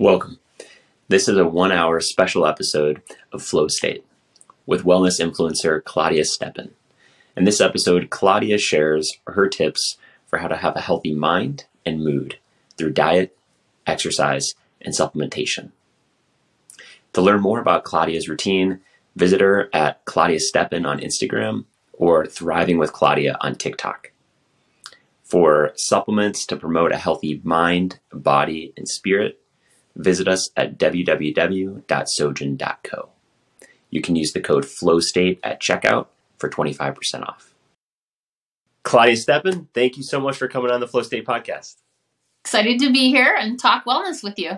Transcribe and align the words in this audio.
Welcome. 0.00 0.38
This 1.08 1.28
is 1.28 1.36
a 1.36 1.46
one 1.46 1.72
hour 1.72 2.00
special 2.00 2.46
episode 2.46 3.02
of 3.34 3.42
Flow 3.42 3.68
State 3.68 4.02
with 4.64 4.84
wellness 4.84 5.20
influencer 5.20 5.84
Claudia 5.84 6.24
Stepan. 6.24 6.70
In 7.36 7.44
this 7.44 7.60
episode, 7.60 8.08
Claudia 8.08 8.56
shares 8.56 9.18
her 9.26 9.46
tips 9.46 9.98
for 10.26 10.38
how 10.38 10.48
to 10.48 10.56
have 10.56 10.74
a 10.74 10.80
healthy 10.80 11.14
mind 11.14 11.66
and 11.84 12.02
mood 12.02 12.38
through 12.78 12.94
diet, 12.94 13.36
exercise, 13.86 14.54
and 14.80 14.94
supplementation. 14.94 15.70
To 17.12 17.20
learn 17.20 17.42
more 17.42 17.60
about 17.60 17.84
Claudia's 17.84 18.26
routine, 18.26 18.80
visit 19.16 19.42
her 19.42 19.68
at 19.74 20.02
Claudia 20.06 20.40
Stepan 20.40 20.86
on 20.86 21.00
Instagram 21.00 21.66
or 21.92 22.24
Thriving 22.24 22.78
with 22.78 22.94
Claudia 22.94 23.36
on 23.42 23.54
TikTok. 23.54 24.12
For 25.24 25.72
supplements 25.76 26.46
to 26.46 26.56
promote 26.56 26.90
a 26.90 26.96
healthy 26.96 27.42
mind, 27.44 28.00
body, 28.10 28.72
and 28.78 28.88
spirit, 28.88 29.39
visit 30.02 30.28
us 30.28 30.50
at 30.56 30.78
www.sojen.co. 30.78 31.78
You 33.90 34.00
can 34.00 34.16
use 34.16 34.32
the 34.32 34.40
code 34.40 34.64
FLOWSTATE 34.64 35.40
at 35.42 35.60
checkout 35.60 36.06
for 36.38 36.48
25% 36.48 37.28
off. 37.28 37.54
Claudia 38.82 39.16
Stepan, 39.16 39.68
thank 39.74 39.96
you 39.96 40.02
so 40.02 40.18
much 40.20 40.36
for 40.36 40.48
coming 40.48 40.70
on 40.70 40.80
the 40.80 40.88
Flow 40.88 41.02
State 41.02 41.26
podcast. 41.26 41.76
Excited 42.44 42.78
to 42.80 42.90
be 42.90 43.08
here 43.10 43.36
and 43.38 43.60
talk 43.60 43.84
wellness 43.84 44.22
with 44.22 44.38
you. 44.38 44.52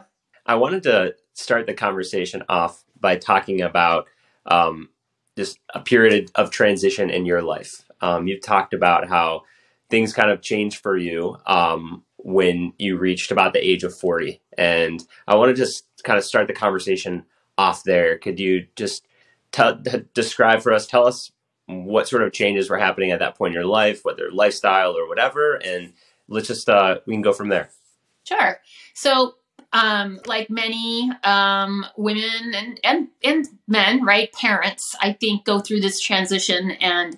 I 0.47 0.55
wanted 0.55 0.85
to 0.85 1.15
start 1.35 1.67
the 1.67 1.75
conversation 1.75 2.45
off 2.49 2.85
by 3.01 3.17
talking 3.17 3.63
about 3.63 4.07
um, 4.47 4.91
just 5.37 5.59
a 5.75 5.81
period 5.81 6.31
of 6.35 6.51
transition 6.51 7.11
in 7.11 7.27
your 7.27 7.43
life. 7.43 7.85
Um, 8.01 8.27
you've 8.29 8.43
talked 8.43 8.75
about 8.75 9.09
how 9.09 9.43
things 9.91 10.13
kind 10.13 10.31
of 10.31 10.41
changed 10.41 10.79
for 10.79 10.97
you 10.97 11.37
um, 11.47 12.05
when 12.25 12.73
you 12.79 12.97
reached 12.97 13.31
about 13.31 13.53
the 13.53 13.67
age 13.67 13.85
of 13.85 13.97
40. 13.97 14.41
And 14.57 15.03
I 15.27 15.35
want 15.35 15.51
to 15.51 15.61
just 15.61 15.85
kind 16.05 16.19
of 16.19 16.25
start 16.25 16.47
the 16.47 16.53
conversation 16.53 17.25
off 17.59 17.83
there. 17.85 18.19
Could 18.19 18.39
you 18.39 18.67
just 18.77 19.07
describe 20.15 20.63
for 20.63 20.73
us, 20.73 20.87
tell 20.87 21.07
us 21.07 21.33
what 21.67 22.09
sort 22.09 22.23
of 22.23 22.33
changes 22.33 22.71
were 22.71 22.79
happening 22.79 23.11
at 23.11 23.19
that 23.21 23.37
point 23.37 23.55
in 23.55 23.61
your 23.61 23.69
life, 23.69 24.05
whether 24.05 24.31
lifestyle 24.31 24.97
or 24.97 25.09
whatever, 25.09 25.57
and 25.57 25.93
let's 26.29 26.49
just, 26.49 26.69
uh, 26.69 26.99
we 27.07 27.15
can 27.15 27.23
go 27.23 27.33
from 27.33 27.49
there. 27.49 27.71
Sure. 28.25 28.61
So, 28.95 29.35
um, 29.73 30.21
like 30.27 30.51
many 30.51 31.11
um, 31.25 31.87
women 31.97 32.55
and, 32.55 32.81
and, 32.85 33.09
and 33.25 33.47
men, 33.67 34.05
right, 34.05 34.31
parents, 34.33 34.95
I 35.01 35.15
think 35.15 35.45
go 35.45 35.61
through 35.61 35.81
this 35.81 35.99
transition 35.99 36.73
and 36.73 37.17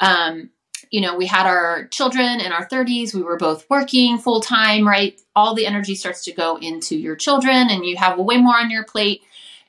um, 0.00 0.50
you 0.94 1.00
know, 1.00 1.16
we 1.16 1.26
had 1.26 1.44
our 1.44 1.88
children 1.88 2.40
in 2.40 2.52
our 2.52 2.68
30s. 2.68 3.12
We 3.12 3.24
were 3.24 3.36
both 3.36 3.68
working 3.68 4.16
full 4.16 4.40
time, 4.40 4.86
right? 4.86 5.20
All 5.34 5.52
the 5.52 5.66
energy 5.66 5.96
starts 5.96 6.22
to 6.22 6.32
go 6.32 6.56
into 6.56 6.96
your 6.96 7.16
children, 7.16 7.68
and 7.68 7.84
you 7.84 7.96
have 7.96 8.16
way 8.16 8.36
more 8.36 8.56
on 8.56 8.70
your 8.70 8.84
plate. 8.84 9.22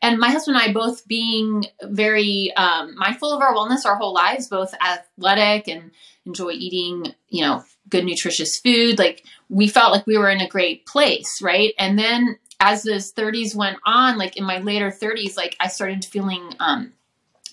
And 0.04 0.20
my 0.20 0.30
husband 0.30 0.56
and 0.58 0.70
I 0.70 0.72
both 0.72 1.08
being 1.08 1.66
very 1.82 2.56
um, 2.56 2.96
mindful 2.96 3.34
of 3.34 3.42
our 3.42 3.56
wellness 3.56 3.88
our 3.88 3.96
whole 3.96 4.14
lives, 4.14 4.50
both 4.50 4.76
athletic 4.76 5.68
and 5.68 5.90
enjoy 6.28 6.52
eating, 6.52 7.16
you 7.30 7.42
know, 7.42 7.64
good 7.90 8.06
nutritious 8.06 8.60
food. 8.60 9.00
Like 9.00 9.26
we 9.50 9.68
felt 9.68 9.94
like 9.94 10.06
we 10.06 10.20
were 10.20 10.30
in 10.30 10.42
a 10.42 10.48
great 10.48 10.86
place, 10.86 11.42
right? 11.42 11.74
And 11.80 11.98
then 11.98 12.38
as 12.60 12.84
those 12.84 13.12
30s 13.12 13.56
went 13.56 13.78
on, 13.84 14.20
like 14.20 14.38
in 14.38 14.44
my 14.44 14.60
later 14.60 14.92
30s, 14.92 15.38
like 15.38 15.56
I 15.60 15.70
started 15.70 16.06
feeling 16.06 16.54
um, 16.60 16.94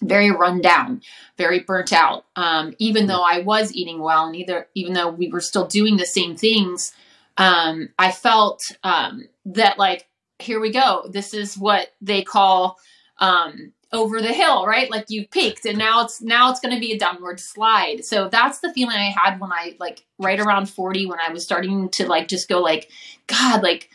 very 0.02 0.30
run 0.30 0.60
down, 0.60 1.00
very 1.38 1.60
burnt 1.60 1.92
out. 1.92 2.26
Um, 2.36 2.74
even 2.78 3.06
though 3.06 3.22
I 3.22 3.40
was 3.40 3.74
eating 3.74 4.00
well, 4.00 4.26
and 4.26 4.36
either 4.36 4.68
even 4.74 4.92
though 4.92 5.08
we 5.08 5.28
were 5.28 5.40
still 5.40 5.66
doing 5.66 5.96
the 5.96 6.06
same 6.06 6.36
things, 6.36 6.92
um, 7.38 7.88
I 7.98 8.10
felt 8.10 8.60
um, 8.82 9.28
that 9.46 9.78
like 9.78 10.06
here 10.38 10.60
we 10.60 10.70
go. 10.70 11.08
This 11.08 11.34
is 11.34 11.56
what 11.56 11.92
they 12.00 12.22
call 12.22 12.78
um, 13.18 13.72
over 13.92 14.20
the 14.20 14.32
hill, 14.32 14.66
right? 14.66 14.90
Like 14.90 15.06
you 15.08 15.26
peaked, 15.26 15.64
and 15.64 15.78
now 15.78 16.04
it's 16.04 16.20
now 16.20 16.50
it's 16.50 16.60
going 16.60 16.74
to 16.74 16.80
be 16.80 16.92
a 16.92 16.98
downward 16.98 17.40
slide. 17.40 18.04
So 18.04 18.28
that's 18.28 18.58
the 18.58 18.72
feeling 18.72 18.96
I 18.96 19.14
had 19.16 19.40
when 19.40 19.52
I 19.52 19.76
like 19.78 20.04
right 20.18 20.40
around 20.40 20.68
forty, 20.68 21.06
when 21.06 21.20
I 21.20 21.32
was 21.32 21.44
starting 21.44 21.88
to 21.90 22.08
like 22.08 22.28
just 22.28 22.48
go 22.48 22.60
like, 22.60 22.90
God, 23.26 23.62
like. 23.62 23.88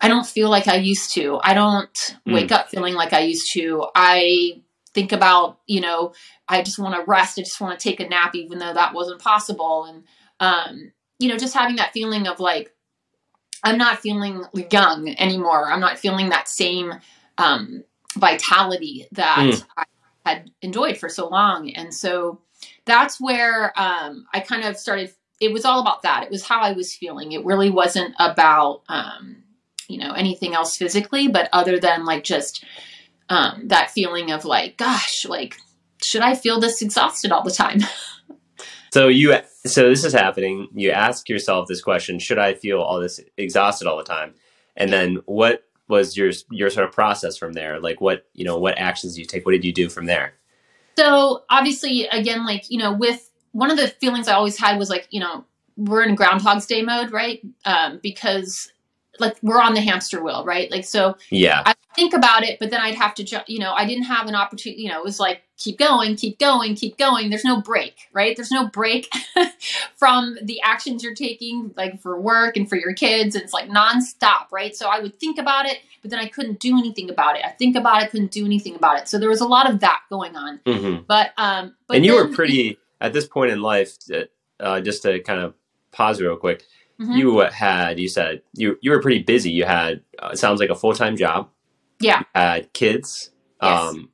I 0.00 0.06
don't 0.06 0.24
feel 0.24 0.48
like 0.48 0.68
I 0.68 0.76
used 0.76 1.12
to. 1.14 1.40
I 1.42 1.54
don't 1.54 1.92
mm. 1.92 2.32
wake 2.32 2.52
up 2.52 2.68
feeling 2.68 2.94
like 2.94 3.12
I 3.12 3.22
used 3.22 3.52
to. 3.54 3.84
I 3.96 4.62
think 4.94 5.12
about, 5.12 5.60
you 5.66 5.80
know, 5.80 6.12
I 6.48 6.62
just 6.62 6.78
want 6.78 6.94
to 6.94 7.10
rest. 7.10 7.38
I 7.38 7.42
just 7.42 7.60
want 7.60 7.78
to 7.78 7.88
take 7.88 8.00
a 8.00 8.08
nap, 8.08 8.34
even 8.34 8.58
though 8.58 8.72
that 8.72 8.94
wasn't 8.94 9.20
possible. 9.20 9.84
And, 9.84 10.04
um, 10.40 10.92
you 11.18 11.28
know, 11.28 11.36
just 11.36 11.54
having 11.54 11.76
that 11.76 11.92
feeling 11.92 12.26
of 12.26 12.40
like, 12.40 12.74
I'm 13.64 13.78
not 13.78 13.98
feeling 13.98 14.44
young 14.70 15.08
anymore. 15.18 15.70
I'm 15.70 15.80
not 15.80 15.98
feeling 15.98 16.28
that 16.28 16.48
same 16.48 16.94
um, 17.38 17.82
vitality 18.16 19.06
that 19.12 19.38
mm. 19.38 19.64
I 19.76 19.84
had 20.24 20.50
enjoyed 20.62 20.96
for 20.96 21.08
so 21.08 21.28
long. 21.28 21.70
And 21.70 21.92
so 21.92 22.40
that's 22.84 23.20
where 23.20 23.72
um, 23.78 24.26
I 24.32 24.40
kind 24.40 24.64
of 24.64 24.76
started. 24.76 25.12
It 25.40 25.52
was 25.52 25.64
all 25.64 25.80
about 25.80 26.02
that. 26.02 26.24
It 26.24 26.30
was 26.30 26.44
how 26.44 26.60
I 26.60 26.72
was 26.72 26.94
feeling. 26.94 27.32
It 27.32 27.44
really 27.44 27.70
wasn't 27.70 28.14
about, 28.18 28.82
um, 28.88 29.42
you 29.88 29.98
know, 29.98 30.12
anything 30.12 30.54
else 30.54 30.76
physically, 30.76 31.28
but 31.28 31.48
other 31.52 31.78
than 31.78 32.04
like 32.04 32.24
just 32.24 32.64
um, 33.28 33.68
that 33.68 33.90
feeling 33.90 34.30
of 34.30 34.44
like, 34.44 34.76
gosh, 34.76 35.24
like, 35.26 35.56
should 36.02 36.22
I 36.22 36.34
feel 36.34 36.60
this 36.60 36.82
exhausted 36.82 37.32
all 37.32 37.42
the 37.42 37.50
time? 37.50 37.80
so 38.92 39.08
you, 39.08 39.36
so 39.66 39.88
this 39.88 40.04
is 40.04 40.12
happening. 40.12 40.68
You 40.74 40.90
ask 40.90 41.28
yourself 41.28 41.68
this 41.68 41.82
question: 41.82 42.18
Should 42.18 42.38
I 42.38 42.54
feel 42.54 42.80
all 42.80 43.00
this 43.00 43.20
exhausted 43.36 43.86
all 43.86 43.96
the 43.96 44.04
time? 44.04 44.34
And 44.76 44.92
then 44.92 45.18
what 45.26 45.64
was 45.88 46.16
your 46.16 46.30
your 46.50 46.70
sort 46.70 46.86
of 46.86 46.92
process 46.92 47.36
from 47.36 47.52
there? 47.52 47.80
Like, 47.80 48.00
what 48.00 48.26
you 48.34 48.44
know, 48.44 48.58
what 48.58 48.78
actions 48.78 49.14
did 49.14 49.20
you 49.20 49.26
take? 49.26 49.44
What 49.44 49.52
did 49.52 49.64
you 49.64 49.72
do 49.72 49.88
from 49.88 50.06
there? 50.06 50.34
So 50.96 51.44
obviously, 51.50 52.06
again, 52.06 52.44
like 52.44 52.70
you 52.70 52.78
know, 52.78 52.92
with 52.92 53.30
one 53.52 53.70
of 53.70 53.76
the 53.76 53.88
feelings 53.88 54.28
I 54.28 54.34
always 54.34 54.58
had 54.58 54.78
was 54.78 54.90
like, 54.90 55.08
you 55.10 55.20
know, 55.20 55.44
we're 55.76 56.02
in 56.02 56.14
Groundhog's 56.14 56.66
Day 56.66 56.82
mode, 56.82 57.12
right? 57.12 57.40
Um, 57.64 58.00
because 58.02 58.70
like 59.20 59.36
we're 59.42 59.60
on 59.60 59.74
the 59.74 59.80
hamster 59.80 60.22
wheel, 60.22 60.44
right? 60.44 60.70
Like 60.70 60.84
so 60.84 61.16
yeah. 61.30 61.62
I 61.66 61.74
think 61.94 62.14
about 62.14 62.42
it, 62.42 62.58
but 62.58 62.70
then 62.70 62.80
I'd 62.80 62.94
have 62.94 63.14
to 63.14 63.44
you 63.46 63.58
know, 63.58 63.72
I 63.72 63.86
didn't 63.86 64.04
have 64.04 64.26
an 64.26 64.34
opportunity, 64.34 64.82
you 64.82 64.88
know, 64.88 64.98
it 64.98 65.04
was 65.04 65.20
like 65.20 65.42
keep 65.56 65.78
going, 65.78 66.16
keep 66.16 66.38
going, 66.38 66.74
keep 66.74 66.96
going. 66.96 67.30
There's 67.30 67.44
no 67.44 67.60
break, 67.60 68.08
right? 68.12 68.36
There's 68.36 68.50
no 68.50 68.68
break 68.68 69.08
from 69.96 70.38
the 70.42 70.60
actions 70.62 71.02
you're 71.02 71.14
taking 71.14 71.72
like 71.76 72.00
for 72.00 72.20
work 72.20 72.56
and 72.56 72.68
for 72.68 72.76
your 72.76 72.94
kids. 72.94 73.34
It's 73.34 73.52
like 73.52 73.68
nonstop, 73.68 74.50
right? 74.52 74.74
So 74.74 74.88
I 74.88 75.00
would 75.00 75.18
think 75.18 75.38
about 75.38 75.66
it, 75.66 75.78
but 76.02 76.10
then 76.10 76.20
I 76.20 76.28
couldn't 76.28 76.60
do 76.60 76.78
anything 76.78 77.10
about 77.10 77.36
it. 77.36 77.44
I 77.44 77.50
think 77.50 77.76
about 77.76 78.02
it, 78.02 78.10
couldn't 78.10 78.30
do 78.30 78.44
anything 78.44 78.74
about 78.74 79.00
it. 79.00 79.08
So 79.08 79.18
there 79.18 79.28
was 79.28 79.40
a 79.40 79.48
lot 79.48 79.70
of 79.70 79.80
that 79.80 80.00
going 80.08 80.36
on. 80.36 80.60
Mm-hmm. 80.64 81.02
But 81.06 81.32
um 81.36 81.74
but 81.86 81.96
And 81.96 82.06
you 82.06 82.16
then, 82.16 82.30
were 82.30 82.34
pretty 82.34 82.78
at 83.00 83.12
this 83.12 83.26
point 83.26 83.50
in 83.50 83.60
life 83.60 83.96
uh, 84.60 84.80
just 84.80 85.02
to 85.02 85.20
kind 85.20 85.40
of 85.40 85.54
pause 85.92 86.20
real 86.20 86.36
quick 86.36 86.64
Mm-hmm. 87.00 87.12
You 87.12 87.38
had, 87.40 88.00
you 88.00 88.08
said 88.08 88.42
you 88.54 88.76
you 88.82 88.90
were 88.90 89.00
pretty 89.00 89.22
busy. 89.22 89.50
You 89.50 89.64
had 89.64 90.02
uh, 90.18 90.30
it 90.32 90.38
sounds 90.38 90.60
like 90.60 90.70
a 90.70 90.74
full 90.74 90.94
time 90.94 91.16
job. 91.16 91.48
Yeah. 92.00 92.20
You 92.20 92.24
had 92.34 92.72
kids. 92.72 93.30
Yes. 93.62 93.80
Um, 93.80 94.10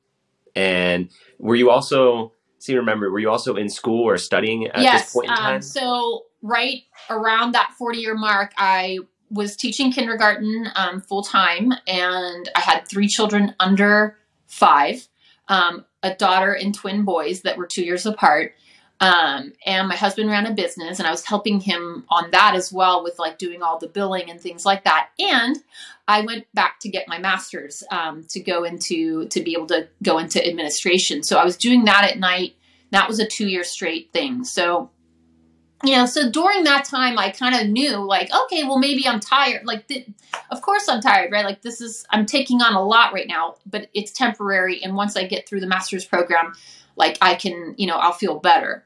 and 0.55 1.09
were 1.39 1.55
you 1.55 1.69
also? 1.69 2.31
See, 2.59 2.75
remember, 2.75 3.11
were 3.11 3.19
you 3.19 3.29
also 3.29 3.55
in 3.55 3.69
school 3.69 4.03
or 4.03 4.17
studying 4.17 4.67
at 4.67 4.81
yes. 4.81 5.03
this 5.03 5.13
point 5.13 5.27
in 5.27 5.33
um, 5.33 5.37
time? 5.37 5.55
Um, 5.55 5.61
so 5.61 6.23
right 6.41 6.81
around 7.09 7.53
that 7.53 7.73
forty 7.77 7.99
year 7.99 8.15
mark, 8.15 8.53
I 8.57 8.99
was 9.29 9.55
teaching 9.55 9.91
kindergarten 9.91 10.69
um, 10.75 11.01
full 11.01 11.23
time, 11.23 11.73
and 11.87 12.49
I 12.55 12.59
had 12.59 12.87
three 12.87 13.07
children 13.07 13.53
under 13.59 14.17
five, 14.47 15.07
um, 15.47 15.85
a 16.01 16.15
daughter 16.15 16.53
and 16.53 16.73
twin 16.73 17.03
boys 17.03 17.41
that 17.41 17.57
were 17.57 17.67
two 17.67 17.83
years 17.83 18.05
apart. 18.05 18.53
Um, 19.01 19.51
and 19.65 19.89
my 19.89 19.95
husband 19.95 20.29
ran 20.29 20.45
a 20.45 20.53
business 20.53 20.99
and 20.99 21.07
I 21.07 21.11
was 21.11 21.25
helping 21.25 21.59
him 21.59 22.05
on 22.09 22.31
that 22.31 22.55
as 22.55 22.71
well 22.71 23.03
with 23.03 23.19
like 23.19 23.37
doing 23.37 23.61
all 23.61 23.77
the 23.77 23.87
billing 23.87 24.29
and 24.29 24.39
things 24.39 24.65
like 24.65 24.85
that. 24.85 25.09
And 25.19 25.57
I 26.07 26.21
went 26.21 26.45
back 26.53 26.79
to 26.81 26.89
get 26.89 27.07
my 27.07 27.19
master's 27.19 27.83
um, 27.91 28.23
to 28.29 28.39
go 28.39 28.63
into, 28.63 29.27
to 29.27 29.41
be 29.41 29.53
able 29.53 29.67
to 29.67 29.89
go 30.01 30.17
into 30.17 30.45
administration. 30.45 31.23
So 31.23 31.37
I 31.37 31.43
was 31.43 31.57
doing 31.57 31.85
that 31.85 32.09
at 32.09 32.19
night. 32.19 32.55
That 32.91 33.07
was 33.07 33.19
a 33.19 33.27
two 33.27 33.47
year 33.47 33.65
straight 33.65 34.13
thing. 34.13 34.45
So, 34.45 34.91
you 35.83 35.97
know, 35.97 36.05
so 36.05 36.31
during 36.31 36.63
that 36.63 36.85
time, 36.85 37.19
I 37.19 37.31
kind 37.31 37.53
of 37.53 37.67
knew 37.67 37.97
like, 37.97 38.29
okay, 38.33 38.63
well, 38.63 38.79
maybe 38.79 39.05
I'm 39.05 39.19
tired. 39.19 39.65
Like, 39.65 39.87
th- 39.87 40.07
of 40.49 40.61
course 40.61 40.87
I'm 40.87 41.01
tired, 41.01 41.33
right? 41.33 41.43
Like, 41.43 41.61
this 41.61 41.81
is, 41.81 42.05
I'm 42.11 42.25
taking 42.25 42.61
on 42.61 42.73
a 42.73 42.81
lot 42.81 43.13
right 43.13 43.27
now, 43.27 43.55
but 43.65 43.89
it's 43.93 44.11
temporary. 44.11 44.81
And 44.81 44.95
once 44.95 45.17
I 45.17 45.25
get 45.25 45.49
through 45.49 45.59
the 45.59 45.67
master's 45.67 46.05
program, 46.05 46.53
like 46.95 47.17
I 47.21 47.35
can, 47.35 47.75
you 47.77 47.87
know, 47.87 47.97
I'll 47.97 48.13
feel 48.13 48.39
better. 48.39 48.85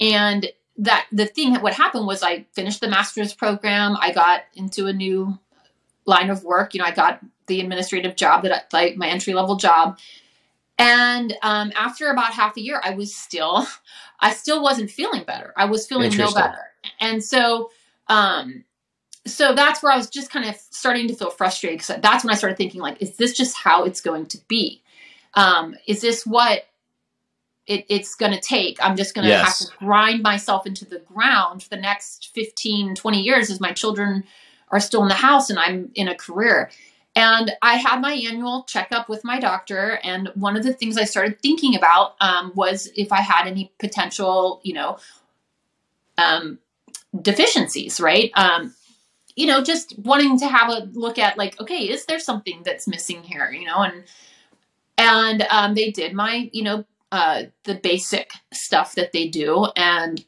And 0.00 0.50
that 0.78 1.06
the 1.12 1.26
thing 1.26 1.52
that 1.52 1.62
what 1.62 1.74
happened 1.74 2.06
was 2.06 2.22
I 2.22 2.46
finished 2.52 2.80
the 2.80 2.88
master's 2.88 3.34
program. 3.34 3.96
I 4.00 4.12
got 4.12 4.42
into 4.54 4.86
a 4.86 4.92
new 4.92 5.38
line 6.06 6.30
of 6.30 6.42
work. 6.42 6.74
You 6.74 6.80
know, 6.80 6.86
I 6.86 6.92
got 6.92 7.20
the 7.46 7.60
administrative 7.60 8.16
job 8.16 8.42
that 8.44 8.52
I, 8.52 8.76
like 8.76 8.96
my 8.96 9.08
entry 9.08 9.34
level 9.34 9.56
job. 9.56 9.98
And 10.78 11.34
um, 11.42 11.72
after 11.76 12.10
about 12.10 12.32
half 12.32 12.56
a 12.56 12.60
year, 12.62 12.80
I 12.82 12.94
was 12.94 13.14
still, 13.14 13.66
I 14.20 14.32
still 14.32 14.62
wasn't 14.62 14.90
feeling 14.90 15.24
better. 15.24 15.52
I 15.56 15.66
was 15.66 15.86
feeling 15.86 16.16
no 16.16 16.32
better. 16.32 16.58
And 16.98 17.22
so, 17.22 17.70
um, 18.08 18.64
so 19.26 19.54
that's 19.54 19.82
where 19.82 19.92
I 19.92 19.96
was 19.98 20.08
just 20.08 20.30
kind 20.30 20.48
of 20.48 20.56
starting 20.70 21.06
to 21.08 21.14
feel 21.14 21.30
frustrated 21.30 21.80
because 21.80 22.00
that's 22.00 22.24
when 22.24 22.32
I 22.32 22.36
started 22.36 22.56
thinking 22.56 22.80
like, 22.80 23.02
is 23.02 23.16
this 23.16 23.36
just 23.36 23.56
how 23.56 23.84
it's 23.84 24.00
going 24.00 24.26
to 24.26 24.38
be? 24.48 24.82
Um, 25.34 25.76
is 25.86 26.00
this 26.00 26.24
what 26.24 26.64
it, 27.70 27.86
it's 27.88 28.16
going 28.16 28.32
to 28.32 28.40
take? 28.40 28.78
I'm 28.82 28.96
just 28.96 29.14
going 29.14 29.24
to 29.26 29.28
Yes. 29.28 29.42
have 29.46 29.58
to 29.58 29.76
grind 29.78 30.22
myself 30.22 30.66
into 30.66 30.84
the 30.84 30.98
ground 30.98 31.62
for 31.62 31.68
the 31.68 31.76
next 31.76 32.30
15, 32.34 32.96
20 32.96 33.20
years 33.22 33.50
as 33.50 33.60
my 33.60 33.72
children 33.72 34.24
are 34.70 34.80
still 34.80 35.02
in 35.02 35.08
the 35.08 35.14
house 35.14 35.50
and 35.50 35.58
I'm 35.58 35.90
in 35.94 36.08
a 36.08 36.14
career. 36.16 36.70
And 37.14 37.52
I 37.62 37.74
had 37.76 38.00
my 38.00 38.12
annual 38.12 38.64
checkup 38.64 39.08
with 39.08 39.24
my 39.24 39.40
doctor, 39.40 39.98
and 40.04 40.30
one 40.36 40.56
of 40.56 40.62
the 40.62 40.72
things 40.72 40.96
I 40.96 41.04
started 41.04 41.40
thinking 41.42 41.74
about 41.74 42.14
um, 42.20 42.52
was 42.54 42.88
if 42.96 43.10
I 43.12 43.20
had 43.20 43.48
any 43.48 43.72
potential, 43.80 44.60
you 44.62 44.74
know, 44.74 44.98
um, 46.18 46.58
deficiencies, 47.20 48.00
right? 48.00 48.30
Um, 48.36 48.74
you 49.36 49.46
know, 49.46 49.62
just 49.62 49.98
wanting 49.98 50.38
to 50.40 50.48
have 50.48 50.70
a 50.70 50.88
look 50.92 51.18
at 51.18 51.36
like, 51.38 51.60
okay, 51.60 51.88
is 51.88 52.06
there 52.06 52.20
something 52.20 52.62
that's 52.64 52.86
missing 52.86 53.22
here? 53.24 53.50
You 53.50 53.66
know, 53.66 53.78
and 53.82 54.04
and 54.98 55.42
um, 55.50 55.74
they 55.74 55.90
did 55.90 56.12
my, 56.14 56.48
you 56.52 56.62
know, 56.62 56.84
uh, 57.12 57.44
the 57.64 57.74
basic 57.74 58.30
stuff 58.52 58.94
that 58.94 59.12
they 59.12 59.28
do, 59.28 59.66
and 59.76 60.24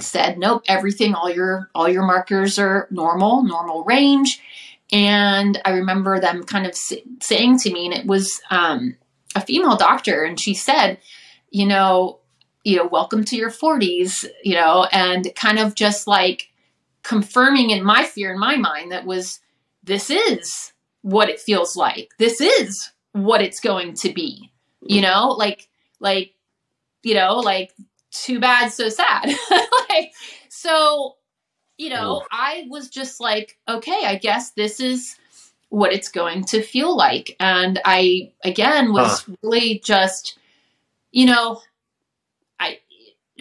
said, 0.00 0.38
nope, 0.38 0.62
everything, 0.68 1.14
all 1.14 1.30
your 1.30 1.70
all 1.74 1.88
your 1.88 2.04
markers 2.04 2.58
are 2.58 2.88
normal, 2.90 3.42
normal 3.42 3.84
range. 3.84 4.40
And 4.90 5.60
I 5.64 5.70
remember 5.72 6.18
them 6.18 6.44
kind 6.44 6.66
of 6.66 6.74
saying 6.74 7.58
to 7.58 7.72
me, 7.72 7.86
and 7.86 7.94
it 7.94 8.06
was 8.06 8.40
um, 8.50 8.96
a 9.34 9.40
female 9.40 9.76
doctor, 9.76 10.24
and 10.24 10.40
she 10.40 10.54
said, 10.54 10.98
you 11.50 11.66
know, 11.66 12.20
you 12.64 12.76
know, 12.76 12.86
welcome 12.86 13.24
to 13.24 13.36
your 13.36 13.50
40s, 13.50 14.26
you 14.42 14.54
know, 14.54 14.86
and 14.92 15.32
kind 15.34 15.58
of 15.58 15.74
just 15.74 16.06
like 16.06 16.50
confirming 17.02 17.70
in 17.70 17.84
my 17.84 18.04
fear 18.04 18.32
in 18.32 18.38
my 18.38 18.56
mind 18.56 18.92
that 18.92 19.06
was 19.06 19.40
this 19.82 20.10
is 20.10 20.72
what 21.02 21.28
it 21.28 21.40
feels 21.40 21.76
like. 21.76 22.10
This 22.18 22.40
is 22.40 22.90
what 23.12 23.42
it's 23.42 23.60
going 23.60 23.94
to 23.94 24.12
be. 24.12 24.50
You 24.82 25.00
know, 25.00 25.28
like 25.28 25.67
like 26.00 26.34
you 27.02 27.14
know, 27.14 27.36
like 27.36 27.72
too 28.10 28.40
bad 28.40 28.70
so 28.72 28.88
sad. 28.88 29.26
like 29.90 30.12
so 30.48 31.16
you 31.76 31.90
know, 31.90 32.24
I 32.32 32.66
was 32.68 32.88
just 32.88 33.20
like, 33.20 33.56
okay, 33.68 34.00
I 34.04 34.16
guess 34.16 34.50
this 34.50 34.80
is 34.80 35.16
what 35.68 35.92
it's 35.92 36.08
going 36.08 36.42
to 36.46 36.60
feel 36.60 36.96
like. 36.96 37.36
And 37.38 37.80
I 37.84 38.32
again 38.44 38.92
was 38.92 39.28
really 39.42 39.80
just 39.84 40.38
you 41.12 41.26
know, 41.26 41.62
I 42.58 42.78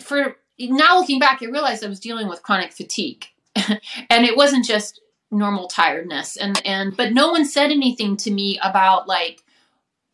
for 0.01 0.37
now 0.59 0.99
looking 0.99 1.19
back, 1.19 1.41
I 1.41 1.45
realized 1.45 1.83
I 1.83 1.89
was 1.89 1.99
dealing 1.99 2.27
with 2.27 2.43
chronic 2.43 2.71
fatigue, 2.71 3.25
and 3.55 4.25
it 4.25 4.37
wasn't 4.37 4.65
just 4.65 5.01
normal 5.31 5.67
tiredness. 5.67 6.37
And 6.37 6.61
and 6.65 6.95
but 6.95 7.13
no 7.13 7.29
one 7.31 7.45
said 7.45 7.71
anything 7.71 8.17
to 8.17 8.31
me 8.31 8.59
about 8.63 9.07
like, 9.07 9.43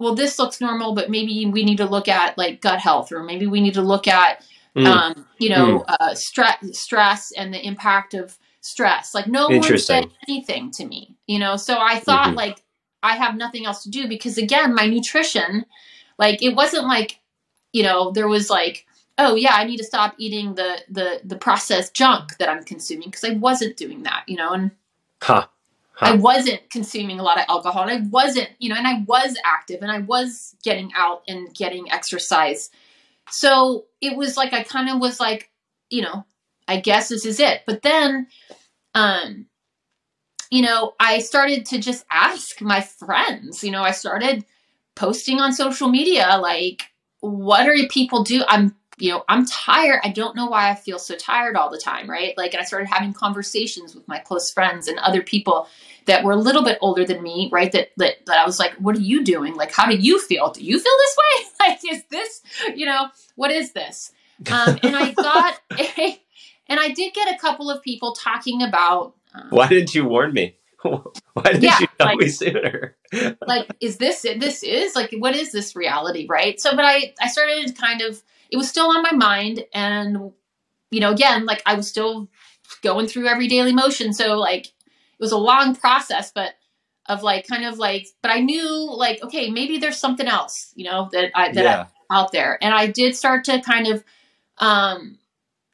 well, 0.04 0.16
this 0.16 0.38
looks 0.38 0.60
normal, 0.62 0.94
but 0.94 1.10
maybe 1.10 1.46
we 1.46 1.64
need 1.64 1.78
to 1.78 1.86
look 1.86 2.08
at 2.08 2.38
like 2.38 2.62
gut 2.62 2.80
health, 2.80 3.12
or 3.12 3.24
maybe 3.24 3.48
we 3.48 3.62
need 3.62 3.74
to 3.76 3.82
look 3.82 4.08
at 4.08 4.44
Mm. 4.76 4.88
um, 4.88 5.26
you 5.38 5.50
know 5.50 5.86
uh, 5.88 6.16
stress 6.16 6.58
stress 6.80 7.32
and 7.38 7.54
the 7.54 7.64
impact 7.66 8.16
of 8.16 8.38
stress. 8.62 9.14
Like 9.14 9.28
no 9.28 9.48
one 9.50 9.78
said 9.78 10.06
anything 10.28 10.72
to 10.72 10.86
me, 10.86 11.16
you 11.28 11.38
know. 11.38 11.58
So 11.58 11.78
I 11.80 12.00
thought 12.00 12.30
Mhm. 12.30 12.36
like 12.36 12.64
I 13.04 13.16
have 13.16 13.36
nothing 13.36 13.66
else 13.68 13.84
to 13.84 13.90
do 13.92 14.08
because 14.08 14.38
again, 14.40 14.74
my 14.74 14.88
nutrition, 14.88 15.66
like 16.18 16.42
it 16.42 16.56
wasn't 16.56 16.86
like 16.88 17.20
you 17.72 17.84
know 17.84 18.12
there 18.12 18.28
was 18.28 18.50
like 18.50 18.86
oh 19.18 19.36
yeah 19.36 19.54
i 19.54 19.64
need 19.64 19.78
to 19.78 19.84
stop 19.84 20.14
eating 20.18 20.56
the 20.56 20.82
the 20.90 21.22
the 21.24 21.36
processed 21.36 21.94
junk 21.94 22.38
that 22.38 22.50
i'm 22.50 22.64
consuming 22.64 23.10
because 23.10 23.24
i 23.24 23.34
wasn't 23.34 23.78
doing 23.78 24.04
that 24.04 24.24
you 24.28 24.38
know 24.38 24.52
and 24.54 24.72
Huh. 25.22 25.46
Huh. 25.94 26.08
i 26.08 26.16
wasn't 26.16 26.70
consuming 26.70 27.20
a 27.20 27.24
lot 27.24 27.38
of 27.38 27.46
alcohol 27.48 27.84
and 27.84 27.92
i 27.92 28.08
wasn't 28.10 28.50
you 28.60 28.70
know 28.70 28.76
and 28.76 28.88
i 28.88 29.04
was 29.08 29.36
active 29.46 29.82
and 29.82 29.92
i 29.92 30.00
was 30.00 30.56
getting 30.64 30.92
out 30.96 31.24
and 31.28 31.54
getting 31.54 31.92
exercise 31.92 32.70
so 33.30 33.86
it 34.02 34.18
was 34.18 34.36
like 34.36 34.54
i 34.54 34.64
kind 34.64 34.90
of 34.90 35.00
was 35.00 35.20
like 35.20 35.52
you 35.90 36.02
know 36.02 36.26
i 36.68 36.80
guess 36.80 37.10
this 37.10 37.26
is 37.26 37.40
it 37.40 37.62
but 37.68 37.82
then 37.84 38.28
um 38.96 39.46
you 40.50 40.62
know 40.62 40.94
i 41.00 41.20
started 41.20 41.66
to 41.66 41.80
just 41.80 42.06
ask 42.12 42.62
my 42.62 42.82
friends 42.82 43.64
you 43.64 43.72
know 43.72 43.84
i 43.84 43.92
started 43.92 44.46
posting 44.96 45.40
on 45.40 45.54
social 45.54 45.90
media 45.90 46.40
like 46.42 46.84
what 47.20 47.68
are 47.68 47.76
people 47.90 48.24
do 48.24 48.44
i'm 48.48 48.76
you 48.98 49.12
know 49.12 49.24
i'm 49.28 49.46
tired. 49.46 50.00
I 50.04 50.10
don't 50.10 50.36
know 50.36 50.48
why 50.48 50.70
i 50.70 50.76
feel 50.76 51.00
so 51.00 51.16
tired 51.16 51.56
all 51.56 51.70
the 51.70 51.78
time 51.78 52.10
right? 52.10 52.38
Like 52.38 52.54
and 52.54 52.62
i 52.62 52.66
started 52.66 52.88
having 52.88 53.14
conversations 53.14 53.96
with 53.96 54.08
my 54.08 54.20
close 54.20 54.52
friends 54.52 54.88
and 54.88 55.00
other 55.00 55.22
people 55.22 55.68
that 56.06 56.24
were 56.24 56.32
a 56.34 56.38
little 56.38 56.64
bit 56.64 56.78
older 56.82 57.06
than 57.06 57.22
me 57.24 57.50
right? 57.52 57.72
That 57.72 57.90
that, 57.98 58.26
that 58.28 58.38
i 58.40 58.46
was 58.46 58.60
like 58.60 58.74
what 58.76 58.96
are 58.96 59.02
you 59.02 59.24
doing? 59.24 59.56
Like 59.56 59.72
how 59.74 59.88
do 59.88 59.96
you 59.96 60.20
feel? 60.20 60.52
Do 60.52 60.64
you 60.64 60.80
feel 60.80 60.94
this 60.98 61.18
way? 61.18 61.46
Like 61.64 61.80
is 61.94 62.04
this 62.12 62.42
you 62.76 62.86
know 62.86 63.08
what 63.36 63.52
is 63.52 63.72
this? 63.72 64.12
Um, 64.52 64.78
and 64.84 64.96
i 64.96 65.12
got 65.12 65.60
a, 65.80 66.20
and 66.68 66.80
i 66.80 66.90
did 66.90 67.14
get 67.14 67.34
a 67.34 67.38
couple 67.40 67.70
of 67.72 67.82
people 67.82 68.14
talking 68.14 68.62
about 68.62 69.16
um, 69.34 69.48
Why 69.50 69.68
didn't 69.68 69.96
you 69.96 70.06
warn 70.06 70.34
me? 70.34 70.58
Why 70.84 71.02
didn't 71.44 71.64
Yeah, 71.64 71.80
you 71.80 71.88
tell 71.98 72.08
like- 72.08 72.18
me 72.20 72.28
sooner? 72.28 72.96
like 73.48 73.68
is 73.80 73.98
this 73.98 74.26
it? 74.26 74.40
This 74.42 74.62
is 74.64 74.96
like 74.96 75.14
what 75.18 75.36
is 75.36 75.52
this 75.52 75.76
reality 75.76 76.26
right? 76.30 76.60
So 76.60 76.76
but 76.76 76.84
i 76.86 77.14
i 77.22 77.28
started 77.30 77.78
kind 77.78 78.02
of 78.02 78.22
it 78.54 78.58
was 78.58 78.70
still 78.70 78.90
on 78.90 79.02
my 79.02 79.12
mind 79.12 79.66
and 79.74 80.32
you 80.92 81.00
know 81.00 81.12
again 81.12 81.46
like 81.46 81.62
i 81.66 81.74
was 81.74 81.88
still 81.88 82.30
going 82.82 83.08
through 83.08 83.28
every 83.28 83.48
daily 83.48 83.74
motion 83.74 84.14
so 84.14 84.38
like 84.38 84.68
it 84.68 85.20
was 85.20 85.32
a 85.32 85.38
long 85.38 85.76
process 85.76 86.32
but 86.34 86.54
of 87.08 87.24
like 87.24 87.48
kind 87.48 87.66
of 87.66 87.80
like 87.80 88.08
but 88.22 88.32
i 88.32 88.40
knew 88.40 88.90
like 88.96 89.22
okay 89.24 89.50
maybe 89.50 89.78
there's 89.78 89.98
something 89.98 90.28
else 90.28 90.72
you 90.76 90.86
know 90.86 91.10
that 91.12 91.32
i 91.36 91.52
that 91.52 91.64
yeah. 91.64 91.86
I, 92.10 92.20
out 92.20 92.32
there 92.32 92.58
and 92.62 92.74
i 92.74 92.88
did 92.88 93.16
start 93.16 93.44
to 93.46 93.60
kind 93.62 93.88
of 93.88 94.04
um 94.60 95.18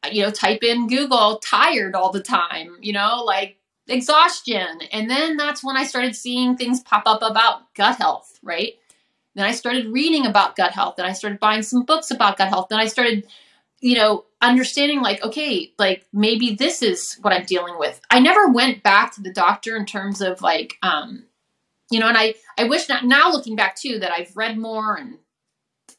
you 0.09 0.23
know 0.23 0.31
type 0.31 0.63
in 0.63 0.87
google 0.87 1.39
tired 1.39 1.93
all 1.93 2.11
the 2.11 2.23
time 2.23 2.77
you 2.79 2.93
know 2.93 3.23
like 3.25 3.59
exhaustion. 3.89 4.81
And 4.91 5.09
then 5.09 5.37
that's 5.37 5.63
when 5.63 5.75
I 5.75 5.83
started 5.83 6.15
seeing 6.15 6.55
things 6.55 6.79
pop 6.79 7.03
up 7.05 7.21
about 7.21 7.73
gut 7.73 7.97
health, 7.97 8.39
right? 8.43 8.73
Then 9.35 9.45
I 9.45 9.51
started 9.51 9.87
reading 9.87 10.25
about 10.25 10.55
gut 10.55 10.71
health. 10.71 10.95
Then 10.97 11.05
I 11.05 11.13
started 11.13 11.39
buying 11.39 11.61
some 11.61 11.83
books 11.83 12.11
about 12.11 12.37
gut 12.37 12.49
health. 12.49 12.67
Then 12.69 12.79
I 12.79 12.87
started, 12.87 13.27
you 13.79 13.95
know, 13.95 14.25
understanding 14.41 15.01
like, 15.01 15.23
okay, 15.23 15.73
like 15.77 16.05
maybe 16.11 16.55
this 16.55 16.81
is 16.81 17.17
what 17.21 17.33
I'm 17.33 17.45
dealing 17.45 17.77
with. 17.77 17.99
I 18.09 18.19
never 18.19 18.49
went 18.49 18.83
back 18.83 19.13
to 19.15 19.21
the 19.21 19.31
doctor 19.33 19.75
in 19.77 19.85
terms 19.85 20.21
of 20.21 20.41
like, 20.41 20.77
um, 20.81 21.25
you 21.91 21.99
know, 21.99 22.07
and 22.07 22.17
I, 22.17 22.35
I 22.57 22.65
wish 22.65 22.89
not, 22.89 23.05
now 23.05 23.31
looking 23.31 23.55
back 23.55 23.75
too 23.75 23.99
that 23.99 24.11
I've 24.11 24.35
read 24.35 24.57
more 24.57 24.95
and, 24.95 25.17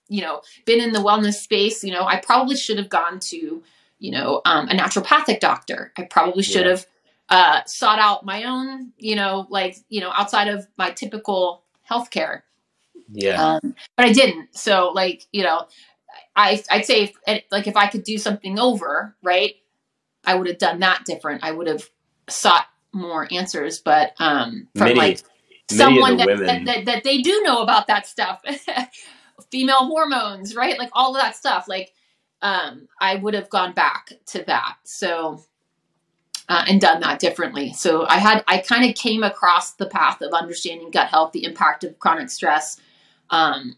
you 0.08 0.22
know, 0.22 0.42
been 0.64 0.80
in 0.80 0.92
the 0.92 0.99
wellness 1.00 1.34
space, 1.34 1.84
you 1.84 1.92
know, 1.92 2.04
I 2.04 2.16
probably 2.16 2.56
should 2.56 2.78
have 2.78 2.88
gone 2.88 3.20
to, 3.20 3.62
you 3.99 4.10
know, 4.10 4.40
um, 4.44 4.68
a 4.68 4.72
naturopathic 4.72 5.40
doctor. 5.40 5.92
I 5.96 6.02
probably 6.02 6.42
should 6.42 6.64
Yeah. 6.64 6.70
have 6.70 6.87
uh, 7.28 7.60
sought 7.66 7.99
out 8.00 8.25
my 8.25 8.44
own, 8.44 8.92
you 8.96 9.14
know, 9.14 9.46
like, 9.50 9.76
you 9.88 10.00
know, 10.00 10.10
outside 10.12 10.49
of 10.49 10.66
my 10.76 10.90
typical 10.90 11.62
healthcare. 11.88 12.42
Yeah. 13.12 13.42
Um, 13.62 13.75
but 13.97 14.06
I 14.06 14.12
didn't. 14.12 14.56
So 14.56 14.92
like, 14.94 15.26
you 15.32 15.42
know, 15.42 15.66
I, 16.37 16.62
I'd 16.70 16.87
say 16.87 17.12
if, 17.26 17.44
like 17.50 17.66
if 17.66 17.76
I 17.76 17.87
could 17.88 18.04
do 18.04 18.18
something 18.18 18.59
over, 18.59 19.16
right, 19.23 19.54
I 20.25 20.35
would 20.35 20.47
have 20.47 20.59
done 20.59 20.80
that 20.80 21.04
different. 21.04 21.42
I 21.44 21.50
would 21.52 21.66
have 21.66 21.88
sought 22.28 22.66
more 22.92 23.26
answers, 23.32 23.80
but, 23.80 24.12
um, 24.18 24.68
from 24.76 24.88
Many- 24.88 24.99
like 24.99 25.20
someone 25.70 26.16
that, 26.16 26.26
women- 26.26 26.47
that, 26.47 26.64
that, 26.64 26.85
that 26.87 27.04
they 27.04 27.18
do 27.23 27.42
know 27.44 27.62
about 27.62 27.87
that 27.88 28.06
stuff, 28.06 28.42
female 29.50 29.87
hormones, 29.87 30.54
right? 30.54 30.78
Like 30.78 30.90
all 30.92 31.14
of 31.14 31.23
that 31.23 31.37
stuff. 31.37 31.66
Like, 31.68 31.92
um, 32.42 32.88
I 33.00 33.16
would 33.16 33.35
have 33.35 33.50
gone 33.50 33.73
back 33.73 34.12
to 34.28 34.42
that. 34.44 34.76
So, 34.85 35.44
uh, 36.50 36.64
and 36.66 36.80
done 36.80 37.00
that 37.00 37.21
differently. 37.21 37.73
So 37.73 38.04
I 38.09 38.19
had, 38.19 38.42
I 38.49 38.59
kind 38.59 38.85
of 38.85 38.97
came 38.97 39.23
across 39.23 39.75
the 39.75 39.87
path 39.87 40.21
of 40.21 40.33
understanding 40.33 40.90
gut 40.90 41.07
health, 41.07 41.30
the 41.30 41.45
impact 41.45 41.85
of 41.85 41.97
chronic 42.00 42.28
stress, 42.28 42.78
um, 43.30 43.76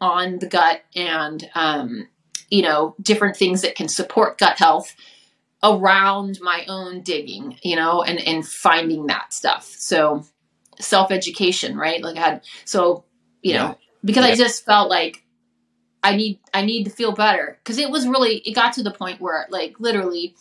on 0.00 0.38
the 0.38 0.46
gut 0.46 0.82
and, 0.96 1.48
um, 1.54 2.08
you 2.50 2.62
know, 2.62 2.96
different 3.02 3.36
things 3.36 3.60
that 3.60 3.74
can 3.74 3.88
support 3.88 4.38
gut 4.38 4.58
health 4.58 4.96
around 5.62 6.38
my 6.40 6.64
own 6.66 7.02
digging, 7.02 7.58
you 7.62 7.76
know, 7.76 8.02
and, 8.02 8.18
and 8.20 8.48
finding 8.48 9.06
that 9.08 9.34
stuff. 9.34 9.66
So 9.78 10.24
self 10.80 11.10
education, 11.12 11.76
right? 11.76 12.02
Like 12.02 12.16
I 12.16 12.20
had, 12.20 12.42
so, 12.64 13.04
you 13.42 13.52
Yeah. 13.52 13.68
know, 13.68 13.78
because 14.02 14.24
I 14.24 14.34
just 14.34 14.64
felt 14.64 14.88
like 14.88 15.22
I 16.02 16.16
need, 16.16 16.40
I 16.54 16.64
need 16.64 16.84
to 16.84 16.90
feel 16.90 17.12
better. 17.12 17.58
Cause 17.64 17.76
it 17.76 17.90
was 17.90 18.08
really, 18.08 18.38
it 18.38 18.54
got 18.54 18.72
to 18.72 18.82
the 18.82 18.90
point 18.90 19.20
where 19.20 19.46
like 19.50 19.78
literally 19.78 20.34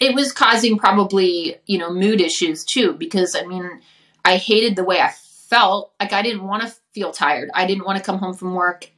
it 0.00 0.14
was 0.14 0.32
causing 0.32 0.78
probably, 0.78 1.56
you 1.66 1.78
know, 1.78 1.92
mood 1.92 2.20
issues 2.20 2.64
too. 2.64 2.92
Because 2.92 3.34
I 3.34 3.44
mean, 3.44 3.80
I 4.24 4.36
hated 4.36 4.76
the 4.76 4.84
way 4.84 5.00
I 5.00 5.12
felt. 5.48 5.92
Like 6.00 6.12
I 6.12 6.22
didn't 6.22 6.46
want 6.46 6.62
to 6.62 6.74
feel 6.92 7.12
tired. 7.12 7.50
I 7.54 7.66
didn't 7.66 7.84
want 7.84 7.98
to 7.98 8.04
come 8.04 8.18
home 8.18 8.34
from 8.34 8.54
work 8.54 8.90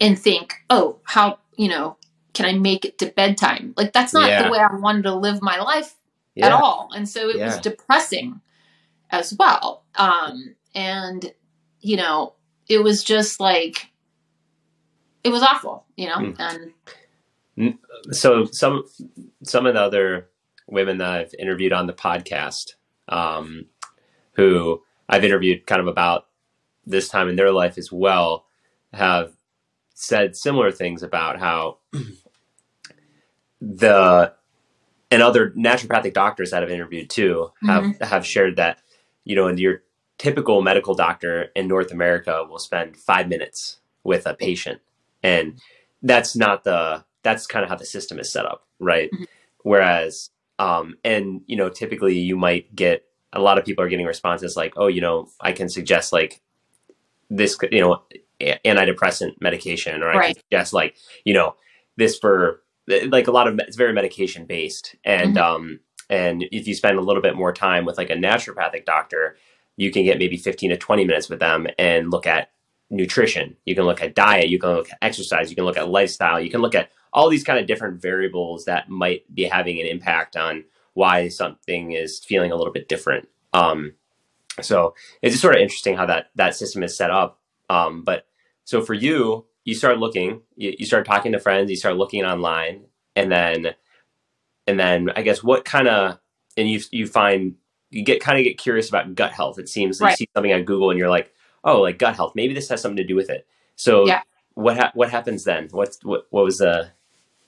and 0.00 0.18
think, 0.18 0.54
oh, 0.70 0.98
how, 1.04 1.38
you 1.56 1.68
know, 1.68 1.96
can 2.32 2.46
I 2.46 2.58
make 2.58 2.84
it 2.84 2.98
to 2.98 3.06
bedtime? 3.06 3.74
Like 3.76 3.92
that's 3.92 4.14
not 4.14 4.28
Yeah. 4.28 4.44
the 4.44 4.50
way 4.50 4.58
I 4.58 4.74
wanted 4.76 5.02
to 5.02 5.14
live 5.14 5.42
my 5.42 5.58
life 5.60 5.94
Yeah. 6.34 6.46
at 6.46 6.52
all. 6.52 6.90
And 6.94 7.08
so 7.08 7.28
it 7.28 7.38
was 7.38 7.58
depressing 7.58 8.40
as 9.10 9.34
well. 9.38 9.84
Um, 9.96 10.54
and, 10.74 11.32
you 11.80 11.96
know, 11.96 12.34
it 12.68 12.82
was 12.82 13.02
just 13.04 13.40
like, 13.40 13.88
it 15.24 15.30
was 15.30 15.42
awful, 15.42 15.84
you 15.96 16.06
know? 16.06 16.16
Mm. 16.16 16.36
And 16.38 16.72
so 18.10 18.44
some 18.46 18.84
some 19.42 19.66
of 19.66 19.74
the 19.74 19.80
other 19.80 20.28
women 20.66 20.98
that 20.98 21.10
I've 21.10 21.34
interviewed 21.38 21.72
on 21.72 21.86
the 21.86 21.92
podcast, 21.92 22.74
um, 23.08 23.66
who 24.32 24.82
I've 25.08 25.24
interviewed 25.24 25.66
kind 25.66 25.80
of 25.80 25.86
about 25.86 26.26
this 26.86 27.08
time 27.08 27.28
in 27.28 27.36
their 27.36 27.52
life 27.52 27.78
as 27.78 27.90
well, 27.90 28.46
have 28.92 29.32
said 29.94 30.36
similar 30.36 30.70
things 30.70 31.02
about 31.02 31.38
how 31.38 31.78
the 33.60 34.32
and 35.10 35.22
other 35.22 35.50
naturopathic 35.50 36.14
doctors 36.14 36.52
that 36.52 36.62
I've 36.62 36.70
interviewed 36.70 37.10
too 37.10 37.52
have 37.66 37.98
have 38.00 38.26
shared 38.26 38.56
that 38.56 38.78
you 39.24 39.36
know 39.36 39.48
your 39.48 39.82
typical 40.20 40.60
medical 40.60 40.94
doctor 40.94 41.50
in 41.56 41.66
North 41.66 41.90
America 41.92 42.44
will 42.48 42.58
spend 42.58 42.94
five 42.94 43.26
minutes 43.26 43.78
with 44.04 44.26
a 44.26 44.34
patient. 44.34 44.78
And 45.22 45.58
that's 46.02 46.36
not 46.36 46.62
the 46.62 47.04
that's 47.22 47.46
kind 47.46 47.62
of 47.62 47.68
how 47.68 47.76
the 47.76 47.84
system 47.86 48.18
is 48.18 48.30
set 48.32 48.46
up 48.46 48.66
right? 48.78 49.10
Mhm. 49.12 49.26
whereas 49.62 50.30
um 50.58 50.96
and 51.04 51.42
you 51.46 51.56
know 51.56 51.68
typically 51.68 52.18
you 52.18 52.36
might 52.36 52.74
get 52.74 53.04
a 53.32 53.40
lot 53.40 53.58
of 53.58 53.64
people 53.64 53.84
are 53.84 53.88
getting 53.88 54.06
responses 54.06 54.56
like 54.56 54.72
oh 54.76 54.86
you 54.88 55.00
know 55.00 55.28
i 55.40 55.52
can 55.52 55.68
suggest 55.68 56.12
like 56.12 56.40
this 57.28 57.56
you 57.70 57.80
know 57.80 58.02
antidepressant 58.40 59.40
medication 59.40 60.02
or 60.02 60.10
i 60.10 60.16
Right. 60.16 60.34
can 60.36 60.42
suggest 60.44 60.72
like 60.72 60.96
you 61.24 61.34
know 61.34 61.54
this 61.96 62.18
for 62.18 62.62
like 63.08 63.28
a 63.28 63.30
lot 63.30 63.46
of 63.46 63.58
it's 63.60 63.76
very 63.76 63.92
medication 63.92 64.46
based 64.46 64.96
and 65.04 65.36
um 65.38 65.80
and 66.08 66.44
if 66.50 66.66
you 66.66 66.74
spend 66.74 66.98
a 66.98 67.02
little 67.02 67.22
bit 67.22 67.36
more 67.36 67.52
time 67.52 67.84
with 67.84 67.98
like 67.98 68.10
a 68.10 68.14
naturopathic 68.16 68.84
doctor 68.84 69.36
you 69.76 69.90
can 69.90 70.04
get 70.04 70.18
maybe 70.18 70.36
15 70.36 70.70
to 70.70 70.76
20 70.76 71.04
minutes 71.04 71.28
with 71.30 71.38
them 71.38 71.66
and 71.78 72.10
look 72.10 72.26
at 72.26 72.50
nutrition. 72.90 73.56
You 73.64 73.74
can 73.76 73.84
look 73.84 74.02
at 74.02 74.14
diet. 74.14 74.48
You 74.48 74.58
can 74.58 74.70
look 74.70 74.90
at 74.90 74.98
exercise. 75.00 75.48
You 75.48 75.56
can 75.56 75.64
look 75.64 75.78
at 75.78 75.88
lifestyle. 75.88 76.38
You 76.40 76.50
can 76.50 76.60
look 76.60 76.74
at 76.74 76.90
all 77.12 77.28
these 77.28 77.44
kind 77.44 77.58
of 77.58 77.66
different 77.66 78.00
variables 78.00 78.64
that 78.66 78.88
might 78.88 79.22
be 79.34 79.44
having 79.44 79.80
an 79.80 79.86
impact 79.86 80.36
on 80.36 80.64
why 80.94 81.28
something 81.28 81.92
is 81.92 82.18
feeling 82.18 82.52
a 82.52 82.56
little 82.56 82.72
bit 82.72 82.88
different. 82.88 83.28
Um 83.52 83.94
so 84.60 84.94
it's 85.22 85.32
just 85.34 85.42
sort 85.42 85.54
of 85.54 85.60
interesting 85.62 85.96
how 85.96 86.06
that 86.06 86.30
that 86.36 86.54
system 86.54 86.82
is 86.82 86.96
set 86.96 87.10
up. 87.10 87.40
Um 87.68 88.02
but 88.04 88.26
so 88.64 88.80
for 88.82 88.94
you 88.94 89.46
you 89.64 89.74
start 89.74 89.98
looking 89.98 90.42
you, 90.56 90.74
you 90.78 90.86
start 90.86 91.06
talking 91.06 91.32
to 91.32 91.38
friends 91.38 91.70
you 91.70 91.76
start 91.76 91.96
looking 91.96 92.24
online 92.24 92.84
and 93.14 93.30
then 93.30 93.74
and 94.66 94.78
then 94.80 95.10
i 95.16 95.22
guess 95.22 95.42
what 95.42 95.64
kind 95.64 95.86
of 95.88 96.18
and 96.56 96.68
you 96.68 96.80
you 96.90 97.06
find 97.06 97.54
you 97.90 98.02
get 98.04 98.20
kind 98.20 98.38
of 98.38 98.44
get 98.44 98.56
curious 98.58 98.88
about 98.88 99.14
gut 99.16 99.32
health. 99.32 99.58
It 99.58 99.68
seems 99.68 100.00
Right. 100.00 100.10
you 100.10 100.16
see 100.16 100.28
something 100.34 100.52
on 100.52 100.64
google 100.64 100.90
and 100.90 100.98
you're 100.98 101.10
like 101.10 101.32
oh 101.64 101.80
like 101.82 101.98
gut 101.98 102.14
health. 102.16 102.32
Maybe 102.36 102.54
this 102.54 102.68
has 102.68 102.80
something 102.80 102.96
to 102.98 103.04
do 103.04 103.16
with 103.16 103.28
it. 103.30 103.46
So 103.76 104.06
Yeah. 104.06 104.22
what 104.54 104.76
ha- 104.78 104.92
what 104.94 105.10
happens 105.10 105.44
then? 105.44 105.68
What's 105.72 105.98
what, 106.04 106.26
what 106.30 106.44
was 106.44 106.58
the 106.58 106.92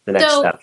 the 0.05 0.13
next 0.13 0.31
So- 0.31 0.41
step 0.41 0.63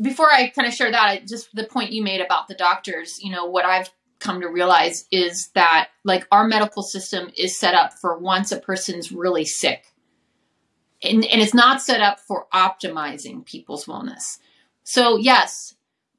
before 0.00 0.30
I 0.30 0.48
kind 0.48 0.68
of 0.68 0.74
share 0.74 0.90
that, 0.90 1.04
I- 1.04 1.18
just 1.18 1.54
the 1.54 1.64
point 1.64 1.92
you 1.92 2.02
made 2.02 2.20
about 2.20 2.48
the 2.48 2.54
doctors, 2.54 3.22
you 3.22 3.30
know, 3.30 3.46
what 3.46 3.64
I've 3.64 3.90
come 4.18 4.40
to 4.40 4.48
realize 4.48 5.06
is 5.10 5.48
that 5.48 5.88
like 6.04 6.26
our 6.32 6.46
medical 6.46 6.82
system 6.82 7.30
is 7.36 7.58
set 7.58 7.74
up 7.74 7.92
for 7.94 8.18
once 8.18 8.50
a 8.52 8.58
person's 8.58 9.12
really 9.12 9.44
sick. 9.44 9.92
And, 11.02 11.24
and 11.26 11.42
it's 11.42 11.54
not 11.54 11.82
set 11.82 12.00
up 12.00 12.20
for 12.20 12.46
optimizing 12.52 13.44
people's 13.44 13.84
wellness. 13.84 14.38
So, 14.84 15.16
yes, 15.16 15.74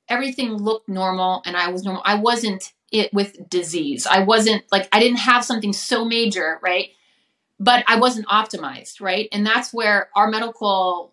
everything 0.08 0.54
looked 0.54 0.88
normal 0.88 1.42
and 1.46 1.58
I 1.58 1.70
was 1.70 1.84
normal. 1.84 2.04
I 2.06 2.16
wasn't 2.16 2.72
it 2.92 3.12
with 3.14 3.50
disease. 3.50 4.06
I 4.06 4.20
wasn't 4.20 4.64
like, 4.72 4.88
I 4.92 5.00
didn't 5.00 5.18
have 5.18 5.44
something 5.44 5.74
so 5.74 6.06
major, 6.06 6.60
right? 6.62 6.90
But 7.60 7.84
I 7.88 8.00
wasn't 8.00 8.28
optimized, 8.28 9.02
right? 9.02 9.28
And 9.32 9.46
that's 9.46 9.74
where 9.74 10.10
our 10.16 10.30
medical 10.30 11.12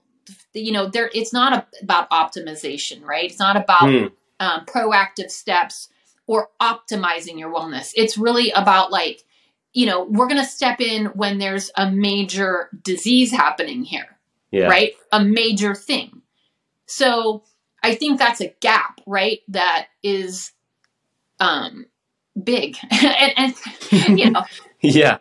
you 0.53 0.73
know 0.73 0.89
there 0.89 1.11
it's 1.15 1.33
not 1.33 1.53
a, 1.53 1.67
about 1.83 2.11
optimization 2.11 3.05
right? 3.05 3.31
It's 3.31 3.39
not 3.39 3.57
about 3.57 3.83
Hmm. 3.83 4.07
um, 4.41 4.67
proactive 4.67 5.31
steps 5.31 5.89
or 6.27 6.49
optimizing 6.61 7.39
your 7.39 7.53
wellness. 7.53 7.93
It's 7.95 8.17
really 8.19 8.51
about 8.51 8.91
like 8.91 9.25
you 9.73 9.87
know 9.87 10.05
we're 10.05 10.29
going 10.29 10.41
to 10.41 10.47
step 10.47 10.81
in 10.81 11.07
when 11.07 11.39
there's 11.39 11.71
a 11.77 11.91
major 11.91 12.71
disease 12.83 13.33
happening 13.33 13.85
here 13.85 14.19
yeah. 14.51 14.67
right? 14.69 14.93
A 15.13 15.23
major 15.25 15.75
thing. 15.75 16.23
So 16.87 17.43
i 17.83 17.95
think 17.95 18.19
that's 18.19 18.41
a 18.41 18.55
gap 18.61 19.01
right? 19.07 19.41
That 19.49 19.89
is 20.03 20.53
um 21.41 21.87
big. 22.43 22.77
And, 22.91 23.55
and 23.91 24.19
you 24.19 24.31
know. 24.31 24.45
Yeah 24.81 25.19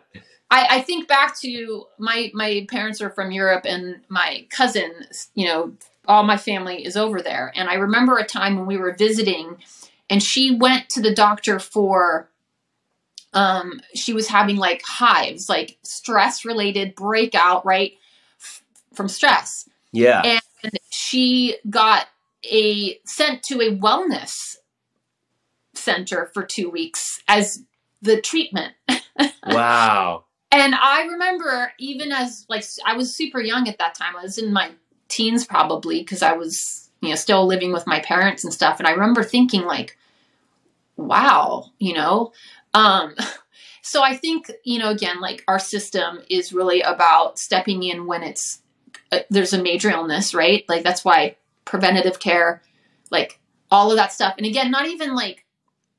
I, 0.54 0.76
I 0.76 0.80
think 0.82 1.08
back 1.08 1.36
to 1.40 1.86
my 1.98 2.30
my 2.32 2.64
parents 2.70 3.02
are 3.02 3.10
from 3.10 3.32
Europe 3.32 3.64
and 3.66 4.02
my 4.08 4.46
cousin, 4.50 4.92
you 5.34 5.48
know, 5.48 5.72
all 6.06 6.22
my 6.22 6.36
family 6.36 6.84
is 6.84 6.96
over 6.96 7.20
there. 7.20 7.52
And 7.56 7.68
I 7.68 7.74
remember 7.74 8.18
a 8.18 8.24
time 8.24 8.56
when 8.56 8.66
we 8.66 8.76
were 8.76 8.92
visiting 8.92 9.56
and 10.08 10.22
she 10.22 10.54
went 10.54 10.90
to 10.90 11.02
the 11.02 11.12
doctor 11.12 11.58
for 11.58 12.30
um 13.32 13.80
she 13.96 14.12
was 14.12 14.28
having 14.28 14.56
like 14.56 14.82
hives, 14.86 15.48
like 15.48 15.76
stress 15.82 16.44
related 16.44 16.94
breakout, 16.94 17.66
right? 17.66 17.94
F- 18.40 18.62
from 18.92 19.08
stress. 19.08 19.68
yeah 19.90 20.22
And 20.24 20.78
she 20.88 21.56
got 21.68 22.06
a 22.48 23.00
sent 23.04 23.42
to 23.44 23.60
a 23.60 23.76
wellness 23.76 24.54
center 25.74 26.30
for 26.32 26.44
2 26.44 26.70
weeks 26.70 27.20
as 27.26 27.64
the 28.02 28.20
treatment. 28.20 28.74
wow 29.48 30.24
And 30.54 30.72
I 30.72 31.02
remember 31.06 31.72
even 31.80 32.12
as 32.12 32.46
like 32.48 32.64
I 32.86 32.96
was 32.96 33.12
super 33.12 33.40
young 33.40 33.66
at 33.66 33.78
that 33.78 33.96
time. 33.96 34.14
I 34.16 34.22
was 34.22 34.38
in 34.38 34.52
my 34.52 34.70
teens 35.08 35.44
probably 35.44 35.98
because 35.98 36.22
I 36.22 36.34
was, 36.34 36.90
you 37.00 37.08
know, 37.08 37.16
still 37.16 37.44
living 37.44 37.72
with 37.72 37.88
my 37.88 37.98
parents 37.98 38.44
and 38.44 38.54
stuff 38.54 38.78
and 38.78 38.86
I 38.86 38.92
remember 38.92 39.24
thinking 39.24 39.62
like 39.62 39.98
wow, 40.96 41.72
you 41.80 41.92
know. 41.92 42.32
Um 42.72 43.16
so 43.82 44.04
I 44.04 44.16
think, 44.16 44.48
you 44.62 44.78
know, 44.78 44.90
again 44.90 45.20
like 45.20 45.42
our 45.48 45.58
system 45.58 46.20
is 46.30 46.52
really 46.52 46.82
about 46.82 47.36
stepping 47.36 47.82
in 47.82 48.06
when 48.06 48.22
it's 48.22 48.62
uh, 49.10 49.20
there's 49.30 49.54
a 49.54 49.62
major 49.62 49.90
illness, 49.90 50.34
right? 50.34 50.64
Like 50.68 50.84
that's 50.84 51.04
why 51.04 51.34
preventative 51.64 52.20
care 52.20 52.62
like 53.10 53.40
all 53.72 53.90
of 53.90 53.96
that 53.96 54.12
stuff. 54.12 54.34
And 54.36 54.46
again, 54.46 54.70
not 54.70 54.86
even 54.86 55.16
like 55.16 55.44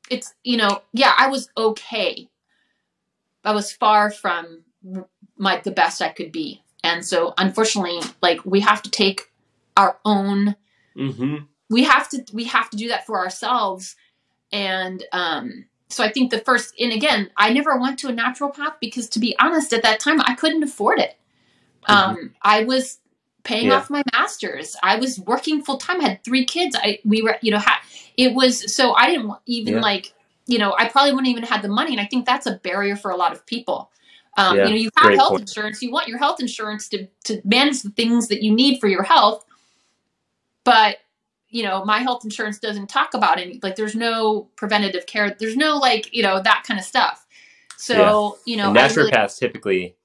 it's, 0.09 0.33
you 0.45 0.55
know, 0.55 0.81
yeah, 0.93 1.13
I 1.17 1.27
was 1.27 1.49
okay 1.57 2.29
I 3.45 3.51
was 3.53 3.71
far 3.71 4.11
from 4.11 4.63
my 5.37 5.61
the 5.63 5.71
best 5.71 6.01
I 6.01 6.09
could 6.09 6.31
be. 6.31 6.63
And 6.83 7.05
so 7.05 7.33
unfortunately, 7.37 7.99
like 8.21 8.45
we 8.45 8.59
have 8.61 8.81
to 8.83 8.91
take 8.91 9.31
our 9.77 9.97
own 10.05 10.55
hmm 10.95 11.37
we 11.69 11.83
have 11.83 12.07
to 12.09 12.23
we 12.33 12.45
have 12.45 12.69
to 12.69 12.77
do 12.77 12.89
that 12.89 13.05
for 13.05 13.19
ourselves. 13.19 13.95
And 14.51 15.03
um 15.11 15.65
so 15.89 16.03
I 16.03 16.11
think 16.11 16.31
the 16.31 16.39
first 16.39 16.73
and 16.79 16.91
again, 16.91 17.29
I 17.37 17.53
never 17.53 17.77
went 17.79 17.99
to 17.99 18.07
a 18.09 18.13
naturopath 18.13 18.75
because 18.81 19.09
to 19.09 19.19
be 19.19 19.35
honest, 19.39 19.73
at 19.73 19.83
that 19.83 19.99
time 19.99 20.21
I 20.21 20.35
couldn't 20.35 20.63
afford 20.63 20.99
it. 20.99 21.15
Um 21.87 22.33
I 22.41 22.63
was 22.63 22.99
paying 23.43 23.67
Yeah. 23.67 23.77
off 23.77 23.89
my 23.89 24.03
masters. 24.13 24.75
I 24.81 24.97
was 24.97 25.19
working 25.19 25.63
full 25.63 25.77
time. 25.77 26.01
I 26.01 26.09
had 26.09 26.23
three 26.23 26.45
kids. 26.45 26.75
I 26.79 26.99
we 27.05 27.21
were 27.21 27.37
you 27.41 27.51
know 27.51 27.59
ha- 27.59 27.81
it 28.17 28.33
was 28.33 28.73
so 28.75 28.93
I 28.93 29.07
didn't 29.11 29.31
even 29.45 29.75
Yeah. 29.75 29.81
like 29.81 30.13
you 30.47 30.57
know 30.59 30.75
I 30.77 30.87
probably 30.89 31.11
wouldn't 31.13 31.29
even 31.29 31.43
had 31.43 31.61
the 31.61 31.67
money, 31.69 31.91
and 31.91 32.01
I 32.01 32.05
think 32.05 32.25
that's 32.25 32.45
a 32.45 32.55
barrier 32.55 32.95
for 32.95 33.11
a 33.11 33.15
lot 33.15 33.31
of 33.33 33.45
people. 33.45 33.91
Um, 34.37 34.57
Yeah, 34.57 34.63
You 34.65 34.69
know, 34.71 34.75
you 34.77 34.89
have 34.97 35.13
health 35.13 35.29
point. 35.29 35.41
insurance. 35.41 35.81
You 35.81 35.91
want 35.91 36.07
your 36.07 36.17
health 36.17 36.39
insurance 36.39 36.89
to 36.89 37.07
to 37.25 37.41
manage 37.45 37.81
the 37.83 37.89
things 37.91 38.27
that 38.27 38.43
you 38.43 38.51
need 38.53 38.79
for 38.79 38.87
your 38.87 39.03
health, 39.03 39.45
but 40.63 40.97
you 41.49 41.63
know 41.63 41.85
my 41.85 41.99
health 41.99 42.23
insurance 42.25 42.59
doesn't 42.59 42.87
talk 42.87 43.13
about 43.13 43.39
any 43.39 43.59
like 43.63 43.75
there's 43.75 43.95
no 43.95 44.49
preventative 44.55 45.05
care. 45.05 45.35
There's 45.39 45.55
no 45.55 45.77
like 45.77 46.13
you 46.13 46.23
know 46.23 46.41
that 46.41 46.63
kind 46.67 46.79
of 46.79 46.85
stuff. 46.85 47.25
So 47.77 48.37
you 48.45 48.57
know 48.57 48.69
and 48.69 48.77
I 48.77 48.87
really- 48.93 49.11
naturopaths 49.11 49.37
typically 49.39 49.95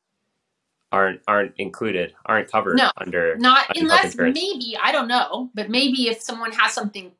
aren't 0.93 1.21
aren't 1.29 1.55
included 1.57 2.13
aren't 2.27 2.51
covered 2.51 2.77
No, 2.77 2.91
under 2.97 3.37
not 3.39 3.67
health 3.67 3.77
unless 3.77 4.17
maybe 4.17 4.77
I 4.83 4.91
don't 4.93 5.07
know, 5.09 5.51
but 5.55 5.71
maybe 5.71 6.09
if 6.09 6.21
someone 6.21 6.51
has 6.53 6.73
something 6.73 7.13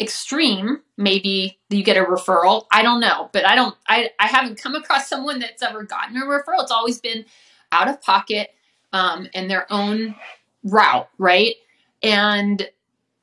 extreme, 0.00 0.80
maybe 0.96 1.58
you 1.70 1.82
get 1.82 1.96
a 1.96 2.04
referral. 2.04 2.66
I 2.72 2.82
don't 2.82 3.00
know, 3.00 3.30
but 3.32 3.46
I 3.46 3.54
don't. 3.54 3.74
I 3.88 4.10
I 4.18 4.26
haven't 4.26 4.60
come 4.60 4.74
across 4.74 5.08
someone 5.08 5.38
that's 5.38 5.62
ever 5.62 5.82
gotten 5.84 6.16
a 6.16 6.24
referral. 6.24 6.60
It's 6.62 6.72
always 6.72 7.00
been 7.00 7.24
out 7.72 7.88
of 7.88 8.00
pocket 8.02 8.50
um, 8.92 9.28
and 9.34 9.50
their 9.50 9.70
own 9.72 10.14
route, 10.62 11.08
right? 11.18 11.54
And 12.02 12.68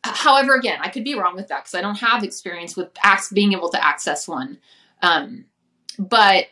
however, 0.04 0.56
again, 0.56 0.80
I 0.82 0.90
could 0.90 1.04
be 1.04 1.16
wrong 1.16 1.36
with 1.36 1.48
that 1.50 1.64
because 1.64 1.76
I 1.76 1.82
don't 1.82 2.00
have 2.00 2.24
experience 2.24 2.76
with 2.76 2.90
ac- 3.06 3.34
being 3.34 3.54
able 3.54 3.70
to 3.70 3.86
access 3.86 4.28
one. 4.28 4.58
Um, 5.02 5.46
but 5.98 6.48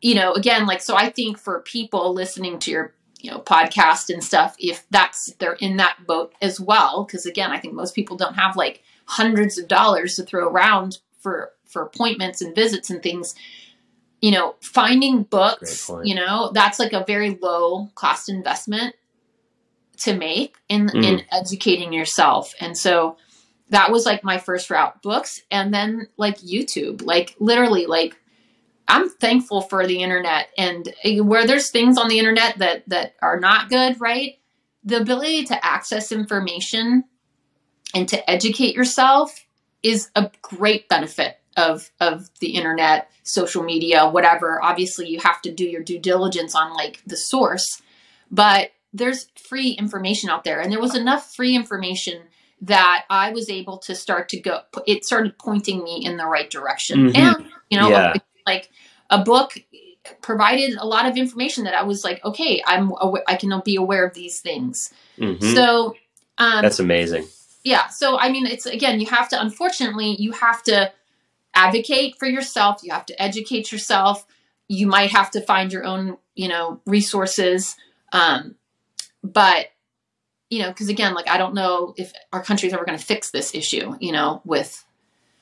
you 0.00 0.14
know, 0.14 0.32
again, 0.32 0.66
like 0.66 0.82
so, 0.82 0.94
I 0.94 1.10
think 1.10 1.38
for 1.38 1.60
people 1.60 2.12
listening 2.14 2.58
to 2.60 2.70
your 2.70 2.94
you 3.20 3.30
know 3.30 3.38
podcast 3.40 4.12
and 4.12 4.22
stuff 4.22 4.54
if 4.58 4.86
that's 4.90 5.32
they're 5.38 5.54
in 5.54 5.78
that 5.78 5.96
boat 6.06 6.34
as 6.42 6.60
well 6.60 7.04
because 7.04 7.26
again 7.26 7.50
i 7.50 7.58
think 7.58 7.74
most 7.74 7.94
people 7.94 8.16
don't 8.16 8.34
have 8.34 8.56
like 8.56 8.82
hundreds 9.06 9.58
of 9.58 9.68
dollars 9.68 10.16
to 10.16 10.22
throw 10.22 10.48
around 10.48 10.98
for 11.20 11.52
for 11.64 11.82
appointments 11.82 12.40
and 12.40 12.54
visits 12.54 12.90
and 12.90 13.02
things 13.02 13.34
you 14.20 14.30
know 14.30 14.54
finding 14.60 15.22
books 15.22 15.90
you 16.04 16.14
know 16.14 16.50
that's 16.52 16.78
like 16.78 16.92
a 16.92 17.04
very 17.06 17.38
low 17.42 17.88
cost 17.94 18.28
investment 18.28 18.94
to 19.96 20.14
make 20.14 20.56
in 20.68 20.88
mm. 20.88 21.04
in 21.04 21.22
educating 21.32 21.92
yourself 21.92 22.54
and 22.60 22.76
so 22.76 23.16
that 23.70 23.90
was 23.90 24.06
like 24.06 24.22
my 24.22 24.38
first 24.38 24.70
route 24.70 25.00
books 25.02 25.42
and 25.50 25.72
then 25.72 26.06
like 26.16 26.38
youtube 26.38 27.04
like 27.04 27.34
literally 27.38 27.86
like 27.86 28.16
I'm 28.88 29.08
thankful 29.08 29.62
for 29.62 29.86
the 29.86 30.02
internet 30.02 30.48
and 30.56 30.88
where 31.22 31.46
there's 31.46 31.70
things 31.70 31.98
on 31.98 32.08
the 32.08 32.18
internet 32.18 32.58
that 32.58 32.88
that 32.88 33.14
are 33.20 33.40
not 33.40 33.68
good, 33.68 34.00
right? 34.00 34.38
The 34.84 35.00
ability 35.00 35.46
to 35.46 35.66
access 35.66 36.12
information 36.12 37.04
and 37.94 38.08
to 38.08 38.30
educate 38.30 38.74
yourself 38.74 39.44
is 39.82 40.10
a 40.14 40.30
great 40.42 40.88
benefit 40.88 41.38
of 41.56 41.90
of 42.00 42.28
the 42.40 42.50
internet, 42.50 43.10
social 43.22 43.62
media, 43.62 44.08
whatever. 44.08 44.62
Obviously, 44.62 45.08
you 45.08 45.20
have 45.20 45.40
to 45.42 45.52
do 45.52 45.64
your 45.64 45.82
due 45.82 45.98
diligence 45.98 46.54
on 46.54 46.74
like 46.74 47.02
the 47.06 47.16
source, 47.16 47.82
but 48.30 48.70
there's 48.92 49.28
free 49.36 49.70
information 49.70 50.30
out 50.30 50.44
there 50.44 50.60
and 50.60 50.72
there 50.72 50.80
was 50.80 50.94
enough 50.94 51.34
free 51.34 51.54
information 51.54 52.22
that 52.62 53.04
I 53.10 53.30
was 53.30 53.50
able 53.50 53.76
to 53.78 53.94
start 53.94 54.30
to 54.30 54.40
go 54.40 54.60
it 54.86 55.04
started 55.04 55.38
pointing 55.38 55.84
me 55.84 56.02
in 56.04 56.16
the 56.16 56.26
right 56.26 56.48
direction. 56.48 57.08
Mm-hmm. 57.08 57.16
And 57.16 57.50
you 57.68 57.78
know, 57.78 57.90
yeah 57.90 58.14
like 58.46 58.70
a 59.10 59.22
book 59.22 59.58
provided 60.22 60.76
a 60.78 60.86
lot 60.86 61.06
of 61.06 61.16
information 61.16 61.64
that 61.64 61.74
I 61.74 61.82
was 61.82 62.04
like, 62.04 62.24
okay, 62.24 62.62
I'm 62.64 62.92
I 63.26 63.36
can 63.36 63.60
be 63.64 63.76
aware 63.76 64.06
of 64.06 64.14
these 64.14 64.40
things. 64.40 64.92
Mm-hmm. 65.18 65.54
So 65.54 65.96
um, 66.38 66.62
that's 66.62 66.78
amazing. 66.78 67.26
Yeah. 67.66 67.88
So 67.88 68.16
I 68.16 68.30
mean, 68.30 68.46
it's 68.46 68.64
again, 68.64 69.00
you 69.00 69.06
have 69.06 69.28
to. 69.30 69.40
Unfortunately, 69.40 70.14
you 70.20 70.30
have 70.30 70.62
to 70.62 70.92
advocate 71.52 72.14
for 72.16 72.26
yourself. 72.26 72.80
You 72.84 72.92
have 72.92 73.06
to 73.06 73.20
educate 73.20 73.72
yourself. 73.72 74.24
You 74.68 74.86
might 74.86 75.10
have 75.10 75.32
to 75.32 75.40
find 75.40 75.72
your 75.72 75.84
own, 75.84 76.16
you 76.36 76.46
know, 76.46 76.80
resources. 76.86 77.74
Um, 78.12 78.54
but 79.24 79.66
you 80.48 80.60
know, 80.60 80.68
because 80.68 80.88
again, 80.88 81.12
like 81.12 81.28
I 81.28 81.38
don't 81.38 81.54
know 81.54 81.92
if 81.96 82.12
our 82.32 82.40
country 82.40 82.68
is 82.68 82.72
ever 82.72 82.84
going 82.84 82.96
to 82.96 83.04
fix 83.04 83.32
this 83.32 83.52
issue. 83.52 83.96
You 83.98 84.12
know, 84.12 84.42
with 84.44 84.84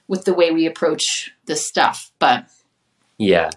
with 0.08 0.24
the 0.24 0.32
way 0.32 0.50
we 0.50 0.64
approach 0.64 1.30
this 1.44 1.68
stuff, 1.68 2.10
but 2.18 2.46
yeah. 3.18 3.50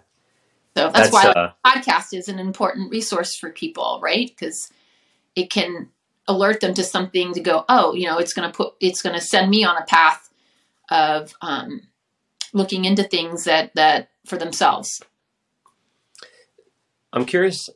So 0.75 0.91
that's, 0.91 1.09
that's 1.09 1.13
why 1.13 1.27
uh, 1.27 1.53
podcast 1.65 2.13
is 2.13 2.27
an 2.27 2.37
important 2.37 2.91
resource 2.91 3.33
for 3.33 3.49
people, 3.49 4.01
right? 4.03 4.27
Because 4.27 4.69
it 5.37 5.49
can 5.49 5.87
alert 6.27 6.59
them 6.61 6.73
to 6.73 6.83
something 6.83 7.33
to 7.33 7.39
go, 7.39 7.65
oh, 7.69 7.93
you 7.93 8.05
know, 8.05 8.17
it's 8.17 8.33
going 8.33 8.49
to 8.49 8.55
put, 8.55 8.73
it's 8.79 9.01
going 9.01 9.15
to 9.15 9.21
send 9.21 9.49
me 9.49 9.63
on 9.63 9.77
a 9.77 9.85
path 9.85 10.29
of 10.89 11.33
um, 11.41 11.81
looking 12.53 12.85
into 12.85 13.03
things 13.03 13.45
that 13.45 13.71
that 13.75 14.09
for 14.25 14.37
themselves. 14.37 15.01
I'm 17.13 17.25
curious. 17.25 17.69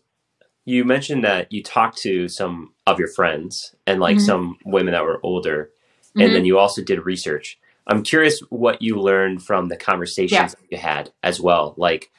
You 0.65 0.85
mentioned 0.85 1.23
that 1.23 1.51
you 1.51 1.63
talked 1.63 1.97
to 1.99 2.27
some 2.27 2.73
of 2.85 2.99
your 2.99 3.07
friends 3.07 3.75
and 3.87 3.99
like 3.99 4.17
mm-hmm. 4.17 4.25
some 4.25 4.57
women 4.65 4.93
that 4.93 5.03
were 5.03 5.19
older, 5.23 5.71
and 6.13 6.23
mm-hmm. 6.23 6.33
then 6.33 6.45
you 6.45 6.59
also 6.59 6.83
did 6.83 7.05
research. 7.05 7.57
I'm 7.87 8.03
curious 8.03 8.39
what 8.49 8.81
you 8.81 8.97
learned 8.97 9.43
from 9.43 9.67
the 9.67 9.75
conversations 9.75 10.55
yeah. 10.59 10.67
you 10.69 10.77
had 10.77 11.11
as 11.23 11.41
well. 11.41 11.73
Like, 11.77 12.11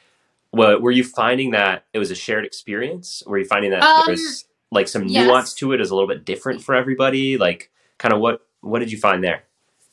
what, 0.51 0.81
were 0.81 0.91
you 0.91 1.03
finding 1.03 1.51
that 1.51 1.85
it 1.93 1.99
was 1.99 2.11
a 2.11 2.15
shared 2.15 2.45
experience? 2.45 3.23
Were 3.25 3.37
you 3.37 3.45
finding 3.45 3.71
that 3.71 3.81
um, 3.81 4.03
there 4.05 4.13
was 4.13 4.45
like 4.73 4.87
some 4.87 5.07
yes. 5.07 5.25
nuance 5.25 5.53
to 5.55 5.71
it 5.73 5.81
is 5.81 5.91
a 5.91 5.95
little 5.95 6.07
bit 6.07 6.25
different 6.25 6.63
for 6.63 6.75
everybody? 6.75 7.37
Like, 7.37 7.71
kind 7.97 8.13
of 8.13 8.19
what 8.19 8.41
what 8.61 8.79
did 8.79 8.91
you 8.91 8.97
find 8.97 9.23
there? 9.23 9.43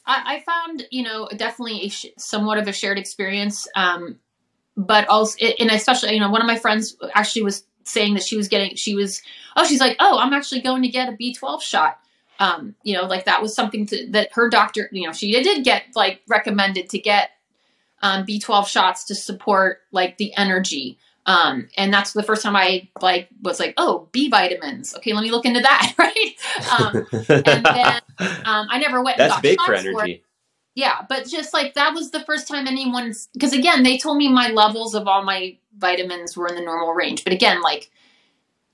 I, 0.07 0.37
I 0.37 0.41
found 0.41 0.87
you 0.91 1.03
know 1.03 1.29
definitely 1.37 1.83
a 1.83 1.89
sh- 1.89 2.07
somewhat 2.19 2.59
of 2.59 2.69
a 2.69 2.73
shared 2.73 2.99
experience, 2.99 3.69
um, 3.77 4.19
but 4.77 5.09
also 5.09 5.39
and 5.59 5.71
especially 5.71 6.15
you 6.15 6.21
know 6.21 6.31
one 6.31 6.41
of 6.41 6.47
my 6.47 6.59
friends 6.59 6.97
actually 7.15 7.43
was 7.43 7.65
saying 7.85 8.15
that 8.15 8.23
she 8.23 8.37
was 8.37 8.49
getting 8.49 8.77
she 8.77 8.95
was 8.95 9.23
oh 9.57 9.65
she's 9.65 9.81
like 9.81 9.97
oh 10.01 10.19
I'm 10.19 10.33
actually 10.33 10.61
going 10.61 10.83
to 10.83 10.89
get 10.89 11.09
a 11.09 11.13
B12 11.13 11.63
shot 11.63 11.99
um, 12.41 12.75
you 12.83 12.97
know, 12.97 13.05
like 13.05 13.27
that 13.27 13.43
was 13.43 13.55
something 13.55 13.85
to, 13.87 14.07
that 14.13 14.31
her 14.33 14.49
doctor, 14.49 14.89
you 14.93 15.07
know, 15.07 15.13
she 15.13 15.31
did 15.31 15.63
get 15.63 15.85
like 15.95 16.23
recommended 16.27 16.89
to 16.89 16.99
get 16.99 17.31
um, 18.03 18.25
B12 18.25 18.67
shots 18.67 19.05
to 19.05 19.15
support 19.15 19.81
like 19.93 20.17
the 20.17 20.35
energy. 20.37 20.99
Um, 21.27 21.69
and 21.77 21.93
that's 21.93 22.13
the 22.13 22.23
first 22.23 22.43
time 22.43 22.57
I 22.57 22.89
like 23.01 23.29
was 23.43 23.61
like, 23.61 23.75
oh, 23.77 24.09
B 24.13 24.29
vitamins. 24.29 24.95
Okay, 24.97 25.13
let 25.13 25.23
me 25.23 25.31
look 25.31 25.45
into 25.45 25.61
that, 25.61 25.95
right? 25.99 26.35
Um, 26.81 27.07
and 27.29 27.65
then 27.65 28.01
um, 28.45 28.67
I 28.71 28.79
never 28.79 29.03
went. 29.03 29.19
That's 29.19 29.41
big 29.41 29.61
for 29.61 29.75
energy. 29.75 30.23
Yeah, 30.75 31.05
but 31.09 31.27
just 31.27 31.53
like 31.53 31.75
that 31.75 31.95
was 31.95 32.11
the 32.11 32.21
first 32.21 32.49
time 32.49 32.67
anyone's 32.67 33.29
because 33.35 33.53
again 33.53 33.83
they 33.83 33.99
told 33.99 34.17
me 34.17 34.29
my 34.29 34.49
levels 34.49 34.95
of 34.95 35.09
all 35.09 35.23
my 35.23 35.57
vitamins 35.77 36.37
were 36.37 36.47
in 36.47 36.55
the 36.55 36.63
normal 36.63 36.93
range, 36.93 37.25
but 37.25 37.33
again 37.33 37.61
like 37.61 37.91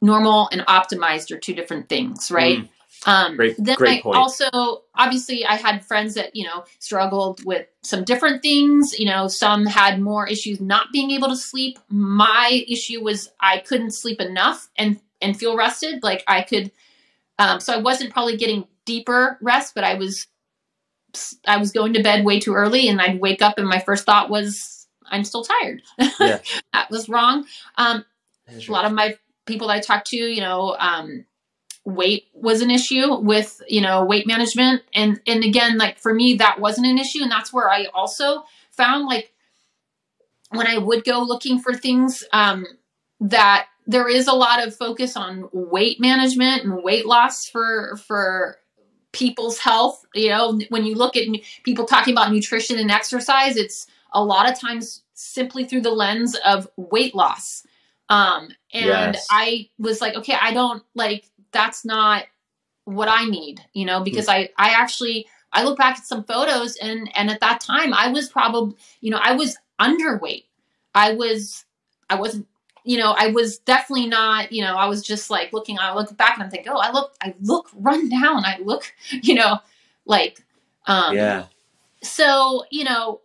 normal 0.00 0.48
and 0.52 0.60
optimized 0.62 1.30
are 1.30 1.38
two 1.38 1.54
different 1.54 1.88
things, 1.88 2.30
right? 2.30 2.58
Mm. 2.58 2.68
Um, 3.04 3.36
great, 3.36 3.56
then 3.58 3.76
great 3.76 3.98
I 3.98 4.02
point. 4.02 4.16
also, 4.16 4.82
obviously, 4.94 5.44
I 5.44 5.56
had 5.56 5.84
friends 5.84 6.14
that, 6.14 6.34
you 6.34 6.44
know, 6.44 6.64
struggled 6.78 7.44
with 7.44 7.66
some 7.82 8.04
different 8.04 8.42
things. 8.42 8.98
You 8.98 9.06
know, 9.06 9.28
some 9.28 9.66
had 9.66 10.00
more 10.00 10.26
issues 10.26 10.60
not 10.60 10.88
being 10.92 11.10
able 11.10 11.28
to 11.28 11.36
sleep. 11.36 11.78
My 11.88 12.64
issue 12.68 13.02
was 13.02 13.30
I 13.40 13.58
couldn't 13.58 13.92
sleep 13.92 14.20
enough 14.20 14.68
and, 14.76 15.00
and 15.20 15.38
feel 15.38 15.56
rested. 15.56 16.02
Like 16.02 16.24
I 16.26 16.42
could, 16.42 16.72
um, 17.38 17.60
so 17.60 17.74
I 17.74 17.78
wasn't 17.78 18.12
probably 18.12 18.36
getting 18.36 18.66
deeper 18.84 19.38
rest, 19.40 19.74
but 19.74 19.84
I 19.84 19.94
was, 19.94 20.26
I 21.46 21.58
was 21.58 21.72
going 21.72 21.92
to 21.94 22.02
bed 22.02 22.24
way 22.24 22.40
too 22.40 22.54
early 22.54 22.88
and 22.88 23.00
I'd 23.00 23.20
wake 23.20 23.42
up 23.42 23.58
and 23.58 23.68
my 23.68 23.78
first 23.80 24.04
thought 24.04 24.30
was, 24.30 24.86
I'm 25.08 25.24
still 25.24 25.44
tired. 25.44 25.82
Yeah. 26.20 26.40
that 26.72 26.90
was 26.90 27.08
wrong. 27.08 27.46
Um, 27.76 28.04
a 28.48 28.72
lot 28.72 28.84
of 28.84 28.92
my 28.92 29.16
people 29.44 29.68
that 29.68 29.74
I 29.74 29.80
talked 29.80 30.08
to, 30.08 30.16
you 30.16 30.40
know, 30.40 30.76
um, 30.78 31.24
weight 31.86 32.26
was 32.34 32.60
an 32.62 32.70
issue 32.70 33.14
with 33.14 33.62
you 33.68 33.80
know 33.80 34.04
weight 34.04 34.26
management. 34.26 34.82
And 34.92 35.20
and 35.26 35.44
again 35.44 35.78
like 35.78 35.98
for 35.98 36.12
me 36.12 36.34
that 36.34 36.60
wasn't 36.60 36.88
an 36.88 36.98
issue. 36.98 37.22
And 37.22 37.30
that's 37.30 37.52
where 37.52 37.70
i 37.70 37.86
also 37.94 38.42
found 38.72 39.06
like 39.06 39.32
when 40.50 40.66
i 40.66 40.76
would 40.76 41.04
go 41.04 41.22
looking 41.22 41.58
for 41.58 41.72
things 41.72 42.24
um 42.32 42.66
that 43.20 43.68
there 43.86 44.08
is 44.08 44.26
a 44.26 44.32
lot 44.32 44.66
of 44.66 44.74
focus 44.74 45.16
on 45.16 45.48
weight 45.52 46.00
management 46.00 46.64
and 46.64 46.82
weight 46.82 47.06
loss 47.06 47.48
for 47.48 47.96
for 47.96 48.58
people's 49.12 49.58
health. 49.58 50.04
You 50.12 50.30
know 50.30 50.60
when 50.68 50.84
you 50.84 50.96
look 50.96 51.16
at 51.16 51.28
people 51.62 51.86
talking 51.86 52.12
about 52.12 52.32
nutrition 52.32 52.78
and 52.78 52.90
exercise 52.90 53.56
it's 53.56 53.86
a 54.12 54.22
lot 54.22 54.50
of 54.50 54.58
times 54.58 55.02
simply 55.14 55.64
through 55.64 55.82
the 55.82 55.90
lens 55.90 56.36
of 56.44 56.68
weight 56.76 57.14
loss. 57.14 57.64
Um 58.08 58.48
and 58.72 58.86
yes. 59.14 59.26
i 59.30 59.68
was 59.78 60.00
like 60.00 60.16
okay 60.16 60.36
i 60.40 60.52
don't 60.52 60.82
like 60.94 61.30
that's 61.56 61.84
not 61.84 62.24
what 62.84 63.08
I 63.08 63.24
need, 63.24 63.62
you 63.72 63.86
know, 63.86 64.00
because 64.00 64.28
I 64.28 64.50
I 64.58 64.70
actually 64.70 65.26
I 65.52 65.64
look 65.64 65.78
back 65.78 65.96
at 65.96 66.06
some 66.06 66.22
photos 66.24 66.76
and 66.76 67.10
and 67.16 67.30
at 67.30 67.40
that 67.40 67.60
time 67.60 67.94
I 67.94 68.08
was 68.08 68.28
probably, 68.28 68.76
you 69.00 69.10
know, 69.10 69.20
I 69.22 69.32
was 69.32 69.56
underweight. 69.80 70.44
I 70.94 71.14
was 71.14 71.64
I 72.10 72.16
wasn't 72.16 72.46
you 72.84 72.98
know, 72.98 73.16
I 73.18 73.28
was 73.28 73.58
definitely 73.58 74.06
not, 74.06 74.52
you 74.52 74.62
know, 74.62 74.76
I 74.76 74.86
was 74.86 75.02
just 75.02 75.28
like 75.28 75.52
looking, 75.52 75.76
I 75.76 75.92
look 75.92 76.16
back 76.16 76.34
and 76.34 76.44
I'm 76.44 76.50
thinking, 76.50 76.70
oh, 76.70 76.78
I 76.78 76.92
look, 76.92 77.16
I 77.20 77.34
look 77.40 77.68
run 77.74 78.08
down. 78.08 78.44
I 78.44 78.58
look, 78.62 78.94
you 79.10 79.34
know, 79.34 79.58
like, 80.04 80.44
um, 80.86 81.16
yeah. 81.16 81.46
So, 82.02 82.64
you 82.70 82.84
know, 82.84 83.22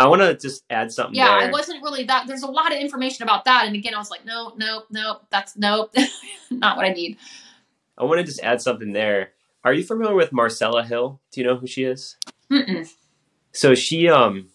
I 0.00 0.06
want 0.06 0.22
to 0.22 0.34
just 0.34 0.64
add 0.70 0.92
something. 0.92 1.14
Yeah, 1.14 1.38
there. 1.38 1.48
I 1.48 1.50
wasn't 1.50 1.82
really 1.82 2.04
that. 2.04 2.26
There's 2.26 2.42
a 2.42 2.50
lot 2.50 2.72
of 2.72 2.78
information 2.78 3.22
about 3.22 3.44
that, 3.44 3.66
and 3.66 3.76
again, 3.76 3.94
I 3.94 3.98
was 3.98 4.10
like, 4.10 4.24
no, 4.24 4.54
no, 4.56 4.84
no, 4.90 5.20
that's 5.28 5.56
nope, 5.56 5.94
not 6.50 6.78
what 6.78 6.86
I 6.86 6.90
need. 6.90 7.18
I 8.00 8.04
want 8.04 8.18
to 8.18 8.24
just 8.24 8.40
add 8.42 8.62
something 8.62 8.92
there. 8.92 9.32
Are 9.62 9.74
you 9.74 9.84
familiar 9.84 10.14
with 10.14 10.32
Marcella 10.32 10.82
Hill? 10.82 11.20
Do 11.30 11.40
you 11.40 11.46
know 11.46 11.56
who 11.56 11.66
she 11.66 11.84
is? 11.84 12.16
Mm-mm. 12.50 12.90
So 13.52 13.74
she 13.74 14.08
um 14.08 14.48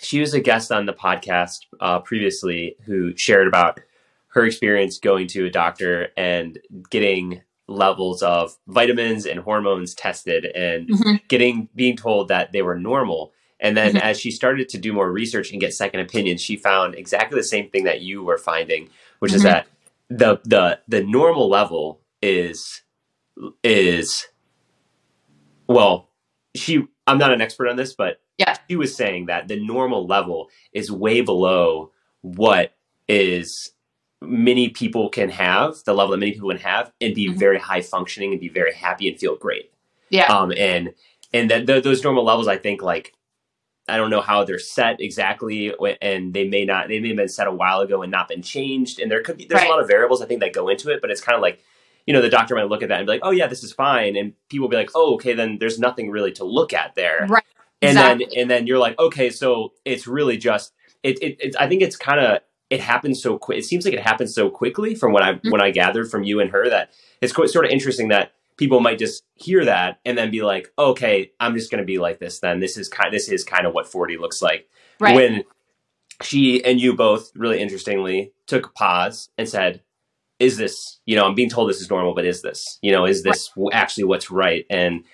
she 0.00 0.20
was 0.20 0.32
a 0.32 0.40
guest 0.40 0.72
on 0.72 0.86
the 0.86 0.94
podcast 0.94 1.58
uh, 1.80 1.98
previously 2.00 2.76
who 2.86 3.14
shared 3.16 3.46
about 3.46 3.80
her 4.28 4.46
experience 4.46 4.98
going 4.98 5.26
to 5.28 5.46
a 5.46 5.50
doctor 5.50 6.08
and 6.16 6.58
getting 6.90 7.42
levels 7.66 8.22
of 8.22 8.56
vitamins 8.66 9.26
and 9.26 9.40
hormones 9.40 9.94
tested 9.94 10.46
and 10.46 10.88
mm-hmm. 10.88 11.16
getting 11.28 11.68
being 11.74 11.96
told 11.96 12.28
that 12.28 12.50
they 12.50 12.62
were 12.62 12.78
normal 12.78 13.32
and 13.60 13.76
then 13.76 13.94
mm-hmm. 13.94 14.08
as 14.08 14.18
she 14.18 14.30
started 14.30 14.68
to 14.68 14.78
do 14.78 14.92
more 14.92 15.12
research 15.12 15.52
and 15.52 15.60
get 15.60 15.72
second 15.72 16.00
opinions 16.00 16.40
she 16.40 16.56
found 16.56 16.96
exactly 16.96 17.38
the 17.38 17.44
same 17.44 17.68
thing 17.70 17.84
that 17.84 18.00
you 18.00 18.24
were 18.24 18.38
finding 18.38 18.88
which 19.20 19.30
mm-hmm. 19.30 19.36
is 19.36 19.42
that 19.44 19.68
the 20.08 20.40
the 20.44 20.80
the 20.88 21.04
normal 21.04 21.48
level 21.48 22.00
is 22.22 22.82
is 23.62 24.26
well 25.66 26.08
she 26.54 26.84
i'm 27.06 27.18
not 27.18 27.32
an 27.32 27.40
expert 27.40 27.68
on 27.68 27.76
this 27.76 27.94
but 27.94 28.20
yeah 28.38 28.56
she 28.68 28.76
was 28.76 28.94
saying 28.94 29.26
that 29.26 29.48
the 29.48 29.58
normal 29.64 30.06
level 30.06 30.48
is 30.72 30.90
way 30.90 31.20
below 31.20 31.90
what 32.22 32.74
is 33.08 33.72
many 34.22 34.68
people 34.68 35.08
can 35.08 35.30
have, 35.30 35.76
the 35.86 35.94
level 35.94 36.10
that 36.10 36.18
many 36.18 36.32
people 36.32 36.50
can 36.50 36.58
have, 36.58 36.92
and 37.00 37.14
be 37.14 37.26
Mhm. 37.30 37.38
very 37.38 37.58
high 37.58 37.80
functioning 37.80 38.32
and 38.32 38.40
be 38.40 38.50
very 38.50 38.74
happy 38.74 39.08
and 39.08 39.18
feel 39.18 39.34
great. 39.34 39.72
Yeah. 40.10 40.26
Um, 40.26 40.52
and 40.54 40.92
and 41.32 41.50
that 41.50 41.66
th- 41.66 41.82
those 41.82 42.04
normal 42.04 42.22
levels, 42.24 42.46
I 42.46 42.58
think, 42.58 42.82
like 42.82 43.14
I 43.88 43.96
don't 43.96 44.10
know 44.10 44.20
how 44.20 44.44
they're 44.44 44.58
set 44.58 45.00
exactly, 45.00 45.74
and 46.02 46.34
they 46.34 46.46
may 46.46 46.66
not, 46.66 46.88
they 46.88 47.00
may 47.00 47.08
have 47.08 47.16
been 47.16 47.28
set 47.28 47.46
a 47.46 47.50
while 47.52 47.80
ago 47.80 48.02
and 48.02 48.10
not 48.12 48.28
been 48.28 48.42
changed. 48.42 49.00
And 49.00 49.10
there 49.10 49.22
could 49.22 49.38
be 49.38 49.46
there's 49.46 49.62
Right. 49.62 49.68
a 49.68 49.72
lot 49.72 49.80
of 49.80 49.88
variables 49.88 50.20
I 50.20 50.26
think 50.26 50.40
that 50.40 50.52
go 50.52 50.68
into 50.68 50.90
it, 50.90 51.00
but 51.00 51.10
it's 51.10 51.22
kind 51.22 51.34
of 51.34 51.40
like. 51.42 51.64
You 52.06 52.14
know, 52.14 52.22
the 52.22 52.28
doctor 52.30 52.54
might 52.54 52.68
look 52.68 52.82
at 52.82 52.88
that 52.88 52.98
and 52.98 53.06
be 53.06 53.12
like, 53.12 53.20
"Oh 53.22 53.30
yeah, 53.30 53.46
this 53.46 53.62
is 53.62 53.72
fine," 53.72 54.16
and 54.16 54.32
people 54.48 54.64
will 54.64 54.70
be 54.70 54.76
like, 54.76 54.90
"Oh, 54.94 55.14
okay, 55.14 55.34
then 55.34 55.58
there's 55.58 55.78
nothing 55.78 56.10
really 56.10 56.32
to 56.32 56.44
look 56.44 56.72
at 56.72 56.94
there." 56.94 57.26
Right. 57.28 57.44
and 57.82 57.96
then 57.96 58.20
and 58.36 58.50
then 58.50 58.66
you're 58.66 58.78
like 58.78 58.98
okay 58.98 59.30
so 59.30 59.72
it's 59.86 60.06
really 60.06 60.36
just 60.36 60.74
it, 61.02 61.18
it 61.22 61.36
it's 61.40 61.56
i 61.56 61.66
think 61.66 61.80
it's 61.80 61.96
kind 61.96 62.20
of 62.20 62.40
it 62.68 62.78
happens 62.78 63.22
so 63.22 63.38
quick 63.38 63.56
it 63.58 63.64
seems 63.64 63.86
like 63.86 63.94
it 63.94 64.00
happens 64.02 64.34
so 64.34 64.50
quickly 64.50 64.94
from 64.94 65.12
what 65.14 65.22
i 65.22 65.32
Mhm. 65.34 65.50
when 65.50 65.62
i 65.62 65.70
gathered 65.70 66.10
from 66.10 66.22
you 66.22 66.40
and 66.40 66.50
her 66.50 66.68
that 66.68 66.90
it's 67.22 67.32
quite, 67.32 67.48
sort 67.48 67.64
of 67.64 67.70
interesting 67.70 68.08
that 68.08 68.32
people 68.58 68.80
might 68.80 68.98
just 68.98 69.22
hear 69.34 69.64
that 69.64 69.98
and 70.04 70.18
then 70.18 70.30
be 70.30 70.42
like 70.42 70.70
okay 70.78 71.32
i'm 71.40 71.54
just 71.54 71.70
going 71.70 71.80
to 71.82 71.86
be 71.86 71.96
like 71.98 72.18
this 72.18 72.40
then 72.40 72.60
this 72.60 72.76
is 72.76 72.86
kind 72.90 73.14
this 73.14 73.30
is 73.30 73.44
kind 73.44 73.66
of 73.66 73.72
what 73.72 73.86
40 73.90 74.18
looks 74.18 74.42
like 74.42 74.68
Right. 75.00 75.14
when 75.16 75.44
she 76.22 76.62
and 76.62 76.78
you 76.78 76.94
both 76.94 77.30
really 77.34 77.60
interestingly 77.60 78.32
took 78.46 78.66
a 78.66 78.70
pause 78.72 79.30
and 79.38 79.48
said 79.48 79.80
is 80.40 80.56
this 80.56 81.00
you 81.06 81.16
know 81.16 81.24
i'm 81.26 81.34
being 81.34 81.50
told 81.50 81.70
this 81.70 81.80
is 81.80 81.90
normal 81.90 82.14
but 82.14 82.24
is 82.26 82.42
this 82.42 82.78
you 82.82 82.92
know 82.92 83.06
is 83.06 83.22
this 83.22 83.48
w 83.50 83.70
actually 83.72 84.04
what's 84.04 84.30
right 84.30 84.66
and 84.70 85.04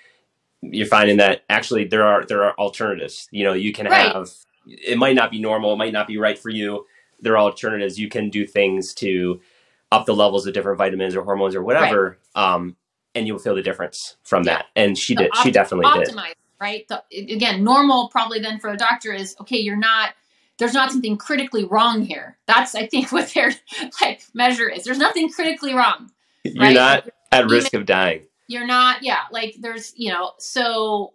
you're 0.61 0.87
finding 0.87 1.17
that 1.17 1.43
actually 1.49 1.85
there 1.85 2.03
are 2.05 2.25
there 2.25 2.43
are 2.43 2.53
alternatives 2.55 3.27
you 3.31 3.43
know 3.43 3.53
you 3.53 3.73
can 3.73 3.85
Right. 3.85 4.11
have 4.11 4.31
it 4.65 4.97
might 4.97 5.15
not 5.15 5.31
be 5.31 5.39
normal 5.39 5.73
it 5.73 5.77
might 5.77 5.93
not 5.93 6.07
be 6.07 6.17
right 6.17 6.39
for 6.39 6.49
you 6.49 6.85
there 7.19 7.33
are 7.33 7.39
alternatives 7.39 7.99
you 7.99 8.09
can 8.09 8.29
do 8.29 8.47
things 8.47 8.93
to 8.95 9.41
up 9.91 10.05
the 10.05 10.15
levels 10.15 10.47
of 10.47 10.53
different 10.53 10.77
vitamins 10.77 11.15
or 11.15 11.23
hormones 11.23 11.55
or 11.55 11.63
whatever 11.63 12.19
um 12.35 12.75
and 13.15 13.27
you'll 13.27 13.39
feel 13.39 13.55
the 13.55 13.61
difference 13.61 14.17
from 14.23 14.43
Yeah. 14.43 14.55
that 14.57 14.65
and 14.75 14.97
she 14.97 15.15
So 15.15 15.23
did 15.23 15.35
she 15.37 15.51
definitely 15.51 15.87
did 16.05 16.15
right? 16.59 16.87
The, 16.87 17.03
again, 17.11 17.63
normal 17.63 18.09
probably 18.09 18.39
then 18.39 18.59
for 18.59 18.69
a 18.69 18.77
doctor 18.77 19.11
is 19.13 19.35
okay. 19.41 19.57
You're 19.57 19.77
not. 19.77 20.13
There's 20.57 20.73
not 20.73 20.91
something 20.91 21.17
critically 21.17 21.63
wrong 21.65 22.01
here. 22.03 22.37
That's 22.47 22.73
I 22.75 22.87
think 22.87 23.11
what 23.11 23.31
their 23.33 23.51
like 24.01 24.21
measure 24.33 24.69
is. 24.69 24.83
There's 24.83 24.97
nothing 24.97 25.29
critically 25.29 25.73
wrong. 25.73 26.11
you're 26.43 26.63
right? 26.63 26.75
not 26.75 27.09
at 27.31 27.39
Even- 27.41 27.51
risk 27.51 27.73
of 27.73 27.85
dying 27.85 28.23
You're 28.47 28.65
not. 28.67 29.03
Yeah, 29.03 29.21
like 29.31 29.55
there's 29.59 29.93
you 29.95 30.11
know 30.11 30.31
so, 30.39 31.13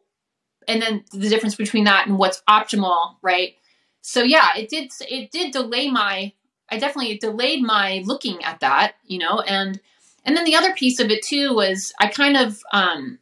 and 0.69 0.81
then 0.83 1.05
the 1.13 1.29
difference 1.29 1.55
between 1.57 1.85
that 1.85 2.07
and 2.07 2.19
what's 2.19 2.43
optimal, 2.49 3.17
right? 3.23 3.55
So 4.03 4.23
yeah, 4.23 4.49
it 4.57 4.69
did. 4.69 4.91
It 5.09 5.31
did 5.31 5.53
delay 5.53 5.91
my. 5.91 6.33
I 6.71 6.79
definitely 6.79 7.19
delayed 7.19 7.63
my 7.63 8.03
looking 8.05 8.43
at 8.43 8.61
that, 8.61 8.95
you 9.05 9.19
know, 9.19 9.41
and 9.41 9.81
and 10.25 10.37
then 10.37 10.45
the 10.45 10.55
other 10.57 10.73
piece 10.75 11.01
of 11.01 11.11
it 11.11 11.23
too 11.25 11.55
was 11.55 11.93
I 12.01 12.07
kind 12.09 12.37
of 12.37 12.61
um 12.73 13.19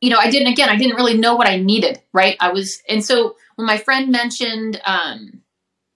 you 0.00 0.10
know, 0.10 0.18
I 0.18 0.30
didn't 0.30 0.52
again, 0.52 0.68
I 0.68 0.76
didn't 0.76 0.96
really 0.96 1.16
know 1.16 1.36
what 1.36 1.48
I 1.48 1.56
needed, 1.56 2.00
right? 2.12 2.36
I 2.40 2.52
was 2.52 2.82
and 2.88 3.04
so 3.04 3.36
when 3.56 3.66
my 3.66 3.78
friend 3.78 4.10
mentioned 4.10 4.80
um 4.84 5.42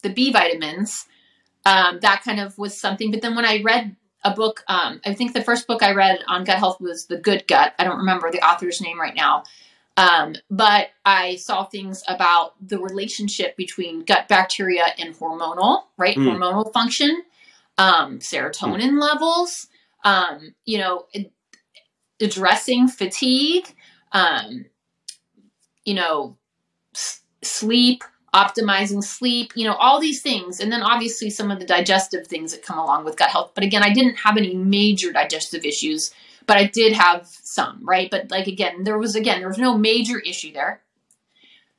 the 0.03 0.11
B 0.11 0.33
vitamins, 0.33 1.07
um 1.65 2.01
that 2.01 2.23
kind 2.25 2.41
of 2.41 2.57
was 2.59 2.79
something, 2.79 3.11
but 3.11 3.23
then 3.23 3.35
when 3.35 3.45
I 3.45 3.63
read 3.63 3.97
a 4.23 4.31
book 4.33 4.65
um 4.69 5.01
I 5.05 5.15
think 5.15 5.33
the 5.33 5.45
first 5.45 5.67
book 5.67 5.83
I 5.83 5.93
read 5.93 6.21
on 6.29 6.45
gut 6.45 6.59
health 6.59 6.81
was 6.81 7.07
The 7.07 7.19
Good 7.19 7.47
Gut. 7.47 7.75
I 7.79 7.85
don't 7.85 7.99
remember 7.99 8.31
the 8.31 8.47
author's 8.47 8.81
name 8.81 9.01
right 9.01 9.15
now. 9.15 9.45
Um, 9.97 10.35
but 10.51 10.89
I 11.05 11.37
saw 11.37 11.65
things 11.65 12.03
about 12.09 12.55
the 12.61 12.79
relationship 12.81 13.57
between 13.57 14.05
gut 14.05 14.27
bacteria 14.29 14.87
and 14.99 15.15
hormonal, 15.15 15.85
right? 15.97 16.17
Mm. 16.17 16.37
Hormonal 16.37 16.73
function, 16.73 17.23
um, 17.79 18.19
serotonin 18.19 19.01
levels, 19.01 19.69
um, 20.05 20.55
you 20.65 20.79
know, 20.79 21.07
addressing 22.21 22.89
fatigue, 22.89 23.67
um, 24.15 24.65
you 25.85 25.93
know, 25.93 26.39
s- 26.95 27.21
sleep, 27.43 28.03
optimizing 28.33 29.05
sleep, 29.05 29.53
you 29.55 29.65
know, 29.65 29.75
all 29.75 30.01
these 30.01 30.23
things. 30.23 30.61
And 30.61 30.73
then 30.73 30.83
obviously 30.83 31.29
some 31.31 31.51
of 31.51 31.61
the 31.61 31.67
digestive 31.67 32.27
things 32.27 32.53
that 32.53 32.65
come 32.65 32.79
along 32.79 33.05
with 33.05 33.17
gut 33.17 33.31
health. 33.31 33.53
But 33.55 33.65
again, 33.65 33.83
I 33.83 33.93
didn't 33.93 34.17
have 34.17 34.37
any 34.37 34.55
major 34.55 35.13
digestive 35.13 35.65
issues, 35.65 36.13
but 36.47 36.57
I 36.57 36.67
did 36.67 36.95
have 36.95 37.27
some, 37.27 37.81
right? 37.83 38.11
But 38.11 38.31
like 38.31 38.47
again, 38.47 38.85
there 38.85 38.99
was 38.99 39.15
again, 39.15 39.41
there 39.41 39.49
was 39.49 39.59
no 39.59 39.77
major 39.77 40.19
issue 40.19 40.53
there. 40.53 40.81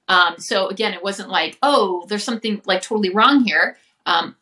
Um, 0.07 0.35
so 0.37 0.67
again, 0.67 0.93
it 0.93 1.03
wasn't 1.03 1.29
like, 1.29 1.57
oh, 1.63 2.05
there's 2.07 2.23
something 2.23 2.61
like 2.65 2.81
totally 2.81 3.09
wrong 3.09 3.43
here. 3.43 3.77
Um, 4.05 4.35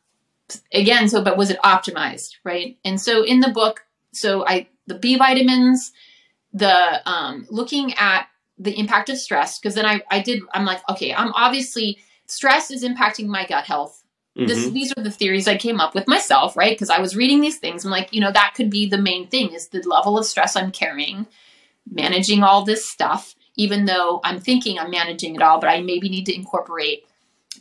again, 0.74 1.08
so 1.08 1.24
but 1.24 1.38
was 1.38 1.50
it 1.50 1.62
optimized, 1.62 2.36
right? 2.44 2.78
And 2.84 3.00
so 3.00 3.24
in 3.24 3.40
the 3.40 3.50
book, 3.50 3.86
so 4.12 4.46
I 4.46 4.68
the 4.88 5.00
B 5.00 5.16
vitamins, 5.18 5.94
the 6.54 7.10
um, 7.10 7.48
looking 7.50 7.94
at 7.96 8.28
the 8.58 8.78
impact 8.80 9.10
of 9.10 9.18
stress 9.18 9.60
because 9.60 9.76
then 9.76 9.86
I 9.86 10.02
I 10.12 10.20
did 10.22 10.42
I'm 10.54 10.66
like 10.66 10.88
okay 10.90 11.14
I'm 11.14 11.34
obviously 11.34 12.00
stress 12.28 12.70
is 12.72 12.84
impacting 12.84 13.28
my 13.28 13.46
gut 13.46 13.66
health 13.66 14.04
this 14.36 14.66
Mhm. 14.66 14.74
these 14.74 14.94
are 14.98 15.04
the 15.04 15.12
theories 15.12 15.48
I 15.48 15.58
came 15.58 15.80
up 15.80 15.94
with 15.94 16.08
myself, 16.08 16.58
right? 16.58 16.74
Because 16.74 16.90
I 16.90 17.00
was 17.00 17.16
reading 17.16 17.40
these 17.40 17.60
things. 17.60 17.86
I'm 17.86 17.92
like, 17.92 18.12
you 18.14 18.20
know, 18.20 18.32
that 18.32 18.54
could 18.56 18.70
be 18.70 18.88
the 18.88 18.98
main 18.98 19.28
thing 19.28 19.54
is 19.54 19.68
the 19.68 19.82
level 19.88 20.18
of 20.18 20.26
stress 20.26 20.56
I'm 20.56 20.72
carrying, 20.72 21.28
managing 21.90 22.42
all 22.42 22.64
this 22.66 22.90
stuff, 22.90 23.36
even 23.58 23.86
though 23.86 24.22
I'm 24.24 24.40
thinking 24.40 24.80
I'm 24.80 24.90
managing 24.90 25.36
it 25.36 25.42
all, 25.44 25.60
but 25.60 25.70
I 25.70 25.82
maybe 25.82 26.10
need 26.10 26.26
to 26.26 26.36
incorporate 26.36 27.06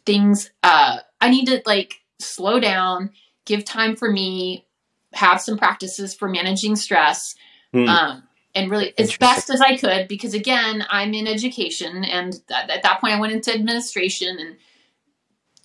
things. 0.07 0.51
Uh, 0.63 1.01
I 1.21 1.29
need 1.29 1.45
to 1.47 1.61
like 1.67 2.01
slow 2.19 2.59
down, 2.59 3.11
give 3.45 3.67
time 3.67 3.95
for 3.95 4.11
me, 4.11 4.67
have 5.13 5.43
some 5.43 5.59
practices 5.59 6.15
for 6.15 6.27
managing 6.27 6.77
stress. 6.77 7.35
Hmm. 7.75 7.87
Um, 7.87 8.23
and 8.55 8.71
really 8.71 8.93
as 8.99 9.17
best 9.17 9.51
as 9.51 9.61
I 9.61 9.77
could, 9.77 10.09
because 10.09 10.35
again, 10.35 10.85
I'm 10.91 11.15
in 11.15 11.27
education, 11.27 12.05
and 12.05 12.33
th- 12.33 12.69
at 12.69 12.83
that 12.83 13.01
point, 13.01 13.15
I 13.15 13.21
went 13.21 13.33
into 13.33 13.55
administration, 13.55 14.37
and 14.39 14.57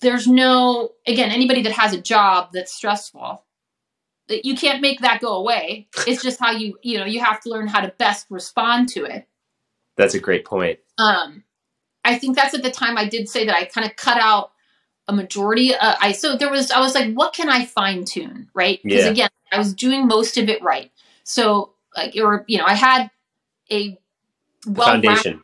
there's 0.00 0.26
no 0.26 0.92
again 1.06 1.30
anybody 1.30 1.62
that 1.62 1.72
has 1.72 1.92
a 1.92 2.00
job 2.00 2.50
that's 2.52 2.72
stressful 2.72 3.42
that 4.28 4.44
you 4.44 4.56
can't 4.56 4.80
make 4.82 5.00
that 5.00 5.20
go 5.20 5.34
away. 5.36 5.88
It's 6.06 6.22
just 6.22 6.38
how 6.40 6.52
you 6.52 6.78
you 6.82 6.98
know 6.98 7.04
you 7.04 7.20
have 7.20 7.40
to 7.42 7.50
learn 7.50 7.66
how 7.68 7.80
to 7.80 7.92
best 7.98 8.26
respond 8.30 8.88
to 8.90 9.04
it. 9.04 9.26
That's 9.96 10.14
a 10.14 10.20
great 10.20 10.44
point. 10.44 10.78
Um 10.98 11.44
i 12.04 12.16
think 12.16 12.36
that's 12.36 12.54
at 12.54 12.62
the 12.62 12.70
time 12.70 12.96
i 12.96 13.04
did 13.04 13.28
say 13.28 13.44
that 13.44 13.56
i 13.56 13.64
kind 13.64 13.84
of 13.84 13.96
cut 13.96 14.18
out 14.20 14.52
a 15.08 15.12
majority 15.12 15.74
uh, 15.74 15.96
i 16.00 16.12
so 16.12 16.36
there 16.36 16.50
was 16.50 16.70
i 16.70 16.78
was 16.80 16.94
like 16.94 17.12
what 17.14 17.34
can 17.34 17.48
i 17.48 17.64
fine 17.64 18.04
tune 18.04 18.48
right? 18.54 18.80
Because 18.82 19.04
Yeah. 19.04 19.10
again 19.10 19.30
i 19.52 19.58
was 19.58 19.74
doing 19.74 20.06
most 20.06 20.36
of 20.38 20.48
it 20.48 20.62
right. 20.62 20.90
So 21.24 21.74
like 21.96 22.14
or 22.16 22.44
you 22.46 22.58
know 22.58 22.64
i 22.66 22.74
had 22.74 23.10
a 23.70 23.98
well 24.66 24.88
foundation 24.88 25.42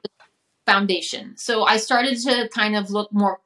foundation. 0.67 1.37
So 1.37 1.65
I 1.65 1.77
started 1.77 2.19
to 2.23 2.49
kind 2.49 2.77
of 2.77 2.91
look 2.91 3.13
more 3.13 3.41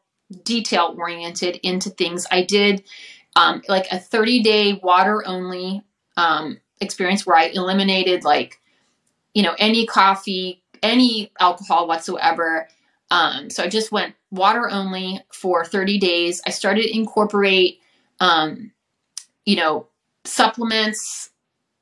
detail 0.44 0.94
oriented 0.96 1.56
into 1.62 1.90
things. 1.90 2.26
I 2.30 2.42
did 2.42 2.84
um, 3.36 3.62
like 3.68 3.86
a 3.90 3.98
30 3.98 4.42
day 4.42 4.80
water 4.82 5.22
only 5.26 5.82
um, 6.16 6.58
experience 6.80 7.26
where 7.26 7.36
I 7.36 7.46
eliminated 7.46 8.24
like, 8.24 8.60
you 9.34 9.42
know, 9.42 9.54
any 9.58 9.86
coffee, 9.86 10.62
any 10.82 11.32
alcohol 11.40 11.86
whatsoever. 11.86 12.68
Um, 13.10 13.50
so 13.50 13.62
I 13.62 13.68
just 13.68 13.90
went 13.90 14.14
water 14.30 14.68
only 14.70 15.20
for 15.32 15.64
30 15.64 15.98
days. 15.98 16.42
I 16.46 16.50
started 16.50 16.82
to 16.82 16.94
incorporate, 16.94 17.80
um, 18.20 18.72
you 19.44 19.56
know, 19.56 19.86
supplements 20.24 21.30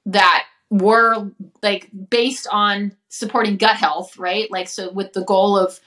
that 0.07 0.47
were 0.71 1.31
like 1.63 1.91
based 2.11 2.47
on 2.51 2.93
supporting 3.09 3.57
gut 3.57 3.77
health, 3.77 4.19
right? 4.19 4.51
Like, 4.51 4.69
so 4.69 4.91
with 4.93 5.13
the 5.13 5.25
goal 5.25 5.57
of, 5.57 5.79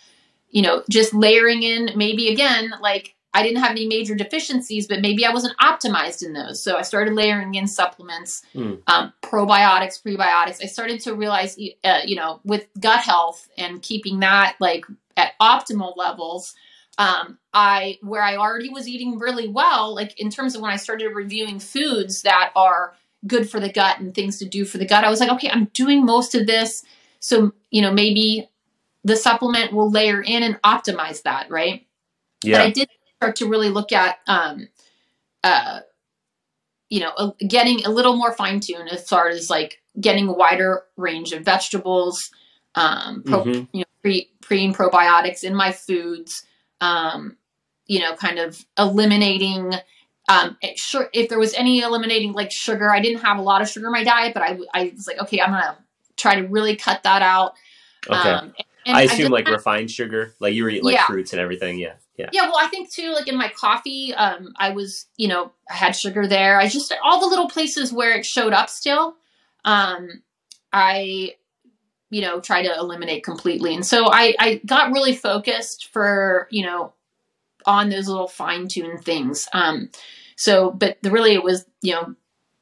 you 0.50 0.62
know, 0.62 0.84
just 0.90 1.14
layering 1.14 1.64
in 1.64 1.92
maybe 1.96 2.30
again, 2.30 2.74
like 2.82 3.16
I 3.34 3.44
didn't 3.44 3.62
have 3.62 3.72
any 3.72 3.86
major 3.86 4.16
deficiencies, 4.16 4.88
but 4.88 5.02
maybe 5.02 5.26
I 5.26 5.32
wasn't 5.32 5.58
optimized 5.60 6.26
in 6.26 6.34
those. 6.34 6.64
So 6.64 6.78
I 6.78 6.82
started 6.82 7.14
layering 7.14 7.54
in 7.56 7.68
supplements, 7.68 8.42
Hmm. 8.54 8.76
um, 8.88 9.14
probiotics, 9.22 10.02
prebiotics. 10.02 10.64
I 10.64 10.66
started 10.66 11.02
to 11.02 11.14
realize, 11.14 11.58
uh, 11.84 12.00
you 12.06 12.16
know, 12.16 12.40
with 12.44 12.68
gut 12.80 13.02
health 13.02 13.48
and 13.58 13.82
keeping 13.82 14.22
that 14.22 14.56
like 14.60 14.86
at 15.16 15.34
optimal 15.40 15.96
levels, 15.96 16.56
um, 16.98 17.38
I 17.54 18.00
where 18.02 18.24
I 18.24 18.36
already 18.36 18.70
was 18.70 18.88
eating 18.88 19.20
really 19.20 19.48
well, 19.48 19.94
like 19.94 20.20
in 20.20 20.30
terms 20.30 20.56
of 20.56 20.62
when 20.62 20.72
I 20.72 20.78
started 20.78 21.10
reviewing 21.10 21.60
foods 21.60 22.24
that 22.24 22.52
are 22.56 22.96
good 23.28 23.50
for 23.50 23.60
the 23.60 23.72
gut 23.72 24.00
and 24.00 24.14
things 24.14 24.40
to 24.40 24.46
do 24.46 24.66
for 24.66 24.78
the 24.78 24.86
gut, 24.86 25.04
I 25.04 25.10
was 25.10 25.20
like, 25.20 25.32
okay, 25.32 25.50
I'm 25.50 25.66
doing 25.74 26.06
most 26.06 26.36
of 26.36 26.48
this. 26.48 26.84
So, 27.20 27.54
you 27.70 27.82
know, 27.82 27.92
maybe 27.92 28.50
the 29.04 29.16
supplement 29.16 29.74
will 29.74 29.92
layer 29.92 30.22
in 30.22 30.44
and 30.44 30.62
optimize 30.62 31.24
that, 31.24 31.50
right? 31.50 31.86
But 32.44 32.62
I 32.62 32.72
did 32.72 32.90
start 33.18 33.36
to 33.38 33.48
really 33.48 33.70
look 33.70 33.92
at, 33.92 34.20
um, 34.28 34.70
uh, 35.44 35.82
you 36.90 37.02
know, 37.02 37.12
uh, 37.18 37.32
getting 37.48 37.86
a 37.86 37.90
little 37.90 38.16
more 38.16 38.34
fine 38.34 38.60
tuned 38.60 38.90
as 38.90 39.08
far 39.08 39.28
as 39.28 39.50
like 39.50 39.82
getting 40.00 40.28
a 40.28 40.34
wider 40.34 40.84
range 40.98 41.34
of 41.34 41.44
vegetables, 41.44 42.32
um, 42.76 43.24
pro, 43.24 43.44
Mhm. 43.44 43.68
you 43.74 43.80
know, 43.82 43.86
pre, 44.02 44.30
pre 44.42 44.64
and 44.66 44.76
probiotics 44.76 45.44
in 45.44 45.54
my 45.54 45.72
foods, 45.72 46.44
um, 46.82 47.38
you 47.86 48.00
know, 48.00 48.16
kind 48.16 48.40
of 48.40 48.66
eliminating 48.78 49.74
um, 50.30 50.58
it, 50.62 50.78
sure, 50.78 51.10
if 51.12 51.28
there 51.28 51.40
was 51.40 51.54
any 51.56 51.82
eliminating 51.82 52.34
like 52.34 52.52
sugar, 52.52 52.92
I 52.92 53.02
didn't 53.02 53.22
have 53.22 53.40
a 53.40 53.42
lot 53.42 53.62
of 53.62 53.68
sugar 53.68 53.88
in 53.88 53.92
my 53.92 54.04
diet, 54.04 54.34
but 54.34 54.44
I, 54.44 54.60
I 54.74 54.92
was 54.96 55.08
like, 55.08 55.20
okay, 55.24 55.42
I'm 55.42 55.50
gonna 55.52 55.78
try 56.16 56.36
to 56.40 56.48
really 56.48 56.76
cut 56.76 57.04
that 57.04 57.22
out. 57.22 57.54
Okay. 58.08 58.30
Um, 58.30 58.54
and 58.86 58.96
I 58.96 59.02
I 59.02 59.04
assume 59.04 59.18
just 59.18 59.32
like 59.32 59.48
had- 59.48 59.54
refined 59.54 59.92
sugar, 59.92 60.34
like 60.40 60.54
you 60.54 60.64
were 60.64 60.70
eating 60.70 60.84
like 60.84 60.96
Yeah. 60.96 61.06
fruits 61.08 61.34
and 61.34 61.40
everything. 61.42 61.80
Yeah, 61.80 61.94
yeah. 62.18 62.30
Yeah, 62.32 62.44
well, 62.44 62.60
I 62.60 62.68
think 62.68 62.92
too, 62.92 63.12
like 63.14 63.28
in 63.28 63.38
my 63.38 63.50
coffee, 63.50 64.14
um, 64.14 64.54
I 64.58 64.70
was, 64.70 65.08
you 65.18 65.28
know, 65.28 65.52
I 65.70 65.74
had 65.74 65.96
sugar 65.96 66.28
there. 66.28 66.60
I 66.60 66.68
just 66.68 66.94
all 67.04 67.20
the 67.20 67.28
little 67.28 67.50
places 67.50 67.92
where 67.92 68.14
it 68.18 68.26
showed 68.26 68.54
up 68.54 68.70
still, 68.70 69.16
um, 69.66 70.22
I, 70.72 71.36
you 72.10 72.22
know, 72.22 72.40
try 72.40 72.64
to 72.64 72.76
eliminate 72.76 73.24
completely. 73.24 73.76
And 73.76 73.86
so 73.86 74.06
I, 74.12 74.34
I 74.40 74.62
got 74.66 74.92
really 74.92 75.16
focused 75.16 75.90
for, 75.92 76.48
you 76.50 76.66
know, 76.66 76.94
on 77.66 77.90
those 77.90 78.08
little 78.08 78.28
fine 78.28 78.68
tuned 78.68 79.04
things. 79.04 79.48
Um, 79.54 79.90
so, 80.40 80.72
but 80.72 80.98
the 81.02 81.12
really 81.12 81.34
it 81.34 81.44
was, 81.44 81.66
you 81.82 81.92
know, 81.92 82.16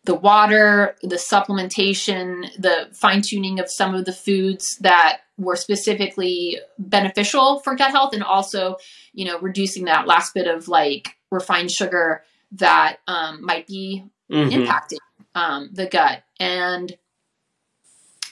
the 0.03 0.15
water, 0.15 0.95
the 1.03 1.17
supplementation, 1.17 2.49
the 2.57 2.89
fine 2.91 3.21
tuning 3.21 3.59
of 3.59 3.69
some 3.69 3.93
of 3.93 4.05
the 4.05 4.13
foods 4.13 4.75
that 4.79 5.19
were 5.37 5.55
specifically 5.55 6.59
beneficial 6.79 7.59
for 7.59 7.75
gut 7.75 7.91
health, 7.91 8.13
and 8.15 8.23
also, 8.23 8.77
you 9.13 9.25
know, 9.25 9.37
reducing 9.39 9.85
that 9.85 10.07
last 10.07 10.33
bit 10.33 10.47
of 10.47 10.67
like 10.67 11.09
refined 11.29 11.69
sugar 11.69 12.23
that 12.53 12.97
um, 13.07 13.45
might 13.45 13.67
be 13.67 14.03
Mhm. 14.31 14.65
impacting 14.65 14.97
um, 15.35 15.69
the 15.71 15.85
gut. 15.85 16.23
And 16.39 16.97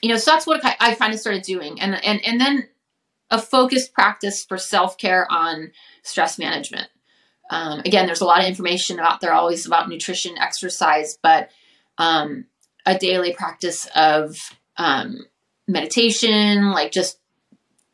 you 0.02 0.10
know, 0.10 0.18
so 0.18 0.32
that's 0.32 0.48
what 0.48 0.66
I, 0.66 0.76
I 0.80 0.96
kind 0.96 1.14
of 1.14 1.20
started 1.20 1.44
doing, 1.44 1.80
and 1.80 2.04
and 2.04 2.20
and 2.26 2.42
then 2.42 2.68
a 3.30 3.40
focused 3.40 3.94
practice 3.94 4.44
for 4.44 4.58
self 4.58 4.98
care 4.98 5.32
on 5.32 5.72
stress 6.02 6.40
management. 6.40 6.88
Um, 7.50 7.80
again, 7.80 8.06
there's 8.06 8.22
a 8.22 8.26
lot 8.26 8.42
of 8.42 8.48
information 8.48 9.00
out 9.00 9.22
there 9.22 9.34
always 9.34 9.66
about 9.66 9.88
nutrition, 9.90 10.38
exercise, 10.38 11.18
but 11.22 11.52
um, 11.98 12.46
a 12.86 12.98
daily 12.98 13.34
practice 13.34 13.88
of 13.96 14.38
um, 14.78 15.26
meditation, 15.68 16.72
like 16.72 16.92
just 16.92 17.20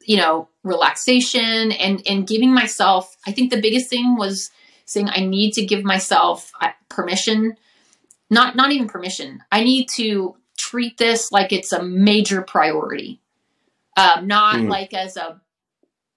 you 0.06 0.18
know 0.18 0.48
relaxation 0.64 1.72
and 1.72 2.02
and 2.08 2.28
giving 2.28 2.54
myself. 2.54 3.16
I 3.28 3.32
think 3.32 3.52
the 3.52 3.62
biggest 3.62 3.90
thing 3.90 4.16
was 4.18 4.50
saying 4.86 5.10
I 5.10 5.22
need 5.26 5.52
to 5.54 5.66
give 5.66 5.84
myself 5.84 6.52
uh, 6.62 6.70
permission, 6.90 7.56
not 8.30 8.56
not 8.56 8.72
even 8.72 8.88
permission. 8.88 9.44
I 9.52 9.64
need 9.64 9.88
to 9.96 10.36
treat 10.58 10.98
this 10.98 11.32
like 11.32 11.52
it's 11.52 11.74
a 11.74 11.84
major 11.84 12.42
priority, 12.42 13.20
um, 13.98 14.28
not 14.28 14.56
Mm. 14.56 14.70
like 14.70 14.94
as 14.94 15.18
a 15.18 15.42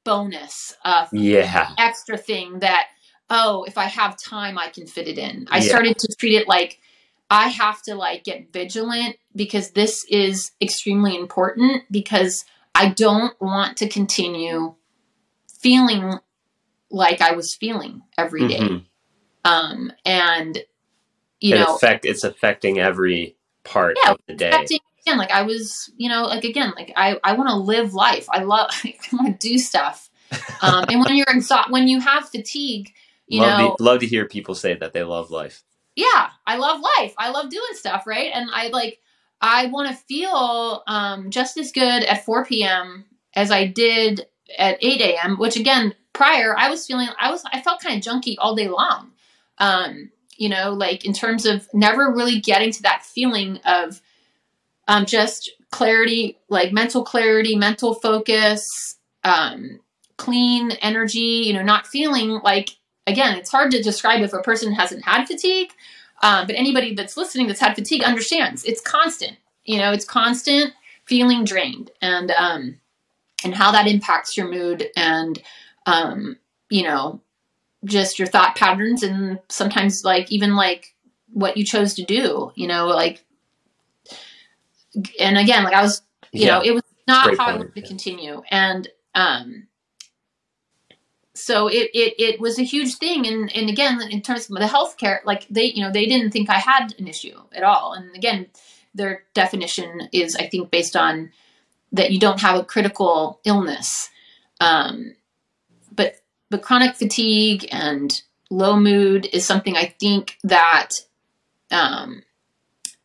bonus, 0.04 0.76
uh, 0.84 1.06
Yeah. 1.12 1.70
extra 1.78 2.16
thing 2.18 2.60
that 2.60 2.88
oh 3.30 3.64
if 3.64 3.78
i 3.78 3.84
have 3.84 4.16
time 4.16 4.58
i 4.58 4.68
can 4.68 4.86
fit 4.86 5.08
it 5.08 5.18
in 5.18 5.46
i 5.50 5.60
Yeah. 5.60 5.68
started 5.68 5.98
to 5.98 6.08
treat 6.18 6.34
it 6.34 6.48
like 6.48 6.80
i 7.30 7.48
have 7.48 7.82
to 7.82 7.94
like 7.94 8.24
get 8.24 8.52
vigilant 8.52 9.16
because 9.34 9.70
this 9.70 10.04
is 10.08 10.52
extremely 10.60 11.16
important 11.16 11.82
because 11.90 12.44
i 12.74 12.88
don't 12.88 13.40
want 13.40 13.76
to 13.78 13.88
continue 13.88 14.74
feeling 15.60 16.14
like 16.90 17.20
i 17.20 17.32
was 17.32 17.54
feeling 17.54 18.02
every 18.18 18.46
day. 18.46 18.58
Mhm. 18.60 18.84
um 19.44 19.92
and 20.04 20.58
you 21.40 21.54
It 21.54 21.60
know 21.60 21.74
affect 21.76 22.04
it's 22.04 22.24
affecting 22.24 22.78
every 22.78 23.36
part 23.64 23.96
Yeah, 24.04 24.12
of 24.12 24.18
the 24.26 24.34
day. 24.34 24.50
affecting 24.50 24.78
again 25.06 25.18
like 25.18 25.30
i 25.30 25.42
was 25.42 25.90
you 25.96 26.08
know 26.08 26.24
like 26.24 26.44
again 26.44 26.72
like 26.76 26.92
i 26.96 27.18
i 27.24 27.32
want 27.34 27.48
to 27.48 27.56
live 27.56 27.94
life 27.94 28.26
i 28.30 28.42
love 28.42 28.70
i 28.84 28.94
want 29.12 29.38
to 29.40 29.48
do 29.48 29.58
stuff 29.58 30.08
um 30.62 30.84
and 30.88 31.00
when 31.04 31.16
you're 31.16 31.26
exhausted 31.28 31.72
when 31.72 31.88
you 31.88 32.00
have 32.00 32.28
fatigue 32.28 32.92
you 33.26 33.40
love, 33.40 33.58
know 33.58 33.76
to, 33.76 33.82
love 33.82 34.00
to 34.00 34.06
hear 34.06 34.26
people 34.26 34.54
say 34.54 34.74
that 34.74 34.92
they 34.92 35.02
love 35.02 35.30
life. 35.30 35.62
yeah, 35.96 36.30
I 36.46 36.56
love 36.56 36.80
life. 36.98 37.14
I 37.18 37.30
love 37.30 37.50
doing 37.50 37.62
stuff, 37.72 38.06
right? 38.06 38.30
And 38.32 38.50
I 38.52 38.68
like 38.68 39.00
I 39.40 39.66
want 39.66 39.88
to 39.88 39.94
feel 39.94 40.82
um, 40.86 41.30
just 41.30 41.56
as 41.58 41.72
good 41.72 42.04
at 42.04 42.24
4 42.24 42.46
p.m. 42.46 43.04
as 43.34 43.50
I 43.50 43.66
did 43.66 44.26
at 44.58 44.78
8 44.82 45.00
a.m. 45.00 45.36
Which 45.38 45.56
again, 45.56 45.94
prior 46.12 46.56
I 46.56 46.70
was 46.70 46.86
feeling 46.86 47.08
I 47.18 47.30
was 47.30 47.44
I 47.52 47.60
felt 47.60 47.82
kind 47.82 47.96
of 47.96 48.02
junky 48.02 48.36
all 48.38 48.54
day 48.54 48.68
long. 48.68 49.12
Um, 49.58 50.10
you 50.36 50.48
know, 50.48 50.72
like 50.72 51.04
in 51.04 51.12
terms 51.12 51.46
of 51.46 51.68
never 51.72 52.12
really 52.12 52.40
getting 52.40 52.72
to 52.72 52.82
that 52.82 53.04
feeling 53.04 53.60
of 53.64 54.00
um, 54.88 55.06
just 55.06 55.50
clarity, 55.70 56.38
like 56.48 56.72
mental 56.72 57.04
clarity, 57.04 57.56
mental 57.56 57.94
focus, 57.94 58.96
um, 59.22 59.80
clean 60.16 60.72
energy. 60.82 61.44
You 61.46 61.52
know, 61.52 61.62
not 61.62 61.86
feeling 61.86 62.40
like 62.42 62.70
again, 63.06 63.36
it's 63.36 63.50
hard 63.50 63.70
to 63.72 63.82
describe 63.82 64.22
if 64.22 64.32
a 64.32 64.40
person 64.40 64.72
hasn't 64.72 65.04
had 65.04 65.26
fatigue, 65.26 65.72
um, 66.22 66.46
but 66.46 66.56
anybody 66.56 66.94
that's 66.94 67.16
listening 67.16 67.46
that's 67.46 67.60
had 67.60 67.74
fatigue 67.74 68.02
understands 68.02 68.64
it's 68.64 68.80
constant. 68.80 69.36
You 69.64 69.78
know, 69.78 69.92
it's 69.92 70.04
constant 70.04 70.72
feeling 71.04 71.44
drained, 71.44 71.90
and 72.00 72.30
um, 72.32 72.78
and 73.44 73.54
how 73.54 73.72
that 73.72 73.86
impacts 73.86 74.36
your 74.36 74.48
mood 74.48 74.86
and 74.96 75.42
um, 75.86 76.36
you 76.70 76.82
know, 76.82 77.20
just 77.84 78.18
your 78.18 78.28
thought 78.28 78.56
patterns, 78.56 79.02
and 79.02 79.38
sometimes 79.48 80.04
like 80.04 80.30
even 80.30 80.56
like 80.56 80.94
what 81.32 81.56
you 81.56 81.64
chose 81.64 81.94
to 81.94 82.04
do. 82.04 82.52
You 82.54 82.66
know, 82.66 82.86
like, 82.86 83.24
and 85.18 85.38
again, 85.38 85.64
like 85.64 85.74
I 85.74 85.82
was, 85.82 86.02
you 86.32 86.46
know, 86.46 86.62
it 86.62 86.72
was 86.72 86.82
not 87.06 87.36
how 87.36 87.46
I 87.46 87.56
wanted 87.56 87.74
to 87.74 87.80
yeah. 87.80 87.86
continue, 87.86 88.42
and 88.50 88.88
um, 89.14 89.66
so 91.34 91.66
it, 91.66 91.90
it 91.92 92.14
it 92.18 92.40
was 92.40 92.58
a 92.58 92.62
huge 92.62 92.94
thing. 92.96 93.26
And 93.26 93.54
and 93.54 93.68
again 93.68 94.00
in 94.10 94.22
terms 94.22 94.48
of 94.48 94.56
the 94.56 94.64
healthcare 94.64 95.18
like 95.24 95.46
they 95.48 95.64
you 95.64 95.82
know 95.82 95.90
they 95.90 96.06
didn't 96.06 96.30
think 96.30 96.48
i 96.48 96.58
had 96.58 96.94
an 96.98 97.08
issue 97.08 97.36
at 97.52 97.64
all. 97.64 97.92
And 97.92 98.14
again 98.14 98.46
their 98.94 99.24
definition 99.34 100.08
is 100.12 100.36
i 100.36 100.46
think 100.46 100.70
based 100.70 100.94
on 100.96 101.32
that 101.92 102.12
you 102.12 102.20
don't 102.20 102.40
have 102.40 102.58
a 102.58 102.64
critical 102.64 103.40
illness. 103.44 104.10
Um 104.60 105.16
but 105.92 106.16
but 106.50 106.62
chronic 106.62 106.94
fatigue 106.94 107.68
and 107.72 108.22
low 108.50 108.78
mood 108.78 109.26
is 109.32 109.44
something 109.44 109.76
i 109.76 109.86
think 109.98 110.38
that 110.44 110.90
um 111.72 112.22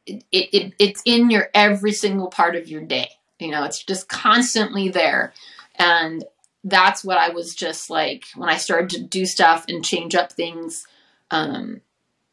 it, 0.05 0.23
it 0.31 0.73
it's 0.77 1.01
in 1.05 1.29
your 1.31 1.49
every 1.53 1.91
single 1.91 2.27
part 2.27 2.55
of 2.55 2.67
your 2.67 2.81
day. 2.81 3.09
You 3.39 3.51
know 3.51 3.63
it's 3.63 3.83
just 3.83 4.07
constantly 4.07 4.89
there. 4.89 5.33
And 5.75 6.23
that's 6.69 7.03
what 7.03 7.17
I 7.17 7.29
was 7.29 7.55
just 7.55 7.89
like 7.89 8.25
when 8.35 8.49
I 8.49 8.57
started 8.57 8.89
to 8.91 9.01
do 9.01 9.25
stuff 9.25 9.65
and 9.67 9.83
change 9.83 10.15
up 10.15 10.31
things. 10.31 10.85
Um, 11.31 11.81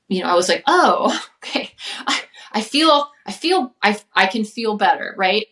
you 0.08 0.22
know, 0.22 0.28
I 0.28 0.34
was 0.34 0.48
like, 0.48 0.62
oh, 0.66 1.20
okay, 1.44 1.70
I, 2.06 2.20
I 2.52 2.60
feel, 2.60 3.10
I 3.26 3.32
feel, 3.32 3.74
I, 3.82 3.98
I 4.14 4.26
can 4.26 4.44
feel 4.44 4.76
better, 4.76 5.14
right? 5.16 5.46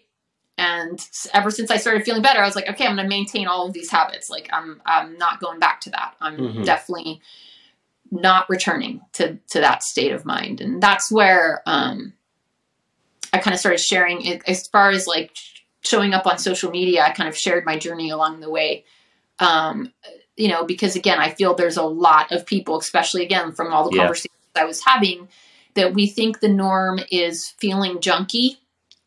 And 0.57 1.01
ever 1.33 1.51
since 1.51 1.70
I 1.70 1.79
started 1.79 2.05
feeling 2.05 2.23
better, 2.23 2.40
I 2.40 2.47
was 2.47 2.55
like, 2.55 2.68
okay, 2.68 2.87
I'm 2.87 2.94
going 2.94 3.05
to 3.05 3.09
maintain 3.09 3.49
all 3.49 3.66
of 3.66 3.73
these 3.73 3.90
habits. 3.90 4.31
Like, 4.31 4.49
I'm, 4.53 4.81
I'm 4.87 5.18
not 5.18 5.40
going 5.40 5.59
back 5.59 5.81
to 5.83 5.90
that. 5.90 6.14
I'm 6.20 6.37
Mhm. 6.37 6.64
definitely 6.64 7.20
not 8.11 8.49
returning 8.49 9.01
to 9.14 9.38
to 9.51 9.61
that 9.61 9.83
state 9.83 10.12
of 10.12 10.25
mind, 10.25 10.61
and 10.61 10.81
that's 10.81 11.11
where 11.11 11.62
um, 11.66 12.12
I 13.33 13.38
kind 13.38 13.55
of 13.55 13.59
started 13.59 13.81
sharing 13.81 14.25
it 14.25 14.42
as 14.47 14.68
far 14.68 14.90
as 14.90 15.07
like 15.09 15.33
showing 15.85 16.14
up 16.14 16.27
on 16.27 16.38
social 16.38 16.70
media, 16.70 17.03
I 17.03 17.11
kind 17.11 17.29
of 17.29 17.37
shared 17.37 17.64
my 17.64 17.79
journey 17.79 18.11
along 18.11 18.40
the 18.40 18.51
way. 18.51 18.85
Um, 19.38 19.92
you 20.37 20.49
know, 20.49 20.64
because 20.64 20.97
again, 20.97 21.18
I 21.18 21.31
feel 21.31 21.55
there's 21.55 21.77
a 21.77 21.83
lot 21.83 22.33
of 22.33 22.47
people, 22.47 22.79
especially 22.79 23.23
again 23.25 23.53
from 23.53 23.73
all 23.73 23.85
the 23.88 23.97
Yeah. 23.97 24.03
conversations 24.03 24.31
I 24.57 24.64
was 24.64 24.85
having, 24.85 25.29
that 25.75 25.94
we 25.94 26.07
think 26.07 26.40
the 26.40 26.49
norm 26.49 27.01
is 27.11 27.51
feeling 27.59 27.99
junky 27.99 28.57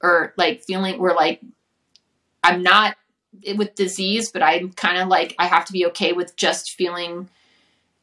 or 0.02 0.34
like 0.38 0.64
feeling 0.64 1.00
we're 1.00 1.16
like, 1.16 1.42
I'm 2.44 2.62
not 2.62 2.96
with 3.56 3.76
disease, 3.76 4.32
but 4.32 4.44
I'm 4.44 4.72
kind 4.72 4.98
of 4.98 5.08
like 5.08 5.36
I 5.40 5.48
have 5.48 5.66
to 5.66 5.74
be 5.74 5.86
okay 5.88 6.14
with 6.14 6.36
just 6.36 6.72
feeling, 6.72 7.30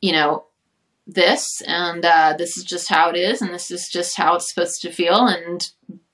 you 0.00 0.12
know, 0.12 0.44
this 1.06 1.62
and 1.66 2.04
uh, 2.04 2.34
this 2.38 2.56
is 2.56 2.64
just 2.64 2.88
how 2.88 3.10
it 3.10 3.16
is, 3.16 3.42
and 3.42 3.52
this 3.52 3.70
is 3.70 3.88
just 3.88 4.16
how 4.16 4.36
it's 4.36 4.48
supposed 4.48 4.80
to 4.82 4.90
feel, 4.90 5.26
and 5.26 5.70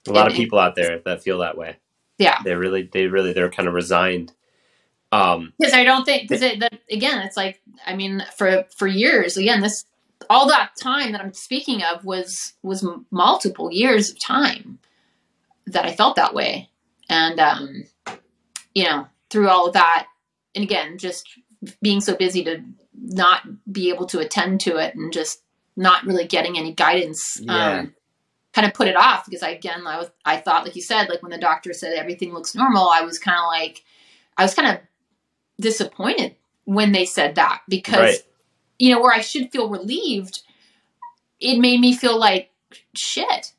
A 0.08 0.12
lot 0.12 0.28
of 0.28 0.34
people 0.34 0.58
out 0.58 0.74
there 0.74 1.00
that 1.04 1.22
feel 1.22 1.38
that 1.38 1.56
way. 1.56 1.76
Yeah, 2.20 2.38
They 2.44 2.54
really, 2.54 2.82
they 2.82 3.06
really, 3.06 3.32
they're 3.32 3.50
kind 3.50 3.66
of 3.66 3.74
resigned. 3.74 4.32
Um, 5.12 5.52
because 5.58 5.74
I 5.74 5.84
don't 5.84 6.04
think 6.04 6.28
because 6.28 6.42
it, 6.42 6.62
again, 6.90 7.18
it's 7.22 7.36
like 7.36 7.60
I 7.84 7.96
mean, 7.96 8.24
for 8.36 8.66
for 8.76 8.86
years, 8.86 9.36
again, 9.36 9.60
this 9.60 9.84
all 10.28 10.48
that 10.48 10.72
time 10.80 11.12
that 11.12 11.20
I'm 11.20 11.32
speaking 11.32 11.82
of 11.82 12.04
was 12.04 12.52
was 12.62 12.86
multiple 13.10 13.72
years 13.72 14.10
of 14.10 14.20
time 14.20 14.78
that 15.66 15.84
I 15.84 15.92
felt 15.92 16.16
that 16.16 16.34
way, 16.34 16.68
and 17.08 17.40
um, 17.40 17.84
you 18.74 18.84
know, 18.84 19.08
through 19.30 19.48
all 19.48 19.66
of 19.66 19.72
that, 19.72 20.06
and 20.54 20.62
again, 20.62 20.98
just 20.98 21.26
being 21.82 22.00
so 22.00 22.14
busy 22.14 22.44
to 22.44 22.62
not 22.94 23.42
be 23.72 23.88
able 23.88 24.06
to 24.06 24.20
attend 24.20 24.60
to 24.60 24.76
it, 24.76 24.94
and 24.94 25.12
just 25.12 25.42
not 25.76 26.04
really 26.04 26.26
getting 26.26 26.58
any 26.58 26.72
guidance. 26.72 27.38
Yeah. 27.40 27.78
Um, 27.80 27.94
kind 28.52 28.66
of 28.66 28.74
put 28.74 28.88
it 28.88 28.96
off 28.96 29.24
because 29.24 29.42
I 29.42 29.50
again 29.50 29.86
I 29.86 29.98
was 29.98 30.10
I 30.24 30.36
thought 30.38 30.64
like 30.64 30.74
you 30.76 30.82
said 30.82 31.08
like 31.08 31.22
when 31.22 31.30
the 31.30 31.38
doctor 31.38 31.72
said 31.72 31.94
everything 31.94 32.32
looks 32.32 32.54
normal 32.54 32.88
I 32.88 33.02
was 33.02 33.18
kind 33.18 33.38
of 33.38 33.46
like 33.46 33.84
I 34.36 34.42
was 34.42 34.54
kind 34.54 34.68
of 34.76 34.80
disappointed 35.60 36.34
when 36.64 36.92
they 36.92 37.04
said 37.04 37.36
that 37.36 37.62
because 37.68 37.98
Right. 37.98 38.18
you 38.78 38.92
know 38.94 39.00
where 39.00 39.12
I 39.14 39.20
should 39.20 39.50
feel 39.50 39.68
relieved 39.68 40.42
it 41.40 41.58
made 41.58 41.80
me 41.80 41.94
feel 41.94 42.18
like 42.18 42.50
shit, 42.94 43.54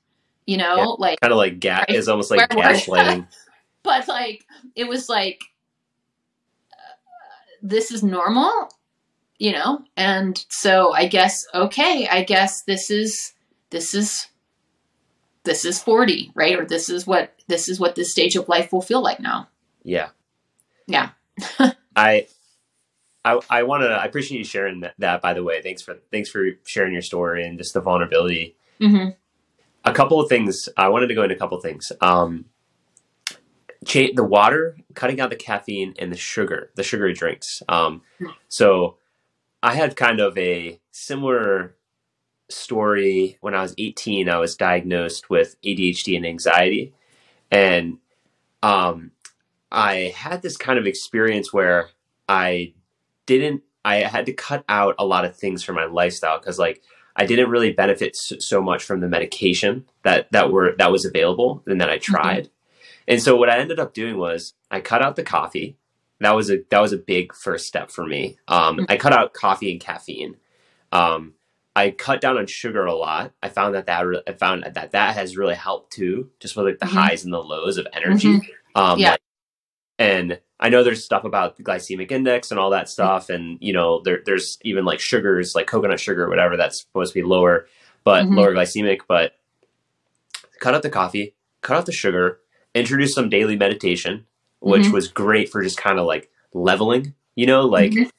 you 0.45 0.55
know, 0.57 0.75
Yeah. 0.77 0.85
like 0.99 1.19
Kind 1.19 1.33
of 1.33 1.37
like 1.37 1.59
gas 1.59 1.85
Right. 1.87 1.97
is 1.97 2.07
almost 2.07 2.29
like 2.29 2.47
gaslighting. 2.49 3.27
but 3.83 4.07
like 4.07 4.45
it 4.75 4.87
was 4.87 5.09
like 5.09 5.41
uh, 6.73 6.93
this 7.61 7.91
is 7.91 8.03
normal 8.03 8.69
you 9.39 9.51
know 9.51 9.79
and 9.97 10.45
so 10.49 10.93
i 10.93 11.07
guess 11.07 11.47
okay 11.55 12.07
i 12.09 12.23
guess 12.23 12.61
this 12.63 12.91
is 12.91 13.33
this 13.71 13.95
is 13.95 14.27
this 15.43 15.65
is 15.65 15.81
40 15.81 16.31
right 16.35 16.57
or 16.57 16.65
this 16.65 16.89
is 16.89 17.07
what 17.07 17.33
this 17.47 17.67
is 17.67 17.79
what 17.79 17.95
this 17.95 18.11
stage 18.11 18.35
of 18.35 18.47
life 18.47 18.71
will 18.71 18.81
feel 18.81 19.01
like 19.01 19.19
now 19.19 19.47
yeah. 19.83 20.09
Yeah. 20.87 21.09
I 21.95 22.27
I 23.23 23.39
I 23.49 23.63
want 23.63 23.83
to 23.83 23.89
I 23.89 24.05
appreciate 24.05 24.37
you 24.37 24.43
sharing 24.43 24.81
that, 24.81 24.95
that 24.99 25.21
by 25.21 25.33
the 25.33 25.43
way. 25.43 25.61
Thanks 25.61 25.81
for 25.81 25.97
thanks 26.11 26.29
for 26.29 26.45
sharing 26.65 26.93
your 26.93 27.01
story 27.01 27.45
and 27.45 27.57
just 27.57 27.73
the 27.73 27.81
vulnerability. 27.81 28.55
mm-hmm. 28.79 29.09
a 29.85 29.93
couple 29.93 30.19
of 30.19 30.29
things. 30.29 30.69
I 30.77 30.89
wanted 30.89 31.07
to 31.07 31.15
go 31.15 31.23
into 31.23 31.35
a 31.35 31.39
couple 31.39 31.57
of 31.57 31.63
things. 31.63 31.91
Um, 32.01 32.45
cha- 33.85 34.13
the 34.13 34.23
water, 34.23 34.77
cutting 34.93 35.19
out 35.19 35.29
the 35.29 35.35
caffeine 35.35 35.93
and 35.99 36.11
the 36.11 36.17
sugar, 36.17 36.71
the 36.75 36.83
sugary 36.83 37.13
drinks. 37.13 37.63
Um, 37.69 38.01
so 38.47 38.97
I 39.63 39.75
had 39.75 39.95
kind 39.95 40.19
of 40.19 40.37
a 40.37 40.79
similar 40.91 41.75
story 42.51 43.37
when 43.41 43.55
I 43.55 43.61
was 43.61 43.73
18. 43.77 44.29
I 44.29 44.37
was 44.37 44.55
diagnosed 44.55 45.29
with 45.29 45.55
ADHD 45.61 46.15
and 46.15 46.25
anxiety, 46.25 46.93
and 47.49 47.97
um, 48.63 49.11
I 49.71 50.13
had 50.15 50.41
this 50.41 50.57
kind 50.57 50.77
of 50.77 50.85
experience 50.85 51.53
where 51.53 51.89
I 52.27 52.73
didn't. 53.25 53.63
I 53.83 53.97
had 53.97 54.27
to 54.27 54.33
cut 54.33 54.63
out 54.69 54.95
a 54.99 55.05
lot 55.05 55.25
of 55.25 55.35
things 55.35 55.63
from 55.63 55.75
my 55.75 55.85
lifestyle 55.85 56.37
because, 56.37 56.59
like, 56.59 56.83
I 57.15 57.25
didn't 57.25 57.49
really 57.49 57.71
benefit 57.71 58.15
so, 58.15 58.61
much 58.61 58.83
from 58.83 58.99
the 58.99 59.07
medication 59.07 59.85
that 60.03 60.31
that 60.31 60.51
were 60.51 60.75
that 60.77 60.91
was 60.91 61.05
available 61.05 61.63
and 61.65 61.81
that 61.81 61.89
I 61.89 61.97
tried. 61.97 62.49
And 63.07 63.21
so 63.21 63.35
what 63.35 63.49
I 63.49 63.57
ended 63.57 63.79
up 63.79 63.93
doing 63.93 64.17
was 64.17 64.53
I 64.69 64.79
cut 64.79 65.01
out 65.01 65.15
the 65.15 65.23
coffee. 65.23 65.77
That 66.19 66.35
was 66.35 66.51
a 66.51 66.59
that 66.69 66.81
was 66.81 66.93
a 66.93 66.97
big 66.97 67.33
first 67.33 67.65
step 67.65 67.91
for 67.91 68.05
me. 68.05 68.37
Um, 68.47 68.85
I 68.87 68.97
cut 68.97 69.13
out 69.13 69.33
coffee 69.33 69.71
and 69.71 69.81
caffeine. 69.81 70.37
Um, 70.91 71.33
I 71.75 71.91
cut 71.91 72.19
down 72.21 72.37
on 72.37 72.47
sugar 72.47 72.85
a 72.85 72.93
lot. 72.93 73.31
I 73.41 73.49
found 73.49 73.75
that 73.75 73.85
that 73.85 74.01
re- 74.05 74.21
I 74.27 74.33
found 74.33 74.63
that 74.73 74.91
that 74.91 75.15
has 75.15 75.37
really 75.37 75.55
helped 75.55 75.93
too, 75.93 76.29
just 76.39 76.55
with 76.55 76.65
like 76.65 76.79
the 76.79 76.85
Mhm. 76.85 76.89
highs 76.89 77.23
and 77.23 77.33
the 77.33 77.41
lows 77.41 77.77
of 77.77 77.87
energy. 77.93 78.41
Um, 78.75 78.99
Yeah. 78.99 79.11
like- 79.11 79.21
and 79.97 80.39
I 80.59 80.69
know 80.69 80.83
there's 80.83 81.03
stuff 81.03 81.23
about 81.23 81.57
the 81.57 81.63
glycemic 81.63 82.11
index 82.11 82.51
and 82.51 82.59
all 82.59 82.69
that 82.71 82.89
stuff, 82.89 83.29
and 83.29 83.57
you 83.61 83.71
know 83.73 84.01
there, 84.03 84.21
there's 84.25 84.57
even 84.63 84.83
like 84.85 84.99
sugars, 84.99 85.55
like 85.55 85.67
coconut 85.67 85.99
sugar, 85.99 86.25
or 86.25 86.29
whatever, 86.29 86.57
that's 86.57 86.81
supposed 86.81 87.13
to 87.13 87.19
be 87.21 87.25
lower, 87.25 87.67
but 88.03 88.25
Mhm. 88.25 88.35
lower 88.35 88.53
glycemic. 88.53 88.99
But 89.07 89.33
cut 90.59 90.73
out 90.75 90.83
the 90.83 90.89
coffee, 90.89 91.35
cut 91.61 91.77
out 91.77 91.85
the 91.85 91.91
sugar, 91.91 92.39
introduce 92.75 93.13
some 93.13 93.29
daily 93.29 93.55
meditation, 93.55 94.25
which 94.59 94.83
Mhm. 94.87 94.93
was 94.93 95.07
great 95.07 95.49
for 95.49 95.61
just 95.63 95.77
kind 95.77 95.99
of 95.99 96.05
like 96.05 96.29
leveling. 96.53 97.15
You 97.35 97.45
know, 97.47 97.61
like 97.65 97.91
Mhm. 97.91 98.11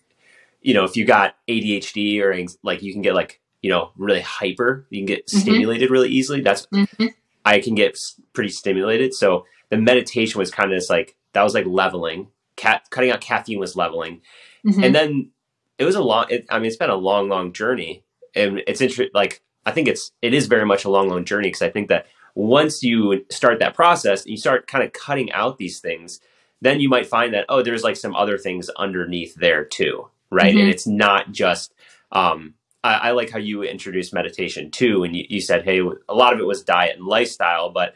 you 0.62 0.72
know 0.74 0.84
if 0.84 0.96
you 0.96 1.04
got 1.04 1.36
ADHD 1.48 2.20
or 2.22 2.34
like 2.62 2.82
you 2.82 2.92
can 2.92 3.02
get 3.02 3.14
like 3.14 3.40
you 3.62 3.70
know 3.70 3.92
really 3.96 4.20
hyper, 4.20 4.86
you 4.90 4.98
can 5.00 5.06
get 5.06 5.26
Mhm. 5.26 5.40
stimulated 5.40 5.90
really 5.90 6.08
easily. 6.10 6.40
That's 6.40 6.66
Mhm. 6.66 7.10
I 7.44 7.60
can 7.60 7.74
get 7.74 7.98
pretty 8.32 8.50
stimulated. 8.50 9.14
So 9.14 9.46
the 9.70 9.76
meditation 9.76 10.38
was 10.38 10.50
kind 10.50 10.72
of 10.72 10.76
just 10.78 10.90
like 10.90 11.16
that 11.32 11.42
was 11.42 11.54
like 11.54 11.66
leveling. 11.66 12.28
Cat 12.56 12.82
cutting 12.90 13.10
out 13.10 13.20
caffeine 13.22 13.58
was 13.58 13.74
leveling, 13.76 14.20
Mhm. 14.66 14.84
and 14.84 14.94
then 14.94 15.30
it 15.78 15.84
was 15.84 15.94
a 15.94 16.02
long. 16.02 16.26
It, 16.28 16.44
I 16.50 16.58
mean, 16.58 16.66
it's 16.66 16.76
been 16.76 16.90
a 16.90 16.96
long, 16.96 17.28
long 17.28 17.52
journey, 17.52 18.04
and 18.34 18.62
it's 18.66 18.80
interesting. 18.80 19.08
Like 19.14 19.40
I 19.64 19.70
think 19.72 19.88
it's 19.88 20.12
it 20.20 20.34
is 20.34 20.46
very 20.46 20.66
much 20.66 20.84
a 20.84 20.90
long, 20.90 21.08
long 21.08 21.24
journey 21.24 21.48
because 21.48 21.62
I 21.62 21.70
think 21.70 21.88
that 21.88 22.06
once 22.34 22.82
you 22.82 23.24
start 23.30 23.58
that 23.60 23.74
process, 23.74 24.22
and 24.22 24.30
you 24.32 24.36
start 24.36 24.66
kind 24.66 24.84
of 24.84 24.92
cutting 24.92 25.32
out 25.32 25.58
these 25.58 25.80
things, 25.80 26.20
then 26.60 26.80
you 26.80 26.88
might 26.88 27.06
find 27.06 27.32
that 27.34 27.46
oh, 27.48 27.62
there's 27.62 27.82
like 27.84 27.96
some 27.96 28.14
other 28.14 28.36
things 28.38 28.68
underneath 28.70 29.34
there 29.36 29.64
too, 29.64 30.08
right? 30.30 30.54
And 30.54 30.68
it's 30.68 30.86
not 30.86 31.32
just. 31.32 31.72
Um, 32.12 32.54
I, 32.84 32.94
I 32.94 33.10
like 33.12 33.30
how 33.30 33.38
you 33.38 33.62
introduced 33.62 34.12
meditation 34.12 34.70
too, 34.70 35.04
and 35.04 35.14
you, 35.14 35.24
you 35.28 35.40
said, 35.40 35.64
hey, 35.64 35.80
a 36.08 36.14
lot 36.14 36.32
of 36.32 36.40
it 36.40 36.46
was 36.46 36.62
diet 36.62 36.96
and 36.96 37.06
lifestyle, 37.06 37.70
but 37.70 37.94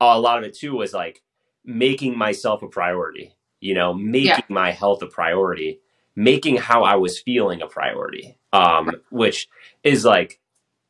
a 0.00 0.18
lot 0.18 0.38
of 0.38 0.44
it 0.44 0.56
too 0.56 0.74
was 0.74 0.92
like 0.92 1.22
making 1.64 2.16
myself 2.16 2.62
a 2.62 2.68
priority. 2.68 3.34
You 3.60 3.74
know, 3.74 3.94
making 3.94 4.26
Yeah. 4.26 4.40
my 4.48 4.72
health 4.72 5.02
a 5.02 5.06
priority, 5.06 5.80
making 6.16 6.56
how 6.56 6.82
I 6.82 6.96
was 6.96 7.20
feeling 7.20 7.62
a 7.62 7.68
priority. 7.68 8.36
Um, 8.52 8.90
which 9.10 9.48
is 9.84 10.04
like 10.04 10.40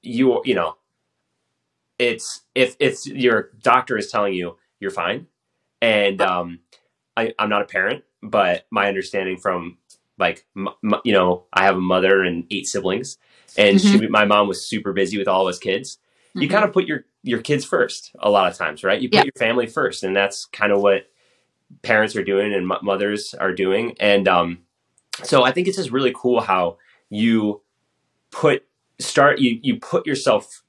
you, 0.03 0.41
you 0.45 0.55
know, 0.55 0.77
it's 1.99 2.43
if 2.55 2.77
if 2.81 3.07
your 3.07 3.51
doctor 3.63 3.97
is 3.97 4.11
telling 4.11 4.35
you 4.35 4.57
you're 4.81 4.91
fine, 4.91 5.27
and 5.81 6.21
um, 6.23 6.61
I, 7.17 7.35
I'm 7.39 7.49
not 7.51 7.63
a 7.63 7.67
parent, 7.67 8.05
but 8.23 8.67
my 8.71 8.89
understanding 8.89 9.37
from 9.37 9.79
like 10.23 10.47
m- 10.57 10.69
m- 10.85 11.01
you 11.05 11.13
know, 11.13 11.45
I 11.53 11.65
have 11.65 11.77
a 11.77 11.81
mother 11.81 12.23
and 12.23 12.47
eight 12.51 12.67
siblings, 12.67 13.19
and 13.59 13.81
she, 13.81 14.07
my 14.09 14.25
mom 14.25 14.49
was 14.49 14.65
super 14.67 14.93
busy 14.93 15.19
with 15.19 15.29
all 15.29 15.43
of 15.47 15.51
us 15.53 15.59
kids. 15.59 15.99
You 16.35 16.49
Mhm. 16.49 16.51
kind 16.53 16.65
of 16.65 16.73
put 16.73 16.87
your 16.87 17.05
your 17.25 17.41
kids 17.41 17.65
first 17.65 18.13
a 18.21 18.31
lot 18.31 18.51
of 18.51 18.57
times, 18.57 18.83
right? 18.85 19.01
You 19.01 19.09
put 19.11 19.19
Yeah. 19.19 19.25
your 19.25 19.39
family 19.39 19.67
first, 19.67 20.03
and 20.05 20.15
that's 20.17 20.47
kind 20.47 20.73
of 20.73 20.81
what 20.81 21.07
parents 21.83 22.17
are 22.17 22.25
doing 22.25 22.53
and 22.55 22.67
mo- 22.67 22.81
mothers 22.83 23.35
are 23.35 23.53
doing. 23.53 23.97
And 24.01 24.27
um, 24.29 24.59
so 25.25 25.43
I 25.43 25.53
think 25.53 25.69
it's 25.69 25.77
just 25.77 25.91
really 25.91 26.13
cool 26.15 26.41
how 26.41 26.79
you 27.11 27.63
put 28.31 28.65
start 28.99 29.39
you 29.41 29.59
you 29.63 29.79
put 29.79 30.07
yourself 30.07 30.63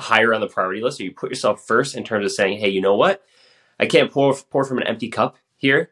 higher 0.00 0.32
on 0.34 0.40
the 0.40 0.46
priority 0.48 0.82
list, 0.82 1.00
or 1.00 1.04
you 1.04 1.12
put 1.12 1.30
yourself 1.30 1.66
first 1.66 1.96
in 1.96 2.04
terms 2.04 2.24
of 2.24 2.32
saying, 2.32 2.58
hey, 2.58 2.68
you 2.68 2.80
know 2.80 2.96
what? 2.96 3.22
I 3.80 3.86
can't 3.86 4.10
pour 4.10 4.34
pour 4.50 4.64
from 4.64 4.78
an 4.78 4.86
empty 4.86 5.08
cup 5.08 5.36
here. 5.56 5.90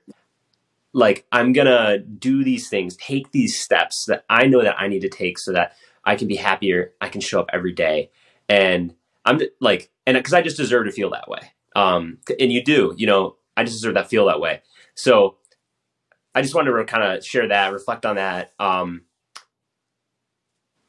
Like 0.92 1.26
I'm 1.31 1.53
gonna 1.53 1.98
do 1.98 2.42
these 2.44 2.68
things, 2.68 2.96
take 2.96 3.31
these 3.33 3.59
steps 3.61 4.05
that 4.09 4.24
I 4.29 4.46
know 4.46 4.62
that 4.62 4.81
I 4.81 4.88
need 4.88 5.00
to 5.00 5.09
take 5.09 5.38
so 5.38 5.53
that 5.53 5.74
I 6.05 6.16
can 6.16 6.26
be 6.29 6.37
happier. 6.37 6.92
I 7.00 7.09
can 7.09 7.20
show 7.20 7.40
up 7.40 7.50
every 7.53 7.72
day, 7.72 8.11
and 8.48 8.94
I'm 9.24 9.40
like, 9.61 9.90
and 10.07 10.16
because 10.16 10.33
I 10.33 10.42
just 10.42 10.57
deserve 10.57 10.87
to 10.87 10.92
feel 10.92 11.11
that 11.11 11.29
way. 11.29 11.53
Um, 11.76 12.18
and 12.40 12.53
you 12.53 12.64
do, 12.64 12.94
you 12.96 13.07
know, 13.07 13.37
I 13.57 13.62
just 13.64 13.76
deserve 13.76 13.94
that 13.94 14.09
feel 14.09 14.26
that 14.26 14.40
way. 14.40 14.62
So 14.94 15.37
I 16.35 16.42
just 16.42 16.55
wanted 16.55 16.72
to 16.72 16.85
kind 16.85 17.05
of 17.05 17.24
share 17.24 17.46
that, 17.48 17.72
reflect 17.72 18.05
on 18.07 18.16
that. 18.16 18.53
Um, 18.59 19.03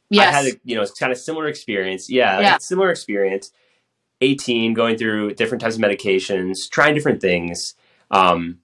yes 0.09 0.33
I 0.33 0.37
had 0.37 0.53
a, 0.53 0.57
you 0.63 0.75
know, 0.75 0.81
it's 0.81 0.91
kind 0.97 1.11
of 1.11 1.17
similar 1.17 1.47
experience. 1.47 2.09
Yeah, 2.09 2.39
Yeah. 2.39 2.57
similar 2.57 2.89
experience. 2.89 3.51
18, 4.21 4.73
going 4.73 4.97
through 4.97 5.33
different 5.33 5.61
types 5.61 5.75
of 5.75 5.81
medications, 5.81 6.69
trying 6.69 6.93
different 6.93 7.21
things. 7.21 7.75
Um, 8.11 8.59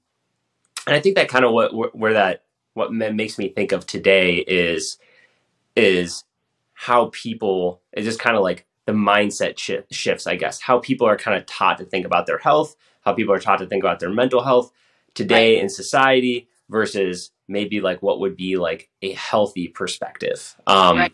and 0.87 0.95
I 0.95 0.99
think 0.99 1.15
that 1.15 1.29
kind 1.29 1.45
of 1.45 1.51
what 1.51 1.95
where 1.95 2.13
that 2.13 2.43
what 2.73 2.91
makes 2.93 3.37
me 3.37 3.49
think 3.49 3.71
of 3.71 3.85
today 3.85 4.37
is 4.37 4.97
is 5.75 6.23
how 6.73 7.09
people 7.13 7.81
it's 7.93 8.05
just 8.05 8.19
kind 8.19 8.35
of 8.35 8.43
like 8.43 8.65
the 8.85 8.93
mindset 8.93 9.57
shi 9.57 9.79
shifts, 9.91 10.25
I 10.27 10.35
guess. 10.35 10.61
How 10.61 10.79
people 10.79 11.05
are 11.07 11.17
kind 11.17 11.37
of 11.37 11.45
taught 11.45 11.77
to 11.79 11.85
think 11.85 12.05
about 12.05 12.25
their 12.25 12.37
health, 12.37 12.75
how 13.01 13.13
people 13.13 13.33
are 13.33 13.39
taught 13.39 13.59
to 13.59 13.67
think 13.67 13.83
about 13.83 13.99
their 13.99 14.09
mental 14.09 14.43
health 14.43 14.71
today 15.13 15.59
in 15.59 15.67
society 15.69 16.47
versus 16.69 17.31
maybe 17.47 17.81
like 17.81 18.01
what 18.01 18.19
would 18.19 18.37
be 18.37 18.55
like 18.57 18.89
a 19.01 19.11
healthy 19.13 19.67
perspective. 19.67 20.55
Um, 20.67 20.97
Right. 20.97 21.11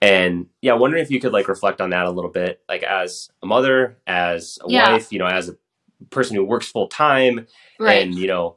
And 0.00 0.46
yeah, 0.62 0.72
wondering 0.72 1.00
if 1.04 1.12
you 1.12 1.20
could 1.20 1.32
like 1.32 1.46
reflect 1.46 1.80
on 1.80 1.90
that 1.90 2.06
a 2.06 2.10
little 2.10 2.30
bit, 2.30 2.60
like 2.68 2.82
as 2.82 3.30
a 3.40 3.46
mother, 3.46 3.98
as 4.08 4.58
a 4.62 4.68
Yeah. 4.68 4.90
wife, 4.94 5.12
you 5.12 5.20
know, 5.20 5.26
as 5.26 5.48
a 5.48 5.56
person 6.10 6.34
who 6.34 6.44
works 6.44 6.66
full 6.66 6.88
time, 6.88 7.46
right 7.78 8.02
and 8.02 8.18
you 8.18 8.26
know, 8.26 8.56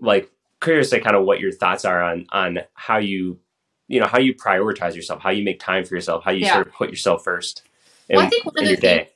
like 0.00 0.30
curious 0.60 0.90
to 0.90 1.00
kind 1.00 1.16
of 1.16 1.24
what 1.24 1.40
your 1.40 1.52
thoughts 1.52 1.84
are 1.84 2.02
on 2.02 2.26
on 2.32 2.60
how 2.74 2.98
you, 2.98 3.38
you 3.88 4.00
know, 4.00 4.06
how 4.06 4.18
you 4.18 4.34
prioritize 4.34 4.94
yourself, 4.94 5.20
how 5.22 5.30
you 5.30 5.44
make 5.44 5.60
time 5.60 5.84
for 5.84 5.94
yourself, 5.94 6.24
how 6.24 6.30
you 6.32 6.44
Yeah. 6.44 6.52
sort 6.52 6.68
of 6.68 6.72
put 6.74 6.90
yourself 6.90 7.24
first 7.24 7.62
in, 8.08 8.16
Well, 8.16 8.26
I 8.26 8.28
think 8.28 8.44
one 8.46 8.54
of 8.58 8.68
your 8.68 8.76
the 8.76 8.80
day. 8.82 8.98
things, 8.98 9.10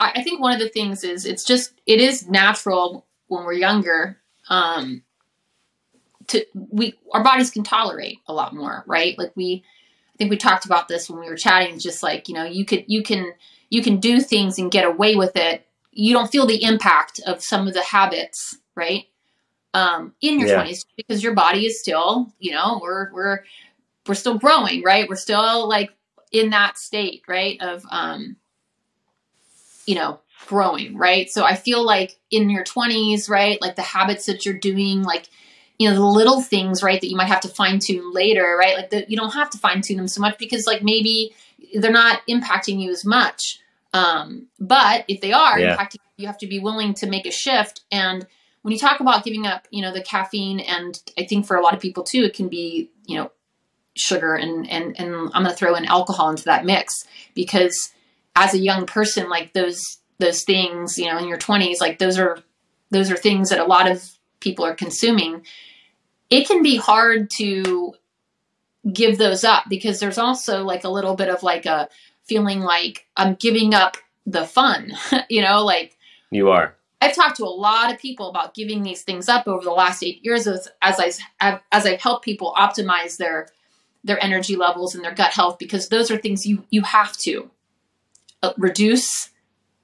I 0.00 0.22
think 0.22 0.40
one 0.40 0.52
of 0.52 0.60
the 0.60 0.68
things 0.68 1.04
is 1.04 1.26
it's 1.26 1.44
just 1.44 1.80
it 1.86 2.00
is 2.00 2.28
natural 2.28 3.06
when 3.28 3.44
we're 3.44 3.54
younger. 3.54 4.18
Um, 4.48 5.02
to 6.28 6.44
we 6.54 6.94
our 7.12 7.22
bodies 7.24 7.50
can 7.50 7.64
tolerate 7.64 8.18
a 8.28 8.32
lot 8.34 8.54
more, 8.54 8.84
right? 8.86 9.18
Like 9.18 9.32
we, 9.36 9.64
I 10.14 10.16
think 10.18 10.30
we 10.30 10.36
talked 10.36 10.64
about 10.64 10.88
this 10.88 11.10
when 11.10 11.20
we 11.20 11.28
were 11.28 11.36
chatting. 11.36 11.78
Just 11.78 12.02
like 12.02 12.28
you 12.28 12.34
know 12.34 12.44
you 12.44 12.64
could 12.64 12.84
you 12.88 13.02
can 13.02 13.32
you 13.70 13.82
can 13.82 13.98
do 14.00 14.20
things 14.20 14.58
and 14.58 14.70
get 14.70 14.86
away 14.86 15.16
with 15.16 15.36
it. 15.36 15.66
You 15.92 16.12
don't 16.14 16.30
feel 16.30 16.46
the 16.46 16.62
impact 16.62 17.20
of 17.26 17.42
some 17.42 17.68
of 17.68 17.74
the 17.74 17.82
habits, 17.82 18.58
right? 18.74 19.04
Um, 19.72 20.14
in 20.20 20.40
your 20.40 20.48
Yeah. 20.48 20.54
twenties 20.54 20.84
because 20.96 21.22
your 21.22 21.34
body 21.34 21.64
is 21.64 21.78
still 21.78 22.32
you 22.40 22.50
know 22.50 22.80
we're 22.82 23.12
we're 23.12 23.44
we're 24.06 24.14
still 24.14 24.38
growing, 24.38 24.82
right? 24.82 25.08
We're 25.08 25.16
still 25.16 25.68
like 25.68 25.90
in 26.32 26.50
that 26.50 26.78
state, 26.78 27.22
right? 27.28 27.60
Of 27.60 27.84
um, 27.90 28.36
you 29.86 29.94
know, 29.94 30.20
growing, 30.46 30.96
right? 30.96 31.30
So 31.30 31.44
I 31.44 31.54
feel 31.54 31.84
like 31.84 32.18
in 32.30 32.50
your 32.50 32.64
20s, 32.64 33.28
right? 33.28 33.60
Like 33.60 33.76
the 33.76 33.82
habits 33.82 34.26
that 34.26 34.44
you're 34.44 34.58
doing, 34.58 35.02
like 35.02 35.28
you 35.80 35.88
know 35.88 35.94
the 35.94 36.04
little 36.04 36.42
things 36.42 36.82
right 36.82 37.00
that 37.00 37.08
you 37.08 37.16
might 37.16 37.28
have 37.28 37.40
to 37.40 37.48
fine 37.48 37.78
tune 37.78 38.12
later 38.12 38.54
right 38.60 38.76
like 38.76 38.90
the, 38.90 39.06
you 39.08 39.16
don't 39.16 39.32
have 39.32 39.48
to 39.48 39.56
fine 39.56 39.80
tune 39.80 39.96
them 39.96 40.06
so 40.08 40.20
much 40.20 40.36
because 40.38 40.66
like 40.66 40.82
maybe 40.82 41.34
they're 41.74 41.90
not 41.90 42.20
impacting 42.28 42.80
you 42.82 42.90
as 42.90 43.02
much 43.02 43.58
um, 43.94 44.46
but 44.60 45.06
if 45.08 45.22
they 45.22 45.32
are 45.32 45.58
Yeah. 45.58 45.74
impacting 45.74 45.96
you 46.18 46.26
have 46.26 46.36
to 46.36 46.46
be 46.46 46.58
willing 46.58 46.92
to 46.92 47.06
make 47.06 47.24
a 47.24 47.30
shift 47.30 47.80
and 47.90 48.26
when 48.62 48.72
you 48.72 48.78
talk 48.78 49.00
about 49.00 49.24
giving 49.24 49.46
up 49.46 49.66
you 49.70 49.82
know 49.82 49.92
the 49.92 50.02
caffeine 50.02 50.60
and 50.60 51.00
i 51.18 51.24
think 51.24 51.46
for 51.46 51.56
a 51.56 51.62
lot 51.62 51.74
of 51.74 51.80
people 51.80 52.02
too 52.02 52.22
it 52.24 52.34
can 52.34 52.48
be 52.48 52.90
you 53.06 53.16
know 53.16 53.30
sugar 53.96 54.34
and 54.34 54.68
and 54.70 54.98
and 54.98 55.14
i'm 55.14 55.42
going 55.42 55.46
to 55.46 55.54
throw 55.54 55.74
in 55.74 55.84
alcohol 55.84 56.30
into 56.30 56.44
that 56.44 56.64
mix 56.64 57.04
because 57.34 57.90
as 58.36 58.54
a 58.54 58.58
young 58.58 58.86
person 58.86 59.28
like 59.28 59.52
those 59.52 59.98
those 60.18 60.42
things 60.42 60.98
you 60.98 61.06
know 61.06 61.18
in 61.18 61.26
your 61.26 61.38
20s 61.38 61.80
like 61.80 61.98
those 61.98 62.18
are 62.18 62.38
those 62.90 63.10
are 63.10 63.16
things 63.16 63.50
that 63.50 63.58
a 63.60 63.64
lot 63.64 63.90
of 63.90 64.10
people 64.40 64.64
are 64.64 64.74
consuming 64.74 65.44
it 66.30 66.46
can 66.46 66.62
be 66.62 66.76
hard 66.76 67.28
to 67.30 67.94
give 68.92 69.18
those 69.18 69.44
up 69.44 69.64
because 69.68 70.00
there's 70.00 70.18
also 70.18 70.62
like 70.62 70.84
a 70.84 70.88
little 70.88 71.14
bit 71.14 71.28
of 71.28 71.42
like 71.42 71.66
a 71.66 71.88
feeling 72.24 72.60
like 72.60 73.06
i'm 73.16 73.34
giving 73.34 73.74
up 73.74 73.96
the 74.26 74.46
fun 74.46 74.92
you 75.28 75.42
know 75.42 75.64
like 75.64 75.96
You 76.30 76.50
are. 76.50 76.76
I've 77.00 77.14
talked 77.14 77.36
to 77.36 77.44
a 77.44 77.46
lot 77.46 77.92
of 77.92 77.98
people 77.98 78.28
about 78.28 78.54
giving 78.54 78.82
these 78.82 79.02
things 79.02 79.28
up 79.28 79.48
over 79.48 79.64
the 79.64 79.70
last 79.70 80.02
eight 80.02 80.24
years 80.24 80.46
as, 80.46 80.68
as 80.82 81.00
I 81.40 81.60
as 81.72 81.86
I've 81.86 82.00
helped 82.00 82.24
people 82.24 82.54
optimize 82.56 83.16
their 83.16 83.48
their 84.04 84.22
energy 84.22 84.56
levels 84.56 84.94
and 84.94 85.04
their 85.04 85.14
gut 85.14 85.32
health 85.32 85.58
because 85.58 85.88
those 85.88 86.10
are 86.10 86.18
things 86.18 86.46
you 86.46 86.64
you 86.70 86.82
have 86.82 87.16
to 87.18 87.50
uh, 88.42 88.52
reduce. 88.58 89.30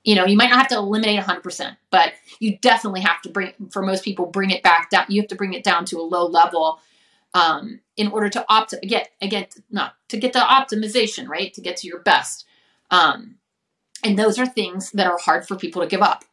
You 0.04 0.14
know, 0.14 0.24
you 0.24 0.36
might 0.36 0.50
not 0.50 0.58
have 0.60 0.68
to 0.68 0.76
eliminate 0.76 1.18
100%, 1.18 1.76
but 1.90 2.12
you 2.38 2.58
definitely 2.58 3.00
have 3.00 3.20
to 3.22 3.28
bring 3.28 3.52
for 3.70 3.82
most 3.82 4.04
people 4.04 4.26
bring 4.26 4.50
it 4.50 4.62
back 4.62 4.90
down. 4.90 5.06
You 5.08 5.20
have 5.22 5.28
to 5.28 5.34
bring 5.34 5.54
it 5.54 5.64
down 5.64 5.84
to 5.86 5.98
a 5.98 6.02
low 6.02 6.26
level 6.26 6.80
um, 7.34 7.80
in 7.96 8.08
order 8.08 8.28
to 8.28 8.44
opt 8.48 8.74
get 8.82 9.10
again 9.20 9.46
not 9.70 9.94
to 10.08 10.16
get 10.16 10.32
the 10.32 10.38
optimization 10.38 11.28
right 11.28 11.52
to 11.54 11.60
get 11.60 11.78
to 11.78 11.88
your 11.88 12.00
best. 12.00 12.46
Um, 12.90 13.36
and 14.04 14.18
those 14.18 14.38
are 14.38 14.46
things 14.46 14.90
that 14.92 15.06
are 15.06 15.18
hard 15.18 15.48
for 15.48 15.56
people 15.56 15.82
to 15.82 15.88
give 15.88 16.02
up 16.02 16.24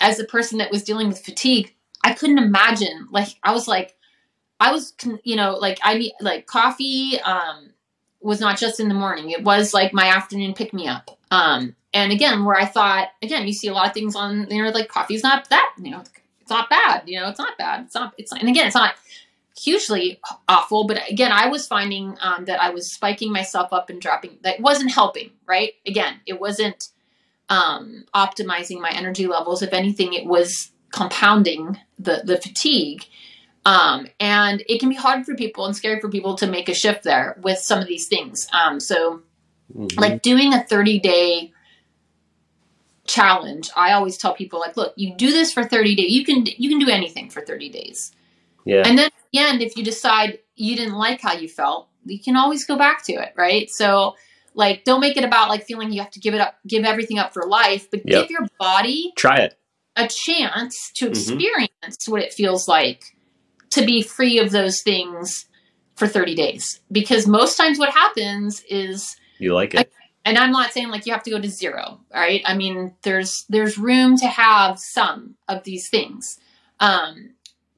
as 0.00 0.18
a 0.18 0.24
person 0.24 0.58
that 0.58 0.70
was 0.70 0.84
dealing 0.84 1.08
with 1.08 1.24
fatigue, 1.24 1.74
I 2.04 2.14
couldn't 2.14 2.38
imagine. 2.38 3.08
Like 3.10 3.28
I 3.42 3.52
was 3.52 3.68
like, 3.68 3.96
I 4.60 4.72
was, 4.72 4.94
you 5.24 5.36
know, 5.36 5.56
like 5.56 5.78
I 5.82 5.98
need 5.98 6.12
like 6.20 6.46
coffee 6.46 7.20
um, 7.20 7.70
was 8.20 8.40
not 8.40 8.58
just 8.58 8.80
in 8.80 8.88
the 8.88 8.94
morning. 8.94 9.30
It 9.30 9.44
was 9.44 9.74
like 9.74 9.92
my 9.92 10.08
afternoon 10.08 10.54
pick 10.54 10.72
me 10.72 10.88
up. 10.88 11.10
Um, 11.30 11.76
and 11.94 12.12
again, 12.12 12.44
where 12.44 12.56
I 12.56 12.64
thought, 12.64 13.08
again, 13.22 13.46
you 13.46 13.52
see 13.52 13.68
a 13.68 13.72
lot 13.72 13.86
of 13.86 13.94
things 13.94 14.14
on 14.16 14.48
there 14.48 14.70
like 14.72 14.88
coffee's 14.88 15.22
not 15.22 15.48
that, 15.50 15.74
you 15.78 15.90
know, 15.90 16.02
it's 16.48 16.50
not 16.50 16.70
bad. 16.70 17.02
You 17.06 17.20
know, 17.20 17.28
it's 17.28 17.38
not 17.38 17.58
bad. 17.58 17.84
It's 17.84 17.94
not. 17.94 18.14
It's 18.16 18.32
not, 18.32 18.40
and 18.40 18.48
again, 18.48 18.66
it's 18.66 18.74
not 18.74 18.94
hugely 19.58 20.18
awful. 20.48 20.86
But 20.86 21.02
again, 21.10 21.30
I 21.30 21.48
was 21.48 21.66
finding 21.66 22.16
um, 22.22 22.46
that 22.46 22.62
I 22.62 22.70
was 22.70 22.90
spiking 22.90 23.30
myself 23.30 23.70
up 23.70 23.90
and 23.90 24.00
dropping. 24.00 24.38
That 24.42 24.58
wasn't 24.58 24.90
helping. 24.90 25.32
Right? 25.46 25.74
Again, 25.86 26.20
it 26.24 26.40
wasn't 26.40 26.88
um, 27.48 28.04
optimizing 28.14 28.80
my 28.80 28.90
energy 28.90 29.26
levels. 29.26 29.62
If 29.62 29.72
anything, 29.72 30.12
it 30.12 30.26
was 30.26 30.70
compounding 30.90 31.78
the 31.98 32.22
the 32.24 32.40
fatigue. 32.40 33.04
Um, 33.64 34.06
and 34.18 34.62
it 34.66 34.78
can 34.78 34.88
be 34.88 34.94
hard 34.94 35.26
for 35.26 35.34
people 35.34 35.66
and 35.66 35.76
scary 35.76 36.00
for 36.00 36.08
people 36.08 36.36
to 36.36 36.46
make 36.46 36.68
a 36.68 36.74
shift 36.74 37.02
there 37.02 37.38
with 37.42 37.58
some 37.58 37.80
of 37.80 37.86
these 37.86 38.08
things. 38.08 38.46
Um, 38.52 38.80
so, 38.80 39.22
Mhm. 39.76 40.00
like 40.00 40.22
doing 40.22 40.54
a 40.54 40.64
30 40.64 40.98
day 40.98 41.52
challenge, 43.06 43.68
I 43.76 43.92
always 43.92 44.16
tell 44.16 44.34
people 44.34 44.58
like, 44.60 44.76
look, 44.76 44.94
you 44.96 45.14
do 45.14 45.30
this 45.30 45.52
for 45.52 45.64
30 45.64 45.94
days. 45.96 46.10
You 46.12 46.24
can 46.24 46.46
you 46.46 46.68
can 46.68 46.78
do 46.78 46.88
anything 46.90 47.30
for 47.30 47.40
30 47.42 47.68
days. 47.68 48.12
yeah. 48.64 48.82
And 48.86 48.98
then 48.98 49.06
at 49.06 49.12
the 49.32 49.38
end, 49.38 49.62
if 49.62 49.76
you 49.76 49.84
decide 49.84 50.38
you 50.54 50.76
didn't 50.76 50.94
like 50.94 51.20
how 51.22 51.32
you 51.32 51.48
felt, 51.48 51.88
you 52.04 52.18
can 52.18 52.36
always 52.36 52.64
go 52.66 52.76
back 52.76 53.02
to 53.04 53.12
it, 53.14 53.32
right? 53.36 53.70
So 53.70 54.14
like 54.58 54.84
don't 54.84 55.00
make 55.00 55.16
it 55.16 55.24
about 55.24 55.48
like 55.48 55.64
feeling 55.64 55.92
you 55.92 56.00
have 56.00 56.10
to 56.10 56.20
give 56.20 56.34
it 56.34 56.40
up, 56.40 56.56
give 56.66 56.84
everything 56.84 57.18
up 57.18 57.32
for 57.32 57.46
life, 57.46 57.88
but 57.90 58.00
Yep. 58.04 58.22
give 58.22 58.30
your 58.30 58.46
body 58.58 59.12
Try 59.16 59.36
it. 59.38 59.58
a 59.96 60.08
chance 60.08 60.90
to 60.96 61.06
Mhm. 61.06 61.10
experience 61.10 62.08
what 62.08 62.20
it 62.22 62.34
feels 62.34 62.66
like 62.68 63.04
to 63.70 63.86
be 63.86 64.02
free 64.02 64.38
of 64.38 64.50
those 64.50 64.82
things 64.82 65.46
for 65.94 66.06
30 66.08 66.34
days. 66.34 66.80
Because 66.90 67.26
most 67.26 67.56
times 67.56 67.78
what 67.78 67.90
happens 67.90 68.62
is 68.68 69.16
You 69.38 69.54
like 69.54 69.74
it. 69.74 69.92
and 70.24 70.36
I'm 70.36 70.50
not 70.50 70.72
saying 70.72 70.88
like 70.90 71.06
you 71.06 71.12
have 71.12 71.22
to 71.22 71.30
go 71.30 71.40
to 71.40 71.48
zero, 71.48 72.00
all 72.12 72.20
right? 72.20 72.42
I 72.44 72.54
mean, 72.56 72.94
there's 73.02 73.44
there's 73.48 73.78
room 73.78 74.16
to 74.18 74.26
have 74.26 74.78
some 74.80 75.36
of 75.46 75.62
these 75.62 75.88
things. 75.88 76.36
Um, 76.80 77.34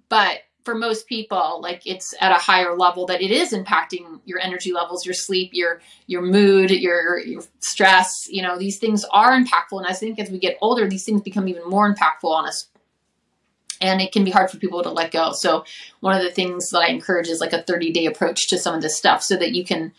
but 0.08 0.40
for 0.64 0.74
most 0.74 1.06
people, 1.06 1.60
like 1.62 1.82
it's 1.86 2.14
at 2.20 2.32
a 2.32 2.36
higher 2.36 2.76
level 2.76 3.06
that 3.06 3.22
it 3.22 3.30
is 3.30 3.52
impacting 3.52 4.20
your 4.24 4.38
energy 4.38 4.72
levels, 4.72 5.04
your 5.06 5.14
sleep, 5.14 5.50
your 5.52 5.80
your 6.06 6.22
mood, 6.22 6.70
your 6.70 7.18
your 7.18 7.42
stress. 7.60 8.26
You 8.28 8.42
know, 8.42 8.58
these 8.58 8.78
things 8.78 9.04
are 9.12 9.32
impactful, 9.32 9.78
and 9.78 9.86
I 9.86 9.92
think 9.92 10.18
as 10.18 10.30
we 10.30 10.38
get 10.38 10.58
older, 10.60 10.88
these 10.88 11.04
things 11.04 11.22
become 11.22 11.48
even 11.48 11.68
more 11.68 11.92
impactful 11.92 12.30
on 12.30 12.46
us. 12.46 12.68
And 13.82 14.02
it 14.02 14.12
can 14.12 14.24
be 14.24 14.30
hard 14.30 14.50
for 14.50 14.58
people 14.58 14.82
to 14.82 14.90
let 14.90 15.10
go. 15.10 15.32
So 15.32 15.64
one 16.00 16.14
of 16.14 16.22
the 16.22 16.30
things 16.30 16.68
that 16.68 16.80
I 16.80 16.88
encourage 16.88 17.28
is 17.28 17.40
like 17.40 17.54
a 17.54 17.62
30 17.62 17.92
day 17.92 18.04
approach 18.04 18.48
to 18.48 18.58
some 18.58 18.74
of 18.74 18.82
this 18.82 18.98
stuff, 18.98 19.22
so 19.22 19.36
that 19.36 19.52
you 19.52 19.64
can 19.64 19.92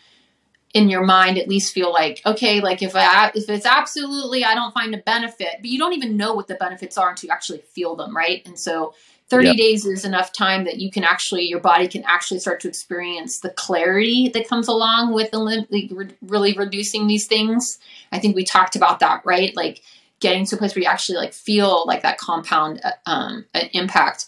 in 0.74 0.88
your 0.88 1.04
mind 1.04 1.36
at 1.36 1.48
least 1.48 1.74
feel 1.74 1.92
like 1.92 2.22
okay 2.24 2.60
like 2.60 2.82
if 2.82 2.96
i 2.96 3.30
if 3.34 3.48
it's 3.48 3.66
absolutely 3.66 4.42
i 4.42 4.54
don't 4.54 4.72
find 4.72 4.94
a 4.94 4.98
benefit 4.98 5.56
but 5.60 5.66
you 5.66 5.78
don't 5.78 5.92
even 5.92 6.16
know 6.16 6.32
what 6.32 6.48
the 6.48 6.54
benefits 6.54 6.96
are 6.96 7.10
until 7.10 7.28
you 7.28 7.32
actually 7.32 7.58
feel 7.58 7.94
them 7.94 8.16
right 8.16 8.42
and 8.46 8.58
so 8.58 8.94
30 9.32 9.48
Yep. 9.48 9.56
days 9.56 9.86
is 9.86 10.04
enough 10.04 10.30
time 10.30 10.64
that 10.64 10.78
you 10.78 10.90
can 10.90 11.04
actually 11.04 11.44
your 11.44 11.58
body 11.58 11.88
can 11.88 12.04
actually 12.04 12.38
start 12.38 12.60
to 12.60 12.68
experience 12.68 13.40
the 13.40 13.48
clarity 13.50 14.28
that 14.28 14.46
comes 14.46 14.68
along 14.68 15.14
with 15.14 15.32
elim- 15.32 15.66
like, 15.70 15.88
re- 15.90 16.14
really 16.20 16.52
reducing 16.52 17.06
these 17.06 17.26
things 17.26 17.78
i 18.12 18.18
think 18.18 18.36
we 18.36 18.44
talked 18.44 18.76
about 18.76 19.00
that 19.00 19.22
right 19.24 19.56
like 19.56 19.82
getting 20.20 20.44
to 20.44 20.54
a 20.54 20.58
place 20.58 20.74
where 20.74 20.82
you 20.82 20.88
actually 20.88 21.16
like 21.16 21.32
feel 21.32 21.84
like 21.86 22.02
that 22.02 22.18
compound 22.18 22.80
uh, 22.84 22.92
um, 23.06 23.46
uh, 23.54 23.64
impact 23.72 24.26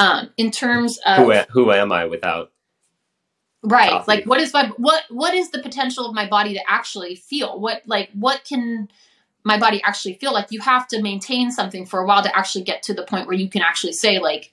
um, 0.00 0.30
in 0.36 0.50
terms 0.50 0.98
of 1.06 1.18
who, 1.18 1.32
who 1.50 1.72
am 1.72 1.92
I 1.92 2.06
without? 2.06 2.52
right 3.62 3.90
coffee. 3.90 4.04
like 4.08 4.24
what 4.24 4.40
is 4.40 4.52
my 4.52 4.68
what 4.78 5.04
what 5.10 5.34
is 5.34 5.50
the 5.50 5.62
potential 5.62 6.06
of 6.06 6.14
my 6.14 6.26
body 6.26 6.54
to 6.54 6.60
actually 6.66 7.14
feel 7.14 7.60
what 7.60 7.82
like 7.86 8.10
what 8.14 8.42
can 8.44 8.88
my 9.44 9.58
body 9.58 9.82
actually 9.84 10.14
feel 10.14 10.32
like 10.32 10.48
you 10.50 10.60
have 10.60 10.86
to 10.88 11.02
maintain 11.02 11.50
something 11.50 11.86
for 11.86 12.00
a 12.00 12.06
while 12.06 12.22
to 12.22 12.36
actually 12.36 12.64
get 12.64 12.82
to 12.82 12.94
the 12.94 13.04
point 13.04 13.26
where 13.26 13.36
you 13.36 13.48
can 13.48 13.62
actually 13.62 13.92
say 13.92 14.18
like 14.18 14.52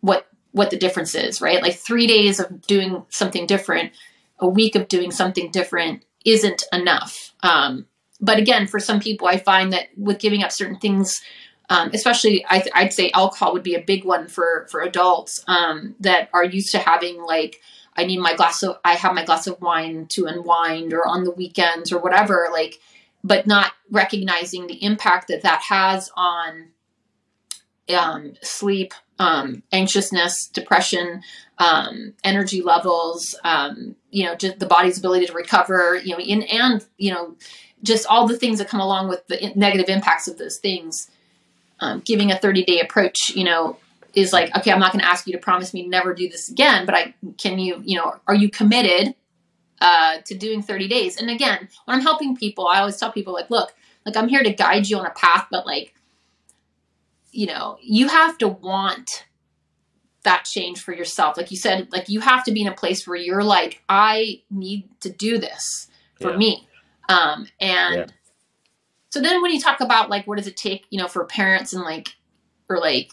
what 0.00 0.26
what 0.52 0.70
the 0.70 0.78
difference 0.78 1.14
is 1.14 1.40
right? 1.40 1.62
Like 1.62 1.76
3 1.76 2.06
days 2.06 2.40
of 2.40 2.62
doing 2.62 3.04
something 3.08 3.46
different 3.46 3.92
a 4.38 4.48
week 4.48 4.74
of 4.74 4.88
doing 4.88 5.10
something 5.10 5.50
different 5.50 6.04
isn't 6.24 6.64
enough. 6.72 7.34
Um 7.42 7.86
but 8.20 8.38
again 8.38 8.66
for 8.66 8.78
some 8.78 9.00
people 9.00 9.26
i 9.26 9.38
find 9.38 9.72
that 9.72 9.86
with 9.96 10.18
giving 10.18 10.42
up 10.42 10.52
certain 10.52 10.78
things 10.78 11.22
um, 11.70 11.90
especially 11.94 12.44
I 12.46 12.64
I'd 12.74 12.92
say 12.92 13.10
alcohol 13.12 13.52
would 13.52 13.62
be 13.62 13.76
a 13.76 13.80
big 13.80 14.04
one 14.04 14.26
for 14.26 14.66
for 14.70 14.82
adults 14.82 15.42
um, 15.46 15.94
that 16.00 16.28
are 16.34 16.44
used 16.44 16.72
to 16.72 16.78
having 16.78 17.22
like 17.22 17.60
I 17.96 18.04
need 18.04 18.18
my 18.18 18.34
glass 18.34 18.62
of 18.62 18.78
I 18.84 18.94
have 18.94 19.14
my 19.14 19.24
glass 19.24 19.46
of 19.46 19.60
wine 19.62 20.06
to 20.10 20.26
unwind 20.26 20.92
or 20.92 21.06
on 21.06 21.22
the 21.22 21.30
weekends 21.30 21.92
or 21.92 22.00
whatever 22.00 22.48
like 22.52 22.80
but 23.22 23.46
not 23.46 23.72
recognizing 23.90 24.66
the 24.66 24.82
impact 24.84 25.28
that 25.28 25.42
that 25.42 25.62
has 25.62 26.10
on 26.16 26.68
um, 27.94 28.34
sleep 28.42 28.94
um, 29.18 29.62
anxiousness 29.72 30.48
depression 30.48 31.22
um, 31.58 32.14
energy 32.24 32.62
levels 32.62 33.36
um, 33.44 33.96
you 34.10 34.24
know 34.24 34.34
just 34.34 34.58
the 34.58 34.66
body's 34.66 34.98
ability 34.98 35.26
to 35.26 35.32
recover 35.32 35.96
you 36.02 36.12
know 36.12 36.20
in, 36.20 36.42
and 36.44 36.86
you 36.96 37.12
know 37.12 37.36
just 37.82 38.06
all 38.06 38.26
the 38.26 38.36
things 38.36 38.58
that 38.58 38.68
come 38.68 38.80
along 38.80 39.08
with 39.08 39.26
the 39.26 39.52
negative 39.56 39.88
impacts 39.88 40.28
of 40.28 40.36
those 40.36 40.58
things. 40.58 41.10
Um, 41.82 42.02
giving 42.04 42.30
a 42.30 42.36
30 42.36 42.64
day 42.66 42.80
approach 42.80 43.30
you 43.34 43.42
know 43.42 43.78
is 44.12 44.34
like 44.34 44.54
okay 44.54 44.70
i'm 44.70 44.80
not 44.80 44.92
going 44.92 45.00
to 45.00 45.08
ask 45.08 45.26
you 45.26 45.32
to 45.32 45.38
promise 45.38 45.72
me 45.72 45.88
never 45.88 46.12
do 46.12 46.28
this 46.28 46.50
again 46.50 46.84
but 46.84 46.94
i 46.94 47.14
can 47.38 47.58
you 47.58 47.80
you 47.82 47.96
know 47.96 48.16
are 48.26 48.34
you 48.34 48.50
committed 48.50 49.14
uh, 49.80 50.18
to 50.26 50.34
doing 50.34 50.62
30 50.62 50.88
days 50.88 51.16
and 51.16 51.30
again 51.30 51.68
when 51.84 51.96
i'm 51.96 52.02
helping 52.02 52.36
people 52.36 52.66
i 52.66 52.80
always 52.80 52.96
tell 52.98 53.10
people 53.10 53.32
like 53.32 53.48
look 53.50 53.72
like 54.04 54.16
i'm 54.16 54.28
here 54.28 54.42
to 54.42 54.52
guide 54.52 54.86
you 54.86 54.98
on 54.98 55.06
a 55.06 55.10
path 55.10 55.46
but 55.50 55.64
like 55.66 55.94
you 57.32 57.46
know 57.46 57.78
you 57.82 58.08
have 58.08 58.36
to 58.38 58.48
want 58.48 59.26
that 60.22 60.44
change 60.44 60.82
for 60.82 60.92
yourself 60.92 61.36
like 61.36 61.50
you 61.50 61.56
said 61.56 61.88
like 61.92 62.08
you 62.08 62.20
have 62.20 62.44
to 62.44 62.52
be 62.52 62.60
in 62.60 62.66
a 62.68 62.74
place 62.74 63.06
where 63.06 63.16
you're 63.16 63.42
like 63.42 63.82
i 63.88 64.42
need 64.50 64.86
to 65.00 65.08
do 65.08 65.38
this 65.38 65.88
for 66.20 66.32
Yeah. 66.32 66.36
me 66.36 66.68
um 67.08 67.46
and 67.58 67.94
Yeah. 67.94 68.06
so 69.08 69.20
then 69.20 69.40
when 69.40 69.50
you 69.50 69.60
talk 69.60 69.80
about 69.80 70.10
like 70.10 70.26
what 70.26 70.36
does 70.36 70.46
it 70.46 70.56
take 70.58 70.84
you 70.90 70.98
know 70.98 71.08
for 71.08 71.24
parents 71.24 71.72
and 71.72 71.82
like 71.84 72.16
or 72.68 72.78
like 72.78 73.12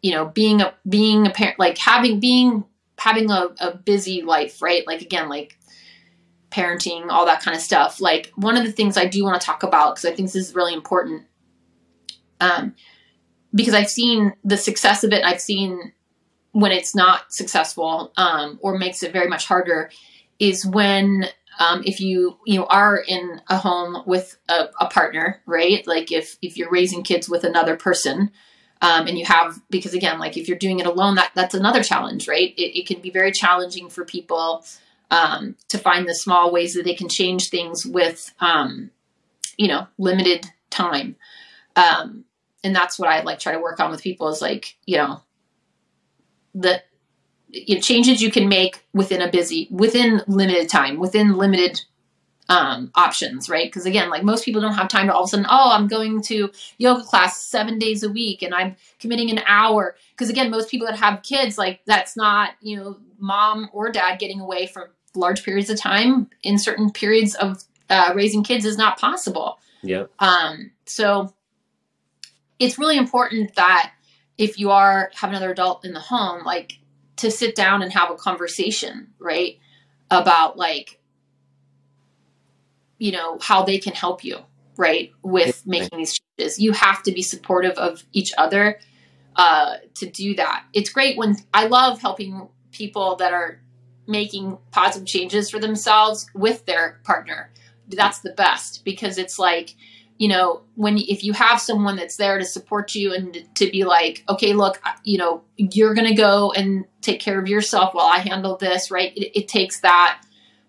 you 0.00 0.12
know 0.12 0.24
being 0.26 0.62
a 0.62 0.72
being 0.88 1.26
a 1.26 1.30
parent 1.30 1.58
like 1.58 1.76
having 1.76 2.20
being 2.20 2.64
having 2.98 3.30
a, 3.30 3.48
a 3.60 3.76
busy 3.76 4.22
life 4.22 4.62
right 4.62 4.86
like 4.86 5.02
again 5.02 5.28
like 5.28 5.57
parenting 6.58 7.08
all 7.10 7.26
that 7.26 7.42
kind 7.42 7.56
of 7.56 7.62
stuff. 7.62 8.00
Like 8.00 8.32
one 8.34 8.56
of 8.56 8.64
the 8.64 8.72
things 8.72 8.96
i 8.96 9.06
do 9.06 9.22
want 9.24 9.40
to 9.40 9.46
talk 9.46 9.62
about 9.62 9.94
because 9.94 10.10
i 10.10 10.14
think 10.14 10.28
this 10.28 10.48
is 10.48 10.54
really 10.54 10.74
important 10.74 11.24
um 12.40 12.74
because 13.54 13.74
i've 13.74 13.88
seen 13.88 14.32
the 14.44 14.56
success 14.56 15.04
of 15.04 15.12
it 15.12 15.24
i've 15.24 15.40
seen 15.40 15.92
when 16.52 16.72
it's 16.72 16.94
not 16.94 17.32
successful 17.32 18.12
um, 18.16 18.58
or 18.62 18.78
makes 18.78 19.02
it 19.02 19.12
very 19.12 19.28
much 19.28 19.46
harder 19.46 19.90
is 20.38 20.66
when 20.66 21.26
um, 21.60 21.82
if 21.84 22.00
you 22.00 22.38
you 22.46 22.58
know 22.58 22.66
are 22.66 22.96
in 22.96 23.40
a 23.48 23.56
home 23.56 24.02
with 24.06 24.38
a, 24.48 24.68
a, 24.80 24.86
partner 24.88 25.40
right? 25.46 25.86
Like 25.86 26.10
if 26.10 26.36
if 26.40 26.56
you're 26.56 26.70
raising 26.70 27.02
kids 27.02 27.28
with 27.28 27.44
another 27.44 27.76
person 27.76 28.30
um, 28.80 29.06
and 29.06 29.18
you 29.18 29.24
have 29.26 29.60
because 29.68 29.94
again 29.94 30.18
like 30.18 30.36
if 30.36 30.48
you're 30.48 30.58
doing 30.58 30.78
it 30.78 30.86
alone 30.86 31.16
that 31.16 31.32
that's 31.34 31.54
another 31.54 31.82
challenge 31.82 32.28
right? 32.28 32.54
It, 32.56 32.78
it 32.78 32.86
can 32.86 33.00
be 33.00 33.10
very 33.10 33.32
challenging 33.32 33.88
for 33.88 34.04
people 34.04 34.64
um, 35.10 35.56
to 35.68 35.78
find 35.78 36.08
the 36.08 36.14
small 36.14 36.52
ways 36.52 36.74
that 36.74 36.84
they 36.84 36.94
can 36.94 37.08
change 37.08 37.48
things 37.48 37.86
with 37.86 38.32
um, 38.40 38.90
you 39.56 39.68
know 39.68 39.86
limited 39.98 40.46
time. 40.70 41.16
Um, 41.76 42.24
and 42.64 42.74
that's 42.74 42.98
what 42.98 43.08
i 43.08 43.22
like 43.22 43.38
try 43.38 43.52
to 43.52 43.60
work 43.60 43.80
on 43.80 43.90
with 43.90 44.02
people 44.02 44.28
is 44.28 44.42
like 44.42 44.76
you 44.86 44.96
know 44.96 45.20
the 46.54 46.82
you 47.48 47.76
know, 47.76 47.80
changes 47.80 48.20
you 48.20 48.30
can 48.30 48.48
make 48.48 48.84
within 48.92 49.22
a 49.22 49.30
busy 49.30 49.68
within 49.70 50.22
limited 50.26 50.68
time 50.68 50.98
within 50.98 51.36
limited 51.36 51.80
um, 52.50 52.90
options 52.94 53.50
right? 53.50 53.66
Because 53.66 53.84
again 53.84 54.08
like 54.08 54.24
most 54.24 54.44
people 54.44 54.62
don't 54.62 54.74
have 54.74 54.88
time 54.88 55.06
to 55.06 55.12
all 55.12 55.24
of 55.24 55.26
a 55.26 55.30
sudden 55.30 55.46
oh 55.50 55.70
i'm 55.72 55.86
going 55.86 56.22
to 56.22 56.50
yoga 56.78 57.02
class 57.04 57.42
seven 57.42 57.78
days 57.78 58.02
a 58.02 58.08
week 58.08 58.42
and 58.42 58.54
i'm 58.54 58.74
committing 58.98 59.30
an 59.30 59.40
hour. 59.46 59.96
Because 60.10 60.30
again 60.30 60.50
most 60.50 60.70
people 60.70 60.86
that 60.86 60.98
have 60.98 61.22
kids 61.22 61.58
like 61.58 61.80
that's 61.86 62.16
not 62.16 62.50
you 62.62 62.76
know 62.76 62.96
mom 63.18 63.68
or 63.72 63.90
dad 63.90 64.18
getting 64.18 64.40
away 64.40 64.66
for 64.66 64.92
large 65.18 65.44
periods 65.44 65.70
of 65.70 65.78
time 65.78 66.28
in 66.42 66.58
certain 66.58 66.90
periods 66.90 67.34
of 67.34 67.62
uh, 67.90 68.12
raising 68.14 68.44
kids 68.44 68.64
is 68.64 68.76
not 68.76 68.98
possible 68.98 69.58
yeah 69.82 70.04
um 70.18 70.70
so 70.86 71.32
it's 72.58 72.78
really 72.78 72.96
important 72.96 73.54
that 73.54 73.92
if 74.36 74.58
you 74.58 74.70
are 74.70 75.10
have 75.14 75.30
another 75.30 75.50
adult 75.50 75.84
in 75.84 75.92
the 75.92 76.00
home 76.00 76.44
like 76.44 76.78
to 77.18 77.30
sit 77.30 77.54
down 77.54 77.82
and 77.82 77.92
have 77.92 78.10
a 78.10 78.14
conversation, 78.14 79.08
right? 79.18 79.58
About 80.10 80.56
like, 80.56 81.00
you 82.96 83.12
know, 83.12 83.38
how 83.40 83.64
they 83.64 83.78
can 83.78 83.92
help 83.92 84.24
you, 84.24 84.38
right? 84.76 85.12
With 85.22 85.66
making 85.66 85.98
these 85.98 86.18
changes. 86.18 86.58
You 86.58 86.72
have 86.72 87.02
to 87.02 87.12
be 87.12 87.22
supportive 87.22 87.72
of 87.72 88.04
each 88.12 88.32
other 88.38 88.78
uh, 89.36 89.76
to 89.96 90.08
do 90.08 90.34
that. 90.36 90.64
It's 90.72 90.90
great 90.90 91.16
when 91.16 91.36
I 91.52 91.66
love 91.66 92.00
helping 92.00 92.48
people 92.72 93.16
that 93.16 93.32
are 93.32 93.60
making 94.08 94.58
positive 94.72 95.06
changes 95.06 95.50
for 95.50 95.58
themselves 95.58 96.26
with 96.34 96.64
their 96.66 97.00
partner. 97.04 97.50
That's 97.88 98.20
the 98.20 98.32
best 98.32 98.84
because 98.84 99.18
it's 99.18 99.38
like, 99.38 99.74
you 100.18 100.28
know 100.28 100.62
when 100.74 100.98
if 100.98 101.24
you 101.24 101.32
have 101.32 101.60
someone 101.60 101.96
that's 101.96 102.16
there 102.16 102.38
to 102.38 102.44
support 102.44 102.94
you 102.94 103.14
and 103.14 103.44
to 103.54 103.70
be 103.70 103.84
like 103.84 104.24
okay 104.28 104.52
look 104.52 104.82
you 105.04 105.16
know 105.16 105.42
you're 105.56 105.94
gonna 105.94 106.14
go 106.14 106.52
and 106.52 106.84
take 107.00 107.20
care 107.20 107.38
of 107.38 107.48
yourself 107.48 107.94
while 107.94 108.06
i 108.06 108.18
handle 108.18 108.56
this 108.56 108.90
right 108.90 109.16
it, 109.16 109.38
it 109.38 109.48
takes 109.48 109.80
that 109.80 110.20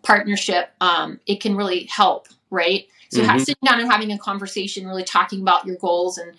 partnership 0.04 0.72
um, 0.80 1.20
it 1.26 1.42
can 1.42 1.56
really 1.56 1.86
help 1.86 2.28
right 2.50 2.88
so 3.10 3.22
mm-hmm. 3.22 3.40
sitting 3.40 3.56
down 3.66 3.80
and 3.80 3.92
having 3.92 4.12
a 4.12 4.18
conversation 4.18 4.88
really 4.88 5.04
talking 5.04 5.42
about 5.42 5.66
your 5.66 5.76
goals 5.78 6.18
and 6.18 6.34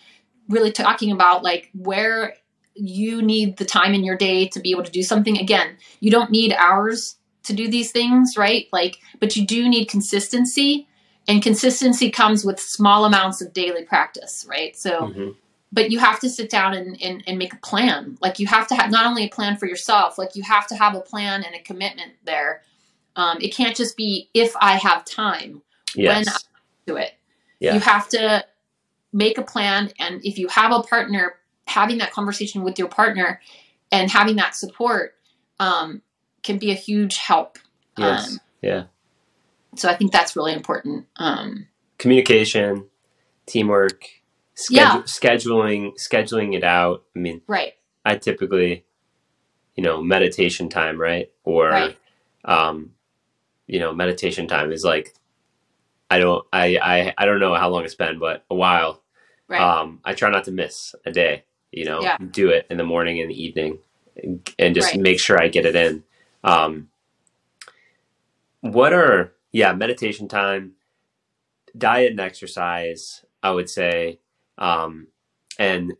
really 0.48 0.72
talking 0.72 1.12
about 1.12 1.42
like 1.42 1.68
where 1.74 2.34
you 2.74 3.20
need 3.22 3.56
the 3.56 3.64
time 3.64 3.94
in 3.94 4.04
your 4.04 4.16
day 4.16 4.46
to 4.48 4.60
be 4.60 4.70
able 4.70 4.84
to 4.84 4.90
do 4.90 5.02
something 5.02 5.38
again 5.38 5.76
you 6.00 6.10
don't 6.10 6.30
need 6.30 6.52
hours 6.54 7.16
to 7.42 7.52
do 7.52 7.68
these 7.68 7.90
things 7.90 8.34
right 8.36 8.68
like 8.72 8.98
but 9.18 9.36
you 9.36 9.46
do 9.46 9.68
need 9.68 9.86
consistency 9.86 10.86
and 11.28 11.42
consistency 11.42 12.10
comes 12.10 12.44
with 12.44 12.58
small 12.60 13.04
amounts 13.04 13.40
of 13.40 13.52
daily 13.52 13.84
practice 13.84 14.46
right 14.48 14.76
so 14.76 15.02
mm-hmm. 15.02 15.30
but 15.72 15.90
you 15.90 15.98
have 15.98 16.20
to 16.20 16.28
sit 16.28 16.50
down 16.50 16.74
and, 16.74 17.00
and, 17.02 17.22
and 17.26 17.38
make 17.38 17.52
a 17.52 17.58
plan 17.58 18.16
like 18.20 18.38
you 18.38 18.46
have 18.46 18.66
to 18.66 18.74
have 18.74 18.90
not 18.90 19.06
only 19.06 19.24
a 19.24 19.28
plan 19.28 19.56
for 19.56 19.66
yourself 19.66 20.16
like 20.18 20.36
you 20.36 20.42
have 20.42 20.66
to 20.66 20.76
have 20.76 20.94
a 20.94 21.00
plan 21.00 21.42
and 21.42 21.54
a 21.54 21.62
commitment 21.62 22.12
there 22.24 22.62
um, 23.16 23.38
it 23.40 23.54
can't 23.54 23.76
just 23.76 23.96
be 23.96 24.28
if 24.34 24.54
i 24.60 24.76
have 24.76 25.04
time 25.04 25.62
yes. 25.94 26.14
when 26.14 26.28
i 26.28 26.38
do 26.86 26.96
it 26.96 27.12
yeah. 27.58 27.74
you 27.74 27.80
have 27.80 28.08
to 28.08 28.44
make 29.12 29.38
a 29.38 29.42
plan 29.42 29.90
and 29.98 30.24
if 30.24 30.38
you 30.38 30.46
have 30.48 30.72
a 30.72 30.82
partner 30.82 31.34
having 31.70 31.98
that 31.98 32.12
conversation 32.12 32.62
with 32.62 32.78
your 32.78 32.88
partner 32.88 33.40
and 33.90 34.10
having 34.10 34.36
that 34.36 34.54
support 34.54 35.14
um, 35.58 36.02
can 36.42 36.58
be 36.58 36.70
a 36.70 36.74
huge 36.74 37.16
help 37.16 37.58
yes. 37.96 38.32
Um, 38.32 38.40
yeah 38.62 38.84
so 39.76 39.88
I 39.88 39.94
think 39.94 40.12
that's 40.12 40.36
really 40.36 40.52
important. 40.52 41.06
Um, 41.16 41.66
Communication, 41.98 42.86
teamwork, 43.46 44.04
schedule, 44.54 45.00
yeah. 45.00 45.02
scheduling, 45.02 45.92
scheduling 45.98 46.56
it 46.56 46.64
out. 46.64 47.04
I 47.14 47.18
mean, 47.18 47.42
right. 47.46 47.74
I 48.04 48.16
typically, 48.16 48.84
you 49.76 49.82
know, 49.82 50.02
meditation 50.02 50.68
time, 50.68 51.00
right? 51.00 51.30
Or, 51.44 51.68
right. 51.68 51.96
um, 52.44 52.92
you 53.66 53.78
know, 53.78 53.92
meditation 53.92 54.48
time 54.48 54.72
is 54.72 54.82
like, 54.82 55.14
I 56.10 56.18
don't, 56.18 56.44
I, 56.52 56.78
I, 56.78 57.14
I 57.16 57.24
don't 57.26 57.38
know 57.38 57.54
how 57.54 57.68
long 57.68 57.84
it's 57.84 57.94
been, 57.94 58.18
but 58.18 58.44
a 58.50 58.54
while. 58.54 59.02
Right. 59.46 59.60
Um, 59.60 60.00
I 60.04 60.14
try 60.14 60.30
not 60.30 60.44
to 60.44 60.52
miss 60.52 60.94
a 61.04 61.12
day. 61.12 61.44
You 61.72 61.84
know, 61.84 62.02
yeah. 62.02 62.16
do 62.18 62.48
it 62.50 62.66
in 62.68 62.76
the 62.76 62.84
morning 62.84 63.20
and 63.20 63.30
the 63.30 63.42
evening, 63.42 63.78
and, 64.22 64.48
and 64.58 64.74
just 64.74 64.92
right. 64.92 65.00
make 65.00 65.20
sure 65.20 65.40
I 65.40 65.48
get 65.48 65.66
it 65.66 65.76
in. 65.76 66.02
Um, 66.42 66.88
what 68.60 68.92
are 68.92 69.32
yeah, 69.52 69.72
meditation 69.72 70.28
time, 70.28 70.72
diet 71.76 72.12
and 72.12 72.20
exercise, 72.20 73.24
I 73.42 73.50
would 73.50 73.68
say. 73.68 74.20
Um, 74.58 75.08
and, 75.58 75.94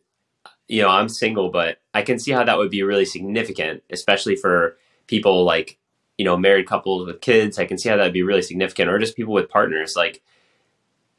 you 0.69 0.83
know, 0.83 0.89
I'm 0.89 1.09
single, 1.09 1.51
but 1.51 1.79
I 1.93 2.03
can 2.03 2.19
see 2.19 2.33
how 2.33 2.45
that 2.45 2.59
would 2.59 2.71
be 2.71 2.83
really 2.83 3.05
significant, 3.05 3.83
especially 3.91 4.37
for 4.37 4.77
people 5.07 5.45
like, 5.45 5.79
you 6.17 6.25
know, 6.25 6.37
married 6.37 6.67
couples 6.67 7.07
with 7.07 7.21
kids. 7.21 7.59
I 7.59 7.65
can 7.65 7.79
see 7.79 7.89
how 7.89 7.97
that 7.97 8.05
would 8.05 8.13
be 8.13 8.23
really 8.23 8.43
significant, 8.43 8.91
or 8.91 8.99
just 8.99 9.17
people 9.17 9.35
with 9.35 9.49
partners. 9.49 9.97
Like, 9.97 10.23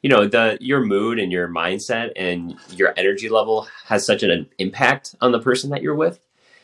you 0.02 0.10
know, 0.10 0.26
the 0.26 0.58
your 0.60 0.84
mood 0.84 1.18
and 1.18 1.32
your 1.32 1.48
mindset 1.48 2.10
and 2.16 2.56
your 2.70 2.92
energy 2.96 3.28
level 3.28 3.68
has 3.86 4.04
such 4.04 4.22
an 4.22 4.48
impact 4.58 5.14
on 5.20 5.32
the 5.32 5.40
person 5.40 5.70
that 5.70 5.82
you're 5.82 5.94
with. 5.94 6.18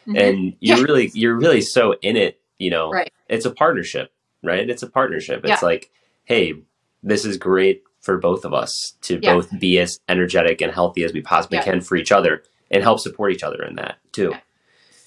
Mm-hmm. 0.07 0.17
And 0.17 0.57
you're 0.61 0.79
yeah. 0.79 0.83
really 0.83 1.11
you're 1.15 1.37
really 1.37 1.61
so 1.61 1.95
in 2.03 2.17
it, 2.17 2.41
you 2.59 2.71
know. 2.71 2.91
Right. 2.91 3.13
It's 3.29 3.45
a 3.45 3.51
partnership 3.51 4.13
right? 4.43 4.69
It's 4.69 4.83
a 4.83 4.89
partnership. 4.89 5.41
It's 5.45 5.63
yeah. 5.63 5.67
like, 5.67 5.91
hey, 6.25 6.55
this 7.03 7.25
is 7.25 7.37
great 7.37 7.83
for 8.01 8.19
both 8.19 8.45
of 8.45 8.55
us 8.55 8.95
to 9.03 9.19
yeah. 9.23 9.35
both 9.35 9.59
be 9.59 9.79
as 9.79 10.01
energetic 10.09 10.61
and 10.61 10.73
healthy 10.73 11.05
as 11.05 11.13
we 11.13 11.21
possibly 11.21 11.59
can 11.61 11.81
for 11.81 11.97
each 11.97 12.13
other 12.13 12.43
and 12.71 12.83
help 12.83 13.01
support 13.01 13.33
each 13.33 13.43
other 13.43 13.63
in 13.63 13.77
that 13.77 13.97
too. 14.13 14.35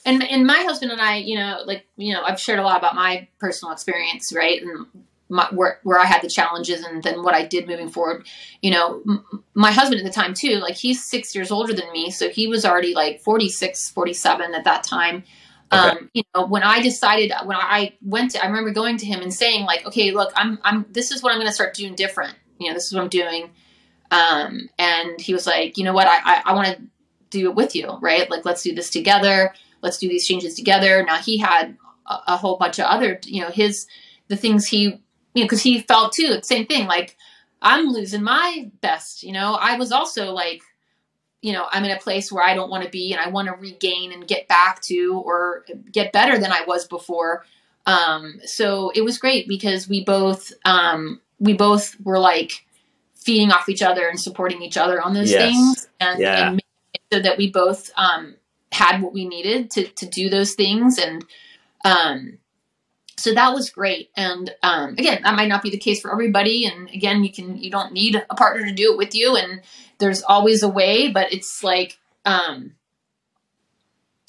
And 0.04 0.24
and 0.24 0.48
my 0.48 0.58
husband 0.64 0.92
and 0.92 1.00
I, 1.00 1.18
you 1.18 1.36
know, 1.36 1.62
like 1.66 1.86
you 1.96 2.14
know, 2.14 2.24
I've 2.24 2.40
shared 2.40 2.58
a 2.58 2.64
lot 2.64 2.80
about 2.80 2.96
my 2.96 3.28
personal 3.40 3.72
experience, 3.72 4.34
right? 4.36 4.62
And 4.62 4.88
my, 5.32 5.48
where 5.52 5.80
where 5.84 6.00
I 6.00 6.06
had 6.06 6.22
the 6.22 6.30
challenges 6.30 6.84
and 6.84 7.02
then 7.02 7.24
what 7.24 7.34
I 7.34 7.46
did 7.46 7.68
moving 7.68 7.90
forward. 7.90 8.28
You 8.62 8.72
know, 8.72 9.02
m- 9.08 9.44
my 9.54 9.72
husband 9.72 10.00
at 10.00 10.06
the 10.06 10.14
time 10.14 10.34
too, 10.34 10.60
like 10.60 10.76
he's 10.76 11.04
6 11.04 11.34
years 11.34 11.52
older 11.52 11.74
than 11.74 11.92
me, 11.92 12.12
so 12.12 12.30
he 12.30 12.48
was 12.48 12.66
already 12.66 12.94
like 12.94 13.22
46, 13.22 13.90
47 13.90 14.54
at 14.54 14.66
that 14.66 14.84
time 14.84 15.24
Okay. 15.72 15.90
Um, 15.90 16.10
you 16.14 16.24
know, 16.36 16.46
when 16.46 16.64
I 16.64 16.82
decided, 16.82 17.32
when 17.46 17.58
I 17.58 17.94
went 18.02 18.32
to, 18.32 18.44
I 18.44 18.48
remember 18.48 18.72
going 18.72 18.98
to 18.98 19.06
him 19.06 19.22
and 19.22 19.34
saying 19.34 19.66
like, 19.66 19.86
okay, 19.86 20.12
look, 20.12 20.32
I'm, 20.36 20.60
I'm, 20.64 20.86
this 20.90 21.12
is 21.12 21.24
what 21.24 21.32
I'm 21.32 21.38
going 21.38 21.48
to 21.48 21.54
start 21.54 21.74
doing 21.74 21.96
different. 21.96 22.36
You 22.60 22.68
know, 22.68 22.74
this 22.74 22.88
is 22.88 22.94
what 22.94 23.02
I'm 23.02 23.10
doing. 23.10 23.52
Um, 24.12 24.70
and 24.78 25.20
he 25.22 25.34
was 25.34 25.48
like, 25.48 25.78
you 25.78 25.86
know 25.86 25.94
what, 25.94 26.08
I, 26.08 26.18
I, 26.24 26.42
I 26.48 26.54
want 26.54 26.68
to 26.68 26.82
do 27.30 27.50
it 27.50 27.56
with 27.56 27.76
you, 27.76 27.98
right? 28.02 28.30
Like, 28.30 28.44
let's 28.44 28.64
do 28.64 28.76
this 28.76 28.90
together. 28.90 29.54
Let's 29.82 29.98
do 29.98 30.10
these 30.10 30.28
changes 30.28 30.56
together. 30.56 31.04
Now 31.06 31.18
he 31.18 31.38
had 31.38 31.78
a, 32.06 32.18
a 32.28 32.38
whole 32.38 32.58
bunch 32.58 32.78
of 32.78 32.86
other, 32.86 33.22
you 33.24 33.42
know, 33.42 33.50
his, 33.50 33.88
the 34.28 34.36
things 34.36 34.68
he, 34.68 35.02
you 35.34 35.44
know, 35.44 35.48
cause 35.48 35.62
he 35.62 35.82
felt 35.82 36.14
too, 36.14 36.40
same 36.44 36.66
thing, 36.66 36.88
like 36.88 37.18
I'm 37.62 37.88
losing 37.88 38.24
my 38.24 38.72
best, 38.82 39.24
you 39.24 39.34
know, 39.34 39.54
I 39.54 39.78
was 39.78 39.92
also 39.92 40.32
like, 40.32 40.62
you 41.42 41.54
know, 41.54 41.68
I'm 41.72 41.84
in 41.86 41.92
a 41.92 42.00
place 42.00 42.32
where 42.32 42.44
I 42.44 42.54
don't 42.54 42.70
want 42.70 42.84
to 42.84 42.90
be 42.90 43.14
and 43.14 43.22
I 43.22 43.30
want 43.30 43.48
to 43.48 43.54
regain 43.54 44.12
and 44.12 44.28
get 44.28 44.48
back 44.48 44.82
to 44.84 45.22
or 45.26 45.66
get 45.92 46.12
better 46.12 46.38
than 46.38 46.52
I 46.52 46.64
was 46.68 46.88
before. 46.88 47.46
Um, 47.86 48.40
so 48.46 48.92
it 48.94 49.02
was 49.02 49.18
great 49.18 49.48
because 49.48 49.90
we 49.90 50.04
both, 50.04 50.52
um, 50.66 51.20
we 51.40 51.54
both 51.54 51.96
were 52.04 52.20
like 52.20 52.66
feeding 53.16 53.52
off 53.52 53.70
each 53.70 53.82
other 53.82 54.08
and 54.08 54.20
supporting 54.20 54.62
each 54.62 54.78
other 54.78 55.02
on 55.02 55.14
those 55.14 55.32
yes. 55.32 55.42
things 55.42 55.88
and, 56.00 56.20
yeah. 56.20 56.50
and 56.50 56.62
so 57.12 57.20
that 57.20 57.38
we 57.38 57.52
both, 57.52 57.92
um, 57.98 58.36
had 58.72 59.02
what 59.02 59.14
we 59.14 59.28
needed 59.28 59.72
to, 59.72 59.88
to 59.88 60.06
do 60.06 60.30
those 60.30 60.54
things. 60.54 61.00
And, 61.00 61.26
um, 61.84 62.38
so 63.22 63.34
that 63.34 63.54
was 63.54 63.70
great. 63.70 64.10
And, 64.18 64.54
um, 64.64 64.96
again, 64.98 65.22
that 65.24 65.36
might 65.36 65.50
not 65.50 65.64
be 65.64 65.70
the 65.70 65.78
case 65.78 66.02
for 66.02 66.12
everybody. 66.12 66.66
And 66.66 66.90
again, 66.90 67.24
you 67.24 67.32
can, 67.32 67.58
you 67.58 67.70
don't 67.70 67.94
need 67.94 68.22
a 68.30 68.36
partner 68.36 68.66
to 68.66 68.74
do 68.74 68.92
it 68.92 68.98
with 68.98 69.16
you. 69.16 69.36
And, 69.36 69.62
there's 70.02 70.24
always 70.24 70.64
a 70.64 70.68
way, 70.68 71.10
but 71.10 71.32
it's 71.32 71.64
like, 71.64 71.98
um, 72.26 72.74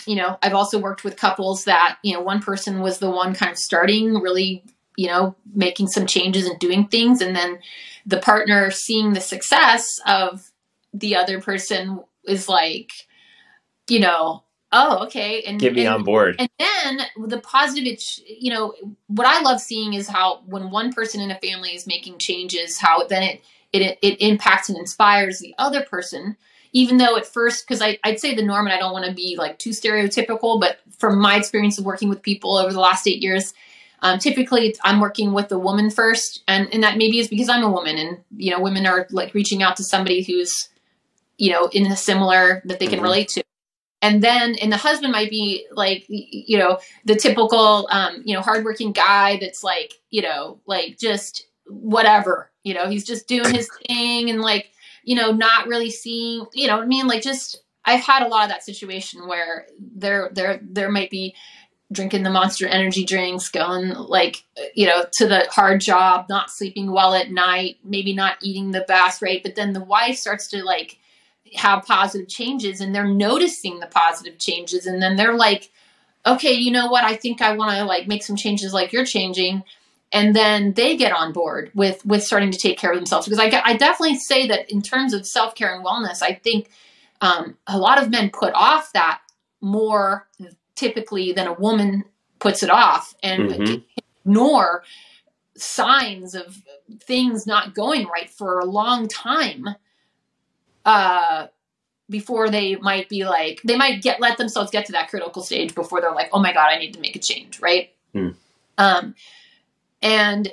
you 0.07 0.15
know, 0.15 0.39
I've 0.43 0.55
also 0.55 0.79
worked 0.79 1.03
with 1.03 1.17
couples 1.17 1.65
that, 1.65 1.99
you 2.03 2.15
know, 2.15 2.21
one 2.21 2.41
person 2.41 2.81
was 2.81 2.99
the 2.99 3.11
one 3.11 3.35
kind 3.35 3.51
of 3.51 3.59
starting 3.59 4.15
really, 4.15 4.63
you 4.97 5.09
know, 5.09 5.35
making 5.53 5.89
some 5.89 6.07
changes 6.07 6.47
and 6.47 6.59
doing 6.61 6.87
things. 6.87 7.21
And 7.21 7.35
then 7.35 7.59
the 8.07 8.19
partner 8.19 8.71
seeing 8.71 9.13
the 9.13 9.21
success 9.21 9.99
of 10.07 10.51
the 10.93 11.17
other 11.17 11.41
person 11.41 12.01
is 12.25 12.49
like, 12.49 12.93
you 13.89 14.01
know, 14.01 14.45
Oh, 14.73 15.05
okay. 15.05 15.43
And 15.43 15.61
Get 15.61 15.75
me 15.75 15.85
and, 15.85 15.97
on 15.97 16.03
board. 16.03 16.37
And 16.39 16.49
then 16.59 17.29
the 17.29 17.39
positive, 17.39 17.85
it's, 17.87 18.21
you 18.27 18.51
know, 18.53 18.75
what 19.07 19.27
I 19.27 19.43
love 19.43 19.61
seeing 19.61 19.93
is 19.93 20.09
how 20.09 20.41
when 20.47 20.71
one 20.71 20.93
person 20.93 21.21
in 21.21 21.31
a 21.31 21.39
family 21.39 21.75
is 21.75 21.87
making 21.87 22.19
changes, 22.19 22.79
how 22.79 23.07
then 23.07 23.23
it, 23.23 23.43
it, 23.73 23.99
it 24.01 24.21
impacts 24.23 24.71
and 24.71 24.79
inspires 24.79 25.39
the 25.39 25.55
other 25.59 25.83
person, 25.83 26.37
even 26.73 26.97
though 26.97 27.17
at 27.17 27.27
first, 27.27 27.67
because 27.69 27.83
I'd 27.83 28.19
say 28.19 28.35
the 28.35 28.43
norm, 28.43 28.67
and 28.67 28.75
I 28.75 28.79
don't 28.79 28.95
want 28.95 29.05
to 29.05 29.13
be 29.13 29.37
like 29.39 29.59
too 29.59 29.71
stereotypical, 29.71 30.59
but 30.59 30.79
from 30.99 31.19
my 31.21 31.37
experience 31.37 31.79
of 31.79 31.85
working 31.85 32.09
with 32.09 32.23
people 32.23 32.57
over 32.57 32.73
the 32.73 32.81
last 32.81 33.07
eight 33.07 33.23
years, 33.23 33.53
um, 34.01 34.19
typically 34.19 34.75
I'm 34.83 35.01
working 35.01 35.35
with 35.35 35.49
the 35.49 35.59
woman 35.59 35.91
first. 35.91 36.43
And, 36.49 36.73
and 36.73 36.83
that 36.83 36.97
maybe 36.97 37.19
is 37.19 37.29
because 37.29 37.51
I'm 37.51 37.63
a 37.63 37.71
woman 37.71 37.99
and, 37.99 38.19
you 38.37 38.51
know, 38.51 38.61
women 38.61 38.87
are 38.87 39.07
like 39.11 39.35
reaching 39.35 39.63
out 39.63 39.77
to 39.77 39.85
somebody 39.85 40.23
who's, 40.23 40.71
you 41.37 41.53
know, 41.53 41.69
in 41.73 41.87
a 41.93 41.97
similar 41.97 42.63
that 42.65 42.79
they 42.79 42.87
can 42.87 43.01
Mhm. 43.01 43.03
relate 43.03 43.29
to 43.29 43.43
and 44.03 44.23
then 44.23 44.57
and 44.57 44.71
the 44.71 44.77
husband 44.77 45.13
might 45.13 45.31
be 45.31 45.67
like 45.71 46.05
you 46.09 46.59
know 46.59 46.79
the 47.05 47.15
typical 47.15 47.89
um 47.91 48.21
you 48.25 48.35
know 48.35 48.43
hardworking 48.43 48.93
guy 48.93 49.39
that's 49.41 49.65
like 49.65 49.95
you 50.11 50.21
know 50.21 50.61
like 50.67 50.99
just 50.99 51.47
whatever 51.67 52.51
you 52.65 52.75
know 52.75 52.89
he's 52.89 53.05
just 53.05 53.29
doing 53.29 53.55
his 53.55 53.71
thing 53.87 54.29
and 54.29 54.43
like 54.43 54.71
you 55.05 55.15
know 55.15 55.31
not 55.31 55.69
really 55.69 55.91
seeing 55.91 56.45
you 56.53 56.67
know 56.67 56.77
what 56.77 56.85
i 56.85 56.87
mean? 56.87 57.07
Like 57.07 57.23
just 57.23 57.63
i've 57.85 58.01
had 58.01 58.23
a 58.23 58.29
lot 58.29 58.45
of 58.45 58.51
that 58.51 58.65
situation 58.65 59.27
where 59.27 59.67
there 59.79 60.31
there 60.35 60.61
there 60.63 60.91
might 60.91 61.11
be 61.11 61.35
drinking 61.93 62.23
the 62.23 62.31
monster 62.31 62.67
energy 62.67 63.05
drinks 63.05 63.51
going 63.51 63.91
like 63.91 64.45
you 64.75 64.87
know 64.87 65.05
to 65.13 65.27
the 65.27 65.47
hard 65.51 65.81
job 65.81 66.27
not 66.29 66.51
sleeping 66.51 66.91
well 66.91 67.15
at 67.15 67.31
night 67.31 67.77
maybe 67.85 68.15
not 68.15 68.39
eating 68.41 68.71
the 68.71 68.85
best 68.89 69.23
right? 69.23 69.43
But 69.43 69.55
then 69.55 69.73
the 69.73 69.85
wife 69.85 70.17
starts 70.17 70.49
to 70.49 70.65
like 70.65 70.99
have 71.57 71.85
positive 71.85 72.29
changes 72.29 72.81
and 72.81 72.95
they're 72.95 73.07
noticing 73.07 73.81
the 73.81 73.87
positive 73.87 74.39
changes 74.39 74.87
and 74.87 75.03
then 75.03 75.17
they're 75.17 75.37
like 75.37 75.71
okay 76.25 76.53
you 76.53 76.71
know 76.71 76.87
what? 76.87 77.05
I 77.05 77.17
think 77.17 77.43
i 77.43 77.57
want 77.57 77.77
to 77.77 77.85
like 77.85 78.07
make 78.07 78.23
some 78.23 78.37
changes 78.37 78.73
like 78.73 78.93
you're 78.93 79.05
changing. 79.05 79.65
And 80.15 80.37
then 80.37 80.75
they 80.75 80.97
get 80.97 81.13
on 81.13 81.33
board 81.33 81.71
with 81.75 82.05
with 82.05 82.23
starting 82.23 82.51
to 82.51 82.59
take 82.59 82.79
care 82.79 82.93
of 82.93 82.97
themselves. 82.97 83.27
Because 83.27 83.41
i, 83.41 83.63
I 83.65 83.77
definitely 83.77 84.19
say 84.19 84.47
that 84.49 84.71
in 84.71 84.83
terms 84.83 85.15
of 85.15 85.27
self-care 85.27 85.75
and 85.75 85.85
wellness 85.85 86.23
i 86.23 86.35
think 86.35 86.71
um, 87.21 87.57
a 87.67 87.79
lot 87.79 88.03
of 88.03 88.11
men 88.11 88.31
put 88.31 88.53
off 88.55 88.93
that 88.93 89.21
more 89.61 90.29
typically 90.75 91.33
than 91.33 91.47
a 91.47 91.53
woman 91.53 92.05
puts 92.41 92.63
it 92.63 92.71
off 92.71 93.15
and 93.23 93.51
Mhm. 93.51 93.85
ignore 94.25 94.83
signs 95.57 96.35
of 96.35 96.63
things 97.05 97.47
not 97.47 97.75
going 97.75 98.07
right 98.09 98.31
for 98.31 98.59
a 98.59 98.65
long 98.65 99.07
time 99.07 99.69
uh 100.85 101.47
before 102.11 102.51
they 102.51 102.77
might 102.77 103.09
be 103.09 103.25
like 103.25 103.61
they 103.65 103.77
might 103.77 104.03
get 104.03 104.21
let 104.21 104.39
themselves 104.39 104.71
get 104.71 104.87
to 104.87 104.93
that 104.93 105.09
critical 105.09 105.43
stage 105.43 105.75
before 105.75 106.01
they're 106.01 106.13
like 106.13 106.29
oh 106.33 106.41
my 106.41 106.53
god 106.53 106.69
i 106.69 106.79
need 106.79 106.95
to 106.95 107.01
make 107.01 107.17
a 107.17 107.21
change 107.21 107.61
right? 107.61 107.91
Hmm. 108.13 108.31
um 108.79 109.15
and 110.03 110.53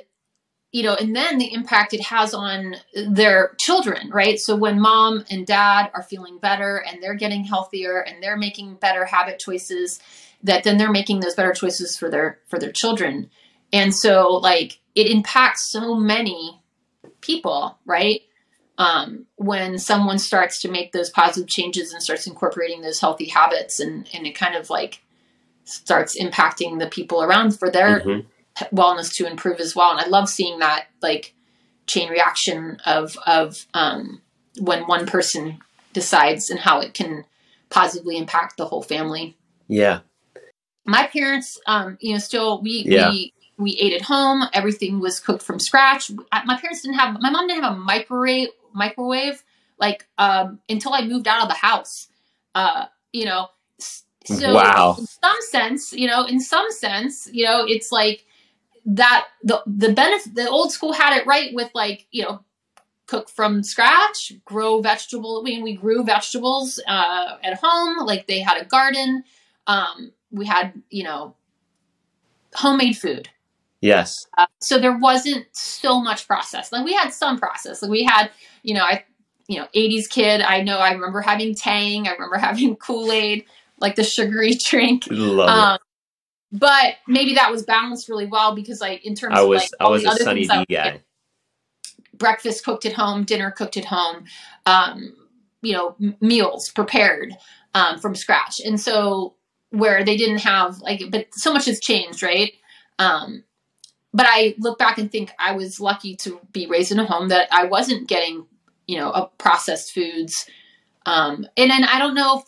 you 0.72 0.82
know 0.82 0.94
and 0.94 1.14
then 1.14 1.38
the 1.38 1.52
impact 1.52 1.92
it 1.92 2.02
has 2.02 2.32
on 2.32 2.76
their 2.94 3.54
children 3.58 4.10
right? 4.10 4.38
So 4.38 4.56
when 4.56 4.80
mom 4.80 5.24
and 5.30 5.46
dad 5.46 5.90
are 5.94 6.02
feeling 6.02 6.38
better 6.38 6.76
and 6.76 7.02
they're 7.02 7.14
getting 7.14 7.44
healthier 7.44 8.00
and 8.00 8.22
they're 8.22 8.36
making 8.36 8.74
better 8.76 9.04
habit 9.04 9.38
choices 9.38 10.00
that 10.42 10.64
then 10.64 10.78
they're 10.78 10.90
making 10.90 11.20
those 11.20 11.34
better 11.34 11.52
choices 11.52 11.96
for 11.96 12.08
their 12.08 12.38
for 12.48 12.58
their 12.58 12.72
children. 12.72 13.30
And 13.72 13.94
so 13.94 14.28
like 14.36 14.80
it 14.94 15.06
impacts 15.10 15.70
so 15.70 15.94
many 15.94 16.62
people 17.20 17.78
right 17.84 18.22
um, 18.80 19.26
when 19.36 19.76
someone 19.78 20.18
starts 20.18 20.58
to 20.62 20.70
make 20.70 20.92
those 20.92 21.10
positive 21.10 21.48
changes 21.48 21.92
and 21.92 22.02
starts 22.02 22.26
incorporating 22.26 22.80
those 22.80 22.98
healthy 22.98 23.26
habits 23.28 23.78
and 23.78 24.08
and 24.14 24.26
it 24.26 24.34
kind 24.34 24.56
of 24.56 24.70
like 24.70 25.02
starts 25.64 26.18
impacting 26.18 26.78
the 26.80 26.86
people 26.86 27.22
around 27.22 27.50
for 27.58 27.70
their 27.70 28.00
Mhm. 28.00 28.26
wellness 28.72 29.12
to 29.14 29.26
improve 29.26 29.60
as 29.60 29.76
well 29.76 29.90
and 29.92 30.00
i 30.00 30.06
love 30.08 30.28
seeing 30.28 30.58
that 30.58 30.86
like 31.02 31.34
chain 31.86 32.08
reaction 32.10 32.78
of 32.86 33.16
of 33.26 33.66
um, 33.74 34.20
when 34.58 34.86
one 34.86 35.06
person 35.06 35.58
decides 35.92 36.50
and 36.50 36.60
how 36.60 36.80
it 36.80 36.94
can 36.94 37.24
positively 37.68 38.16
impact 38.16 38.56
the 38.56 38.64
whole 38.66 38.82
family 38.82 39.36
Yeah. 39.68 40.00
my 40.86 41.06
parents 41.06 41.58
um 41.66 41.98
you 42.00 42.12
know 42.14 42.18
still 42.18 42.60
we 42.62 42.84
Yeah. 42.88 43.10
we 43.10 43.32
we 43.58 43.72
ate 43.76 43.92
at 43.92 44.02
home 44.02 44.44
everything 44.54 45.00
was 45.00 45.20
cooked 45.20 45.42
from 45.42 45.60
scratch 45.60 46.10
my 46.46 46.56
parents 46.56 46.80
didn't 46.82 46.98
have 46.98 47.20
my 47.20 47.30
mom 47.30 47.46
didn't 47.46 47.62
have 47.62 47.74
a 47.74 47.76
microwave 47.78 48.48
microwave 48.74 49.42
like 49.78 50.06
um 50.18 50.58
until 50.68 50.92
i 50.94 51.02
moved 51.02 51.28
out 51.28 51.42
of 51.42 51.48
the 51.48 51.54
house 51.54 52.08
uh 52.54 52.86
you 53.12 53.24
know 53.24 53.48
so 54.24 54.52
Wow. 54.52 54.96
in 54.98 55.06
some 55.06 55.36
sense 55.50 55.92
you 55.92 56.06
know 56.06 56.24
in 56.24 56.40
some 56.40 56.70
sense 56.70 57.28
you 57.32 57.44
know 57.44 57.64
it's 57.66 57.90
like 57.92 58.24
that 58.84 59.26
the 59.42 59.62
the 59.66 59.92
benefit 59.92 60.34
the 60.34 60.48
old 60.48 60.72
school 60.72 60.92
had 60.92 61.16
it 61.16 61.26
right 61.26 61.54
with 61.54 61.70
like 61.74 62.06
you 62.10 62.22
know 62.22 62.40
cook 63.06 63.28
from 63.28 63.62
scratch 63.62 64.32
grow 64.44 64.80
vegetable 64.80 65.40
i 65.40 65.42
mean 65.42 65.62
we 65.62 65.74
grew 65.74 66.04
vegetables 66.04 66.80
uh 66.86 67.36
at 67.42 67.58
home 67.60 68.06
like 68.06 68.26
they 68.26 68.40
had 68.40 68.60
a 68.60 68.64
garden 68.64 69.24
um 69.66 70.12
we 70.30 70.46
had 70.46 70.80
you 70.90 71.02
know 71.02 71.34
homemade 72.54 72.96
food 72.96 73.28
Yes. 73.80 74.26
uh, 74.36 74.46
so 74.60 74.78
there 74.78 74.98
wasn't 74.98 75.46
so 75.52 76.00
much 76.00 76.26
process 76.26 76.70
like 76.72 76.84
we 76.84 76.92
had 76.92 77.10
some 77.10 77.38
process 77.38 77.82
like 77.82 77.90
we 77.90 78.04
had 78.04 78.30
you 78.62 78.74
know 78.74 78.82
i 78.84 79.04
you 79.48 79.58
know 79.58 79.66
80s 79.74 80.08
kid 80.08 80.42
i 80.42 80.62
know 80.62 80.78
i 80.78 80.92
remember 80.92 81.20
having 81.20 81.54
tang 81.54 82.06
i 82.06 82.12
remember 82.12 82.36
having 82.48 82.76
kool-aid 82.76 83.44
like 83.78 83.96
the 83.96 84.04
sugary 84.04 84.54
drink 84.68 85.04
Love 85.10 85.48
it. 85.48 85.52
um 85.52 85.78
but 86.52 86.94
maybe 87.06 87.34
that 87.34 87.50
was 87.50 87.62
balanced 87.62 88.08
really 88.08 88.26
well 88.26 88.54
because 88.54 88.80
like 88.80 89.04
in 89.04 89.14
terms 89.14 89.36
I 89.38 89.42
of 89.42 89.48
was 89.48 89.60
like 89.60 89.70
I 89.80 89.88
was 89.88 90.04
a 90.04 90.16
Sunny 90.24 90.42
D 90.42 90.48
guy. 90.48 90.64
get, 90.68 91.02
breakfast 92.14 92.64
cooked 92.64 92.84
at 92.86 92.92
home 92.92 93.24
dinner 93.24 93.50
cooked 93.50 93.76
at 93.76 93.84
home 93.84 94.24
um 94.66 95.14
you 95.62 95.72
know 95.72 95.96
m- 96.00 96.16
meals 96.20 96.70
prepared 96.70 97.34
um 97.74 97.98
from 97.98 98.14
scratch 98.14 98.60
and 98.60 98.78
so 98.80 99.34
where 99.70 100.04
they 100.04 100.16
didn't 100.16 100.38
have 100.38 100.78
like 100.80 101.02
but 101.10 101.26
so 101.32 101.52
much 101.52 101.64
has 101.66 101.80
changed 101.80 102.22
right 102.22 102.52
um 102.98 103.42
but 104.12 104.26
i 104.28 104.54
look 104.58 104.78
back 104.78 104.98
and 104.98 105.10
think 105.10 105.30
i 105.38 105.52
was 105.52 105.80
lucky 105.80 106.16
to 106.16 106.40
be 106.52 106.66
raised 106.66 106.92
in 106.92 106.98
a 106.98 107.04
home 107.04 107.28
that 107.28 107.48
i 107.52 107.64
wasn't 107.64 108.08
getting 108.08 108.46
you 108.86 108.98
know 108.98 109.30
processed 109.38 109.92
foods 109.92 110.46
um 111.06 111.46
and 111.56 111.70
then 111.70 111.84
i 111.84 111.98
don't 111.98 112.14
know 112.14 112.38
if 112.38 112.44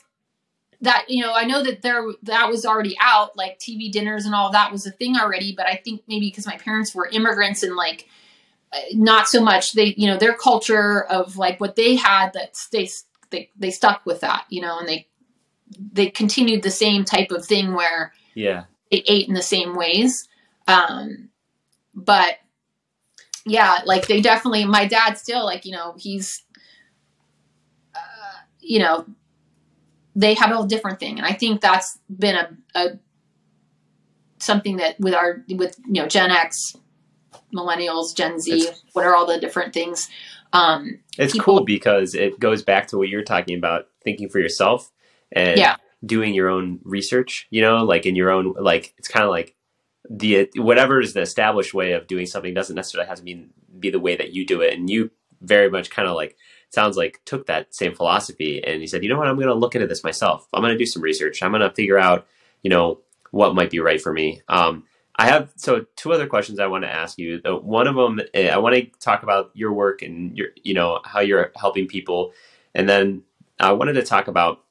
that 0.81 1.05
you 1.09 1.23
know 1.23 1.33
i 1.35 1.45
know 1.45 1.63
that 1.63 1.83
there 1.83 2.05
that 2.23 2.49
was 2.49 2.67
already 2.67 2.97
out 3.01 3.37
like 3.37 3.59
tv 3.59 3.91
dinners 3.91 4.27
and 4.27 4.35
all 4.35 4.51
that 4.51 4.71
was 4.73 4.87
a 4.87 4.91
thing 4.91 5.17
already 5.17 5.55
but 5.57 5.67
i 5.67 5.77
think 5.77 6.03
maybe 6.09 6.29
because 6.29 6.47
my 6.47 6.57
parents 6.57 6.95
were 6.95 7.09
immigrants 7.13 7.63
and 7.63 7.77
like 7.77 8.09
uh, 8.73 8.81
not 8.95 9.29
so 9.29 9.41
much 9.41 9.73
they 9.73 9.95
you 9.97 10.09
know 10.09 10.17
their 10.19 10.35
culture 10.35 11.05
of 11.05 11.37
like 11.37 11.61
what 11.61 11.77
they 11.77 11.95
had 11.95 12.33
that 12.33 12.59
they 12.73 12.89
they 13.31 13.49
they 13.57 13.71
stuck 13.71 14.05
with 14.05 14.21
that 14.21 14.45
you 14.49 14.61
know 14.61 14.79
and 14.79 14.89
they 14.89 15.07
they 15.93 16.11
continued 16.11 16.63
the 16.63 16.71
same 16.71 17.05
type 17.05 17.31
of 17.31 17.45
thing 17.45 17.73
where 17.75 18.13
Yeah. 18.35 18.65
they 18.91 19.03
ate 19.07 19.29
in 19.29 19.35
the 19.35 19.43
same 19.43 19.75
ways 19.77 20.29
um 20.67 21.29
but 21.95 22.35
yeah 23.45 23.79
like 23.85 24.07
they 24.07 24.21
definitely 24.21 24.65
my 24.65 24.87
dad 24.87 25.19
still 25.19 25.45
like 25.45 25.65
you 25.65 25.73
know 25.73 25.95
he's 25.99 26.45
uh, 27.95 28.39
you 28.61 28.79
know 28.79 29.05
they 30.15 30.35
have 30.35 30.51
a 30.57 30.67
different 30.67 30.99
thing 31.01 31.19
and 31.19 31.27
i 31.27 31.33
think 31.33 31.61
that's 31.61 31.99
been 32.09 32.37
a, 32.37 32.49
a 32.75 32.91
something 34.39 34.77
that 34.79 34.99
with 35.01 35.15
our 35.15 35.45
with 35.55 35.79
you 35.87 36.03
know 36.03 36.07
gen 36.07 36.31
x 36.31 36.77
millennials 37.55 38.15
gen 38.15 38.39
z 38.41 38.53
It's- 38.53 38.83
what 38.93 39.05
are 39.05 39.15
all 39.15 39.27
the 39.27 39.39
different 39.39 39.73
things 39.75 40.09
um 40.53 40.99
It's 41.19 41.33
People- 41.33 41.57
cool 41.59 41.65
because 41.65 42.15
it 42.15 42.39
goes 42.41 42.63
back 42.63 42.89
to 42.89 42.99
what 42.99 43.09
you're 43.09 43.23
talking 43.25 43.57
about, 43.57 43.87
thinking 44.05 44.29
for 44.29 44.39
yourself 44.39 44.91
and 45.31 45.59
Yeah. 45.59 45.77
doing 46.05 46.35
your 46.35 46.49
own 46.49 46.81
research, 46.85 47.47
you 47.51 47.63
know, 47.63 47.85
like 47.85 48.05
in 48.07 48.17
your 48.17 48.31
own 48.31 48.55
like 48.59 48.93
it's 48.99 49.09
kind 49.09 49.25
of 49.25 49.31
like 49.31 49.55
the 50.11 50.51
whatever 50.57 51.01
is 51.01 51.15
the 51.15 51.21
established 51.21 51.75
way 51.75 51.93
of 51.93 52.07
doing 52.07 52.27
something 52.27 52.55
doesn't 52.55 52.77
necessarily 52.77 53.09
have 53.09 53.19
to 53.19 53.25
be 53.25 53.47
be 53.79 53.91
the 53.91 54.01
way 54.01 54.17
that 54.17 54.33
you 54.33 54.45
do 54.47 54.61
it 54.61 54.75
and 54.75 54.91
you 54.91 55.11
very 55.41 55.71
much 55.71 55.91
kind 55.91 56.09
of 56.09 56.15
like 56.15 56.37
sounds 56.71 56.97
like 56.97 57.21
took 57.25 57.47
that 57.47 57.75
same 57.75 57.95
philosophy 57.95 58.63
and 58.65 58.81
he 58.81 58.87
said, 58.87 59.03
"You 59.03 59.09
know 59.11 59.19
what? 59.19 59.29
I'm 59.29 59.37
going 59.37 59.49
to 59.49 59.55
look 59.55 59.75
into 59.75 59.87
this 59.87 60.05
myself. 60.05 60.47
I'm 60.53 60.63
going 60.63 60.73
to 60.73 60.79
do 60.79 60.87
some 60.87 61.03
research. 61.03 61.43
I'm 61.43 61.51
going 61.53 61.63
to 61.63 61.71
figure 61.75 61.99
out, 61.99 62.27
you 62.63 62.71
know, 62.71 63.01
what 63.31 63.55
might 63.55 63.71
be 63.71 63.81
right 63.81 64.01
for 64.01 64.13
me." 64.13 64.43
Um 64.49 64.85
I 65.15 65.27
have 65.27 65.53
so 65.57 65.85
two 65.97 66.13
other 66.13 66.27
questions 66.27 66.59
I 66.59 66.67
want 66.69 66.85
to 66.85 66.91
ask 66.93 67.19
you. 67.19 67.41
The- 67.41 67.55
One 67.57 67.87
of 67.87 67.95
them, 67.97 68.21
eh, 68.33 68.49
I 68.49 68.57
want 68.57 68.75
to 68.77 68.87
talk 68.99 69.23
about 69.23 69.51
your 69.55 69.73
work 69.73 70.01
and 70.01 70.37
your, 70.37 70.49
you 70.63 70.73
know, 70.75 71.01
how 71.05 71.21
you're 71.21 71.53
helping 71.55 71.87
people, 71.87 72.33
and 72.75 72.89
then 72.89 73.23
I 73.61 73.73
wanted 73.73 73.93
to 73.95 74.03
talk 74.03 74.27
about 74.27 74.63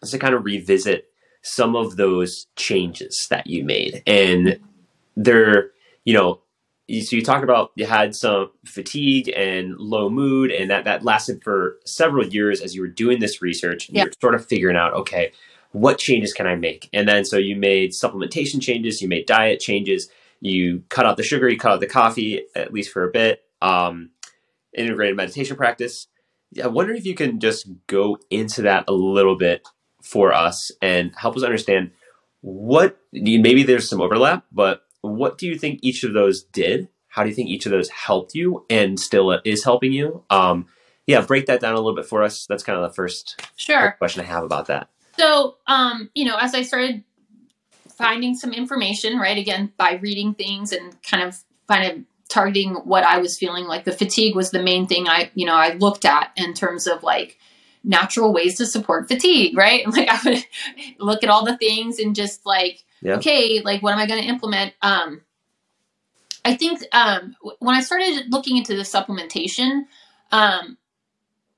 just 0.00 0.12
to 0.12 0.18
kind 0.18 0.34
of 0.34 0.44
revisit 0.44 1.08
some 1.42 1.74
of 1.74 1.96
those 1.96 2.46
changes 2.56 3.26
that 3.30 3.46
you 3.46 3.64
made, 3.64 4.02
and 4.06 4.60
they're, 5.18 5.72
you 6.04 6.14
know, 6.14 6.40
so 7.02 7.16
you 7.16 7.22
talked 7.22 7.44
about 7.44 7.72
you 7.74 7.84
had 7.84 8.14
some 8.14 8.50
fatigue 8.64 9.30
and 9.36 9.76
low 9.76 10.08
mood, 10.08 10.50
and 10.50 10.70
that 10.70 10.84
that 10.84 11.04
lasted 11.04 11.42
for 11.44 11.76
several 11.84 12.26
years 12.26 12.62
as 12.62 12.74
you 12.74 12.80
were 12.80 12.88
doing 12.88 13.20
this 13.20 13.42
research. 13.42 13.88
And 13.88 13.96
Yeah. 13.96 14.04
You're 14.04 14.12
sort 14.20 14.34
of 14.34 14.46
figuring 14.46 14.76
out, 14.76 14.94
okay, 14.94 15.32
what 15.72 15.98
changes 15.98 16.32
can 16.32 16.46
I 16.46 16.54
make? 16.54 16.88
And 16.94 17.06
then 17.06 17.26
so 17.26 17.36
you 17.36 17.56
made 17.56 17.90
supplementation 17.90 18.62
changes, 18.62 19.02
you 19.02 19.08
made 19.08 19.26
diet 19.26 19.60
changes, 19.60 20.08
you 20.40 20.82
cut 20.88 21.04
out 21.04 21.18
the 21.18 21.22
sugar, 21.22 21.48
you 21.48 21.58
cut 21.58 21.72
out 21.72 21.80
the 21.80 21.86
coffee, 21.86 22.44
at 22.54 22.72
least 22.72 22.90
for 22.90 23.04
a 23.04 23.10
bit, 23.10 23.42
um, 23.60 24.10
integrated 24.74 25.16
meditation 25.16 25.56
practice. 25.56 26.06
I 26.62 26.68
wonder 26.68 26.94
if 26.94 27.04
you 27.04 27.14
can 27.14 27.38
just 27.38 27.68
go 27.86 28.18
into 28.30 28.62
that 28.62 28.84
a 28.88 28.92
little 28.92 29.36
bit 29.36 29.68
for 30.02 30.32
us 30.32 30.70
and 30.80 31.12
help 31.16 31.36
us 31.36 31.42
understand 31.42 31.90
what 32.40 32.98
maybe 33.12 33.62
there's 33.62 33.90
some 33.90 34.00
overlap, 34.00 34.46
but 34.50 34.82
what 35.02 35.38
do 35.38 35.46
you 35.46 35.56
think 35.56 35.80
each 35.82 36.04
of 36.04 36.12
those 36.12 36.42
did? 36.42 36.88
How 37.08 37.22
do 37.22 37.28
you 37.28 37.34
think 37.34 37.48
each 37.48 37.66
of 37.66 37.72
those 37.72 37.88
helped 37.88 38.34
you 38.34 38.64
and 38.68 38.98
still 38.98 39.40
is 39.44 39.64
helping 39.64 39.92
you? 39.92 40.24
Um, 40.30 40.66
yeah, 41.06 41.22
break 41.22 41.46
that 41.46 41.60
down 41.60 41.74
a 41.74 41.78
little 41.78 41.96
bit 41.96 42.06
for 42.06 42.22
us. 42.22 42.46
That's 42.46 42.62
kind 42.62 42.78
of 42.78 42.88
the 42.88 42.94
first 42.94 43.42
sure. 43.56 43.92
question 43.98 44.22
I 44.22 44.26
have 44.26 44.44
about 44.44 44.66
that. 44.66 44.90
So, 45.18 45.56
um, 45.66 46.10
you 46.14 46.24
know, 46.24 46.36
as 46.36 46.54
I 46.54 46.62
started 46.62 47.02
finding 47.88 48.36
some 48.36 48.52
information, 48.52 49.18
right, 49.18 49.36
again, 49.36 49.72
by 49.76 49.94
reading 49.94 50.34
things 50.34 50.72
and 50.72 51.00
kind 51.02 51.22
of 51.22 51.42
kind 51.66 51.90
of 51.90 52.04
targeting 52.28 52.74
what 52.84 53.04
I 53.04 53.18
was 53.18 53.38
feeling 53.38 53.64
like 53.64 53.84
the 53.84 53.92
fatigue 53.92 54.36
was 54.36 54.50
the 54.50 54.62
main 54.62 54.86
thing 54.86 55.08
I, 55.08 55.30
you 55.34 55.46
know, 55.46 55.54
I 55.54 55.74
looked 55.74 56.04
at 56.04 56.30
in 56.36 56.52
terms 56.52 56.86
of 56.86 57.02
like 57.02 57.38
natural 57.82 58.32
ways 58.32 58.56
to 58.58 58.66
support 58.66 59.08
fatigue, 59.08 59.56
right? 59.56 59.84
Like 59.90 60.08
I 60.10 60.20
would 60.24 60.44
look 60.98 61.24
at 61.24 61.30
all 61.30 61.44
the 61.44 61.56
things 61.56 61.98
and 61.98 62.14
just 62.14 62.44
like, 62.44 62.84
yeah. 63.02 63.16
okay, 63.16 63.60
like 63.60 63.82
what 63.82 63.92
am 63.92 63.98
I 63.98 64.06
going 64.06 64.22
to 64.22 64.28
implement? 64.28 64.72
Um, 64.82 65.22
I 66.44 66.56
think 66.56 66.82
um, 66.92 67.34
when 67.58 67.74
I 67.74 67.80
started 67.80 68.30
looking 68.30 68.56
into 68.56 68.74
the 68.74 68.82
supplementation, 68.82 69.82
um, 70.32 70.78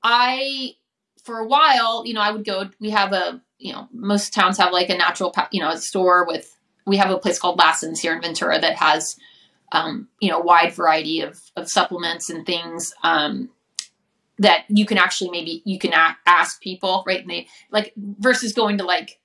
I 0.03 0.75
for 1.23 1.39
a 1.39 1.47
while, 1.47 2.03
you 2.05 2.13
know, 2.13 2.21
I 2.21 2.31
would 2.31 2.45
go. 2.45 2.69
We 2.79 2.89
have 2.89 3.13
a, 3.13 3.41
you 3.57 3.73
know, 3.73 3.87
most 3.93 4.33
towns 4.33 4.57
have 4.57 4.73
like 4.73 4.89
a 4.89 4.97
natural, 4.97 5.33
you 5.51 5.61
know, 5.61 5.69
a 5.69 5.77
store 5.77 6.25
with. 6.25 6.57
We 6.85 6.97
have 6.97 7.11
a 7.11 7.17
place 7.19 7.37
called 7.37 7.59
Lassen's 7.59 7.99
here 7.99 8.13
in 8.13 8.21
Ventura 8.21 8.59
that 8.59 8.75
has, 8.75 9.15
um, 9.71 10.09
you 10.19 10.31
know, 10.31 10.39
a 10.39 10.43
wide 10.43 10.73
variety 10.73 11.21
of 11.21 11.39
of 11.55 11.69
supplements 11.69 12.29
and 12.29 12.45
things. 12.45 12.93
Um, 13.03 13.49
that 14.39 14.65
you 14.69 14.87
can 14.87 14.97
actually 14.97 15.29
maybe 15.29 15.61
you 15.65 15.77
can 15.77 15.93
ask 16.25 16.61
people 16.61 17.03
right 17.05 17.21
and 17.21 17.29
they 17.29 17.47
like 17.69 17.93
versus 17.95 18.53
going 18.53 18.79
to 18.79 18.83
like 18.83 19.19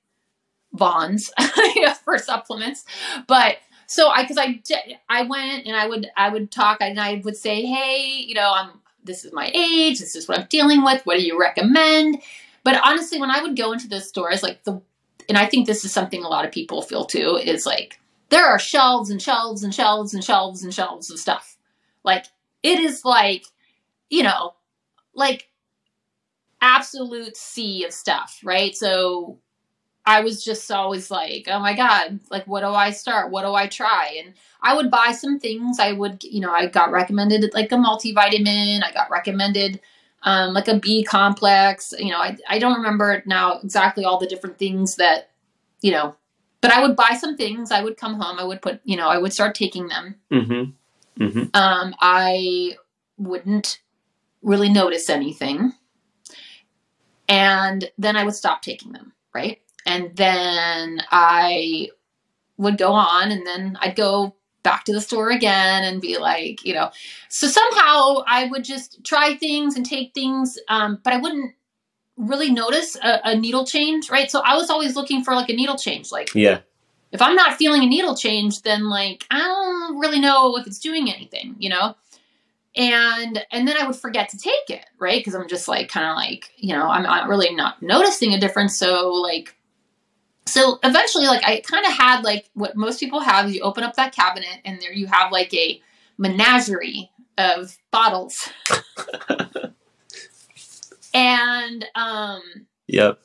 Know, 1.77 1.93
for 2.05 2.19
supplements. 2.19 2.85
But 3.27 3.59
so 3.87 4.09
I 4.09 4.23
because 4.23 4.39
I 4.39 4.61
I 5.09 5.23
went 5.23 5.67
and 5.67 5.77
I 5.77 5.87
would 5.87 6.09
I 6.17 6.29
would 6.29 6.51
talk 6.51 6.79
and 6.81 6.99
I 6.99 7.21
would 7.25 7.37
say 7.37 7.65
hey 7.65 8.25
you 8.27 8.35
know 8.35 8.53
I'm 8.55 8.71
this 9.05 9.25
is 9.25 9.33
my 9.33 9.51
age. 9.55 10.01
This 10.01 10.17
is 10.17 10.27
what 10.29 10.39
I'm 10.39 10.47
dealing 10.49 10.83
with. 10.83 11.03
What 11.05 11.19
do 11.19 11.25
you 11.25 11.39
recommend? 11.39 12.23
But 12.65 12.81
honestly 12.85 13.21
when 13.21 13.31
I 13.31 13.43
would 13.43 13.57
go 13.57 13.73
into 13.73 13.89
the 13.89 14.01
stores 14.01 14.43
like 14.43 14.65
the 14.65 14.81
and 15.29 15.37
I 15.37 15.47
think 15.47 15.67
this 15.67 15.85
is 15.85 15.93
something 15.93 16.23
a 16.23 16.29
lot 16.29 16.45
of 16.45 16.53
people 16.53 16.83
feel 16.83 17.05
too 17.05 17.37
is 17.37 17.67
like 17.67 18.01
there 18.31 18.47
are 18.47 18.59
shelves 18.59 19.11
and 19.11 19.21
shelves 19.21 19.63
and 19.63 19.75
shelves 19.75 20.15
and 20.15 20.25
shelves 20.25 20.63
and 20.63 20.75
shelves 20.75 21.11
of 21.11 21.19
stuff. 21.19 21.57
Like 22.05 22.27
it 22.63 22.81
is 22.81 23.05
like 23.05 23.45
you 24.09 24.23
know 24.23 24.55
like 25.15 25.49
absolute 26.61 27.37
sea 27.37 27.85
of 27.85 27.93
stuff, 27.93 28.41
right? 28.43 28.75
So 28.77 29.39
I 30.07 30.21
was 30.21 30.45
just 30.45 30.71
always 30.71 31.11
like, 31.11 31.49
oh 31.51 31.59
my 31.59 31.75
God, 31.75 32.21
like, 32.31 32.47
what 32.47 32.61
do 32.61 32.69
I 32.69 32.91
start? 32.91 33.33
What 33.33 33.43
do 33.43 33.55
I 33.55 33.67
try? 33.67 34.23
And 34.25 34.35
I 34.63 34.75
would 34.77 34.91
buy 34.91 35.11
some 35.11 35.41
things. 35.41 35.81
I 35.81 35.93
would, 35.93 36.23
you 36.23 36.41
know, 36.41 36.53
I 36.53 36.67
got 36.67 36.93
recommended 36.93 37.53
like 37.55 37.73
a 37.73 37.77
multivitamin. 37.77 38.85
I 38.85 38.93
got 38.93 39.11
recommended 39.11 39.81
um, 40.23 40.55
like 40.55 40.69
a 40.69 40.79
B 40.79 41.03
complex. 41.03 41.93
You 41.99 42.11
know, 42.11 42.19
I, 42.19 42.37
I 42.49 42.61
don't 42.61 42.77
remember 42.77 43.25
now 43.27 43.59
exactly 43.59 44.05
all 44.05 44.19
the 44.19 44.29
different 44.29 44.59
things 44.59 44.95
that, 44.97 45.31
you 45.81 45.91
know, 45.91 46.15
but 46.61 46.73
I 46.73 46.81
would 46.83 46.95
buy 46.95 47.17
some 47.19 47.37
things. 47.37 47.73
I 47.73 47.83
would 47.83 47.97
come 47.97 48.21
home. 48.21 48.39
I 48.39 48.45
would 48.45 48.63
put, 48.63 48.81
you 48.85 48.97
know, 48.97 49.09
I 49.09 49.19
would 49.19 49.33
start 49.33 49.57
taking 49.57 49.89
them. 49.89 50.15
Mm-hmm. 50.31 51.23
Mm-hmm. 51.25 51.45
Um, 51.55 51.95
I 52.01 52.77
wouldn't 53.19 53.81
really 54.43 54.69
notice 54.69 55.11
anything. 55.11 55.73
And 57.29 57.91
then 57.99 58.17
I 58.17 58.23
would 58.23 58.35
stop 58.35 58.63
taking 58.63 58.93
them, 58.93 59.13
right? 59.35 59.61
And 59.87 60.15
then 60.17 61.01
I 61.11 61.89
would 62.59 62.77
go 62.77 62.93
on 62.93 63.31
and 63.31 63.47
then 63.47 63.79
I'd 63.81 63.97
go 63.97 64.35
back 64.63 64.85
to 64.85 64.93
the 64.93 65.01
store 65.01 65.31
again 65.31 65.85
and 65.85 66.01
be 66.01 66.19
like, 66.19 66.65
you 66.65 66.75
know, 66.75 66.91
so 67.29 67.47
somehow 67.47 68.25
I 68.27 68.49
would 68.51 68.65
just 68.65 69.05
try 69.05 69.37
things 69.37 69.77
and 69.77 69.87
take 69.87 70.13
things, 70.13 70.59
um, 70.69 71.01
but 71.05 71.13
I 71.13 71.19
wouldn't 71.19 71.55
really 72.17 72.51
notice 72.51 72.97
a, 72.97 73.21
a, 73.25 73.37
needle 73.37 73.65
change, 73.65 74.11
right? 74.11 74.31
So 74.31 74.41
I 74.41 74.57
was 74.57 74.71
always 74.71 74.97
looking 74.97 75.23
for 75.23 75.35
like 75.35 75.51
a 75.51 75.53
needle 75.53 75.77
change. 75.77 76.11
Like, 76.11 76.35
yeah, 76.35 76.61
if 77.13 77.23
I'm 77.23 77.37
not 77.37 77.57
feeling 77.57 77.85
a 77.85 77.87
needle 77.87 78.17
change, 78.17 78.63
then 78.63 78.89
like 78.89 79.25
I 79.31 79.39
don't 79.39 79.99
really 79.99 80.19
know 80.19 80.57
if 80.57 80.67
it's 80.67 80.81
doing 80.81 81.13
anything, 81.13 81.55
you 81.59 81.69
know 81.69 81.95
and 82.77 83.45
and 83.51 83.67
then 83.67 83.77
I 83.81 83.87
would 83.87 83.97
forget 83.97 84.29
to 84.31 84.39
take 84.39 84.69
it, 84.69 84.85
right? 84.99 85.19
Because 85.19 85.35
I'm 85.35 85.49
just 85.49 85.67
like 85.67 85.89
kind 85.89 86.07
of 86.07 86.17
like 86.17 86.53
you 86.57 86.75
know 86.75 86.87
I'm 86.87 87.03
not 87.03 87.29
really 87.29 87.55
not 87.55 87.83
noticing 87.83 88.35
a 88.35 88.41
difference. 88.41 88.79
So 88.79 89.09
like, 89.09 89.56
so 90.47 90.79
eventually, 90.83 91.27
like 91.27 91.45
I 91.45 91.61
kind 91.61 91.85
of 91.85 91.93
had 91.93 92.23
like 92.23 92.49
what 92.55 92.77
most 92.77 93.01
people 93.01 93.21
have. 93.21 93.53
You 93.53 93.63
open 93.63 93.85
up 93.85 93.97
that 93.97 94.15
cabinet, 94.15 94.61
and 94.65 94.81
there 94.81 94.93
you 94.93 95.07
have 95.07 95.33
like 95.33 95.53
a 95.53 95.81
menagerie 96.19 97.11
of 97.37 97.77
bottles. 97.91 98.49
and 101.15 101.85
um, 101.95 102.43
yep. 102.87 103.19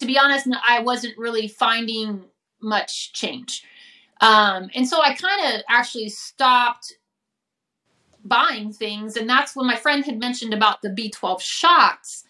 To 0.00 0.06
be 0.06 0.18
honest, 0.18 0.48
I 0.68 0.80
wasn't 0.80 1.16
really 1.16 1.46
finding 1.46 2.24
much 2.60 3.12
change. 3.12 3.64
Um, 4.20 4.68
and 4.74 4.88
so 4.88 5.00
I 5.00 5.14
kind 5.14 5.54
of 5.54 5.62
actually 5.68 6.08
stopped 6.08 6.94
buying 8.24 8.72
things. 8.72 9.16
And 9.16 9.28
that's 9.28 9.54
when 9.54 9.66
my 9.66 9.76
friend 9.76 10.04
had 10.04 10.18
mentioned 10.18 10.54
about 10.54 10.82
the 10.82 10.88
B12 10.88 11.40
shots. 11.40 12.24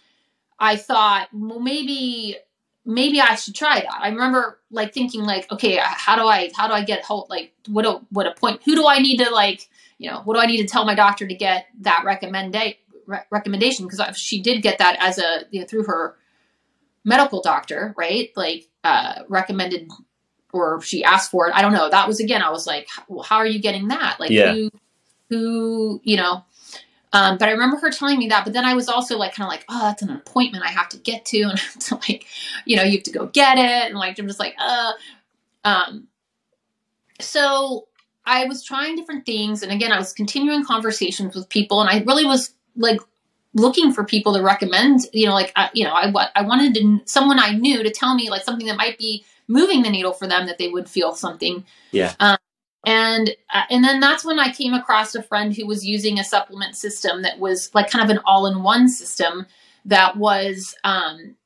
I 0.58 0.76
thought, 0.76 1.28
well, 1.32 1.60
maybe 1.60 2.36
maybe 2.84 3.20
I 3.20 3.34
should 3.34 3.54
try 3.54 3.80
that. 3.80 4.00
I 4.00 4.08
remember 4.08 4.60
like 4.70 4.92
thinking 4.92 5.22
like, 5.22 5.50
okay, 5.52 5.78
how 5.80 6.16
do 6.16 6.22
I 6.22 6.50
how 6.56 6.68
do 6.68 6.74
I 6.74 6.84
get 6.84 7.04
hold 7.04 7.28
like 7.30 7.52
what 7.68 7.86
a 7.86 8.00
what 8.10 8.26
a 8.26 8.32
point? 8.32 8.62
Who 8.64 8.74
do 8.74 8.86
I 8.86 8.98
need 8.98 9.18
to 9.18 9.30
like 9.30 9.68
you 9.98 10.10
know 10.10 10.20
what 10.24 10.34
do 10.34 10.40
I 10.40 10.46
need 10.46 10.62
to 10.62 10.66
tell 10.66 10.84
my 10.84 10.94
doctor 10.94 11.26
to 11.26 11.34
get 11.34 11.66
that 11.80 12.02
recommend 12.04 12.54
re- 13.06 13.20
recommendation? 13.30 13.86
Because 13.86 14.18
she 14.18 14.42
did 14.42 14.62
get 14.62 14.78
that 14.78 14.96
as 15.00 15.18
a 15.18 15.44
you 15.50 15.60
know, 15.60 15.66
through 15.66 15.84
her 15.84 16.16
medical 17.04 17.42
doctor, 17.42 17.94
right? 17.96 18.30
Like 18.36 18.68
uh, 18.84 19.22
recommended 19.28 19.90
or 20.52 20.82
she 20.82 21.02
asked 21.02 21.30
for 21.30 21.48
it. 21.48 21.54
I 21.54 21.62
don't 21.62 21.72
know. 21.72 21.88
That 21.88 22.06
was 22.06 22.20
again. 22.20 22.42
I 22.42 22.50
was 22.50 22.66
like, 22.66 22.88
well, 23.08 23.22
how 23.22 23.36
are 23.36 23.46
you 23.46 23.58
getting 23.58 23.88
that? 23.88 24.18
Like, 24.20 24.30
yeah. 24.30 24.52
who 24.52 24.70
who, 25.28 26.00
you 26.04 26.16
know, 26.16 26.44
um, 27.12 27.38
but 27.38 27.48
I 27.48 27.52
remember 27.52 27.76
her 27.78 27.90
telling 27.90 28.18
me 28.18 28.28
that. 28.28 28.44
But 28.44 28.52
then 28.52 28.64
I 28.64 28.74
was 28.74 28.88
also 28.88 29.18
like, 29.18 29.34
kind 29.34 29.46
of 29.46 29.50
like, 29.50 29.64
oh, 29.68 29.82
that's 29.82 30.02
an 30.02 30.10
appointment 30.10 30.64
I 30.64 30.70
have 30.70 30.88
to 30.90 30.98
get 30.98 31.24
to, 31.26 31.42
and 31.42 31.58
to 31.58 31.94
like, 31.96 32.26
you 32.64 32.76
know, 32.76 32.82
you 32.82 32.92
have 32.92 33.04
to 33.04 33.12
go 33.12 33.26
get 33.26 33.58
it, 33.58 33.90
and 33.90 33.94
like, 33.94 34.18
I'm 34.18 34.26
just 34.26 34.40
like, 34.40 34.54
uh, 34.58 34.92
um, 35.64 36.08
so 37.20 37.88
I 38.24 38.46
was 38.46 38.64
trying 38.64 38.96
different 38.96 39.26
things, 39.26 39.62
and 39.62 39.72
again, 39.72 39.92
I 39.92 39.98
was 39.98 40.12
continuing 40.12 40.64
conversations 40.64 41.34
with 41.34 41.48
people, 41.48 41.80
and 41.80 41.90
I 41.90 42.02
really 42.04 42.24
was 42.24 42.54
like 42.76 43.00
looking 43.54 43.92
for 43.92 44.04
people 44.04 44.34
to 44.34 44.42
recommend, 44.42 45.00
you 45.12 45.26
know, 45.26 45.34
like, 45.34 45.52
you 45.74 45.84
know, 45.84 45.92
I 45.92 46.30
I 46.34 46.42
wanted 46.42 46.74
to, 46.74 47.00
someone 47.04 47.38
I 47.38 47.52
knew 47.52 47.82
to 47.82 47.90
tell 47.90 48.14
me 48.14 48.30
like 48.30 48.42
something 48.44 48.66
that 48.66 48.76
might 48.76 48.98
be 48.98 49.24
moving 49.48 49.82
the 49.82 49.90
needle 49.90 50.12
for 50.12 50.26
them 50.26 50.46
that 50.46 50.58
they 50.58 50.68
would 50.68 50.88
feel 50.88 51.14
something. 51.14 51.64
Yeah. 51.90 52.14
Um, 52.18 52.38
and 52.84 53.30
uh, 53.52 53.62
and 53.70 53.84
then 53.84 54.00
that's 54.00 54.24
when 54.24 54.38
I 54.38 54.52
came 54.52 54.74
across 54.74 55.14
a 55.14 55.22
friend 55.22 55.54
who 55.54 55.66
was 55.66 55.86
using 55.86 56.18
a 56.18 56.24
supplement 56.24 56.76
system 56.76 57.22
that 57.22 57.38
was 57.38 57.70
like 57.74 57.90
kind 57.90 58.04
of 58.04 58.10
an 58.10 58.22
all-in-one 58.24 58.88
system 58.88 59.46
that 59.84 60.16
was 60.16 60.74
um, 60.82 61.36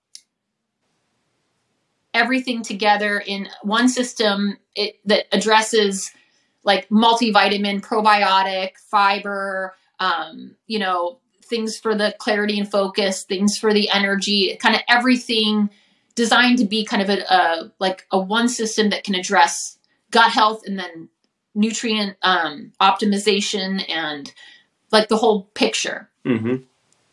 everything 2.14 2.62
together 2.62 3.18
in 3.18 3.49
one 3.62 3.89
system. 3.89 4.57
It, 4.74 4.99
that 5.07 5.26
addresses 5.32 6.11
like 6.64 6.89
multivitamin, 6.89 7.80
probiotic, 7.80 8.76
fiber, 8.78 9.74
um, 10.01 10.57
you 10.66 10.78
know, 10.78 11.18
things 11.43 11.78
for 11.78 11.95
the 11.95 12.14
clarity 12.18 12.59
and 12.59 12.70
focus, 12.70 13.22
things 13.22 13.57
for 13.57 13.72
the 13.72 13.89
energy, 13.91 14.57
kind 14.61 14.74
of 14.74 14.82
everything 14.89 15.70
designed 16.14 16.59
to 16.59 16.64
be 16.64 16.84
kind 16.84 17.03
of 17.03 17.11
a, 17.11 17.20
a 17.32 17.72
like 17.78 18.07
a 18.11 18.18
one 18.18 18.49
system 18.49 18.91
that 18.91 19.05
can 19.05 19.14
address 19.14 19.78
gut 20.11 20.30
health 20.30 20.62
and 20.66 20.78
then 20.78 21.09
nutrient 21.57 22.17
um, 22.23 22.73
optimization 22.81 23.85
and 23.89 24.33
like 24.93 25.09
the 25.09 25.17
whole 25.17 25.45
picture. 25.55 26.09
Mm-hmm. 26.25 26.57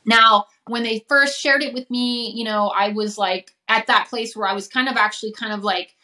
Now, 0.06 0.46
when 0.68 0.84
they 0.84 1.06
first 1.08 1.40
shared 1.40 1.64
it 1.64 1.74
with 1.74 1.90
me, 1.90 2.32
you 2.32 2.44
know, 2.44 2.68
I 2.68 2.90
was 2.90 3.18
like 3.18 3.56
at 3.68 3.88
that 3.88 4.08
place 4.10 4.36
where 4.36 4.48
I 4.48 4.54
was 4.54 4.68
kind 4.68 4.88
of 4.88 4.98
actually 4.98 5.32
kind 5.32 5.54
of 5.54 5.64
like 5.64 5.96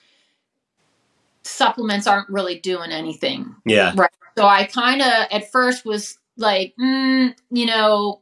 supplements 1.43 2.07
aren't 2.07 2.29
really 2.29 2.59
doing 2.59 2.91
anything. 2.91 3.55
Yeah. 3.65 3.93
Right. 3.95 4.09
So 4.37 4.45
I 4.45 4.65
kind 4.65 5.01
of 5.01 5.27
at 5.31 5.51
first 5.51 5.85
was 5.85 6.17
like, 6.37 6.73
mm, 6.79 7.35
you 7.51 7.65
know, 7.65 8.21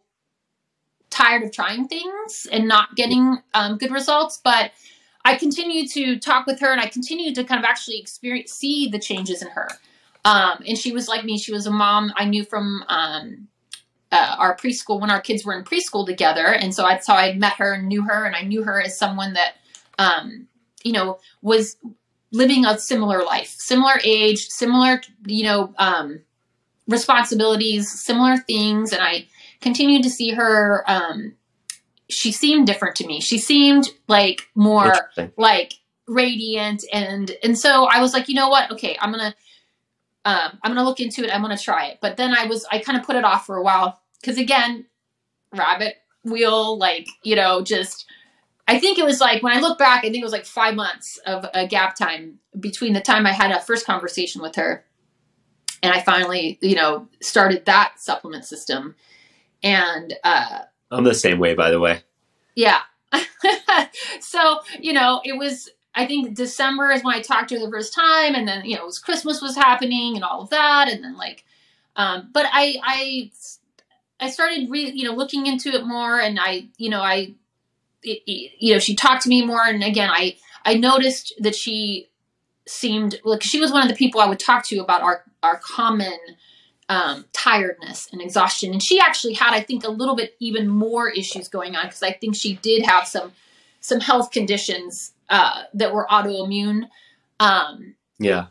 tired 1.09 1.43
of 1.43 1.51
trying 1.51 1.87
things 1.87 2.47
and 2.51 2.67
not 2.67 2.95
getting 2.95 3.37
um, 3.53 3.77
good 3.77 3.91
results, 3.91 4.41
but 4.43 4.71
I 5.25 5.35
continued 5.35 5.89
to 5.91 6.17
talk 6.19 6.47
with 6.47 6.59
her 6.59 6.71
and 6.71 6.81
I 6.81 6.87
continued 6.87 7.35
to 7.35 7.43
kind 7.43 7.59
of 7.59 7.65
actually 7.65 7.99
experience, 7.99 8.51
see 8.51 8.87
the 8.87 8.99
changes 8.99 9.41
in 9.41 9.49
her. 9.49 9.67
Um, 10.27 10.61
and 10.67 10.77
she 10.77 10.91
was 10.91 11.07
like 11.07 11.23
me. 11.23 11.37
She 11.37 11.53
was 11.53 11.67
a 11.67 11.71
mom 11.71 12.11
I 12.17 12.25
knew 12.25 12.43
from 12.43 12.83
um, 12.89 13.47
uh, 14.11 14.35
our 14.37 14.57
preschool 14.57 14.99
when 14.99 15.09
our 15.09 15.21
kids 15.21 15.45
were 15.45 15.57
in 15.57 15.63
preschool 15.63 16.05
together. 16.05 16.47
And 16.47 16.75
so 16.75 16.81
that's 16.81 17.07
how 17.07 17.15
I 17.15 17.33
met 17.33 17.53
her 17.53 17.73
and 17.73 17.87
knew 17.87 18.03
her. 18.03 18.25
And 18.25 18.35
I 18.35 18.41
knew 18.41 18.63
her 18.63 18.81
as 18.81 18.99
someone 18.99 19.33
that, 19.33 19.53
um, 19.97 20.47
you 20.83 20.91
know, 20.91 21.19
was 21.41 21.77
living 22.33 22.65
a 22.65 22.77
similar 22.77 23.23
life, 23.23 23.55
similar 23.57 23.93
age, 24.03 24.47
similar, 24.49 25.01
you 25.25 25.45
know, 25.45 25.73
um, 25.77 26.19
responsibilities, 26.89 27.89
similar 27.89 28.35
things. 28.35 28.91
And 28.91 29.01
I 29.01 29.27
continued 29.61 30.03
to 30.03 30.09
see 30.09 30.31
her. 30.31 30.83
Um, 30.87 31.35
she 32.09 32.33
seemed 32.33 32.67
different 32.67 32.97
to 32.97 33.07
me. 33.07 33.21
She 33.21 33.37
seemed 33.37 33.87
like 34.09 34.49
more 34.55 34.93
like 35.37 35.75
radiant 36.05 36.85
and 36.93 37.31
and 37.43 37.57
so 37.57 37.85
I 37.85 38.01
was 38.01 38.13
like, 38.13 38.27
you 38.27 38.35
know 38.35 38.49
what? 38.49 38.71
Okay, 38.71 38.97
I'm 38.99 39.11
gonna 39.11 39.35
um, 40.27 40.59
I'm 40.61 40.71
gonna 40.71 40.83
look 40.83 40.99
into 40.99 41.23
it. 41.23 41.33
I'm 41.33 41.41
gonna 41.41 41.57
try 41.57 41.87
it. 41.87 41.99
But 42.01 42.17
then 42.17 42.33
I 42.33 42.47
was 42.47 42.65
I 42.69 42.79
kind 42.79 42.99
of 42.99 43.05
put 43.05 43.15
it 43.15 43.23
off 43.23 43.45
for 43.45 43.55
a 43.55 43.63
while 43.63 44.01
because 44.19 44.37
again, 44.37 44.85
rabbit 45.55 45.95
wheel, 46.25 46.77
like 46.77 47.07
you 47.23 47.37
know, 47.37 47.61
just 47.61 48.05
I 48.67 48.77
think 48.77 48.99
it 48.99 49.05
was 49.05 49.21
like 49.21 49.41
when 49.41 49.55
I 49.55 49.61
look 49.61 49.79
back, 49.79 49.99
I 49.99 50.09
think 50.09 50.17
it 50.17 50.25
was 50.25 50.33
like 50.33 50.45
five 50.45 50.75
months 50.75 51.17
of 51.25 51.45
a 51.53 51.65
gap 51.65 51.95
time 51.95 52.39
between 52.59 52.91
the 52.91 52.99
time 52.99 53.25
I 53.25 53.31
had 53.31 53.51
a 53.51 53.61
first 53.61 53.85
conversation 53.85 54.41
with 54.41 54.55
her 54.55 54.83
and 55.81 55.93
I 55.93 56.01
finally, 56.01 56.59
you 56.61 56.75
know, 56.75 57.07
started 57.21 57.63
that 57.63 57.93
supplement 57.97 58.43
system. 58.43 58.95
And 59.63 60.13
uh, 60.25 60.63
I'm 60.91 61.05
the 61.05 61.13
same 61.13 61.39
way, 61.39 61.53
by 61.53 61.71
the 61.71 61.79
way. 61.79 62.01
Yeah. 62.53 62.81
so 64.19 64.59
you 64.81 64.91
know, 64.91 65.21
it 65.23 65.37
was. 65.37 65.69
I 65.97 66.05
think 66.05 66.35
December 66.35 66.91
is 66.91 67.03
when 67.03 67.15
I 67.15 67.21
talked 67.21 67.49
to 67.49 67.55
her 67.55 67.65
the 67.65 67.71
first 67.71 67.93
time, 67.93 68.35
and 68.35 68.47
then 68.47 68.63
you 68.63 68.75
know, 68.75 68.83
it 68.83 68.85
was 68.85 68.99
Christmas 68.99 69.41
was 69.41 69.55
happening 69.55 70.15
and 70.15 70.23
all 70.23 70.43
of 70.43 70.51
that, 70.51 70.87
and 70.89 71.03
then 71.03 71.17
like, 71.17 71.43
um, 71.95 72.29
but 72.31 72.45
I 72.51 72.77
I 72.83 73.31
I 74.19 74.29
started 74.29 74.69
re, 74.69 74.91
you 74.91 75.05
know 75.05 75.15
looking 75.15 75.47
into 75.47 75.69
it 75.69 75.85
more, 75.85 76.19
and 76.19 76.39
I 76.39 76.67
you 76.77 76.91
know 76.91 77.01
I 77.01 77.33
it, 78.03 78.21
it, 78.27 78.51
you 78.59 78.73
know 78.73 78.79
she 78.79 78.95
talked 78.95 79.23
to 79.23 79.29
me 79.29 79.43
more, 79.43 79.63
and 79.65 79.83
again 79.83 80.11
I 80.11 80.37
I 80.63 80.75
noticed 80.75 81.33
that 81.39 81.55
she 81.55 82.09
seemed 82.67 83.19
like 83.23 83.41
she 83.41 83.59
was 83.59 83.71
one 83.71 83.81
of 83.81 83.89
the 83.89 83.95
people 83.95 84.21
I 84.21 84.27
would 84.27 84.39
talk 84.39 84.67
to 84.67 84.77
about 84.77 85.01
our 85.01 85.23
our 85.41 85.57
common 85.57 86.17
um, 86.89 87.25
tiredness 87.33 88.07
and 88.11 88.21
exhaustion. 88.21 88.71
And 88.71 88.81
she 88.81 88.99
actually 88.99 89.33
had, 89.33 89.53
I 89.53 89.61
think, 89.61 89.83
a 89.83 89.89
little 89.89 90.15
bit 90.15 90.35
even 90.39 90.69
more 90.69 91.09
issues 91.09 91.47
going 91.49 91.75
on 91.75 91.87
because 91.87 92.03
I 92.03 92.11
think 92.13 92.35
she 92.35 92.55
did 92.57 92.85
have 92.85 93.07
some 93.07 93.31
some 93.81 93.99
health 93.99 94.31
conditions 94.31 95.13
uh, 95.29 95.63
that 95.73 95.93
were 95.93 96.07
autoimmune. 96.09 96.87
Um, 97.39 97.95
yeah. 98.19 98.47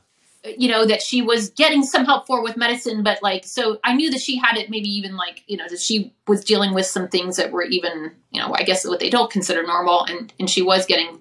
You 0.56 0.68
know 0.68 0.86
that 0.86 1.02
she 1.02 1.22
was 1.22 1.50
getting 1.50 1.82
some 1.82 2.04
help 2.04 2.28
for 2.28 2.40
with 2.40 2.56
medicine, 2.56 3.02
but 3.02 3.20
like 3.20 3.44
so, 3.44 3.80
I 3.82 3.94
knew 3.94 4.12
that 4.12 4.20
she 4.20 4.36
had 4.36 4.56
it. 4.56 4.70
Maybe 4.70 4.88
even 4.88 5.16
like 5.16 5.42
you 5.48 5.56
know 5.56 5.66
that 5.68 5.80
she 5.80 6.14
was 6.28 6.44
dealing 6.44 6.72
with 6.72 6.86
some 6.86 7.08
things 7.08 7.36
that 7.36 7.50
were 7.50 7.64
even 7.64 8.12
you 8.30 8.40
know 8.40 8.54
I 8.54 8.62
guess 8.62 8.86
what 8.86 9.00
they 9.00 9.10
don't 9.10 9.28
consider 9.30 9.66
normal, 9.66 10.04
and 10.04 10.32
and 10.38 10.48
she 10.48 10.62
was 10.62 10.86
getting. 10.86 11.18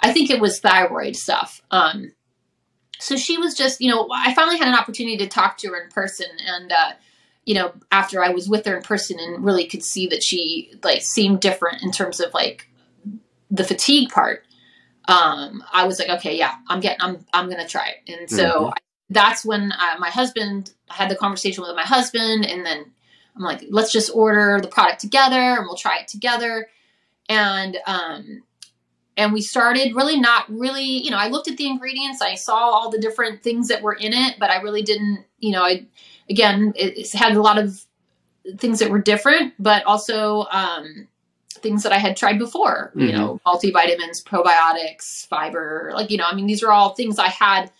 I 0.00 0.14
think 0.14 0.30
it 0.30 0.40
was 0.40 0.58
thyroid 0.58 1.16
stuff. 1.16 1.60
Um, 1.70 2.12
so 3.00 3.16
she 3.16 3.38
was 3.38 3.54
just, 3.54 3.80
you 3.80 3.90
know, 3.90 4.08
I 4.14 4.34
finally 4.34 4.58
had 4.58 4.68
an 4.68 4.74
opportunity 4.74 5.16
to 5.18 5.26
talk 5.26 5.58
to 5.58 5.68
her 5.68 5.82
in 5.82 5.90
person, 5.90 6.26
and 6.46 6.72
uh, 6.72 6.92
you 7.44 7.54
know, 7.54 7.72
after 7.90 8.22
I 8.22 8.28
was 8.28 8.48
with 8.48 8.66
her 8.66 8.76
in 8.76 8.82
person 8.82 9.18
and 9.18 9.44
really 9.44 9.66
could 9.66 9.82
see 9.82 10.06
that 10.08 10.22
she 10.22 10.72
like 10.84 11.02
seemed 11.02 11.40
different 11.40 11.82
in 11.82 11.90
terms 11.90 12.20
of 12.20 12.32
like 12.34 12.68
the 13.50 13.64
fatigue 13.64 14.10
part. 14.10 14.44
Um, 15.08 15.64
I 15.72 15.86
was 15.86 15.98
like, 15.98 16.08
okay, 16.08 16.36
yeah, 16.36 16.56
I'm 16.68 16.80
getting, 16.80 17.00
I'm, 17.00 17.24
I'm 17.32 17.48
gonna 17.48 17.66
try 17.66 17.88
it, 17.88 18.12
and 18.12 18.30
so 18.30 18.44
mm-hmm. 18.44 18.66
I, 18.68 18.76
that's 19.08 19.44
when 19.44 19.72
uh, 19.72 19.98
my 19.98 20.10
husband 20.10 20.72
I 20.88 20.94
had 20.94 21.10
the 21.10 21.16
conversation 21.16 21.62
with 21.62 21.74
my 21.74 21.82
husband, 21.82 22.46
and 22.46 22.64
then 22.64 22.84
I'm 23.36 23.42
like, 23.42 23.64
let's 23.70 23.92
just 23.92 24.10
order 24.14 24.60
the 24.60 24.68
product 24.68 25.00
together, 25.00 25.36
and 25.36 25.66
we'll 25.66 25.76
try 25.76 25.98
it 26.00 26.08
together, 26.08 26.68
and 27.28 27.78
um, 27.86 28.42
and 29.20 29.34
we 29.34 29.42
started 29.42 29.94
really 29.94 30.18
not 30.18 30.48
really 30.48 30.84
you 30.84 31.10
know 31.10 31.18
i 31.18 31.28
looked 31.28 31.48
at 31.48 31.56
the 31.56 31.66
ingredients 31.66 32.22
i 32.22 32.34
saw 32.34 32.56
all 32.56 32.90
the 32.90 32.98
different 32.98 33.42
things 33.42 33.68
that 33.68 33.82
were 33.82 33.92
in 33.92 34.12
it 34.12 34.36
but 34.38 34.50
i 34.50 34.60
really 34.60 34.82
didn't 34.82 35.24
you 35.38 35.52
know 35.52 35.62
i 35.62 35.84
again 36.28 36.72
it, 36.74 36.96
it 36.96 37.12
had 37.12 37.36
a 37.36 37.42
lot 37.42 37.58
of 37.58 37.84
things 38.56 38.78
that 38.78 38.90
were 38.90 38.98
different 38.98 39.52
but 39.58 39.84
also 39.84 40.46
um, 40.50 41.06
things 41.54 41.82
that 41.82 41.92
i 41.92 41.98
had 41.98 42.16
tried 42.16 42.38
before 42.38 42.92
mm-hmm. 42.94 43.00
you 43.00 43.12
know 43.12 43.40
multivitamins 43.46 44.22
probiotics 44.22 45.26
fiber 45.26 45.90
like 45.94 46.10
you 46.10 46.16
know 46.16 46.26
i 46.26 46.34
mean 46.34 46.46
these 46.46 46.62
are 46.62 46.70
all 46.70 46.90
things 46.90 47.18
i 47.18 47.28
had 47.28 47.70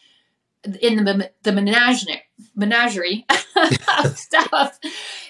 in 0.80 1.04
the 1.04 1.30
the 1.42 1.52
menagerie 1.52 2.22
menagerie 2.54 3.24
stuff 4.14 4.78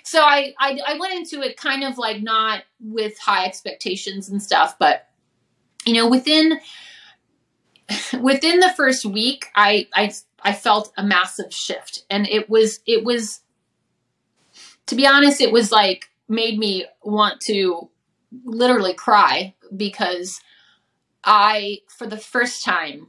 so 0.02 0.20
I, 0.20 0.54
I 0.58 0.80
i 0.86 0.98
went 0.98 1.14
into 1.14 1.42
it 1.42 1.56
kind 1.56 1.84
of 1.84 1.98
like 1.98 2.22
not 2.22 2.64
with 2.80 3.18
high 3.18 3.44
expectations 3.44 4.28
and 4.28 4.42
stuff 4.42 4.76
but 4.78 5.10
you 5.86 5.94
know, 5.94 6.08
within 6.08 6.60
within 8.20 8.60
the 8.60 8.72
first 8.76 9.04
week, 9.04 9.46
I 9.54 9.88
I 9.94 10.12
I 10.42 10.52
felt 10.52 10.92
a 10.96 11.04
massive 11.04 11.52
shift, 11.52 12.04
and 12.10 12.28
it 12.28 12.48
was 12.48 12.80
it 12.86 13.04
was 13.04 13.40
to 14.86 14.94
be 14.94 15.06
honest, 15.06 15.40
it 15.40 15.52
was 15.52 15.70
like 15.72 16.10
made 16.28 16.58
me 16.58 16.86
want 17.02 17.40
to 17.42 17.89
literally 18.44 18.94
cry 18.94 19.54
because 19.76 20.40
I, 21.24 21.78
for 21.88 22.06
the 22.06 22.16
first 22.16 22.64
time 22.64 23.08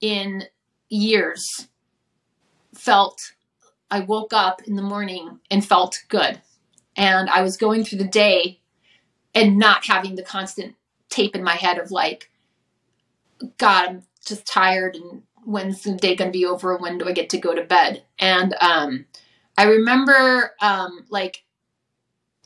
in 0.00 0.44
years, 0.88 1.68
felt 2.74 3.32
I 3.90 4.00
woke 4.00 4.32
up 4.32 4.62
in 4.62 4.76
the 4.76 4.82
morning 4.82 5.40
and 5.50 5.64
felt 5.64 5.96
good. 6.08 6.40
And 6.96 7.28
I 7.28 7.42
was 7.42 7.56
going 7.56 7.84
through 7.84 7.98
the 7.98 8.04
day 8.04 8.60
and 9.34 9.58
not 9.58 9.86
having 9.86 10.14
the 10.14 10.22
constant 10.22 10.76
tape 11.08 11.34
in 11.34 11.42
my 11.42 11.54
head 11.54 11.78
of 11.78 11.90
like, 11.90 12.30
God, 13.58 13.88
I'm 13.88 14.02
just 14.24 14.46
tired 14.46 14.96
and 14.96 15.22
when's 15.44 15.82
the 15.82 15.94
day 15.94 16.16
going 16.16 16.32
to 16.32 16.38
be 16.38 16.46
over? 16.46 16.76
When 16.76 16.98
do 16.98 17.08
I 17.08 17.12
get 17.12 17.30
to 17.30 17.38
go 17.38 17.54
to 17.54 17.62
bed? 17.62 18.04
And 18.18 18.54
um, 18.60 19.06
I 19.58 19.64
remember 19.64 20.52
um, 20.60 21.04
like 21.10 21.43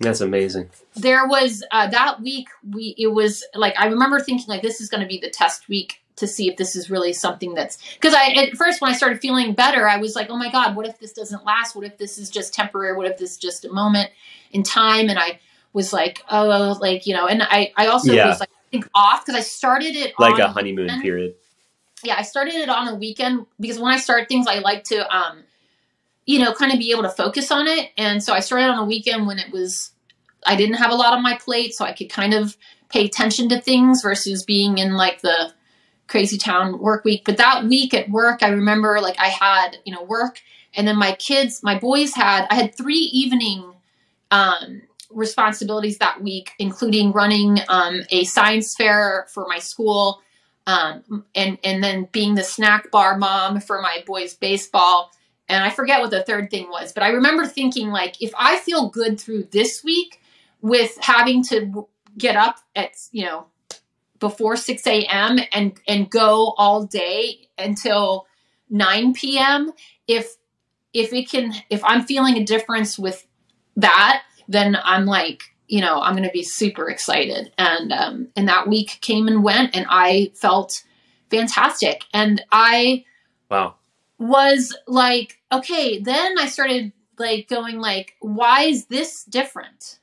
that's 0.00 0.20
amazing. 0.20 0.70
There 0.94 1.26
was 1.26 1.64
uh, 1.70 1.88
that 1.88 2.20
week. 2.20 2.48
We 2.68 2.94
it 2.98 3.08
was 3.08 3.44
like 3.54 3.74
I 3.78 3.86
remember 3.86 4.20
thinking 4.20 4.46
like 4.48 4.62
this 4.62 4.80
is 4.80 4.88
going 4.88 5.02
to 5.02 5.08
be 5.08 5.18
the 5.18 5.30
test 5.30 5.68
week 5.68 6.00
to 6.16 6.26
see 6.26 6.48
if 6.48 6.56
this 6.56 6.74
is 6.74 6.90
really 6.90 7.12
something 7.12 7.54
that's 7.54 7.78
because 7.94 8.14
I 8.14 8.30
at 8.32 8.56
first 8.56 8.80
when 8.80 8.90
I 8.90 8.94
started 8.94 9.20
feeling 9.20 9.54
better, 9.54 9.88
I 9.88 9.96
was 9.96 10.14
like, 10.14 10.30
oh 10.30 10.36
my 10.36 10.50
god, 10.50 10.76
what 10.76 10.86
if 10.86 10.98
this 10.98 11.12
doesn't 11.12 11.44
last? 11.44 11.74
What 11.74 11.84
if 11.84 11.98
this 11.98 12.18
is 12.18 12.30
just 12.30 12.54
temporary? 12.54 12.96
What 12.96 13.06
if 13.06 13.18
this 13.18 13.32
is 13.32 13.36
just 13.38 13.64
a 13.64 13.72
moment 13.72 14.10
in 14.52 14.62
time? 14.62 15.08
And 15.08 15.18
I 15.18 15.40
was 15.72 15.92
like, 15.92 16.22
oh, 16.30 16.76
like 16.80 17.06
you 17.06 17.14
know, 17.14 17.26
and 17.26 17.42
I 17.42 17.72
I 17.76 17.86
also 17.86 18.12
yeah. 18.12 18.28
was 18.28 18.40
like 18.40 18.50
think 18.70 18.88
off 18.94 19.24
because 19.24 19.38
I 19.38 19.42
started 19.42 19.96
it 19.96 20.14
like 20.18 20.38
a 20.38 20.48
honeymoon 20.48 20.86
weekend. 20.86 21.02
period. 21.02 21.34
Yeah, 22.04 22.14
I 22.16 22.22
started 22.22 22.54
it 22.54 22.68
on 22.68 22.88
a 22.88 22.94
weekend 22.94 23.46
because 23.58 23.78
when 23.78 23.92
I 23.92 23.98
start 23.98 24.28
things, 24.28 24.46
I 24.46 24.60
like 24.60 24.84
to, 24.84 25.16
um, 25.16 25.42
you 26.28 26.38
know, 26.38 26.52
kind 26.52 26.72
of 26.72 26.78
be 26.78 26.90
able 26.92 27.04
to 27.04 27.08
focus 27.08 27.50
on 27.50 27.66
it. 27.66 27.90
And 27.96 28.22
so 28.22 28.34
I 28.34 28.40
started 28.40 28.66
on 28.66 28.78
a 28.78 28.84
weekend 28.84 29.26
when 29.26 29.38
it 29.38 29.50
was, 29.50 29.92
I 30.46 30.56
didn't 30.56 30.76
have 30.76 30.90
a 30.90 30.94
lot 30.94 31.14
on 31.14 31.22
my 31.22 31.38
plate, 31.38 31.74
so 31.74 31.84
I 31.84 31.92
could 31.92 32.10
kind 32.10 32.34
of 32.34 32.54
pay 32.90 33.06
attention 33.06 33.48
to 33.48 33.60
things 33.60 34.02
versus 34.02 34.44
being 34.44 34.76
in 34.76 34.92
like 34.92 35.22
the 35.22 35.52
crazy 36.06 36.36
town 36.36 36.78
work 36.80 37.02
week. 37.04 37.22
But 37.24 37.38
that 37.38 37.64
week 37.64 37.94
at 37.94 38.10
work, 38.10 38.42
I 38.42 38.50
remember 38.50 39.00
like 39.00 39.18
I 39.18 39.28
had, 39.28 39.78
you 39.86 39.94
know, 39.94 40.02
work 40.02 40.42
and 40.74 40.86
then 40.86 40.96
my 40.96 41.12
kids, 41.12 41.62
my 41.62 41.78
boys 41.78 42.14
had, 42.14 42.46
I 42.50 42.54
had 42.56 42.76
three 42.76 43.10
evening 43.12 43.72
um, 44.30 44.82
responsibilities 45.10 45.98
that 45.98 46.22
week, 46.22 46.52
including 46.58 47.12
running 47.12 47.58
um, 47.68 48.02
a 48.10 48.24
science 48.24 48.74
fair 48.76 49.26
for 49.32 49.46
my 49.48 49.58
school, 49.58 50.20
um, 50.66 51.24
and 51.34 51.58
and 51.64 51.82
then 51.82 52.08
being 52.12 52.34
the 52.34 52.44
snack 52.44 52.90
bar 52.90 53.16
mom 53.16 53.60
for 53.60 53.80
my 53.80 54.04
boys' 54.06 54.34
baseball. 54.34 55.10
And 55.48 55.64
I 55.64 55.70
forget 55.70 56.00
what 56.00 56.10
the 56.10 56.22
third 56.22 56.50
thing 56.50 56.68
was, 56.68 56.92
but 56.92 57.02
I 57.02 57.08
remember 57.08 57.46
thinking 57.46 57.88
like, 57.88 58.20
if 58.20 58.32
I 58.38 58.58
feel 58.58 58.90
good 58.90 59.18
through 59.18 59.44
this 59.44 59.82
week 59.82 60.20
with 60.60 60.96
having 61.00 61.42
to 61.44 61.88
get 62.16 62.36
up 62.36 62.58
at 62.74 62.90
you 63.12 63.24
know 63.24 63.46
before 64.18 64.56
6 64.56 64.86
a.m. 64.86 65.38
and 65.52 65.78
and 65.86 66.10
go 66.10 66.54
all 66.58 66.84
day 66.84 67.48
until 67.56 68.26
9 68.70 69.14
p.m. 69.14 69.72
If 70.06 70.36
if 70.92 71.12
it 71.12 71.30
can 71.30 71.54
if 71.70 71.82
I'm 71.84 72.02
feeling 72.04 72.36
a 72.36 72.44
difference 72.44 72.98
with 72.98 73.26
that, 73.76 74.22
then 74.48 74.76
I'm 74.82 75.06
like, 75.06 75.42
you 75.68 75.80
know, 75.80 76.00
I'm 76.00 76.14
going 76.14 76.26
to 76.26 76.32
be 76.32 76.42
super 76.42 76.90
excited. 76.90 77.52
And 77.58 77.92
um, 77.92 78.28
and 78.36 78.48
that 78.48 78.68
week 78.68 78.98
came 79.00 79.28
and 79.28 79.44
went, 79.44 79.76
and 79.76 79.86
I 79.88 80.32
felt 80.34 80.82
fantastic. 81.30 82.04
And 82.12 82.44
I 82.50 83.04
wow 83.50 83.77
was 84.18 84.76
like, 84.86 85.40
okay. 85.50 85.98
Then 86.00 86.38
I 86.38 86.48
started 86.48 86.92
like 87.18 87.48
going 87.48 87.78
like, 87.78 88.16
why 88.20 88.62
is 88.64 88.86
this 88.86 89.24
different 89.24 89.98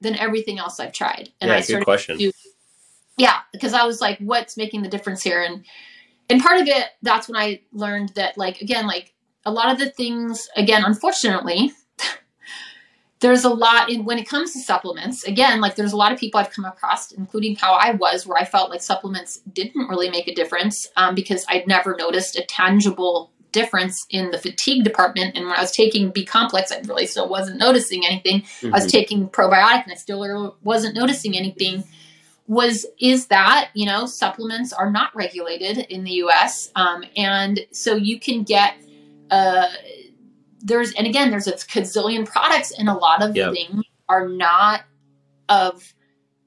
than 0.00 0.16
everything 0.16 0.58
else 0.58 0.80
I've 0.80 0.92
tried? 0.92 1.30
And 1.40 1.48
yeah, 1.48 1.56
I 1.56 1.60
started 1.60 1.80
good 1.80 1.84
question. 1.84 2.32
Yeah, 3.16 3.40
because 3.52 3.74
I 3.74 3.84
was 3.84 4.00
like, 4.00 4.18
what's 4.18 4.56
making 4.56 4.82
the 4.82 4.88
difference 4.88 5.22
here? 5.22 5.42
And 5.42 5.64
and 6.28 6.42
part 6.42 6.60
of 6.60 6.68
it, 6.68 6.86
that's 7.02 7.28
when 7.28 7.36
I 7.36 7.60
learned 7.72 8.10
that 8.10 8.36
like 8.36 8.60
again, 8.60 8.86
like 8.86 9.14
a 9.46 9.52
lot 9.52 9.70
of 9.70 9.78
the 9.78 9.90
things, 9.90 10.48
again, 10.56 10.82
unfortunately, 10.84 11.72
there's 13.20 13.44
a 13.44 13.50
lot 13.50 13.90
in 13.90 14.04
when 14.04 14.18
it 14.18 14.28
comes 14.28 14.52
to 14.52 14.58
supplements. 14.58 15.24
Again, 15.24 15.60
like 15.60 15.76
there's 15.76 15.92
a 15.92 15.96
lot 15.96 16.12
of 16.12 16.18
people 16.18 16.40
I've 16.40 16.50
come 16.50 16.64
across, 16.64 17.12
including 17.12 17.56
how 17.56 17.74
I 17.74 17.92
was, 17.92 18.26
where 18.26 18.38
I 18.38 18.44
felt 18.44 18.70
like 18.70 18.82
supplements 18.82 19.40
didn't 19.52 19.88
really 19.88 20.10
make 20.10 20.28
a 20.28 20.34
difference 20.34 20.88
um, 20.96 21.14
because 21.14 21.44
I'd 21.48 21.66
never 21.66 21.94
noticed 21.96 22.36
a 22.38 22.42
tangible 22.42 23.32
difference 23.54 24.04
in 24.10 24.32
the 24.32 24.38
fatigue 24.38 24.84
department. 24.84 25.36
And 25.36 25.46
when 25.46 25.56
I 25.56 25.60
was 25.60 25.70
taking 25.70 26.10
B 26.10 26.26
complex, 26.26 26.70
I 26.70 26.80
really 26.80 27.06
still 27.06 27.28
wasn't 27.28 27.58
noticing 27.58 28.04
anything. 28.04 28.42
Mm-hmm. 28.42 28.66
I 28.66 28.70
was 28.70 28.82
mm-hmm. 28.82 28.90
taking 28.90 29.28
probiotic 29.28 29.84
and 29.84 29.92
I 29.92 29.94
still 29.94 30.56
wasn't 30.62 30.96
noticing 30.96 31.36
anything. 31.36 31.84
Was 32.46 32.84
is 33.00 33.28
that 33.28 33.70
you 33.72 33.86
know 33.86 34.04
supplements 34.04 34.74
are 34.74 34.90
not 34.90 35.16
regulated 35.16 35.78
in 35.78 36.04
the 36.04 36.10
U.S. 36.24 36.70
Um, 36.76 37.02
and 37.16 37.60
so 37.70 37.94
you 37.94 38.20
can 38.20 38.42
get 38.42 38.74
uh, 39.30 39.68
there's 40.60 40.92
and 40.92 41.06
again 41.06 41.30
there's 41.30 41.46
a 41.46 41.52
gazillion 41.52 42.26
products 42.26 42.70
and 42.78 42.90
a 42.90 42.92
lot 42.92 43.22
of 43.22 43.34
yep. 43.34 43.54
things 43.54 43.84
are 44.10 44.28
not 44.28 44.82
of 45.48 45.94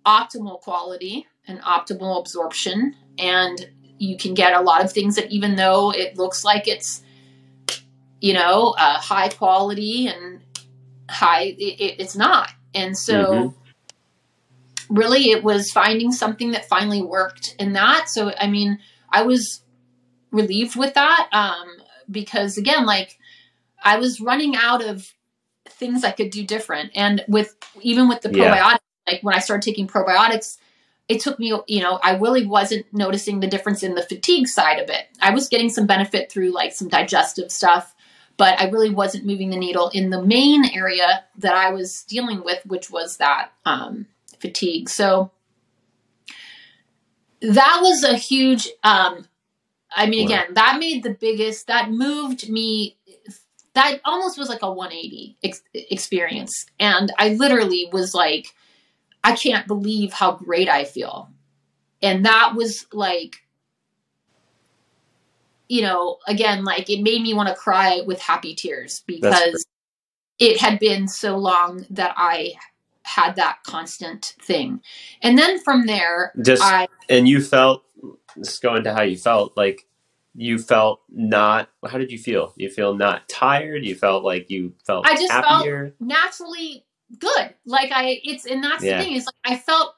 optimal 0.06 0.62
quality 0.62 1.26
and 1.48 1.60
optimal 1.62 2.20
absorption 2.20 2.96
and 3.18 3.68
you 4.00 4.18
can 4.18 4.34
get 4.34 4.54
a 4.54 4.62
lot 4.62 4.84
of 4.84 4.92
things 4.92 5.16
that 5.16 5.32
even 5.32 5.56
though 5.56 5.92
it 5.92 6.18
looks 6.18 6.44
like 6.44 6.68
it's 6.68 7.02
you 8.20 8.34
know 8.34 8.76
uh, 8.78 8.98
high 9.00 9.30
quality 9.30 10.08
and 10.08 10.42
high 11.10 11.56
it, 11.58 11.96
it's 12.00 12.16
not 12.16 12.50
and 12.74 12.98
so 12.98 13.26
mm-hmm. 13.26 14.96
really 14.96 15.32
it 15.32 15.44
was 15.44 15.72
finding 15.72 16.12
something 16.12 16.52
that 16.52 16.68
finally 16.68 17.02
worked 17.02 17.56
in 17.60 17.74
that 17.74 18.10
so 18.10 18.32
i 18.40 18.48
mean 18.48 18.80
i 19.12 19.22
was 19.22 19.64
relieved 20.32 20.76
with 20.76 20.94
that 20.96 21.30
um, 21.32 21.68
because 22.12 22.58
again 22.58 22.86
like 22.86 23.18
i 23.84 23.98
was 23.98 24.20
running 24.20 24.56
out 24.56 24.84
of 24.84 25.14
things 25.66 26.04
i 26.04 26.12
could 26.12 26.30
do 26.30 26.46
different 26.46 26.92
and 26.96 27.24
with 27.28 27.56
even 27.82 28.08
with 28.08 28.22
the 28.22 28.30
probiotics 28.30 28.80
yeah. 29.08 29.14
like 29.14 29.24
when 29.24 29.36
i 29.36 29.40
started 29.40 29.64
taking 29.64 29.88
probiotics 29.88 30.58
it 31.08 31.22
took 31.22 31.40
me, 31.40 31.58
you 31.68 31.82
know, 31.82 32.00
I 32.04 32.16
really 32.18 32.46
wasn't 32.46 32.86
noticing 32.92 33.40
the 33.40 33.48
difference 33.48 33.82
in 33.82 33.96
the 33.96 34.04
fatigue 34.04 34.48
side 34.48 34.80
of 34.80 34.90
it. 34.90 35.08
I 35.22 35.34
was 35.34 35.48
getting 35.48 35.70
some 35.70 35.88
benefit 35.88 36.32
through 36.32 36.52
like 36.52 36.74
some 36.74 36.90
digestive 36.90 37.52
stuff, 37.52 37.96
but 38.36 38.60
I 38.60 38.70
really 38.70 38.90
wasn't 38.90 39.26
moving 39.26 39.50
the 39.50 39.58
needle 39.58 39.90
in 39.90 40.10
the 40.10 40.22
main 40.22 40.66
area 40.66 41.24
that 41.38 41.56
I 41.56 41.72
was 41.72 42.04
dealing 42.04 42.44
with, 42.44 42.66
which 42.66 42.90
was 42.90 43.18
that 43.18 43.52
um, 43.66 44.08
fatigue. 44.40 44.90
So 44.90 45.32
that 47.42 47.80
was 47.82 48.04
a 48.04 48.18
huge, 48.18 48.68
um, 48.84 49.26
I 49.96 50.08
mean, 50.08 50.26
again, 50.26 50.54
that 50.56 50.78
made 50.78 51.04
the 51.04 51.14
biggest, 51.14 51.68
that 51.68 51.90
moved 51.90 52.50
me. 52.50 52.98
That 53.74 54.02
almost 54.04 54.40
was 54.40 54.50
like 54.50 54.64
a 54.64 54.72
180 54.72 55.38
ex- 55.44 55.62
experience. 55.74 56.66
And 56.80 57.14
I 57.18 57.30
literally 57.30 57.88
was 57.92 58.14
like, 58.14 58.54
I 59.28 59.36
can't 59.36 59.68
believe 59.68 60.14
how 60.14 60.32
great 60.34 60.70
I 60.70 60.86
feel. 60.86 61.30
And 62.02 62.26
that 62.26 62.54
was 62.56 62.86
like, 62.94 63.36
you 65.68 65.82
know, 65.82 66.18
again, 66.28 66.64
like 66.64 66.90
it 66.90 67.02
made 67.02 67.22
me 67.22 67.34
want 67.34 67.50
to 67.50 67.56
cry 67.56 68.02
with 68.06 68.22
happy 68.22 68.56
tears 68.56 69.04
because 69.06 69.66
it 70.40 70.62
had 70.62 70.80
been 70.80 71.10
so 71.10 71.36
long 71.36 71.86
that 71.90 72.14
I 72.16 72.54
had 73.04 73.36
that 73.36 73.58
constant 73.64 74.36
thing. 74.42 74.82
And 75.22 75.38
then 75.38 75.60
from 75.60 75.88
there, 75.88 76.32
just, 76.42 76.64
I. 76.64 76.88
And 77.10 77.28
you 77.28 77.42
felt, 77.44 77.84
just 78.38 78.62
go 78.62 78.76
into 78.76 78.94
how 78.94 79.02
you 79.02 79.18
felt, 79.18 79.58
like 79.58 79.86
you 80.36 80.58
felt 80.58 81.02
not, 81.10 81.70
how 81.86 81.98
did 81.98 82.14
you 82.14 82.18
feel? 82.18 82.54
You 82.56 82.70
feel 82.70 82.94
not 82.94 83.28
tired? 83.28 83.84
You 83.84 83.96
felt 83.96 84.24
like 84.24 84.50
you 84.50 84.74
felt 84.86 85.06
I 85.06 85.16
just 85.16 85.32
happier? 85.32 85.96
felt 86.00 86.02
naturally 86.02 86.86
good. 87.20 87.54
Like 87.66 87.92
I, 87.92 88.20
it's 88.24 88.46
and 88.46 88.64
that's 88.64 88.84
yeah. 88.84 88.98
the 88.98 89.04
thing 89.04 89.14
is 89.14 89.26
like 89.26 89.36
I 89.54 89.58
felt 89.58 89.94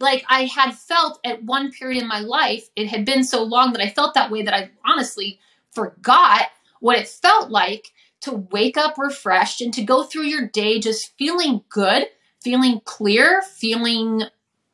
like 0.00 0.24
I 0.28 0.46
had 0.46 0.74
felt 0.74 1.20
at 1.24 1.44
one 1.44 1.70
period 1.70 2.02
in 2.02 2.08
my 2.08 2.20
life. 2.20 2.68
It 2.74 2.88
had 2.88 3.04
been 3.04 3.22
so 3.22 3.42
long 3.42 3.72
that 3.72 3.82
I 3.82 3.90
felt 3.90 4.14
that 4.14 4.30
way 4.30 4.42
that 4.42 4.54
I 4.54 4.70
honestly 4.84 5.38
forgot 5.72 6.48
what 6.80 6.98
it 6.98 7.06
felt 7.06 7.50
like 7.50 7.92
to 8.22 8.32
wake 8.50 8.76
up 8.76 8.98
refreshed 8.98 9.60
and 9.60 9.72
to 9.74 9.82
go 9.82 10.02
through 10.02 10.24
your 10.24 10.46
day 10.46 10.78
just 10.78 11.16
feeling 11.16 11.62
good, 11.68 12.06
feeling 12.42 12.80
clear, 12.84 13.42
feeling 13.42 14.22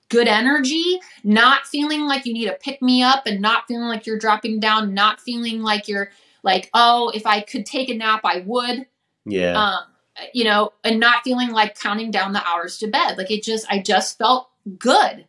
good 0.09 0.29
energy, 0.29 1.01
not 1.25 1.67
feeling 1.67 2.07
like 2.07 2.27
you 2.27 2.33
need 2.33 2.47
to 2.47 2.55
pick 2.61 2.81
me 2.81 3.03
up 3.03 3.27
and 3.27 3.41
not 3.41 3.67
feeling 3.67 3.89
like 3.89 4.07
you're 4.07 4.19
dropping 4.19 4.61
down, 4.61 4.95
not 4.95 5.21
feeling 5.21 5.63
like 5.63 5.89
you're 5.89 6.11
like, 6.43 6.71
oh, 6.75 7.11
if 7.15 7.27
I 7.27 7.41
could 7.41 7.67
take 7.67 7.89
a 7.89 7.95
nap, 7.95 8.21
I 8.25 8.45
would. 8.47 8.87
Yeah. 9.25 9.61
Um, 9.61 9.81
you 10.33 10.45
know, 10.45 10.73
and 10.85 11.01
not 11.01 11.23
feeling 11.25 11.51
like 11.51 11.79
counting 11.79 12.11
down 12.11 12.33
the 12.33 12.47
hours 12.47 12.79
to 12.79 12.89
bed. 12.89 13.19
Like 13.19 13.31
it 13.31 13.43
just, 13.43 13.67
I 13.71 13.81
just 13.81 14.19
felt 14.19 14.49
good. 14.79 15.27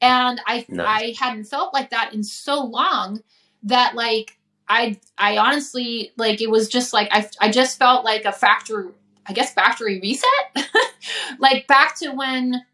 And 0.00 0.40
I, 0.46 0.64
nice. 0.68 0.86
I 0.86 1.14
hadn't 1.18 1.44
felt 1.44 1.74
like 1.74 1.90
that 1.90 2.14
in 2.14 2.22
so 2.22 2.64
long 2.64 3.20
that 3.64 3.94
like, 3.94 4.38
I, 4.68 5.00
I 5.16 5.38
honestly, 5.38 6.12
like, 6.16 6.40
it 6.40 6.50
was 6.50 6.68
just 6.68 6.92
like, 6.92 7.08
I, 7.10 7.28
I 7.40 7.50
just 7.50 7.78
felt 7.78 8.04
like 8.04 8.24
a 8.24 8.32
factory, 8.32 8.90
I 9.26 9.32
guess 9.32 9.52
factory 9.54 9.98
reset, 10.00 10.68
like 11.38 11.66
back 11.66 11.98
to 12.00 12.10
when, 12.10 12.64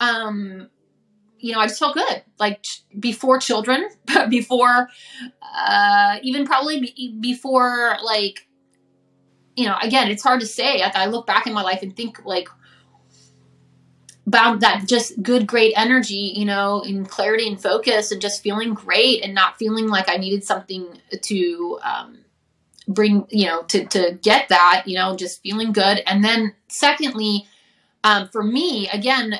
um, 0.00 0.70
you 1.38 1.52
know, 1.52 1.60
I 1.60 1.66
just 1.66 1.78
felt 1.78 1.94
good. 1.94 2.22
Like 2.38 2.64
before 2.98 3.38
children, 3.38 3.88
before, 4.30 4.88
uh, 5.42 6.16
even 6.22 6.46
probably 6.46 6.80
be, 6.80 7.16
before 7.20 7.98
like 8.02 8.48
you 9.56 9.66
know, 9.66 9.76
again, 9.80 10.10
it's 10.10 10.22
hard 10.22 10.40
to 10.40 10.46
say. 10.46 10.82
I, 10.82 10.90
I 10.94 11.06
look 11.06 11.26
back 11.26 11.46
in 11.46 11.52
my 11.52 11.62
life 11.62 11.82
and 11.82 11.96
think 11.96 12.24
like 12.24 12.48
about 14.26 14.60
that 14.60 14.86
just 14.88 15.22
good, 15.22 15.46
great 15.46 15.74
energy, 15.76 16.32
you 16.34 16.44
know, 16.44 16.82
and 16.82 17.08
clarity 17.08 17.46
and 17.46 17.60
focus 17.60 18.10
and 18.10 18.20
just 18.20 18.42
feeling 18.42 18.74
great 18.74 19.22
and 19.22 19.34
not 19.34 19.58
feeling 19.58 19.88
like 19.88 20.08
I 20.08 20.16
needed 20.16 20.44
something 20.44 20.86
to 21.20 21.78
um, 21.82 22.18
bring, 22.88 23.26
you 23.30 23.46
know, 23.46 23.62
to, 23.64 23.84
to 23.86 24.18
get 24.22 24.48
that, 24.48 24.84
you 24.86 24.96
know, 24.96 25.14
just 25.14 25.42
feeling 25.42 25.72
good. 25.72 26.02
And 26.06 26.24
then 26.24 26.54
secondly, 26.68 27.46
um, 28.02 28.28
for 28.28 28.42
me, 28.42 28.88
again, 28.88 29.34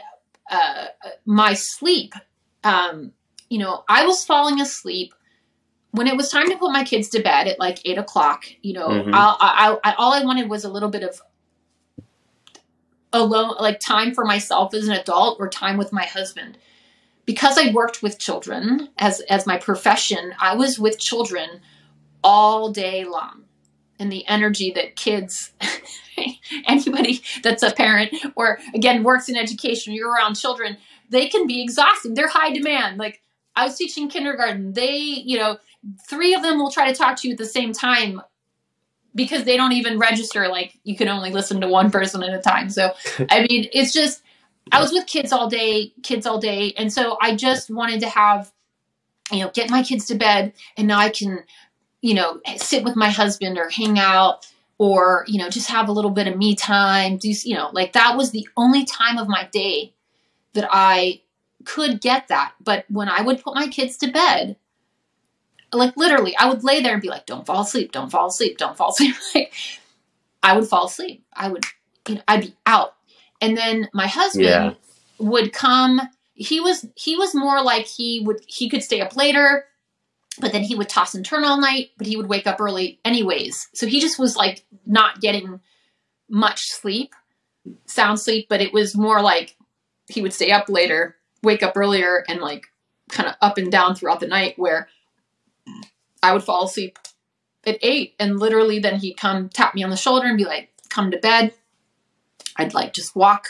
uh, 0.50 0.86
my 1.24 1.54
sleep, 1.54 2.14
um, 2.62 3.12
you 3.48 3.58
know, 3.58 3.84
I 3.88 4.06
was 4.06 4.24
falling 4.24 4.60
asleep 4.60 5.14
when 5.94 6.08
it 6.08 6.16
was 6.16 6.28
time 6.28 6.50
to 6.50 6.56
put 6.56 6.72
my 6.72 6.82
kids 6.82 7.08
to 7.10 7.22
bed 7.22 7.46
at 7.46 7.60
like 7.60 7.78
eight 7.84 7.98
o'clock, 7.98 8.46
you 8.62 8.72
know, 8.72 8.88
mm-hmm. 8.88 9.14
I, 9.14 9.36
I, 9.84 9.90
I, 9.90 9.94
all 9.94 10.12
I 10.12 10.24
wanted 10.24 10.50
was 10.50 10.64
a 10.64 10.68
little 10.68 10.88
bit 10.88 11.04
of 11.04 11.22
alone, 13.12 13.54
like 13.60 13.78
time 13.78 14.12
for 14.12 14.24
myself 14.24 14.74
as 14.74 14.88
an 14.88 14.94
adult 14.96 15.38
or 15.38 15.48
time 15.48 15.76
with 15.76 15.92
my 15.92 16.02
husband. 16.02 16.58
Because 17.26 17.56
I 17.56 17.70
worked 17.70 18.02
with 18.02 18.18
children 18.18 18.88
as 18.98 19.20
as 19.30 19.46
my 19.46 19.56
profession, 19.56 20.34
I 20.38 20.56
was 20.56 20.80
with 20.80 20.98
children 20.98 21.60
all 22.24 22.72
day 22.72 23.04
long, 23.04 23.44
and 23.98 24.10
the 24.10 24.26
energy 24.26 24.72
that 24.72 24.96
kids, 24.96 25.52
anybody 26.66 27.22
that's 27.42 27.62
a 27.62 27.72
parent 27.72 28.12
or 28.34 28.58
again 28.74 29.04
works 29.04 29.28
in 29.28 29.36
education, 29.36 29.94
you're 29.94 30.12
around 30.12 30.34
children, 30.34 30.76
they 31.08 31.28
can 31.28 31.46
be 31.46 31.62
exhausting. 31.62 32.14
They're 32.14 32.28
high 32.28 32.52
demand. 32.52 32.98
Like 32.98 33.22
I 33.56 33.64
was 33.64 33.76
teaching 33.76 34.08
kindergarten, 34.08 34.72
they, 34.72 34.96
you 34.96 35.38
know, 35.38 35.58
three 36.08 36.34
of 36.34 36.42
them 36.42 36.58
will 36.58 36.70
try 36.70 36.90
to 36.90 36.96
talk 36.96 37.16
to 37.18 37.28
you 37.28 37.32
at 37.32 37.38
the 37.38 37.46
same 37.46 37.72
time 37.72 38.20
because 39.14 39.44
they 39.44 39.56
don't 39.56 39.72
even 39.72 39.98
register 39.98 40.48
like 40.48 40.78
you 40.82 40.96
can 40.96 41.08
only 41.08 41.30
listen 41.30 41.60
to 41.60 41.68
one 41.68 41.90
person 41.90 42.22
at 42.22 42.34
a 42.34 42.40
time. 42.40 42.68
So 42.70 42.92
i 43.30 43.46
mean 43.48 43.68
it's 43.72 43.92
just 43.92 44.22
i 44.72 44.80
was 44.80 44.92
with 44.92 45.06
kids 45.06 45.32
all 45.32 45.48
day 45.48 45.92
kids 46.02 46.26
all 46.26 46.38
day 46.38 46.72
and 46.76 46.92
so 46.92 47.18
i 47.20 47.34
just 47.34 47.70
wanted 47.70 48.00
to 48.00 48.08
have 48.08 48.50
you 49.30 49.40
know 49.40 49.50
get 49.52 49.70
my 49.70 49.82
kids 49.82 50.06
to 50.06 50.14
bed 50.14 50.52
and 50.76 50.88
now 50.88 50.98
i 50.98 51.10
can 51.10 51.44
you 52.00 52.14
know 52.14 52.40
sit 52.56 52.82
with 52.82 52.96
my 52.96 53.10
husband 53.10 53.58
or 53.58 53.68
hang 53.68 53.98
out 53.98 54.46
or 54.78 55.24
you 55.28 55.38
know 55.38 55.50
just 55.50 55.68
have 55.68 55.88
a 55.88 55.92
little 55.92 56.10
bit 56.10 56.26
of 56.26 56.36
me 56.36 56.54
time 56.54 57.18
do 57.18 57.30
you 57.44 57.54
know 57.54 57.68
like 57.72 57.92
that 57.92 58.16
was 58.16 58.30
the 58.30 58.48
only 58.56 58.84
time 58.84 59.18
of 59.18 59.28
my 59.28 59.48
day 59.52 59.92
that 60.54 60.68
i 60.70 61.20
could 61.64 62.00
get 62.00 62.28
that. 62.28 62.52
But 62.62 62.84
when 62.88 63.08
i 63.08 63.20
would 63.22 63.42
put 63.42 63.54
my 63.54 63.68
kids 63.68 63.96
to 63.98 64.10
bed 64.10 64.56
like 65.76 65.96
literally, 65.96 66.36
I 66.36 66.48
would 66.48 66.64
lay 66.64 66.80
there 66.82 66.92
and 66.92 67.02
be 67.02 67.08
like, 67.08 67.26
"Don't 67.26 67.46
fall 67.46 67.62
asleep, 67.62 67.92
don't 67.92 68.10
fall 68.10 68.28
asleep, 68.28 68.58
don't 68.58 68.76
fall 68.76 68.90
asleep." 68.90 69.14
like 69.34 69.52
I 70.42 70.56
would 70.56 70.68
fall 70.68 70.86
asleep. 70.86 71.24
I 71.32 71.48
would, 71.48 71.64
you 72.08 72.16
know, 72.16 72.22
I'd 72.28 72.42
be 72.42 72.54
out, 72.66 72.94
and 73.40 73.56
then 73.56 73.88
my 73.92 74.06
husband 74.06 74.46
yeah. 74.46 74.74
would 75.18 75.52
come. 75.52 76.00
He 76.34 76.60
was 76.60 76.86
he 76.96 77.16
was 77.16 77.34
more 77.34 77.62
like 77.62 77.86
he 77.86 78.20
would 78.20 78.40
he 78.46 78.68
could 78.68 78.82
stay 78.82 79.00
up 79.00 79.16
later, 79.16 79.64
but 80.40 80.52
then 80.52 80.62
he 80.62 80.74
would 80.74 80.88
toss 80.88 81.14
and 81.14 81.24
turn 81.24 81.44
all 81.44 81.60
night. 81.60 81.90
But 81.96 82.06
he 82.06 82.16
would 82.16 82.28
wake 82.28 82.46
up 82.46 82.60
early 82.60 83.00
anyways. 83.04 83.68
So 83.74 83.86
he 83.86 84.00
just 84.00 84.18
was 84.18 84.36
like 84.36 84.64
not 84.86 85.20
getting 85.20 85.60
much 86.28 86.70
sleep, 86.70 87.14
sound 87.86 88.18
sleep. 88.20 88.48
But 88.48 88.60
it 88.60 88.72
was 88.72 88.96
more 88.96 89.22
like 89.22 89.56
he 90.08 90.20
would 90.20 90.32
stay 90.32 90.50
up 90.50 90.68
later 90.68 91.16
wake 91.44 91.62
up 91.62 91.76
earlier 91.76 92.24
and 92.28 92.40
like 92.40 92.66
kind 93.10 93.28
of 93.28 93.36
up 93.40 93.58
and 93.58 93.70
down 93.70 93.94
throughout 93.94 94.20
the 94.20 94.26
night 94.26 94.54
where 94.56 94.88
I 96.24 96.32
would 96.32 96.42
fall 96.42 96.64
asleep 96.64 96.98
at 97.66 97.78
eight 97.82 98.14
and 98.18 98.38
literally 98.38 98.78
then 98.78 98.96
he'd 98.96 99.14
come 99.14 99.48
tap 99.48 99.74
me 99.74 99.82
on 99.82 99.90
the 99.90 99.96
shoulder 99.96 100.26
and 100.26 100.38
be 100.38 100.44
like, 100.44 100.70
come 100.88 101.10
to 101.10 101.18
bed. 101.18 101.52
I'd 102.56 102.74
like 102.74 102.92
just 102.94 103.14
walk 103.14 103.48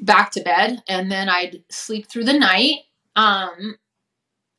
back 0.00 0.32
to 0.32 0.42
bed 0.42 0.82
and 0.88 1.10
then 1.10 1.28
I'd 1.28 1.62
sleep 1.70 2.08
through 2.08 2.24
the 2.24 2.38
night 2.38 2.80
um, 3.16 3.76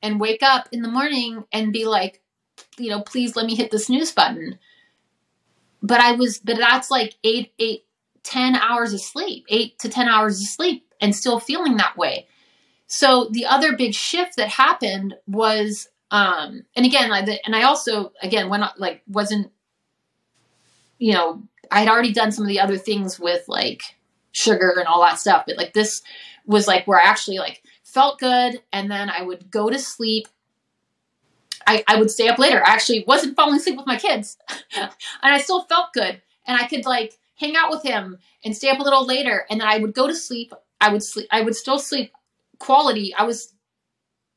and 0.02 0.20
wake 0.20 0.44
up 0.44 0.70
in 0.72 0.82
the 0.82 0.90
morning 0.90 1.44
and 1.52 1.74
be 1.74 1.86
like, 1.86 2.22
you 2.78 2.90
know, 2.90 3.02
please 3.02 3.36
let 3.36 3.46
me 3.46 3.56
hit 3.56 3.72
the 3.72 3.80
snooze 3.80 4.12
button. 4.12 4.60
But 5.82 6.00
I 6.00 6.14
was, 6.14 6.40
but 6.40 6.58
that's 6.58 6.92
like 6.92 7.16
eight, 7.24 7.54
eight, 7.60 7.86
ten 8.24 8.56
hours 8.56 8.94
of 8.94 9.02
sleep, 9.02 9.46
eight 9.50 9.80
to 9.80 9.90
10 9.90 10.08
hours 10.08 10.40
of 10.40 10.48
sleep 10.48 10.86
and 11.02 11.16
still 11.16 11.40
feeling 11.40 11.78
that 11.78 11.98
way. 11.98 12.28
So 12.88 13.30
the 13.32 13.46
other 13.46 13.76
big 13.76 13.94
shift 13.94 14.36
that 14.38 14.50
happened 14.50 15.16
was, 15.26 15.88
um, 16.12 16.64
and 16.76 16.86
again, 16.86 17.12
I, 17.12 17.40
and 17.46 17.56
I 17.56 17.64
also, 17.64 18.12
again, 18.22 18.50
when 18.50 18.64
I, 18.64 18.72
like 18.78 19.02
wasn't, 19.08 19.52
you 21.00 21.14
know, 21.14 21.42
I 21.72 21.80
had 21.80 21.88
already 21.88 22.12
done 22.12 22.34
some 22.34 22.44
of 22.44 22.50
the 22.50 22.60
other 22.60 22.78
things 22.78 23.18
with 23.18 23.48
like 23.48 23.82
sugar 24.34 24.76
and 24.78 24.88
all 24.88 25.02
that 25.02 25.20
stuff, 25.20 25.46
but 25.48 25.58
like 25.58 25.74
this 25.74 26.02
was 26.46 26.68
like 26.68 26.86
where 26.86 27.00
I 27.00 27.06
actually 27.06 27.40
like 27.40 27.64
felt 27.84 28.20
good, 28.20 28.62
and 28.74 28.92
then 28.92 29.10
I 29.10 29.22
would 29.22 29.50
go 29.50 29.70
to 29.70 29.80
sleep. 29.80 30.28
I, 31.66 31.84
I 31.88 31.98
would 31.98 32.12
stay 32.12 32.28
up 32.28 32.40
later. 32.40 32.58
I 32.58 32.72
actually 32.72 33.06
wasn't 33.08 33.36
falling 33.38 33.56
asleep 33.56 33.78
with 33.78 33.88
my 33.88 33.98
kids, 33.98 34.38
and 34.76 34.90
I 35.24 35.40
still 35.40 35.64
felt 35.64 35.94
good, 35.94 36.22
and 36.46 36.58
I 36.58 36.68
could 36.68 36.86
like 36.86 37.18
hang 37.38 37.56
out 37.56 37.72
with 37.72 37.84
him 37.84 38.18
and 38.44 38.56
stay 38.56 38.70
up 38.70 38.80
a 38.80 38.84
little 38.84 39.06
later, 39.06 39.46
and 39.50 39.62
then 39.62 39.68
I 39.68 39.78
would 39.78 39.94
go 39.94 40.08
to 40.08 40.16
sleep. 40.16 40.54
I 40.82 40.92
would 40.92 41.04
sleep. 41.04 41.28
I 41.32 41.42
would 41.42 41.56
still 41.56 41.80
sleep 41.80 42.12
quality. 42.60 43.14
I 43.16 43.24
was, 43.24 43.54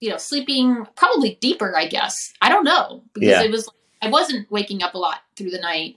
you 0.04 0.10
know, 0.10 0.18
sleeping 0.18 0.86
probably 0.96 1.38
deeper. 1.40 1.74
I 1.74 1.86
guess 1.86 2.34
I 2.42 2.50
don't 2.50 2.64
know 2.64 3.02
because 3.14 3.28
yeah. 3.28 3.42
it 3.42 3.50
was. 3.50 3.68
I 4.02 4.08
wasn't 4.08 4.50
waking 4.50 4.82
up 4.82 4.94
a 4.94 4.98
lot 4.98 5.20
through 5.34 5.48
the 5.48 5.60
night 5.60 5.96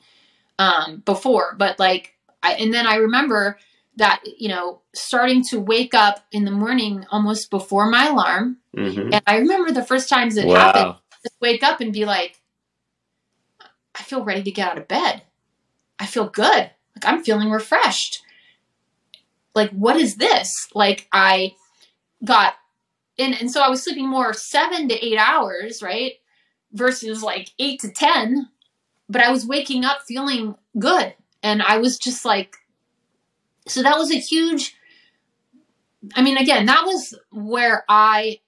um, 0.58 1.04
before, 1.04 1.56
but 1.58 1.78
like, 1.78 2.16
I, 2.42 2.54
and 2.54 2.74
then 2.74 2.88
I 2.88 2.96
remember 2.96 3.58
that 3.98 4.22
you 4.38 4.48
know 4.48 4.80
starting 4.96 5.44
to 5.44 5.60
wake 5.60 5.94
up 5.94 6.26
in 6.32 6.46
the 6.46 6.52
morning 6.52 7.06
almost 7.12 7.50
before 7.50 7.90
my 7.90 8.08
alarm 8.08 8.58
mm-hmm. 8.76 9.12
and 9.12 9.22
i 9.26 9.38
remember 9.38 9.72
the 9.72 9.84
first 9.84 10.08
times 10.08 10.38
it 10.38 10.46
wow. 10.46 10.54
happened 10.54 10.96
just 11.24 11.36
wake 11.42 11.64
up 11.64 11.82
and 11.82 11.94
be 11.94 12.06
like 12.06 12.40
i 13.96 14.04
feel 14.04 14.24
ready 14.24 14.44
to 14.44 14.52
get 14.52 14.70
out 14.70 14.78
of 14.78 14.88
bed 14.88 15.24
i 15.98 16.06
feel 16.06 16.30
good 16.30 16.70
like 16.96 17.06
i'm 17.06 17.24
feeling 17.24 17.50
refreshed 17.50 18.22
like 19.56 19.72
what 19.72 19.96
is 19.96 20.18
this 20.18 20.68
like 20.76 21.08
i 21.12 21.56
got 22.24 22.54
and 23.18 23.34
and 23.36 23.52
so 23.52 23.62
i 23.62 23.70
was 23.70 23.84
sleeping 23.84 24.08
more 24.08 24.34
seven 24.34 24.88
to 24.88 25.06
eight 25.06 25.18
hours 25.18 25.82
right 25.82 26.14
versus 26.74 27.24
like 27.24 27.52
eight 27.60 27.80
to 27.80 27.92
ten 27.92 28.50
but 29.10 29.22
i 29.22 29.32
was 29.32 29.46
waking 29.46 29.86
up 29.86 30.02
feeling 30.08 30.56
good 30.78 31.14
and 31.44 31.62
i 31.62 31.78
was 31.78 31.98
just 31.98 32.26
like 32.26 32.56
so 33.68 33.84
that 33.84 33.98
was 33.98 34.12
a 34.12 34.20
huge 34.20 34.78
I 36.16 36.22
mean 36.22 36.38
again, 36.38 36.66
that 36.68 36.86
was 36.86 37.18
where 37.32 37.84
I 37.90 38.40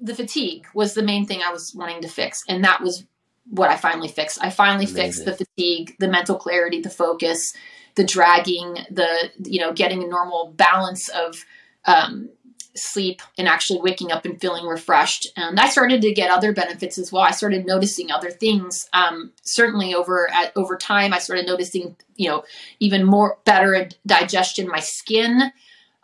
the 0.00 0.14
fatigue 0.14 0.66
was 0.74 0.94
the 0.94 1.02
main 1.02 1.26
thing 1.26 1.40
I 1.42 1.50
was 1.50 1.74
wanting 1.74 2.02
to 2.02 2.08
fix 2.08 2.42
and 2.48 2.62
that 2.64 2.82
was 2.82 3.06
what 3.48 3.70
I 3.70 3.76
finally 3.76 4.08
fixed. 4.08 4.42
I 4.42 4.50
finally 4.50 4.84
Amazing. 4.84 5.02
fixed 5.02 5.24
the 5.24 5.32
fatigue, 5.36 5.96
the 5.98 6.08
mental 6.08 6.36
clarity, 6.36 6.80
the 6.80 6.90
focus, 6.90 7.54
the 7.94 8.04
dragging, 8.04 8.78
the 8.90 9.30
you 9.44 9.60
know, 9.60 9.72
getting 9.72 10.02
a 10.02 10.06
normal 10.06 10.52
balance 10.56 11.08
of 11.08 11.44
um, 11.86 12.30
sleep 12.76 13.22
and 13.38 13.46
actually 13.46 13.80
waking 13.80 14.10
up 14.10 14.24
and 14.24 14.40
feeling 14.40 14.66
refreshed. 14.66 15.28
And 15.36 15.60
I 15.60 15.68
started 15.68 16.02
to 16.02 16.12
get 16.12 16.30
other 16.30 16.52
benefits 16.52 16.98
as 16.98 17.12
well. 17.12 17.22
I 17.22 17.30
started 17.30 17.66
noticing 17.66 18.10
other 18.10 18.30
things. 18.30 18.88
Um, 18.92 19.32
certainly 19.42 19.94
over 19.94 20.30
at 20.30 20.52
over 20.56 20.76
time, 20.76 21.12
I 21.12 21.18
started 21.18 21.46
noticing, 21.46 21.96
you 22.16 22.28
know, 22.28 22.44
even 22.80 23.04
more 23.04 23.38
better 23.44 23.88
digestion. 24.06 24.68
My 24.68 24.80
skin, 24.80 25.52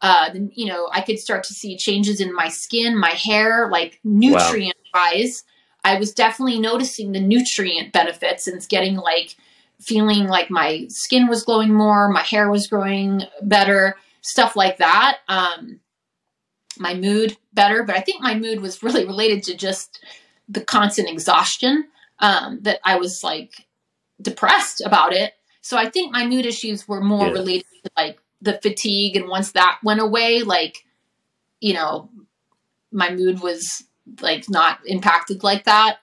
uh, 0.03 0.31
you 0.55 0.67
know, 0.67 0.89
I 0.93 1.01
could 1.01 1.19
start 1.19 1.45
to 1.45 1.55
see 1.55 1.77
changes 1.77 2.21
in 2.21 2.35
my 2.35 2.49
skin, 2.49 2.97
my 2.97 3.11
hair, 3.11 3.69
like 3.71 3.99
nutrient 4.05 4.77
wise. 4.95 5.43
Wow. 5.45 5.93
I 5.93 5.99
was 5.99 6.13
definitely 6.13 6.61
noticing 6.61 7.13
the 7.13 7.21
nutrient 7.21 7.93
benefits 7.93 8.47
and 8.47 8.57
it's 8.57 8.67
getting 8.67 8.97
like 8.97 9.37
feeling 9.81 10.27
like 10.27 10.51
my 10.51 10.87
skin 10.89 11.27
was 11.27 11.43
glowing 11.43 11.73
more, 11.73 12.09
my 12.11 12.23
hair 12.23 12.51
was 12.51 12.67
growing 12.67 13.23
better, 13.43 13.97
stuff 14.23 14.57
like 14.57 14.79
that. 14.79 15.19
Um, 15.29 15.81
my 16.79 16.95
mood 16.95 17.37
better, 17.53 17.83
but 17.83 17.97
I 17.97 18.01
think 18.01 18.23
my 18.23 18.35
mood 18.35 18.61
was 18.61 18.83
really 18.83 19.05
related 19.05 19.43
to 19.45 19.57
just 19.57 20.03
the 20.49 20.61
constant 20.61 21.09
exhaustion 21.09 21.87
um, 22.19 22.59
that 22.63 22.81
I 22.85 22.97
was 22.97 23.23
like 23.25 23.67
depressed 24.21 24.83
about 24.85 25.13
it. 25.13 25.33
So 25.63 25.77
I 25.77 25.91
think 25.91 26.13
my 26.13 26.27
mood 26.27 26.47
issues 26.47 26.89
were 26.89 27.01
more 27.01 27.27
yeah. 27.27 27.33
related 27.33 27.67
to 27.85 27.91
like 27.97 28.19
the 28.41 28.59
fatigue, 28.63 29.17
and 29.17 29.29
once 29.29 29.53
that 29.53 29.79
went 29.83 30.01
away, 30.01 30.43
like 30.43 30.85
you 31.61 31.75
know, 31.75 32.09
my 32.91 33.11
mood 33.11 33.41
was 33.41 33.85
like 34.21 34.49
not 34.49 34.79
impacted 34.87 35.43
like 35.43 35.65
that. 35.65 35.99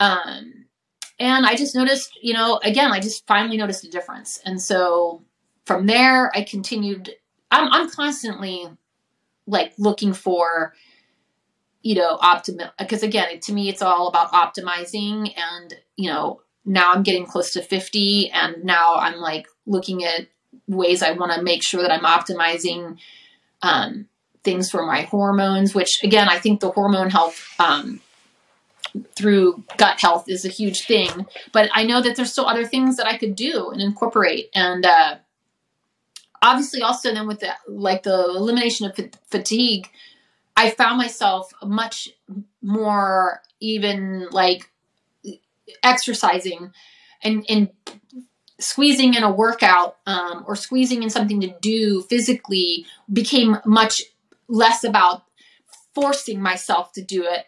Um, 0.00 0.64
and 1.18 1.44
I 1.46 1.54
just 1.54 1.76
noticed, 1.76 2.18
you 2.22 2.32
know, 2.32 2.58
again, 2.64 2.90
I 2.90 2.98
just 2.98 3.26
finally 3.26 3.58
noticed 3.58 3.84
a 3.84 3.90
difference, 3.90 4.40
and 4.44 4.60
so 4.60 5.22
from 5.66 5.86
there, 5.86 6.34
I 6.34 6.42
continued. 6.42 7.12
I'm, 7.52 7.70
I'm 7.70 7.90
constantly 7.90 8.66
like 9.46 9.74
looking 9.78 10.12
for 10.12 10.74
you 11.82 11.94
know 11.96 12.16
optimal 12.18 12.70
because 12.78 13.02
again 13.02 13.40
to 13.40 13.52
me 13.52 13.68
it's 13.68 13.82
all 13.82 14.08
about 14.08 14.32
optimizing 14.32 15.34
and 15.36 15.74
you 15.96 16.08
know 16.10 16.40
now 16.64 16.92
i'm 16.92 17.02
getting 17.02 17.26
close 17.26 17.52
to 17.52 17.62
50 17.62 18.30
and 18.30 18.64
now 18.64 18.94
i'm 18.94 19.16
like 19.16 19.46
looking 19.66 20.04
at 20.04 20.28
ways 20.68 21.02
i 21.02 21.10
want 21.12 21.32
to 21.32 21.42
make 21.42 21.62
sure 21.62 21.82
that 21.82 21.90
i'm 21.90 22.04
optimizing 22.04 22.98
um, 23.62 24.06
things 24.44 24.70
for 24.70 24.86
my 24.86 25.02
hormones 25.02 25.74
which 25.74 26.02
again 26.04 26.28
i 26.28 26.38
think 26.38 26.60
the 26.60 26.70
hormone 26.70 27.10
health 27.10 27.48
um, 27.58 28.00
through 29.16 29.64
gut 29.76 30.00
health 30.00 30.28
is 30.28 30.44
a 30.44 30.48
huge 30.48 30.86
thing 30.86 31.26
but 31.52 31.68
i 31.74 31.84
know 31.84 32.00
that 32.00 32.14
there's 32.14 32.30
still 32.30 32.46
other 32.46 32.64
things 32.64 32.96
that 32.96 33.08
i 33.08 33.16
could 33.16 33.34
do 33.34 33.70
and 33.70 33.82
incorporate 33.82 34.50
and 34.54 34.86
uh, 34.86 35.16
obviously 36.42 36.82
also 36.82 37.12
then 37.14 37.26
with 37.26 37.40
the 37.40 37.52
like 37.68 38.02
the 38.02 38.24
elimination 38.36 38.86
of 38.86 38.98
fatigue 39.30 39.88
i 40.56 40.70
found 40.70 40.98
myself 40.98 41.52
much 41.62 42.10
more 42.60 43.40
even 43.60 44.28
like 44.30 44.70
exercising 45.82 46.72
and 47.22 47.44
and 47.48 47.70
squeezing 48.62 49.14
in 49.14 49.22
a 49.22 49.30
workout 49.30 49.96
um, 50.06 50.44
or 50.46 50.54
squeezing 50.56 51.02
in 51.02 51.10
something 51.10 51.40
to 51.40 51.54
do 51.60 52.02
physically 52.02 52.86
became 53.12 53.58
much 53.64 54.02
less 54.48 54.84
about 54.84 55.24
forcing 55.94 56.40
myself 56.40 56.92
to 56.92 57.02
do 57.02 57.24
it. 57.24 57.46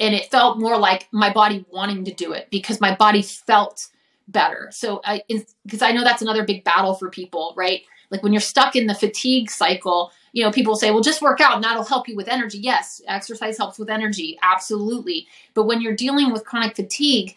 And 0.00 0.14
it 0.14 0.30
felt 0.30 0.58
more 0.58 0.78
like 0.78 1.08
my 1.12 1.32
body 1.32 1.64
wanting 1.70 2.04
to 2.04 2.14
do 2.14 2.32
it 2.32 2.48
because 2.50 2.80
my 2.80 2.94
body 2.94 3.22
felt 3.22 3.88
better. 4.28 4.68
So 4.72 5.00
I, 5.04 5.22
because 5.64 5.82
I 5.82 5.92
know 5.92 6.04
that's 6.04 6.22
another 6.22 6.44
big 6.44 6.64
battle 6.64 6.94
for 6.94 7.10
people, 7.10 7.54
right? 7.56 7.82
Like 8.10 8.22
when 8.22 8.32
you're 8.32 8.40
stuck 8.40 8.76
in 8.76 8.86
the 8.86 8.94
fatigue 8.94 9.50
cycle, 9.50 10.12
you 10.32 10.42
know, 10.42 10.50
people 10.50 10.76
say, 10.76 10.90
well, 10.90 11.00
just 11.00 11.22
work 11.22 11.40
out 11.40 11.54
and 11.54 11.64
that'll 11.64 11.84
help 11.84 12.08
you 12.08 12.16
with 12.16 12.28
energy. 12.28 12.58
Yes, 12.58 13.00
exercise 13.06 13.56
helps 13.56 13.78
with 13.78 13.90
energy. 13.90 14.38
Absolutely. 14.42 15.26
But 15.54 15.64
when 15.64 15.80
you're 15.80 15.94
dealing 15.94 16.32
with 16.32 16.44
chronic 16.44 16.76
fatigue, 16.76 17.36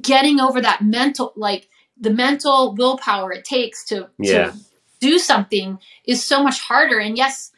getting 0.00 0.40
over 0.40 0.60
that 0.60 0.82
mental, 0.82 1.32
like 1.36 1.68
the 2.00 2.10
mental 2.10 2.74
willpower 2.74 3.32
it 3.32 3.44
takes 3.44 3.84
to, 3.86 4.08
yeah. 4.18 4.50
to 4.50 4.58
do 5.00 5.18
something 5.18 5.78
is 6.04 6.24
so 6.24 6.42
much 6.42 6.60
harder. 6.60 6.98
And 6.98 7.16
yes, 7.16 7.52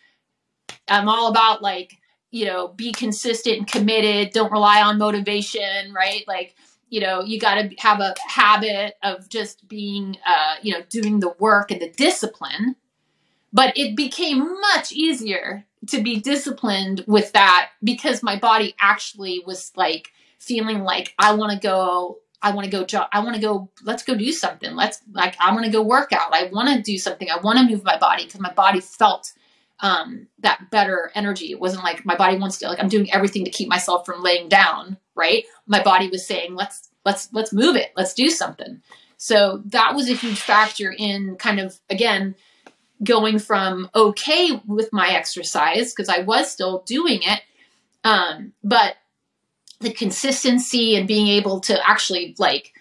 I'm 0.89 1.09
all 1.09 1.29
about 1.29 1.63
like, 1.63 1.97
you 2.31 2.45
know, 2.45 2.69
be 2.69 2.93
consistent 2.93 3.59
and 3.59 3.67
committed. 3.67 4.33
Don't 4.33 4.53
rely 4.53 4.83
on 4.83 4.99
motivation, 4.99 5.93
right? 5.93 6.25
Like, 6.29 6.55
you 6.91 7.01
know 7.01 7.23
you 7.23 7.41
got 7.41 7.55
to 7.55 7.75
have 7.79 8.01
a 8.01 8.15
habit 8.27 8.97
of 9.03 9.29
just 9.29 9.67
being 9.69 10.19
uh, 10.27 10.57
you 10.63 10.73
know 10.73 10.83
doing 10.91 11.21
the 11.21 11.35
work 11.39 11.71
and 11.71 11.81
the 11.81 11.91
discipline. 11.91 12.77
But 13.53 13.77
it 13.77 13.97
became 13.97 14.61
much 14.61 14.93
easier 14.93 15.67
to 15.89 16.03
be 16.03 16.21
disciplined 16.21 17.05
with 17.07 17.33
that 17.33 17.71
because 17.83 18.23
my 18.23 18.37
body 18.37 18.75
actually 18.81 19.43
was 19.47 19.73
like 19.77 20.13
feeling 20.39 20.83
like 20.85 21.15
i 21.19 21.35
want 21.35 21.53
to 21.53 21.59
go 21.59 22.19
i 22.43 22.51
want 22.51 22.65
to 22.65 22.71
go 22.71 22.85
i 23.13 23.21
want 23.21 23.35
to 23.35 23.41
go 23.41 23.69
let's 23.83 24.03
go 24.03 24.15
do 24.15 24.33
something. 24.33 24.75
Let's 24.75 25.01
like 25.13 25.37
i 25.41 25.53
want 25.53 25.65
to 25.65 25.71
go 25.71 25.83
work 25.83 26.13
out. 26.13 26.33
I 26.35 26.51
want 26.53 26.69
to 26.69 26.83
do 26.83 26.99
something. 26.99 27.29
I 27.31 27.39
want 27.39 27.59
to 27.59 27.65
move 27.65 27.85
my 27.85 27.99
body 27.99 28.25
because 28.25 28.41
my 28.41 28.53
body 28.53 28.81
felt 28.81 29.33
um, 29.83 30.27
that 30.41 30.71
better 30.71 31.11
energy. 31.15 31.51
It 31.51 31.61
wasn't 31.61 31.85
like 31.85 32.05
my 32.05 32.17
body 32.17 32.37
wants 32.37 32.59
to 32.59 32.69
like 32.69 32.81
I'm 32.81 32.89
doing 32.89 33.13
everything 33.13 33.45
to 33.45 33.51
keep 33.51 33.69
myself 33.69 34.05
from 34.05 34.23
laying 34.23 34.49
down, 34.49 34.99
right? 35.15 35.45
My 35.67 35.83
body 35.83 36.09
was 36.09 36.27
saying, 36.27 36.55
let's 36.55 36.89
let's 37.05 37.29
let's 37.33 37.53
move 37.53 37.77
it. 37.77 37.93
Let's 37.97 38.15
do 38.15 38.29
something. 38.31 38.83
So 39.17 39.63
that 39.67 39.95
was 39.95 40.09
a 40.09 40.15
huge 40.15 40.41
factor 40.41 40.95
in 40.97 41.37
kind 41.37 41.61
of 41.61 41.79
again 41.89 42.35
going 43.03 43.39
from 43.39 43.89
okay 43.95 44.61
with 44.67 44.93
my 44.93 45.09
exercise 45.09 45.93
because 45.93 46.09
I 46.09 46.21
was 46.21 46.51
still 46.51 46.83
doing 46.87 47.21
it, 47.23 47.41
um, 48.05 48.53
but 48.63 48.97
the 49.81 49.91
consistency 49.91 50.97
and 50.97 51.09
being 51.09 51.29
able 51.29 51.61
to 51.61 51.89
actually 51.89 52.35
like, 52.39 52.75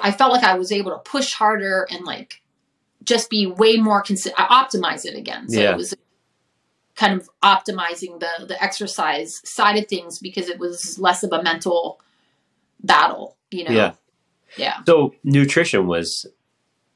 I 0.00 0.12
felt 0.12 0.32
like 0.32 0.44
I 0.44 0.54
was 0.54 0.70
able 0.70 0.92
to 0.92 0.98
push 0.98 1.32
harder 1.32 1.88
and 1.90 2.04
like 2.04 2.40
just 3.04 3.30
be 3.30 3.46
way 3.46 3.76
more 3.76 4.00
consistent. 4.02 4.38
I 4.38 4.64
optimize 4.64 5.04
it 5.04 5.16
again. 5.16 5.48
So 5.48 5.60
Yeah. 5.60 5.72
it 5.72 5.76
was 5.76 5.94
kind 6.96 7.20
of 7.20 7.28
optimizing 7.42 8.18
the 8.20 8.46
the 8.46 8.60
exercise 8.62 9.40
side 9.48 9.76
of 9.76 9.86
things 9.86 10.18
because 10.18 10.48
it 10.48 10.58
was 10.58 10.98
less 10.98 11.22
of 11.22 11.32
a 11.32 11.42
mental 11.42 12.00
battle, 12.82 13.36
you 13.50 13.64
know. 13.64 13.70
Yeah. 13.70 13.92
Yeah. 14.56 14.78
So 14.86 15.14
nutrition 15.24 15.86
was 15.86 16.26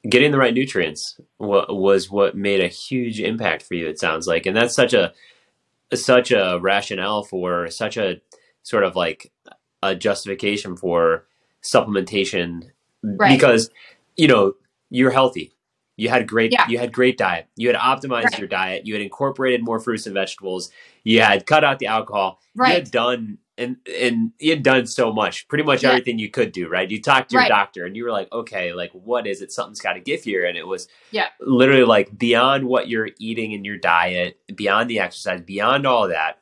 getting 0.09 0.31
the 0.31 0.37
right 0.37 0.53
nutrients 0.53 1.19
wa- 1.37 1.65
was 1.69 2.09
what 2.09 2.35
made 2.35 2.59
a 2.59 2.67
huge 2.67 3.19
impact 3.19 3.61
for 3.63 3.75
you. 3.75 3.87
It 3.87 3.99
sounds 3.99 4.25
like, 4.25 4.45
and 4.47 4.57
that's 4.57 4.73
such 4.75 4.93
a 4.93 5.13
such 5.93 6.31
a 6.31 6.57
rationale 6.61 7.23
for 7.23 7.69
such 7.69 7.97
a 7.97 8.21
sort 8.63 8.83
of 8.83 8.95
like 8.95 9.31
a 9.83 9.95
justification 9.95 10.75
for 10.77 11.25
supplementation 11.63 12.69
Right. 13.03 13.29
because 13.37 13.69
you 14.15 14.27
know 14.27 14.53
you're 14.89 15.11
healthy. 15.11 15.53
You 15.97 16.09
had 16.09 16.27
great 16.27 16.51
Yeah. 16.51 16.67
you 16.67 16.77
had 16.77 16.91
great 16.93 17.17
diet. 17.17 17.47
You 17.55 17.67
had 17.67 17.75
optimized 17.77 18.23
Right. 18.25 18.39
your 18.39 18.47
diet. 18.47 18.85
You 18.87 18.93
had 18.93 19.01
incorporated 19.03 19.63
more 19.63 19.79
fruits 19.79 20.05
and 20.05 20.13
vegetables. 20.13 20.71
You 21.03 21.21
had 21.21 21.45
cut 21.45 21.63
out 21.63 21.79
the 21.79 21.87
alcohol. 21.87 22.41
You 22.55 22.63
had 22.65 22.91
done 22.91 23.37
and 23.57 23.75
and 24.01 24.31
you 24.39 24.49
had 24.51 24.63
done 24.63 24.87
so 24.87 25.11
much, 25.13 25.47
pretty 25.47 25.63
much 25.63 25.83
Yeah. 25.83 25.89
everything 25.89 26.17
you 26.17 26.29
could 26.29 26.51
do, 26.51 26.67
right? 26.67 26.89
You 26.89 26.99
talked 27.01 27.29
to 27.29 27.33
your 27.33 27.41
Right. 27.43 27.49
doctor 27.49 27.85
and 27.85 27.95
you 27.95 28.03
were 28.05 28.11
like, 28.11 28.31
okay, 28.31 28.73
like 28.73 28.91
what 28.93 29.27
is 29.27 29.41
it? 29.41 29.51
Something's 29.51 29.81
got 29.81 29.93
to 29.93 29.99
give 29.99 30.23
here, 30.23 30.45
and 30.45 30.57
it 30.57 30.65
was 30.65 30.87
Yeah. 31.11 31.27
literally 31.39 31.83
like 31.83 32.17
beyond 32.17 32.65
what 32.65 32.87
you're 32.89 33.09
eating 33.19 33.51
in 33.51 33.63
your 33.63 33.77
diet, 33.77 34.39
beyond 34.55 34.89
the 34.89 34.99
exercise, 34.99 35.41
beyond 35.41 35.85
all 35.85 36.07
that, 36.07 36.39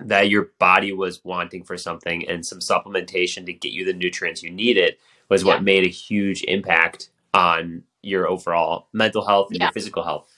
that 0.00 0.28
your 0.28 0.50
body 0.58 0.92
was 0.92 1.24
wanting 1.24 1.62
for 1.64 1.78
something, 1.78 2.28
and 2.28 2.44
some 2.44 2.58
supplementation 2.58 3.46
to 3.46 3.52
get 3.54 3.72
you 3.72 3.84
the 3.86 3.92
nutrients 3.94 4.42
you 4.42 4.50
needed 4.50 4.96
was 5.30 5.44
what 5.44 5.62
made 5.62 5.84
a 5.84 5.88
huge 5.88 6.42
impact 6.44 7.08
on 7.32 7.84
your 8.02 8.28
overall 8.28 8.88
mental 8.92 9.24
health 9.24 9.48
and 9.50 9.58
Yeah. 9.58 9.66
your 9.66 9.72
physical 9.72 10.02
health. 10.02 10.28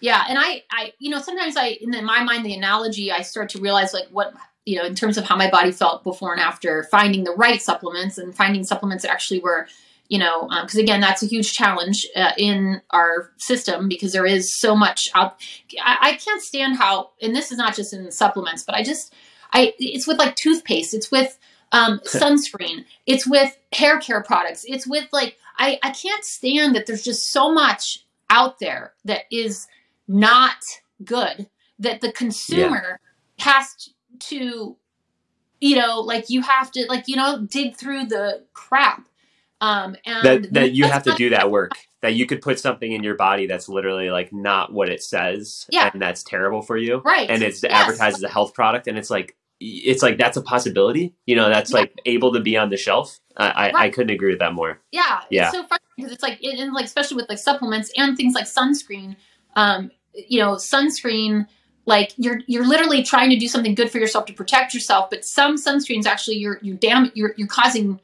Yeah, 0.00 0.24
and 0.28 0.38
I, 0.38 0.62
I, 0.70 0.92
you 0.98 1.10
know, 1.10 1.20
sometimes 1.20 1.56
I, 1.56 1.78
in 1.80 1.90
my 2.04 2.22
mind, 2.22 2.44
the 2.44 2.54
analogy, 2.54 3.12
I 3.12 3.22
start 3.22 3.50
to 3.50 3.60
realize 3.60 3.92
like 3.92 4.08
what, 4.10 4.34
you 4.64 4.76
know, 4.76 4.84
in 4.84 4.94
terms 4.94 5.18
of 5.18 5.24
how 5.24 5.36
my 5.36 5.50
body 5.50 5.72
felt 5.72 6.04
before 6.04 6.32
and 6.32 6.40
after 6.40 6.84
finding 6.84 7.24
the 7.24 7.32
right 7.32 7.60
supplements 7.60 8.16
and 8.16 8.34
finding 8.34 8.64
supplements 8.64 9.02
that 9.02 9.10
actually 9.10 9.40
were, 9.40 9.66
you 10.08 10.18
know, 10.18 10.48
because 10.62 10.76
again, 10.76 11.00
that's 11.00 11.22
a 11.22 11.26
huge 11.26 11.52
challenge 11.52 12.06
uh, 12.16 12.32
in 12.38 12.80
our 12.90 13.30
system 13.36 13.88
because 13.88 14.12
there 14.12 14.26
is 14.26 14.58
so 14.58 14.74
much 14.74 15.10
out. 15.14 15.36
I, 15.82 15.96
I 16.00 16.12
can't 16.14 16.42
stand 16.42 16.78
how, 16.78 17.10
and 17.20 17.36
this 17.36 17.52
is 17.52 17.58
not 17.58 17.76
just 17.76 17.92
in 17.92 18.10
supplements, 18.10 18.62
but 18.62 18.74
I 18.74 18.82
just, 18.82 19.14
I, 19.52 19.74
it's 19.78 20.06
with 20.06 20.18
like 20.18 20.34
toothpaste, 20.34 20.94
it's 20.94 21.10
with 21.10 21.38
um, 21.72 22.00
sunscreen, 22.06 22.86
it's 23.06 23.26
with 23.26 23.54
hair 23.72 24.00
care 24.00 24.22
products, 24.22 24.64
it's 24.66 24.86
with 24.86 25.08
like, 25.12 25.36
I, 25.60 25.78
I 25.82 25.90
can't 25.90 26.24
stand 26.24 26.74
that 26.74 26.86
there's 26.86 27.04
just 27.04 27.30
so 27.30 27.52
much 27.52 28.04
out 28.30 28.58
there 28.58 28.94
that 29.04 29.22
is 29.30 29.68
not 30.08 30.56
good 31.04 31.48
that 31.78 32.00
the 32.00 32.10
consumer 32.12 32.98
has 33.38 33.90
to 34.20 34.76
you 35.60 35.76
know 35.76 36.00
like 36.00 36.30
you 36.30 36.42
have 36.42 36.70
to 36.72 36.86
like 36.88 37.06
you 37.08 37.16
know 37.16 37.46
dig 37.50 37.76
through 37.76 38.06
the 38.06 38.44
crap 38.52 39.06
um 39.60 39.96
and 40.06 40.24
That 40.24 40.52
that 40.54 40.72
you 40.72 40.84
have 40.84 41.02
to 41.04 41.14
do 41.14 41.30
that 41.30 41.50
work. 41.50 41.72
That 42.02 42.14
you 42.14 42.24
could 42.26 42.40
put 42.40 42.58
something 42.58 42.90
in 42.92 43.02
your 43.02 43.14
body 43.14 43.46
that's 43.46 43.68
literally 43.68 44.08
like 44.10 44.32
not 44.32 44.72
what 44.72 44.88
it 44.88 45.02
says, 45.02 45.66
Yeah. 45.70 45.90
and 45.92 46.00
that's 46.00 46.22
terrible 46.22 46.62
for 46.62 46.76
you. 46.78 47.02
right 47.04 47.28
and 47.28 47.42
it's 47.42 47.62
Yes. 47.62 47.72
advertised 47.72 48.16
as 48.16 48.22
a 48.22 48.28
health 48.28 48.54
product 48.54 48.86
and 48.88 48.96
it's 48.98 49.10
like 49.10 49.36
it's 49.60 50.02
like 50.02 50.16
that's 50.16 50.38
a 50.38 50.42
possibility 50.42 51.14
you 51.26 51.36
know 51.36 51.50
that's 51.50 51.70
Yeah. 51.70 51.80
like 51.80 52.00
able 52.06 52.32
to 52.32 52.40
be 52.40 52.56
on 52.56 52.70
the 52.70 52.78
shelf 52.78 53.20
i 53.36 53.68
I, 53.70 53.72
I 53.84 53.90
couldn't 53.90 54.10
agree 54.10 54.30
with 54.30 54.40
that 54.40 54.52
more. 54.54 54.80
Yeah 54.92 55.20
Yeah. 55.30 55.48
it's 55.48 55.52
so 55.56 55.64
funny 55.66 55.80
because 55.96 56.12
it's 56.12 56.22
like 56.22 56.42
and 56.42 56.72
like 56.72 56.84
especially 56.84 57.16
with 57.16 57.28
like 57.28 57.38
supplements 57.38 57.90
and 57.96 58.16
things 58.16 58.34
like 58.34 58.46
sunscreen 58.46 59.16
um 59.56 59.90
you 60.14 60.38
know 60.40 60.52
sunscreen 60.56 61.46
like 61.86 62.12
you're 62.16 62.40
you're 62.46 62.66
literally 62.66 63.02
trying 63.02 63.30
to 63.30 63.36
do 63.36 63.48
something 63.48 63.74
good 63.74 63.90
for 63.90 63.98
yourself 63.98 64.26
to 64.26 64.32
protect 64.32 64.74
yourself 64.74 65.08
but 65.10 65.24
some 65.24 65.56
sunscreens 65.56 66.06
actually 66.06 66.36
you're 66.36 66.58
you 66.62 66.74
dam 66.74 67.10
you're 67.14 67.34
you're 67.36 67.48
causing 67.48 68.00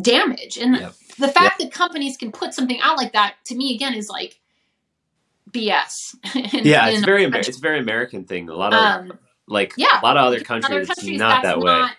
damage. 0.00 0.56
And 0.58 0.76
Yep. 0.76 0.94
the 1.20 1.28
fact 1.28 1.60
that 1.60 1.70
companies 1.72 2.16
can 2.16 2.32
put 2.32 2.52
something 2.52 2.80
out 2.82 2.96
like 2.96 3.12
that 3.12 3.36
to 3.44 3.54
me 3.54 3.74
again 3.76 3.94
is 3.94 4.08
like 4.08 4.40
bs 5.50 6.14
in- 6.54 6.64
yeah 6.66 6.88
it's 6.88 7.04
very 7.04 7.24
Amer- 7.24 7.38
it's 7.38 7.56
a 7.56 7.60
very 7.60 7.78
american 7.78 8.24
thing. 8.24 8.48
A 8.48 8.54
lot 8.54 8.74
of 8.74 8.80
um 8.80 9.18
like 9.46 9.72
yeah 9.76 10.00
a 10.00 10.04
lot 10.04 10.16
of 10.16 10.24
other 10.24 10.40
countries, 10.40 10.70
other 10.70 10.86
countries 10.86 11.18
not 11.18 11.42
that 11.44 11.58
way. 11.60 11.64
not 11.72 11.92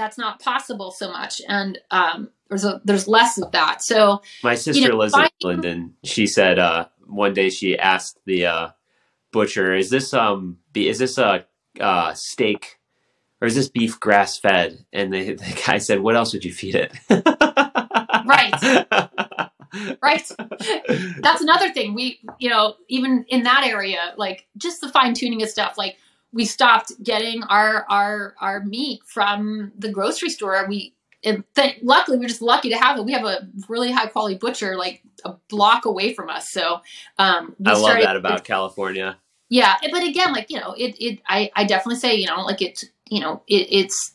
that's 0.00 0.16
not 0.18 0.40
possible 0.40 0.90
so 0.90 1.10
much. 1.12 1.40
And 1.48 1.78
um 1.90 2.30
there's 2.48 2.64
a 2.64 2.80
there's 2.84 3.06
less 3.06 3.38
of 3.38 3.52
that. 3.52 3.82
So 3.82 4.22
my 4.42 4.54
sister 4.54 4.88
know, 4.88 4.96
lives 4.96 5.14
in 5.14 5.20
finding- 5.20 5.32
england 5.40 5.64
and 5.64 5.92
she 6.04 6.26
said 6.26 6.58
uh 6.58 6.86
one 7.06 7.34
day 7.34 7.50
she 7.50 7.78
asked 7.78 8.18
the 8.24 8.46
uh 8.46 8.68
butcher 9.32 9.74
is 9.74 9.90
this 9.90 10.12
um 10.14 10.58
be 10.72 10.88
is 10.88 10.98
this 10.98 11.18
a 11.18 11.44
uh 11.78 12.14
steak 12.14 12.78
or 13.40 13.46
is 13.46 13.54
this 13.54 13.68
beef 13.68 13.98
grass 14.00 14.38
fed? 14.38 14.84
And 14.92 15.12
the, 15.12 15.34
the 15.34 15.62
guy 15.66 15.78
said 15.78 16.00
what 16.00 16.16
else 16.16 16.32
would 16.32 16.44
you 16.44 16.52
feed 16.52 16.74
it? 16.74 16.92
Right. 18.26 18.52
right. 20.02 20.30
That's 21.20 21.40
another 21.40 21.72
thing. 21.72 21.94
We 21.94 22.20
you 22.38 22.48
know 22.50 22.74
even 22.88 23.24
in 23.28 23.42
that 23.44 23.64
area 23.64 24.14
like 24.16 24.46
just 24.56 24.80
the 24.80 24.88
fine 24.88 25.14
tuning 25.14 25.42
of 25.42 25.48
stuff 25.48 25.76
like 25.78 25.96
we 26.32 26.44
stopped 26.44 26.92
getting 27.02 27.42
our 27.44 27.84
our 27.88 28.34
our 28.40 28.64
meat 28.64 29.00
from 29.06 29.72
the 29.78 29.88
grocery 29.90 30.30
store. 30.30 30.64
We 30.68 30.94
and 31.22 31.44
th- 31.54 31.78
luckily 31.82 32.18
we're 32.18 32.28
just 32.28 32.42
lucky 32.42 32.70
to 32.70 32.76
have 32.76 32.98
it. 32.98 33.04
We 33.04 33.12
have 33.12 33.24
a 33.24 33.48
really 33.68 33.90
high 33.92 34.06
quality 34.06 34.36
butcher 34.36 34.76
like 34.76 35.02
a 35.24 35.34
block 35.48 35.84
away 35.84 36.14
from 36.14 36.30
us. 36.30 36.50
So 36.50 36.80
um 37.18 37.54
i 37.66 37.72
love 37.72 37.78
started- 37.78 38.06
that 38.06 38.16
about 38.16 38.44
california. 38.44 39.18
Yeah 39.48 39.76
but 39.90 40.02
again 40.04 40.32
like 40.32 40.50
you 40.50 40.60
know 40.60 40.74
it 40.78 40.94
it 41.00 41.20
i 41.26 41.50
i 41.56 41.64
definitely 41.64 41.98
say 41.98 42.14
you 42.14 42.26
know 42.26 42.42
like 42.42 42.62
it's 42.62 42.84
you 43.08 43.20
know 43.20 43.42
it, 43.48 43.66
it's 43.70 44.14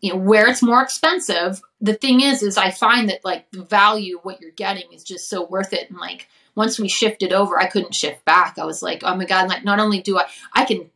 you 0.00 0.12
know 0.12 0.18
where 0.18 0.46
it's 0.48 0.62
more 0.62 0.82
expensive. 0.82 1.60
The 1.80 1.94
thing 1.94 2.20
is 2.20 2.42
is 2.42 2.58
i 2.58 2.70
find 2.70 3.08
that 3.08 3.24
like 3.24 3.50
the 3.52 3.62
value 3.62 4.18
of 4.18 4.24
what 4.24 4.40
you're 4.40 4.50
getting 4.50 4.92
is 4.92 5.04
just 5.04 5.30
so 5.30 5.46
worth 5.46 5.72
it. 5.72 5.88
And 5.90 5.98
like 5.98 6.28
once 6.58 6.78
we 6.78 6.88
shifted 6.88 7.32
over 7.32 7.58
i 7.58 7.66
couldn't 7.66 7.94
shift 7.94 8.22
back. 8.24 8.58
I 8.58 8.64
was 8.64 8.82
like 8.82 9.02
oh 9.04 9.14
my 9.16 9.24
god 9.24 9.48
like 9.48 9.64
not 9.64 9.80
only 9.80 10.02
do 10.02 10.18
i 10.18 10.26
i 10.52 10.64
can 10.64 10.90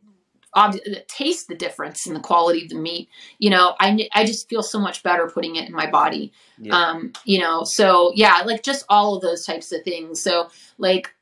ob- 0.55 0.77
taste 1.07 1.47
the 1.47 1.55
difference 1.55 2.05
in 2.05 2.13
the 2.13 2.19
quality 2.19 2.63
of 2.63 2.69
the 2.69 2.75
meat 2.75 3.09
you 3.39 3.49
know 3.49 3.73
i 3.79 4.07
i 4.13 4.23
just 4.23 4.47
feel 4.47 4.61
so 4.61 4.79
much 4.79 5.01
better 5.01 5.27
putting 5.27 5.55
it 5.55 5.67
in 5.67 5.73
my 5.73 5.89
body. 5.89 6.31
Yeah. 6.59 6.75
um 6.77 7.13
you 7.25 7.39
know 7.39 7.63
so 7.63 8.11
yeah 8.13 8.43
like 8.45 8.61
just 8.61 8.85
all 8.89 9.15
of 9.15 9.21
those 9.21 9.45
types 9.45 9.71
of 9.71 9.83
things. 9.83 10.21
So 10.21 10.49
like 10.77 11.15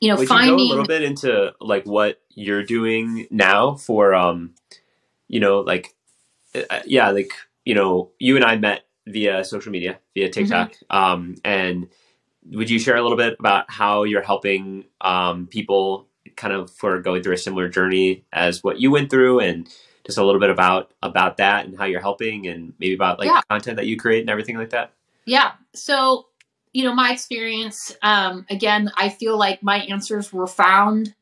you 0.00 0.08
know 0.08 0.16
Would 0.16 0.28
finding 0.28 0.58
you 0.58 0.68
go 0.68 0.68
a 0.68 0.70
little 0.70 0.86
bit 0.86 1.02
into 1.02 1.52
like 1.60 1.84
what 1.84 2.20
you're 2.34 2.62
doing 2.62 3.26
now 3.30 3.74
for 3.74 4.14
um, 4.14 4.54
you 5.28 5.40
know, 5.40 5.60
like 5.60 5.94
uh, 6.54 6.80
yeah, 6.84 7.10
like 7.10 7.32
you 7.64 7.74
know, 7.74 8.10
you 8.18 8.36
and 8.36 8.44
I 8.44 8.56
met 8.56 8.86
via 9.06 9.44
social 9.44 9.70
media, 9.70 9.98
via 10.14 10.30
TikTok, 10.30 10.74
um, 10.88 11.36
and 11.44 11.88
would 12.50 12.70
you 12.70 12.78
share 12.78 12.96
a 12.96 13.02
little 13.02 13.16
bit 13.16 13.36
about 13.38 13.70
how 13.70 14.02
you're 14.04 14.22
helping 14.22 14.84
um, 15.00 15.46
people 15.46 16.06
kind 16.36 16.52
of 16.52 16.70
for 16.70 17.00
going 17.00 17.22
through 17.22 17.34
a 17.34 17.38
similar 17.38 17.68
journey 17.68 18.24
as 18.32 18.62
what 18.62 18.80
you 18.80 18.90
went 18.90 19.10
through, 19.10 19.40
and 19.40 19.68
just 20.04 20.18
a 20.18 20.24
little 20.24 20.40
bit 20.40 20.50
about 20.50 20.92
about 21.02 21.36
that 21.36 21.66
and 21.66 21.76
how 21.76 21.84
you're 21.84 22.00
helping, 22.00 22.46
and 22.46 22.72
maybe 22.78 22.94
about 22.94 23.18
like 23.18 23.26
Yeah. 23.26 23.40
the 23.40 23.46
content 23.54 23.76
that 23.76 23.86
you 23.86 23.96
create 23.96 24.20
and 24.20 24.30
everything 24.30 24.56
like 24.56 24.70
that. 24.70 24.92
Yeah. 25.26 25.52
So, 25.74 26.26
you 26.72 26.84
know, 26.84 26.94
my 26.94 27.12
experience, 27.12 27.94
um, 28.02 28.46
again, 28.48 28.90
I 28.96 29.10
feel 29.10 29.36
like 29.38 29.62
my 29.62 29.78
answers 29.80 30.32
were 30.32 30.46
found, 30.46 31.14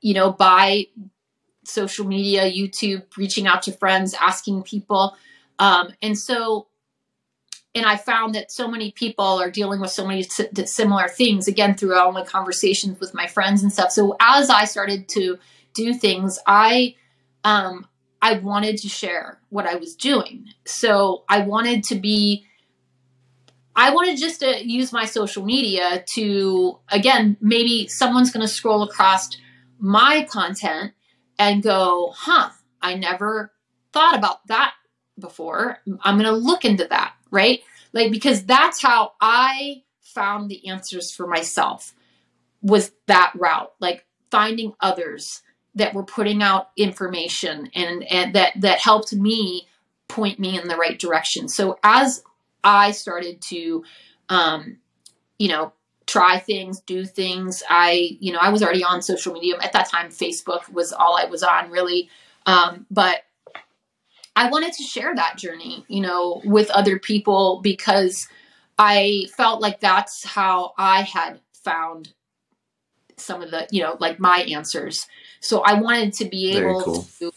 you 0.00 0.14
know, 0.14 0.32
by 0.32 0.86
social 1.64 2.06
media, 2.06 2.50
YouTube, 2.50 3.04
reaching 3.16 3.46
out 3.46 3.62
to 3.64 3.72
friends, 3.72 4.14
asking 4.14 4.62
people. 4.62 5.16
Um, 5.58 5.92
and 6.00 6.16
so, 6.16 6.67
and 7.78 7.86
I 7.86 7.96
found 7.96 8.34
that 8.34 8.50
so 8.52 8.68
many 8.68 8.92
people 8.92 9.24
are 9.24 9.50
dealing 9.50 9.80
with 9.80 9.90
so 9.90 10.06
many 10.06 10.22
similar 10.22 11.08
things, 11.08 11.48
again, 11.48 11.74
through 11.74 11.96
all 11.96 12.12
my 12.12 12.24
conversations 12.24 13.00
with 13.00 13.14
my 13.14 13.26
friends 13.26 13.62
and 13.62 13.72
stuff. 13.72 13.92
So 13.92 14.16
as 14.20 14.50
I 14.50 14.64
started 14.64 15.08
to 15.10 15.38
do 15.74 15.94
things, 15.94 16.38
I, 16.46 16.96
um, 17.44 17.86
I 18.20 18.34
wanted 18.38 18.78
to 18.78 18.88
share 18.88 19.40
what 19.48 19.66
I 19.66 19.76
was 19.76 19.94
doing. 19.94 20.46
So 20.64 21.24
I 21.28 21.40
wanted 21.40 21.84
to 21.84 21.94
be 21.94 22.44
I 23.78 23.94
wanted 23.94 24.18
just 24.18 24.40
to 24.40 24.66
use 24.66 24.92
my 24.92 25.04
social 25.04 25.44
media 25.44 26.04
to, 26.14 26.80
again, 26.88 27.36
maybe 27.40 27.86
someone's 27.86 28.32
going 28.32 28.44
to 28.44 28.52
scroll 28.52 28.82
across 28.82 29.28
my 29.78 30.26
content 30.28 30.94
and 31.38 31.62
go, 31.62 32.12
huh, 32.12 32.50
I 32.82 32.96
never 32.96 33.52
thought 33.92 34.16
about 34.16 34.44
that 34.48 34.72
before. 35.16 35.78
I'm 36.02 36.18
going 36.18 36.28
to 36.28 36.32
look 36.32 36.64
into 36.64 36.88
that, 36.88 37.14
right? 37.30 37.60
Like, 37.92 38.10
because 38.10 38.44
that's 38.44 38.82
how 38.82 39.12
I 39.20 39.82
found 40.02 40.50
the 40.50 40.68
answers 40.68 41.10
for 41.10 41.26
myself. 41.26 41.94
was 42.62 42.92
that 43.06 43.32
route, 43.36 43.72
like 43.80 44.06
finding 44.30 44.74
others 44.80 45.42
that 45.74 45.94
were 45.94 46.04
putting 46.04 46.42
out 46.42 46.70
information 46.76 47.70
and, 47.74 48.04
and 48.04 48.34
that 48.34 48.52
that 48.60 48.80
helped 48.80 49.12
me 49.12 49.68
point 50.08 50.38
me 50.38 50.58
in 50.58 50.68
the 50.68 50.76
right 50.76 50.98
direction. 50.98 51.48
So 51.48 51.78
as 51.82 52.22
I 52.64 52.90
started 52.90 53.40
to, 53.42 53.84
um, 54.28 54.78
you 55.38 55.48
know, 55.48 55.72
try 56.06 56.38
things, 56.38 56.80
do 56.80 57.04
things, 57.04 57.62
I, 57.68 58.16
you 58.18 58.32
know, 58.32 58.38
I 58.40 58.48
was 58.48 58.62
already 58.62 58.82
on 58.82 59.02
social 59.02 59.32
media 59.32 59.56
at 59.62 59.72
that 59.74 59.88
time. 59.88 60.08
Facebook 60.08 60.68
was 60.72 60.92
all 60.92 61.16
I 61.16 61.26
was 61.26 61.42
on, 61.42 61.70
really. 61.70 62.08
Um, 62.46 62.86
but 62.90 63.18
I 64.38 64.48
wanted 64.50 64.72
to 64.74 64.84
share 64.84 65.12
that 65.16 65.36
journey, 65.36 65.84
you 65.88 66.00
know, 66.00 66.40
with 66.44 66.70
other 66.70 66.96
people 67.00 67.58
because 67.60 68.28
I 68.78 69.24
felt 69.36 69.60
like 69.60 69.80
that's 69.80 70.24
how 70.24 70.74
I 70.78 71.02
had 71.02 71.40
found 71.64 72.12
some 73.16 73.42
of 73.42 73.50
the, 73.50 73.66
you 73.72 73.82
know, 73.82 73.96
like 73.98 74.20
my 74.20 74.46
answers. 74.48 75.04
So 75.40 75.62
I 75.62 75.74
wanted 75.74 76.12
to 76.14 76.26
be 76.26 76.56
able 76.56 76.82
cool. 76.82 77.06
to 77.18 77.32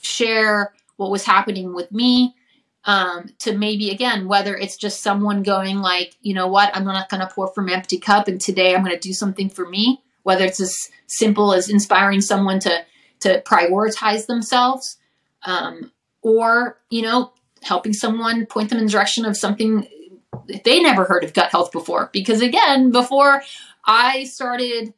share 0.00 0.72
what 0.96 1.10
was 1.10 1.26
happening 1.26 1.74
with 1.74 1.92
me 1.92 2.34
um, 2.84 3.26
to 3.40 3.54
maybe 3.54 3.90
again 3.90 4.26
whether 4.26 4.56
it's 4.56 4.78
just 4.78 5.02
someone 5.02 5.42
going 5.42 5.78
like 5.78 6.14
you 6.22 6.32
know 6.32 6.46
what 6.46 6.74
i'm 6.74 6.84
not 6.84 7.10
going 7.10 7.20
to 7.20 7.26
pour 7.26 7.48
from 7.52 7.68
empty 7.68 7.98
cup 7.98 8.28
and 8.28 8.40
today 8.40 8.74
i'm 8.74 8.82
going 8.82 8.94
to 8.94 9.08
do 9.08 9.12
something 9.12 9.50
for 9.50 9.68
me 9.68 10.00
whether 10.22 10.44
it's 10.44 10.60
as 10.60 10.88
simple 11.06 11.52
as 11.52 11.68
inspiring 11.68 12.22
someone 12.22 12.58
to 12.60 12.84
to 13.20 13.42
prioritize 13.42 14.26
themselves 14.26 14.96
um, 15.44 15.92
or 16.22 16.78
you 16.90 17.02
know 17.02 17.32
helping 17.62 17.92
someone 17.92 18.46
point 18.46 18.70
them 18.70 18.78
in 18.78 18.86
the 18.86 18.90
direction 18.90 19.24
of 19.24 19.36
something 19.36 19.86
they 20.64 20.80
never 20.80 21.04
heard 21.04 21.24
of 21.24 21.34
gut 21.34 21.50
health 21.50 21.72
before. 21.72 22.10
Because 22.12 22.40
again 22.42 22.90
before 22.90 23.42
i 23.84 24.24
started 24.24 24.92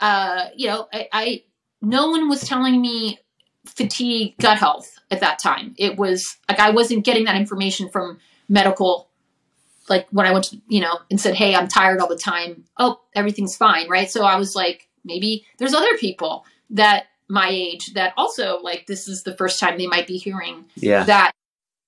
uh, 0.00 0.46
you 0.54 0.66
know 0.66 0.88
I, 0.92 1.08
I 1.12 1.42
no 1.80 2.10
one 2.10 2.28
was 2.28 2.42
telling 2.42 2.80
me 2.80 3.18
fatigue 3.64 4.34
gut 4.38 4.58
health 4.58 4.98
at 5.10 5.20
that 5.20 5.38
time. 5.38 5.74
It 5.78 5.96
was 5.96 6.36
like 6.48 6.60
i 6.60 6.70
wasn't 6.70 7.04
getting 7.04 7.24
that 7.24 7.36
information 7.36 7.88
from 7.88 8.18
medical 8.48 9.08
like 9.88 10.06
when 10.10 10.26
i 10.26 10.32
went 10.32 10.44
to 10.46 10.60
you 10.68 10.80
know 10.80 10.98
and 11.10 11.20
said 11.20 11.34
hey 11.34 11.54
i'm 11.54 11.68
tired 11.68 12.00
all 12.00 12.08
the 12.08 12.16
time. 12.16 12.64
Oh 12.78 13.00
everything's 13.14 13.56
fine 13.56 13.88
right? 13.88 14.10
So 14.10 14.24
i 14.24 14.36
was 14.36 14.54
like 14.54 14.88
maybe 15.04 15.46
there's 15.58 15.74
other 15.74 15.96
people 15.98 16.44
that 16.70 17.06
my 17.28 17.48
age 17.50 17.94
that 17.94 18.12
also 18.16 18.60
like 18.60 18.86
this 18.86 19.08
is 19.08 19.22
the 19.22 19.36
first 19.36 19.58
time 19.58 19.78
they 19.78 19.86
might 19.86 20.06
be 20.06 20.16
hearing 20.16 20.64
yeah. 20.76 21.04
that 21.04 21.32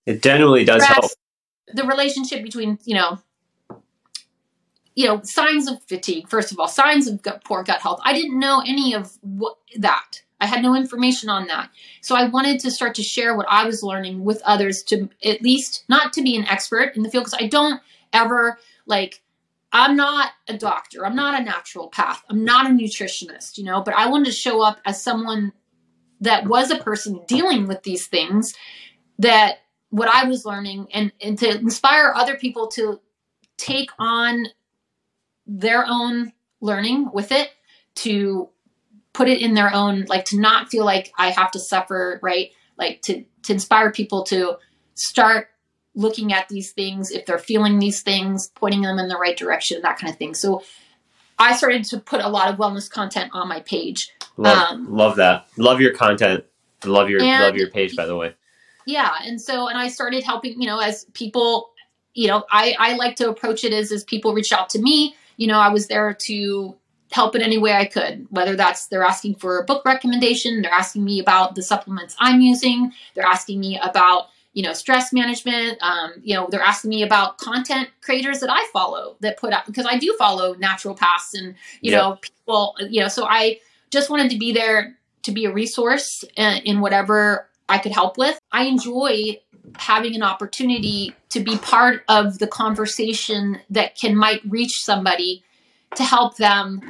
it 0.07 0.23
generally 0.23 0.65
does 0.65 0.85
help. 0.85 1.11
the 1.73 1.85
relationship 1.85 2.43
between 2.43 2.79
you 2.85 2.95
know 2.95 3.19
you 4.95 5.07
know 5.07 5.21
signs 5.23 5.69
of 5.69 5.81
fatigue. 5.85 6.29
First 6.29 6.51
of 6.51 6.59
all 6.59 6.67
signs 6.67 7.07
of 7.07 7.23
gut, 7.23 7.45
poor 7.45 7.63
gut 7.63 7.81
health. 7.81 8.01
I 8.05 8.13
didn't 8.13 8.39
know 8.39 8.63
any 8.67 8.95
of 8.95 9.17
what 9.23 9.57
that. 9.77 10.23
I 10.41 10.47
had 10.47 10.63
no 10.63 10.75
information 10.75 11.29
on 11.29 11.47
that. 11.47 11.71
So 12.01 12.17
i 12.17 12.27
wanted 12.27 12.59
to 12.61 12.71
start 12.71 12.95
to 12.97 13.03
share 13.03 13.37
what 13.37 13.47
i 13.49 13.65
was 13.65 13.83
learning 13.83 14.25
with 14.25 14.43
others 14.45 14.83
to 14.85 15.09
at 15.25 15.43
least 15.43 15.85
not 15.89 16.13
to 16.15 16.23
be 16.23 16.37
an 16.37 16.47
expert 16.47 16.97
in 16.97 17.03
the 17.03 17.11
field 17.11 17.25
because 17.25 17.39
i 17.41 17.47
don't 17.47 17.81
ever 18.13 18.59
like 18.87 19.23
I'm 19.73 19.97
not 19.97 20.33
a 20.49 20.57
doctor. 20.57 21.05
I'm 21.05 21.17
not 21.17 21.41
a 21.41 21.45
naturopath. 21.45 22.19
I'm 22.29 22.45
not 22.45 22.67
a 22.67 22.71
nutritionist, 22.71 23.59
you 23.59 23.65
know, 23.65 23.83
but 23.83 23.95
I 23.95 24.09
wanted 24.09 24.27
to 24.27 24.33
show 24.33 24.63
up 24.63 24.81
as 24.87 25.03
someone 25.03 25.53
that 26.21 26.47
was 26.47 26.71
a 26.71 26.79
person 26.79 27.21
dealing 27.29 27.67
with 27.67 27.83
these 27.83 28.07
things 28.07 28.55
that 29.19 29.59
what 29.91 30.09
I 30.09 30.25
was 30.25 30.45
learning 30.45 30.89
and, 30.93 31.13
and 31.21 31.39
to 31.39 31.59
inspire 31.59 32.13
other 32.15 32.37
people 32.37 32.69
to 32.69 33.01
take 33.57 33.91
on 33.99 34.47
their 35.47 35.85
own 35.87 36.33
learning 36.61 37.11
with 37.13 37.33
it, 37.33 37.51
to 37.97 38.49
put 39.13 39.29
it 39.29 39.41
in 39.41 39.55
their 39.55 39.73
own, 39.73 40.05
like 40.09 40.25
to 40.27 40.41
not 40.41 40.71
feel 40.71 40.85
like 40.85 41.13
I 41.19 41.31
have 41.31 41.51
to 41.53 41.59
suffer, 41.59 42.21
right? 42.23 42.51
Like 42.77 43.03
to, 43.03 43.25
to 43.45 43.53
inspire 43.53 43.91
people 43.91 44.23
to 44.25 44.57
start 44.95 45.49
looking 45.99 46.33
at 46.33 46.49
these 46.49 46.71
things, 46.71 47.11
if 47.11 47.27
they're 47.27 47.39
feeling 47.39 47.81
these 47.81 48.03
things, 48.03 48.53
pointing 48.55 48.83
them 48.83 49.01
in 49.01 49.09
the 49.09 49.17
right 49.17 49.37
direction, 49.37 49.83
that 49.83 49.99
kind 49.99 50.11
of 50.11 50.17
thing. 50.17 50.33
So 50.33 50.63
I 51.39 51.57
started 51.57 51.85
to 51.87 51.99
put 51.99 52.23
a 52.23 52.29
lot 52.29 52.49
of 52.49 52.57
wellness 52.57 52.89
content 52.89 53.33
on 53.35 53.49
my 53.49 53.61
page. 53.61 54.09
Love, 54.37 54.71
um, 54.71 54.95
love 54.95 55.17
that. 55.17 55.49
Love 55.57 55.81
your 55.81 55.93
content. 55.93 56.45
Love 56.85 57.11
your 57.11 57.21
and, 57.21 57.43
love 57.43 57.57
your 57.57 57.69
page, 57.69 57.97
by 57.97 58.07
the 58.07 58.15
way. 58.15 58.35
Yeah, 58.87 59.13
and 59.25 59.41
so 59.41 59.67
and 59.67 59.77
I 59.77 59.89
started 59.89 60.23
helping. 60.23 60.63
You 60.63 60.69
know, 60.69 60.79
as 60.79 61.05
people, 61.15 61.71
you 62.15 62.29
know, 62.29 62.45
I 62.49 62.77
I 62.79 62.95
like 62.95 63.17
to 63.17 63.29
approach 63.29 63.65
it 63.65 63.73
as 63.73 63.91
as 63.91 64.05
people 64.05 64.33
reach 64.33 64.53
out 64.53 64.71
to 64.71 64.79
me. 64.79 65.17
You 65.37 65.49
know, 65.49 65.59
I 65.59 65.71
was 65.71 65.89
there 65.89 66.15
to 66.27 66.77
help 67.11 67.35
in 67.35 67.43
any 67.43 67.59
way 67.59 67.73
I 67.73 67.87
could, 67.87 68.29
whether 68.31 68.55
that's 68.55 68.87
they're 68.87 69.03
asking 69.03 69.35
for 69.37 69.59
a 69.59 69.65
book 69.65 69.85
recommendation, 69.85 70.63
they're 70.63 70.71
asking 70.71 71.05
me 71.05 71.19
about 71.19 71.57
the 71.57 71.63
supplements 71.63 72.15
I'm 72.21 72.41
using, 72.41 72.93
they're 73.15 73.27
asking 73.27 73.59
me 73.59 73.81
about 73.83 74.29
you 74.59 74.65
know 74.65 74.73
stress 74.73 75.13
management 75.13 75.79
um, 75.83 76.15
you 76.21 76.35
know 76.35 76.49
they're 76.51 76.61
asking 76.61 76.89
me 76.89 77.05
about 77.05 77.39
content 77.39 77.89
creators 78.01 78.41
that 78.41 78.51
i 78.51 78.69
follow 78.73 79.15
that 79.21 79.39
put 79.39 79.53
out 79.53 79.65
because 79.67 79.87
i 79.87 79.97
do 79.97 80.13
follow 80.19 80.53
naturopaths 80.57 81.33
and 81.33 81.55
you 81.81 81.93
know 81.93 82.19
people 82.21 82.75
you 82.91 83.01
know 83.01 83.07
so 83.07 83.25
i 83.25 83.57
just 83.91 84.11
wanted 84.11 84.29
to 84.29 84.37
be 84.37 84.53
there 84.53 84.97
to 85.23 85.31
be 85.31 85.45
a 85.45 85.53
resource 85.53 86.25
in, 86.37 86.45
uh, 86.45 86.61
in 86.65 86.81
whatever 86.81 87.49
i 87.69 87.79
could 87.79 87.93
help 87.93 88.19
with. 88.19 88.37
I 88.51 88.65
enjoy 88.65 89.39
having 89.77 90.17
an 90.17 90.23
opportunity 90.23 91.15
to 91.31 91.41
be 91.41 91.57
part 91.59 92.03
of 92.09 92.39
the 92.39 92.49
conversation 92.49 93.61
that 93.71 93.97
can 93.97 94.17
might 94.17 94.41
reach 94.49 94.83
somebody 94.83 95.45
to 95.95 96.03
help 96.03 96.37
them 96.37 96.81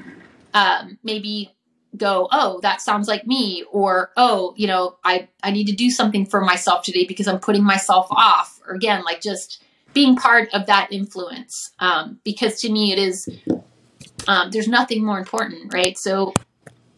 um, 0.55 0.99
maybe 1.03 1.53
go, 1.99 2.29
oh, 2.31 2.61
that 2.63 2.81
sounds 2.81 3.09
like 3.09 3.27
me, 3.27 3.65
or 3.71 4.11
oh, 4.17 4.55
you 4.57 4.67
know, 4.67 4.97
I 5.05 5.29
I 5.43 5.51
need 5.51 5.67
to 5.67 5.75
do 5.75 5.91
something 5.91 6.27
for 6.27 6.41
myself 6.41 6.85
today 6.85 7.05
because 7.07 7.29
I'm 7.29 7.41
putting 7.41 7.65
myself 7.65 8.07
off, 8.11 8.61
or 8.67 8.75
again, 8.75 9.05
like 9.05 9.21
just 9.21 9.63
being 9.93 10.17
part 10.17 10.49
of 10.53 10.67
that 10.67 10.93
influence. 10.93 11.73
Um, 11.79 12.21
because 12.25 12.61
to 12.61 12.71
me, 12.71 12.93
it 12.93 12.99
is 12.99 13.29
um, 14.27 14.51
there's 14.51 14.69
nothing 14.69 15.05
more 15.05 15.19
important, 15.19 15.73
right? 15.73 15.97
So 15.97 16.35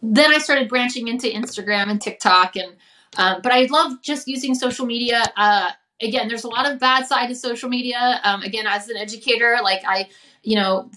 then 0.01 0.33
I 0.33 0.37
started 0.37 0.69
branching 0.69 1.07
into 1.07 1.27
Instagram 1.27 1.89
and 1.89 2.01
TikTok, 2.01 2.55
and 2.55 2.73
um, 3.17 3.41
but 3.41 3.51
I 3.51 3.65
love 3.65 4.01
just 4.01 4.27
using 4.27 4.55
social 4.55 4.85
media. 4.85 5.23
Uh, 5.35 5.71
again, 6.01 6.27
there's 6.27 6.43
a 6.43 6.49
lot 6.49 6.69
of 6.69 6.79
bad 6.79 7.05
side 7.07 7.27
to 7.27 7.35
social 7.35 7.69
media. 7.69 8.19
Um, 8.23 8.41
again, 8.41 8.65
as 8.67 8.89
an 8.89 8.97
educator, 8.97 9.57
like 9.63 9.83
I, 9.87 10.09
you 10.43 10.55
know, 10.55 10.89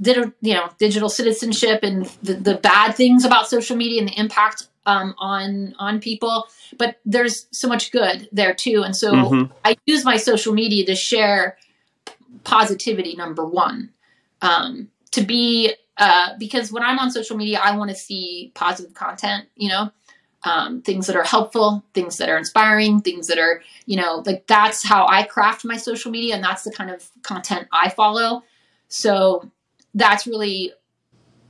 did 0.00 0.32
you 0.40 0.54
know 0.54 0.70
digital 0.78 1.08
citizenship 1.08 1.80
and 1.82 2.06
the, 2.22 2.34
the 2.34 2.54
bad 2.54 2.92
things 2.92 3.24
about 3.24 3.48
social 3.48 3.76
media 3.76 4.00
and 4.00 4.08
the 4.08 4.18
impact 4.18 4.68
um, 4.88 5.14
on 5.18 5.74
on 5.78 6.00
people. 6.00 6.48
But 6.76 6.98
there's 7.04 7.46
so 7.52 7.68
much 7.68 7.92
good 7.92 8.28
there 8.32 8.54
too. 8.54 8.82
And 8.84 8.96
so 8.96 9.12
mm-hmm. 9.12 9.52
i 9.64 9.76
use 9.86 10.04
my 10.04 10.16
social 10.16 10.54
media 10.54 10.86
to 10.86 10.96
share 10.96 11.58
positivity 12.44 13.14
number 13.14 13.44
one. 13.44 13.90
Um, 14.40 14.88
to 15.10 15.22
be 15.22 15.74
uh, 15.96 16.30
because 16.38 16.70
when 16.70 16.82
i'm 16.82 16.98
on 16.98 17.10
social 17.10 17.36
media 17.36 17.58
i 17.62 17.76
want 17.76 17.90
to 17.90 17.96
see 17.96 18.52
positive 18.54 18.94
content 18.94 19.46
you 19.56 19.68
know? 19.68 19.90
Um, 20.44 20.82
things 20.82 21.08
that 21.08 21.16
are 21.16 21.24
helpful 21.24 21.82
things 21.94 22.18
that 22.18 22.28
are 22.28 22.38
inspiring 22.38 23.00
things 23.00 23.26
that 23.26 23.38
are 23.38 23.60
you 23.86 23.96
know 23.96 24.22
like 24.24 24.46
that's 24.46 24.86
how 24.86 25.04
i 25.08 25.24
craft 25.24 25.64
my 25.64 25.76
social 25.76 26.12
media 26.12 26.36
and 26.36 26.44
that's 26.44 26.62
the 26.62 26.70
kind 26.70 26.90
of 26.90 27.10
content 27.22 27.66
i 27.72 27.88
follow. 27.88 28.44
So 28.86 29.50
that's 29.98 30.26
really, 30.26 30.72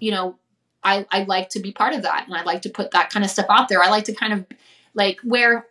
you 0.01 0.11
know, 0.11 0.39
I, 0.83 1.07
I 1.11 1.25
like 1.25 1.51
to 1.51 1.61
be 1.61 1.73
part 1.73 1.95
of 1.95 2.03
that 2.03 2.27
and 2.27 2.37
I 2.37 2.43
like 2.43 2.63
to 2.63 2.71
put 2.71 2.93
that 2.93 3.11
kind 3.11 3.25
of 3.25 3.31
stuff 3.31 3.47
out 3.49 3.69
there. 3.69 3.83
I 3.83 3.89
like 3.89 4.05
to 4.05 4.15
kind 4.15 4.33
of 4.33 4.47
like 4.95 5.21
where 5.23 5.67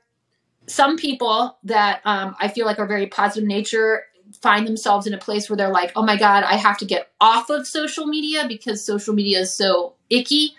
some 0.68 0.98
people 0.98 1.58
that 1.64 2.02
um, 2.06 2.36
I 2.40 2.50
feel 2.50 2.66
like 2.66 2.78
are 2.78 2.86
very 2.86 3.08
positive 3.08 3.48
nature 3.48 4.04
find 4.42 4.68
themselves 4.68 5.08
in 5.08 5.14
a 5.14 5.18
place 5.18 5.50
where 5.50 5.58
they're 5.58 5.72
like, 5.72 5.92
oh 5.96 6.04
my 6.04 6.18
God, 6.18 6.44
I 6.44 6.56
have 6.56 6.78
to 6.80 6.86
get 6.86 7.12
off 7.20 7.50
of 7.50 7.66
social 7.66 8.06
media 8.06 8.46
because 8.48 8.84
social 8.84 9.14
media 9.14 9.40
is 9.40 9.54
so 9.54 9.94
icky. 10.10 10.52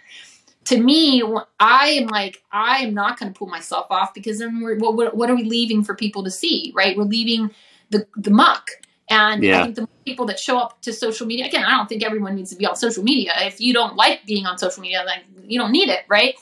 To 0.65 0.81
me, 0.81 1.23
I 1.61 1.89
am 1.91 2.09
like, 2.09 2.43
I 2.51 2.79
am 2.79 2.95
not 2.95 3.19
going 3.19 3.33
to 3.33 3.39
pull 3.39 3.49
myself 3.49 3.87
off 3.91 4.15
because 4.15 4.39
then 4.39 4.61
we're, 4.61 4.79
what, 4.79 5.15
what 5.15 5.31
are 5.31 5.37
we 5.37 5.45
leaving 5.45 5.85
for 5.85 5.95
people 5.95 6.25
to 6.25 6.31
see, 6.31 6.73
right? 6.75 6.97
We're 6.97 7.05
leaving 7.05 7.51
the, 7.91 8.07
the 8.17 8.31
muck. 8.31 8.71
And 9.11 9.43
yeah. 9.43 9.61
I 9.61 9.65
think 9.65 9.77
the 9.77 9.89
people 10.05 10.27
that 10.27 10.39
show 10.39 10.59
up 10.59 10.83
to 10.83 10.93
social 10.93 11.27
media, 11.27 11.47
again, 11.47 11.65
I 11.65 11.71
don't 11.77 11.89
think 11.89 12.05
everyone 12.05 12.35
needs 12.35 12.51
to 12.51 12.57
be 12.57 12.67
on 12.67 12.77
social 12.77 13.03
media. 13.03 13.33
If 13.39 13.61
you 13.61 13.73
don't 13.73 13.97
like 13.97 14.27
being 14.27 14.47
on 14.47 14.59
social 14.59 14.83
media, 14.83 15.05
then 15.07 15.49
you 15.49 15.59
don't 15.59 15.73
need 15.73 15.89
it, 15.89 16.01
right? 16.09 16.35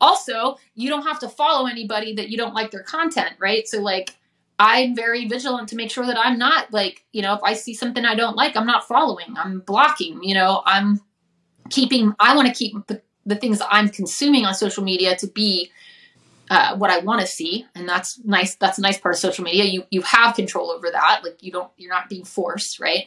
Also, 0.00 0.56
you 0.74 0.88
don't 0.88 1.02
have 1.02 1.18
to 1.20 1.28
follow 1.28 1.66
anybody 1.66 2.14
that 2.14 2.28
you 2.28 2.36
don't 2.36 2.54
like 2.54 2.70
their 2.70 2.82
content, 2.82 3.32
right? 3.38 3.66
So, 3.66 3.80
like, 3.80 4.16
I'm 4.58 4.94
very 4.94 5.26
vigilant 5.26 5.68
to 5.70 5.76
make 5.76 5.90
sure 5.90 6.06
that 6.06 6.18
I'm 6.18 6.38
not 6.38 6.72
like, 6.72 7.04
you 7.12 7.22
know, 7.22 7.34
if 7.34 7.40
I 7.42 7.54
see 7.54 7.74
something 7.74 8.04
I 8.04 8.14
don't 8.14 8.36
like, 8.36 8.56
I'm 8.56 8.66
not 8.66 8.86
following, 8.86 9.34
I'm 9.36 9.60
blocking, 9.60 10.22
you 10.22 10.34
know, 10.34 10.62
I'm 10.64 11.00
keeping, 11.70 12.14
I 12.20 12.36
want 12.36 12.46
to 12.48 12.54
keep 12.54 12.86
the, 12.86 13.02
the 13.26 13.34
things 13.34 13.58
that 13.58 13.68
I'm 13.70 13.88
consuming 13.88 14.46
on 14.46 14.54
social 14.54 14.84
media 14.84 15.16
to 15.16 15.26
be 15.26 15.70
uh, 16.50 16.76
what 16.76 16.90
I 16.90 16.98
want 16.98 17.20
to 17.20 17.26
see, 17.26 17.66
and 17.74 17.88
that's 17.88 18.22
nice. 18.24 18.54
That's 18.56 18.78
a 18.78 18.82
nice 18.82 18.98
part 18.98 19.14
of 19.14 19.18
social 19.18 19.44
media. 19.44 19.64
You 19.64 19.84
you 19.90 20.02
have 20.02 20.36
control 20.36 20.70
over 20.70 20.90
that. 20.90 21.20
Like 21.24 21.42
you 21.42 21.50
don't, 21.50 21.70
you're 21.76 21.92
not 21.92 22.08
being 22.08 22.24
forced, 22.24 22.80
right? 22.80 23.06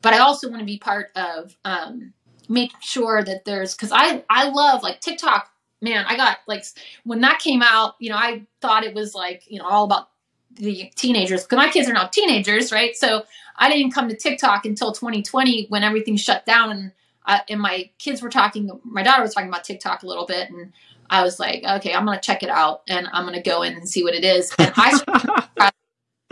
But 0.00 0.14
I 0.14 0.18
also 0.18 0.48
want 0.48 0.60
to 0.60 0.66
be 0.66 0.78
part 0.78 1.10
of 1.16 1.56
um, 1.64 2.12
make 2.48 2.72
sure 2.80 3.22
that 3.22 3.44
there's 3.44 3.74
because 3.74 3.90
I 3.92 4.24
I 4.30 4.48
love 4.48 4.82
like 4.82 5.00
TikTok. 5.00 5.50
Man, 5.80 6.04
I 6.08 6.16
got 6.16 6.38
like 6.46 6.64
when 7.04 7.20
that 7.20 7.38
came 7.40 7.62
out, 7.62 7.94
you 7.98 8.10
know, 8.10 8.16
I 8.16 8.46
thought 8.60 8.84
it 8.84 8.94
was 8.94 9.14
like 9.14 9.44
you 9.48 9.58
know 9.58 9.66
all 9.66 9.84
about 9.84 10.08
the 10.54 10.90
teenagers 10.96 11.42
because 11.44 11.56
my 11.56 11.70
kids 11.70 11.88
are 11.88 11.92
now 11.92 12.06
teenagers, 12.06 12.72
right? 12.72 12.96
So 12.96 13.24
I 13.56 13.70
didn't 13.70 13.92
come 13.92 14.08
to 14.08 14.16
TikTok 14.16 14.64
until 14.66 14.92
2020 14.92 15.66
when 15.68 15.82
everything 15.82 16.16
shut 16.16 16.46
down 16.46 16.70
and 16.70 16.92
I, 17.28 17.42
and 17.48 17.60
my 17.60 17.90
kids 17.98 18.22
were 18.22 18.30
talking. 18.30 18.70
My 18.84 19.02
daughter 19.02 19.22
was 19.22 19.34
talking 19.34 19.50
about 19.50 19.62
TikTok 19.62 20.02
a 20.02 20.06
little 20.06 20.26
bit, 20.26 20.48
and 20.50 20.72
I 21.10 21.22
was 21.22 21.38
like, 21.40 21.64
okay, 21.64 21.94
I'm 21.94 22.04
gonna 22.04 22.20
check 22.20 22.42
it 22.42 22.50
out 22.50 22.82
and 22.88 23.08
I'm 23.12 23.24
gonna 23.24 23.42
go 23.42 23.62
in 23.62 23.74
and 23.74 23.88
see 23.88 24.02
what 24.02 24.14
it 24.14 24.24
is. 24.24 24.52
And 24.58 24.72
I 24.76 25.40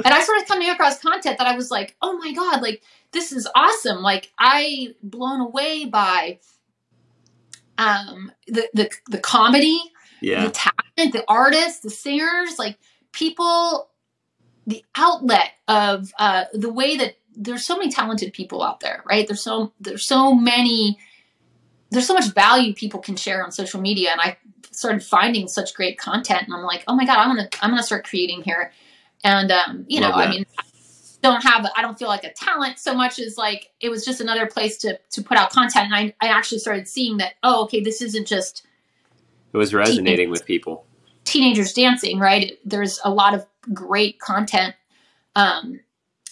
and 0.05 0.15
I 0.15 0.20
started 0.23 0.47
coming 0.47 0.69
across 0.70 1.01
content 1.01 1.39
that 1.39 1.47
I 1.47 1.57
was 1.57 1.70
like, 1.70 1.97
oh 2.03 2.16
my 2.19 2.32
god, 2.32 2.62
like 2.62 2.82
this 3.12 3.32
is 3.32 3.48
awesome. 3.55 4.03
Like 4.03 4.31
I 4.39 4.94
blown 5.03 5.40
away 5.40 5.86
by 5.86 6.39
um 7.78 8.32
the 8.47 8.69
the 8.74 8.90
the 9.09 9.19
comedy, 9.19 9.81
Yeah. 10.20 10.44
the 10.44 10.51
talent, 10.51 11.12
the 11.12 11.24
artists, 11.28 11.81
the 11.81 11.90
singers, 11.90 12.59
like 12.59 12.78
people 13.12 13.90
the 14.66 14.85
outlet 14.97 15.53
of 15.69 16.12
uh 16.19 16.44
the 16.53 16.73
way 16.73 16.97
that 16.97 17.16
there's 17.39 17.65
so 17.66 17.77
many 17.77 17.90
talented 17.90 18.32
people 18.32 18.62
out 18.62 18.81
there, 18.81 19.03
right? 19.09 19.27
There's 19.27 19.43
so 19.43 19.73
there's 19.81 20.07
so 20.07 20.35
many 20.35 20.98
there's 21.90 22.07
so 22.07 22.15
much 22.15 22.32
value 22.35 22.74
people 22.74 23.01
can 23.01 23.15
share 23.16 23.44
on 23.44 23.53
social 23.53 23.81
media 23.81 24.11
and 24.11 24.20
I 24.20 24.36
started 24.77 25.03
finding 25.03 25.48
such 25.48 25.74
great 25.74 25.98
content 25.98 26.43
and 26.44 26.55
I'm 26.55 26.62
like, 26.65 26.85
"Oh 26.89 26.94
my 26.94 27.05
god, 27.07 27.19
I'm 27.19 27.35
going 27.35 27.48
to 27.48 27.65
I'm 27.65 27.70
going 27.70 27.81
to 27.81 27.86
start 27.86 28.07
creating 28.07 28.43
here." 28.43 28.73
And 29.24 29.51
um, 29.51 29.85
you 29.89 30.01
know, 30.01 30.11
Love 30.11 30.19
I 30.19 30.24
that. 30.27 30.31
mean, 30.31 30.44
don't 31.23 31.43
have 31.43 31.66
I 31.77 31.82
don't 31.82 31.98
feel 31.98 32.09
like 32.09 32.24
a 32.24 32.32
talent 32.32 32.78
so 32.78 32.94
much 32.94 33.19
as 33.19 33.36
like 33.39 33.70
it 33.81 33.89
was 33.89 34.05
just 34.05 34.20
another 34.20 34.47
place 34.47 34.77
to 34.78 34.98
to 35.12 35.23
put 35.23 35.39
out 35.39 35.51
content 35.51 35.86
and 35.86 35.94
I 35.94 36.15
I 36.20 36.28
actually 36.28 36.59
started 36.59 36.86
seeing 36.89 37.16
that, 37.19 37.35
"Oh, 37.43 37.65
okay, 37.65 37.81
this 37.81 38.01
isn't 38.03 38.27
just 38.27 38.65
It 39.53 39.57
was 39.57 39.73
resonating 39.74 40.31
with 40.31 40.44
people. 40.44 40.86
teenagers 41.24 41.73
dancing, 41.73 42.19
right? 42.19 42.59
There's 42.65 43.01
a 43.05 43.11
lot 43.11 43.35
of 43.35 43.47
great 43.73 44.20
content, 44.20 44.74
um, 45.35 45.81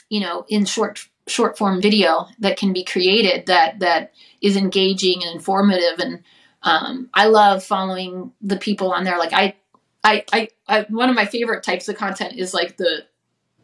you 0.09 0.21
know, 0.21 0.45
in 0.49 0.65
short 0.67 1.01
short 1.27 1.57
form 1.57 1.81
video 1.81 2.27
that 2.39 2.59
can 2.59 2.73
be 2.73 2.85
created 2.85 3.47
that 3.47 3.79
that 3.81 4.13
is 4.43 4.57
engaging 4.57 5.23
and 5.25 5.35
informative. 5.35 5.99
And 5.99 6.23
um, 6.65 7.11
I 7.13 7.27
love 7.27 7.63
following 7.63 8.33
the 8.41 8.57
people 8.57 8.91
on 8.93 9.05
there. 9.05 9.19
Like 9.19 9.33
I, 9.33 9.55
I, 10.03 10.25
I, 10.33 10.49
I, 10.67 10.87
one 10.89 11.11
of 11.11 11.15
my 11.15 11.27
favorite 11.27 11.63
types 11.63 11.89
of 11.89 11.97
content 11.97 12.35
is 12.37 12.53
like 12.53 12.77
the 12.77 13.07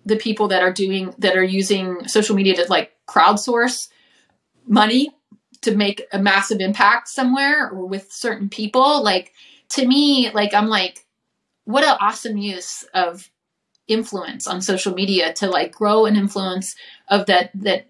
the 0.06 0.16
people 0.16 0.48
that 0.48 0.62
are 0.62 0.72
doing 0.72 1.14
that 1.18 1.36
are 1.36 1.44
using 1.44 2.06
social 2.08 2.34
media 2.34 2.54
to 2.54 2.66
like 2.70 2.92
crowdsource 3.06 3.88
money 4.66 5.10
to 5.60 5.76
make 5.76 6.06
a 6.12 6.18
massive 6.18 6.60
impact 6.60 7.08
somewhere 7.08 7.68
or 7.68 7.86
with 7.86 8.10
certain 8.10 8.48
people 8.48 9.02
like 9.02 9.32
to 9.68 9.86
me 9.86 10.30
like 10.30 10.54
i'm 10.54 10.68
like 10.68 11.04
what 11.64 11.84
an 11.84 11.96
awesome 12.00 12.38
use 12.38 12.82
of 12.94 13.30
influence 13.88 14.46
on 14.46 14.62
social 14.62 14.94
media 14.94 15.34
to 15.34 15.50
like 15.50 15.72
grow 15.72 16.06
an 16.06 16.16
influence 16.16 16.74
of 17.08 17.26
that 17.26 17.50
that 17.54 17.88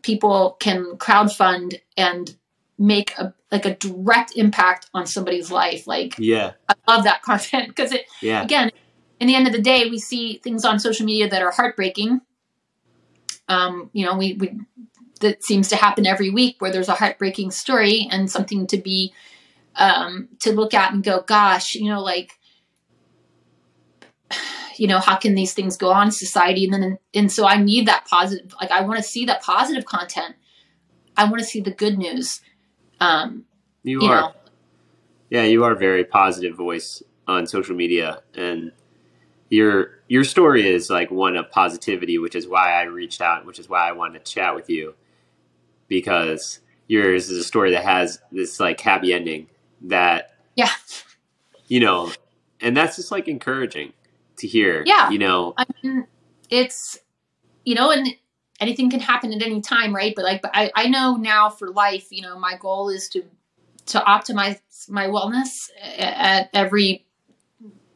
people 0.00 0.56
can 0.58 0.96
crowdfund 0.96 1.78
and 1.98 2.34
make 2.82 3.16
a 3.16 3.32
like 3.52 3.64
a 3.64 3.76
direct 3.76 4.32
impact 4.36 4.90
on 4.92 5.06
somebody's 5.06 5.50
life. 5.50 5.86
Like 5.86 6.16
Yeah. 6.18 6.52
i 6.68 6.74
love 6.88 7.04
that 7.04 7.22
content 7.28 7.68
because 7.68 7.92
it 7.92 8.04
Yeah. 8.20 8.42
again 8.42 8.70
in 9.20 9.28
the 9.28 9.36
end 9.36 9.46
of 9.46 9.52
the 9.52 9.62
day 9.62 9.88
we 9.88 9.98
see 9.98 10.40
things 10.42 10.64
on 10.64 10.80
social 10.80 11.06
media 11.06 11.28
that 11.30 11.42
are 11.42 11.52
heartbreaking. 11.52 12.20
Um 13.48 13.90
you 13.92 14.04
know 14.04 14.16
we 14.16 14.34
we 14.34 14.58
that 15.20 15.44
seems 15.44 15.68
to 15.68 15.76
happen 15.76 16.06
every 16.06 16.30
week 16.30 16.56
where 16.58 16.72
there's 16.72 16.88
a 16.88 16.94
heartbreaking 16.94 17.52
story 17.52 18.08
and 18.10 18.28
something 18.28 18.66
to 18.66 18.76
be 18.76 19.12
um 19.76 20.28
to 20.40 20.52
look 20.52 20.74
at 20.74 20.92
and 20.92 21.04
go 21.04 21.22
gosh 21.22 21.76
you 21.76 21.88
know 21.88 22.02
like 22.02 22.32
you 24.76 24.88
know 24.88 24.98
how 24.98 25.14
can 25.14 25.36
these 25.36 25.54
things 25.54 25.76
go 25.76 25.92
on 25.92 26.06
in 26.08 26.10
society? 26.12 26.64
And 26.64 26.74
then 26.74 26.98
and 27.14 27.30
so 27.30 27.46
i 27.46 27.56
need 27.56 27.86
that 27.86 28.06
positive 28.06 28.52
like 28.60 28.72
i 28.72 28.80
want 28.80 28.96
to 28.96 29.04
see 29.04 29.24
that 29.26 29.42
positive 29.42 29.84
content. 29.84 30.34
I 31.14 31.24
want 31.24 31.40
to 31.40 31.44
see 31.44 31.60
the 31.60 31.70
good 31.70 31.98
news 31.98 32.40
um 33.02 33.44
You, 33.82 34.02
you 34.02 34.08
are. 34.08 34.20
know 34.20 34.32
Yeah, 35.30 35.44
you 35.44 35.64
are 35.64 35.72
a 35.72 35.78
very 35.78 36.04
positive 36.04 36.56
voice 36.56 37.02
on 37.26 37.46
social 37.46 37.74
media 37.74 38.22
and 38.34 38.72
your 39.48 40.00
your 40.08 40.24
story 40.24 40.66
is 40.66 40.88
like 40.88 41.10
one 41.10 41.36
of 41.36 41.50
positivity, 41.50 42.18
which 42.18 42.34
is 42.34 42.48
why 42.48 42.72
I 42.72 42.84
reached 42.84 43.20
out, 43.20 43.44
which 43.44 43.58
is 43.58 43.68
why 43.68 43.86
I 43.88 43.92
wanted 43.92 44.24
to 44.24 44.32
chat 44.32 44.54
with 44.54 44.70
you. 44.70 44.94
Because 45.88 46.60
yours 46.88 47.28
is 47.28 47.38
a 47.38 47.44
story 47.44 47.70
that 47.72 47.84
has 47.84 48.18
this 48.30 48.58
like 48.58 48.80
happy 48.80 49.12
ending 49.12 49.48
that 49.82 50.34
yeah 50.56 50.70
you 51.68 51.80
know, 51.80 52.12
and 52.60 52.76
that's 52.76 52.96
just 52.96 53.10
like 53.10 53.28
encouraging 53.28 53.92
to 54.36 54.46
hear. 54.46 54.82
Yeah. 54.86 55.10
You 55.10 55.18
know, 55.18 55.54
I 55.56 55.64
mean, 55.82 56.06
it's 56.50 56.98
you 57.64 57.74
know, 57.74 57.90
and 57.90 58.08
anything 58.60 58.90
can 58.90 59.00
happen 59.00 59.32
at 59.32 59.42
any 59.42 59.60
time, 59.60 59.94
right? 59.94 60.12
But 60.14 60.24
like, 60.24 60.42
but 60.42 60.50
I 60.54 60.70
I 60.74 60.88
know 60.88 61.16
now 61.16 61.50
for 61.50 61.70
life, 61.70 62.08
you 62.10 62.22
know, 62.22 62.38
my 62.38 62.56
goal 62.58 62.88
is 62.88 63.08
to 63.10 63.24
to 63.86 63.98
optimize 64.00 64.60
my 64.88 65.06
wellness 65.06 65.68
at 65.98 66.48
every 66.54 67.04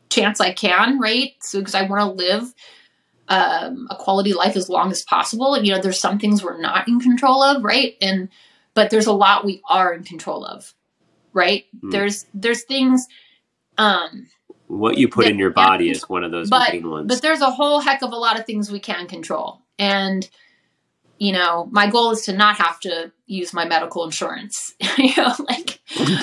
chance 0.08 0.40
I 0.40 0.52
can, 0.52 0.98
right? 0.98 1.32
So 1.40 1.58
because 1.60 1.74
I 1.74 1.82
want 1.82 2.00
to 2.00 2.24
live 2.24 2.54
um, 3.28 3.88
a 3.90 3.96
quality 3.96 4.32
life 4.32 4.56
as 4.56 4.68
long 4.68 4.90
as 4.90 5.02
possible, 5.02 5.54
and 5.54 5.66
you 5.66 5.74
know, 5.74 5.80
there's 5.80 6.00
some 6.00 6.18
things 6.18 6.42
we're 6.42 6.60
not 6.60 6.88
in 6.88 7.00
control 7.00 7.42
of, 7.42 7.62
right? 7.64 7.94
And 8.00 8.28
but 8.74 8.90
there's 8.90 9.06
a 9.06 9.12
lot 9.12 9.44
we 9.44 9.62
are 9.68 9.92
in 9.94 10.04
control 10.04 10.44
of, 10.44 10.72
right? 11.32 11.64
Hmm. 11.80 11.90
There's 11.90 12.26
there's 12.34 12.62
things. 12.64 13.06
Um, 13.78 14.28
what 14.68 14.96
you 14.98 15.06
put 15.08 15.26
Yeah, 15.26 15.32
in 15.32 15.38
your 15.38 15.50
yeah. 15.50 15.54
body 15.66 15.90
is 15.90 16.08
one 16.08 16.24
of 16.24 16.30
those 16.32 16.48
But- 16.50 16.82
ones. 16.82 17.06
but 17.08 17.22
there's 17.22 17.40
a 17.40 17.50
whole 17.50 17.80
heck 17.80 18.02
of 18.02 18.10
a 18.12 18.16
lot 18.16 18.38
of 18.38 18.46
things 18.46 18.70
we 18.70 18.80
can 18.80 19.06
control. 19.06 19.60
And, 19.78 20.28
you 21.18 21.32
know, 21.32 21.68
my 21.70 21.88
goal 21.90 22.10
is 22.10 22.22
to 22.22 22.32
not 22.32 22.58
have 22.58 22.78
to 22.80 23.12
use 23.26 23.52
my 23.52 23.64
medical 23.64 24.04
insurance. 24.04 24.74
you 24.98 25.14
know, 25.16 25.32
like, 25.48 25.80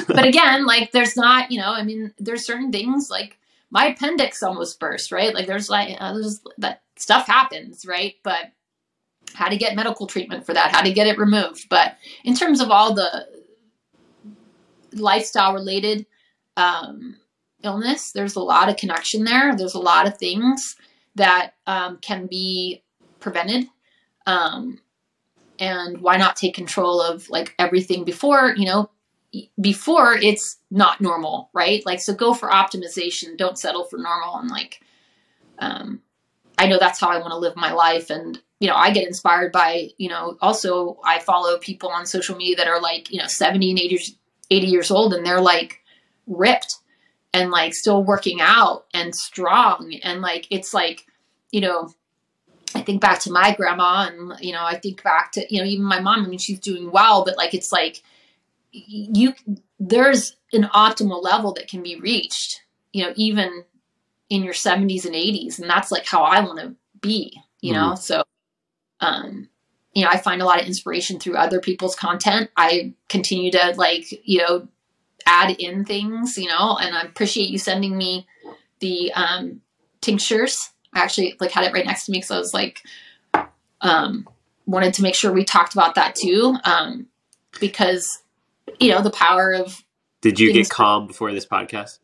but 0.07 0.26
again, 0.26 0.65
like, 0.65 0.91
there's 0.91 1.15
not, 1.15 1.52
you 1.52 1.60
know, 1.60 1.72
I 1.72 1.84
mean, 1.84 2.14
there's 2.20 2.45
certain 2.45 2.72
things 2.72 3.10
like 3.10 3.38
my 3.72 3.88
appendix 3.88 4.44
almost 4.44 4.80
burst, 4.80 5.11
right? 5.11 5.34
Like, 5.34 5.48
there's 5.48 5.70
like, 5.70 5.98
uh, 5.99 6.14
there's 6.14 6.41
that 6.60 6.82
stuff 6.98 7.28
happens, 7.28 7.86
right? 7.88 8.15
But 8.24 8.52
how 9.34 9.49
to 9.49 9.57
get 9.57 9.76
medical 9.76 10.06
treatment 10.06 10.45
for 10.45 10.53
that, 10.53 10.72
how 10.72 10.84
to 10.84 10.94
get 10.94 11.07
it 11.07 11.18
removed. 11.18 11.68
But 11.70 11.98
in 12.24 12.36
terms 12.36 12.61
of 12.61 12.70
all 12.70 12.94
the 12.94 13.28
lifestyle 14.94 15.53
related, 15.53 16.06
um, 16.56 17.18
illness. 17.64 18.11
There's 18.11 18.36
a 18.36 18.41
lot 18.41 18.70
of 18.70 18.78
connection 18.78 19.24
there. 19.24 19.56
There's 19.56 19.74
a 19.74 19.80
lot 19.80 20.07
of 20.07 20.18
things 20.18 20.76
that 21.15 21.53
um, 21.65 21.98
can 22.02 22.28
be 22.28 22.84
prevented. 23.20 23.68
Um, 24.26 24.80
and 25.60 26.00
why 26.02 26.18
not 26.18 26.36
take 26.36 26.56
control 26.56 27.02
of 27.02 27.30
like 27.30 27.54
everything 27.60 28.04
before, 28.04 28.54
you 28.58 28.66
know, 28.66 28.90
before 29.60 30.16
it's 30.16 30.58
not 30.72 31.02
normal, 31.02 31.50
right? 31.54 31.86
Like, 31.86 32.00
so 32.00 32.14
go 32.14 32.34
for 32.34 32.50
optimization. 32.50 33.38
Don't 33.38 33.58
settle 33.58 33.84
for 33.86 33.98
normal. 33.98 34.38
And 34.38 34.50
like, 34.50 34.82
um, 35.60 36.02
I 36.58 36.68
know 36.68 36.78
that's 36.80 37.00
how 37.00 37.10
I 37.10 37.18
want 37.18 37.32
to 37.32 37.38
live 37.38 37.56
my 37.56 37.72
life. 37.72 38.10
And, 38.10 38.40
you 38.60 38.68
know, 38.68 38.76
I 38.76 38.91
get 38.91 39.08
inspired 39.08 39.52
by, 39.52 39.90
you 39.98 40.10
know, 40.10 40.38
also 40.41 41.00
I 41.04 41.20
follow 41.20 41.58
people 41.58 41.90
on 41.90 42.06
social 42.06 42.36
media 42.36 42.56
that 42.58 42.68
are 42.68 42.82
like, 42.82 43.12
you 43.12 43.20
know, 43.20 43.28
70 43.28 43.72
and 43.72 43.80
80 43.80 43.90
years, 43.90 44.16
80 44.50 44.68
years 44.68 44.91
old 44.91 45.14
and 45.14 45.26
they're 45.26 45.41
like 45.41 45.82
ripped 46.28 46.76
and 47.34 47.52
like 47.52 47.74
still 47.74 48.04
working 48.04 48.40
out 48.40 48.86
and 48.94 49.16
strong 49.16 49.94
and 50.04 50.22
like 50.22 50.48
it's 50.50 50.74
like 50.74 51.06
you 51.52 51.62
know 51.62 51.90
i 52.76 52.82
think 52.82 53.02
back 53.02 53.20
to 53.20 53.32
my 53.32 53.54
grandma 53.56 54.08
and 54.10 54.34
you 54.40 54.52
know 54.52 54.64
i 54.64 54.78
think 54.78 55.04
back 55.04 55.32
to 55.32 55.45
you 55.54 55.60
know 55.60 55.68
even 55.68 55.86
my 55.86 56.00
mom 56.00 56.26
i 56.26 56.28
mean 56.28 56.40
she's 56.40 56.60
doing 56.60 56.91
well 56.91 57.24
but 57.24 57.38
like 57.38 57.54
it's 57.54 57.72
like 57.72 58.02
you 58.72 59.34
there's 59.80 60.36
an 60.54 60.64
optimal 60.74 61.22
level 61.22 61.54
that 61.54 61.68
can 61.68 61.84
be 61.84 62.00
reached 62.00 62.62
you 62.91 63.04
know 63.04 63.14
even 63.16 63.64
in 64.30 64.44
your 64.44 64.54
70s 64.54 65.06
and 65.06 65.16
80s 65.16 65.60
and 65.60 65.70
that's 65.70 65.91
like 65.91 66.06
how 66.06 66.24
i 66.24 66.40
want 66.40 66.60
to 66.60 66.76
be 67.00 67.40
you 67.62 67.72
know? 67.72 67.95
So 67.95 68.24
um 69.00 69.48
you 69.94 70.04
know 70.04 70.10
i 70.10 70.18
find 70.18 70.41
a 70.41 70.45
lot 70.45 70.60
of 70.60 70.68
inspiration 70.68 71.20
through 71.20 71.38
other 71.38 71.60
people's 71.60 71.95
content. 71.95 72.50
I 72.58 72.94
continue 73.10 73.52
to 73.52 73.74
like 73.78 74.06
you 74.26 74.40
know 74.40 74.68
add 75.26 75.56
in 75.60 75.86
things, 75.86 76.38
you 76.38 76.48
know, 76.48 76.78
and 76.78 76.95
I 76.95 77.02
appreciate 77.04 77.50
you 77.50 77.58
sending 77.58 77.98
me 77.98 78.28
the 78.80 79.14
um, 79.14 79.62
tinctures. 80.02 80.72
I 80.94 80.99
actually 80.99 81.36
like 81.40 81.52
had 81.52 81.65
it 81.65 81.74
right 81.74 81.86
next 81.86 82.06
to 82.06 82.11
me 82.11 82.18
because 82.18 82.32
I 82.32 82.38
was 82.38 82.53
like, 82.53 82.82
um, 83.82 84.28
wanted 84.65 84.94
to 84.95 85.02
make 85.02 85.15
sure 85.15 85.32
we 85.32 85.44
talked 85.44 85.74
about 85.74 85.95
that 85.95 86.15
too, 86.15 86.56
um, 86.64 87.07
because 87.60 88.24
you 88.80 88.91
know 88.91 89.02
the 89.02 89.11
power 89.11 89.53
of. 89.53 89.84
Did 90.22 90.40
you 90.40 90.53
get 90.53 90.70
calm 90.70 91.07
before 91.07 91.34
this 91.34 91.45
podcast? 91.45 91.99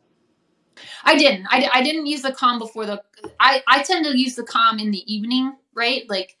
I 1.04 1.16
didn't. 1.16 1.46
I, 1.50 1.68
I 1.72 1.82
didn't 1.82 2.06
use 2.06 2.22
the 2.22 2.32
calm 2.32 2.58
before 2.58 2.86
the. 2.86 3.02
I 3.38 3.62
I 3.66 3.82
tend 3.82 4.04
to 4.06 4.16
use 4.16 4.34
the 4.34 4.44
calm 4.44 4.78
in 4.78 4.90
the 4.90 5.12
evening, 5.12 5.54
right? 5.74 6.08
Like, 6.08 6.36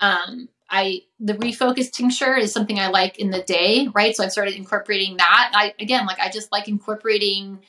um, 0.00 0.48
I 0.68 1.02
the 1.18 1.34
refocus 1.34 1.90
tincture 1.90 2.36
is 2.36 2.52
something 2.52 2.78
I 2.78 2.88
like 2.88 3.18
in 3.18 3.30
the 3.30 3.42
day, 3.42 3.88
right? 3.94 4.14
So 4.14 4.24
I've 4.24 4.32
started 4.32 4.54
incorporating 4.54 5.16
that. 5.18 5.50
I 5.54 5.74
again, 5.80 6.06
like 6.06 6.18
I 6.20 6.30
just 6.30 6.52
like 6.52 6.68
incorporating, 6.68 7.60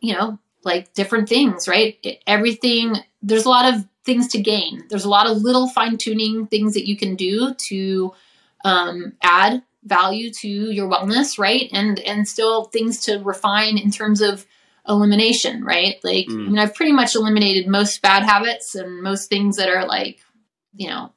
you 0.00 0.14
know, 0.14 0.38
like 0.64 0.92
different 0.94 1.28
things, 1.28 1.68
right? 1.68 1.98
It, 2.02 2.22
everything. 2.26 2.96
There's 3.22 3.44
a 3.44 3.50
lot 3.50 3.72
of 3.72 3.86
things 4.04 4.28
to 4.28 4.40
gain. 4.40 4.84
There's 4.88 5.04
a 5.04 5.10
lot 5.10 5.26
of 5.26 5.38
little 5.38 5.68
fine 5.68 5.96
tuning 5.96 6.46
things 6.46 6.74
that 6.74 6.86
you 6.86 6.96
can 6.96 7.16
do 7.16 7.54
to 7.68 8.12
um, 8.64 9.14
add 9.22 9.62
value 9.84 10.30
to 10.30 10.48
your 10.48 10.88
wellness, 10.90 11.38
right? 11.38 11.68
And 11.72 11.98
and 12.00 12.26
still 12.26 12.64
things 12.64 13.00
to 13.02 13.18
refine 13.18 13.78
in 13.78 13.90
terms 13.90 14.20
of 14.20 14.46
elimination, 14.88 15.64
right? 15.64 15.96
Like 16.02 16.26
mm. 16.26 16.32
I 16.32 16.48
mean, 16.48 16.58
I've 16.58 16.74
pretty 16.74 16.92
much 16.92 17.14
eliminated 17.14 17.66
most 17.66 18.00
bad 18.02 18.22
habits 18.22 18.74
and 18.74 19.02
most 19.02 19.28
things 19.28 19.56
that 19.56 19.68
are 19.68 19.86
like, 19.86 20.20
you 20.74 20.88
know, 20.88 21.12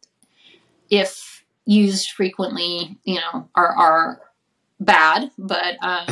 if 0.89 1.43
used 1.65 2.11
frequently, 2.11 2.97
you 3.03 3.15
know, 3.15 3.49
are 3.55 3.75
are 3.75 4.21
bad. 4.79 5.31
But 5.37 5.77
um, 5.81 6.07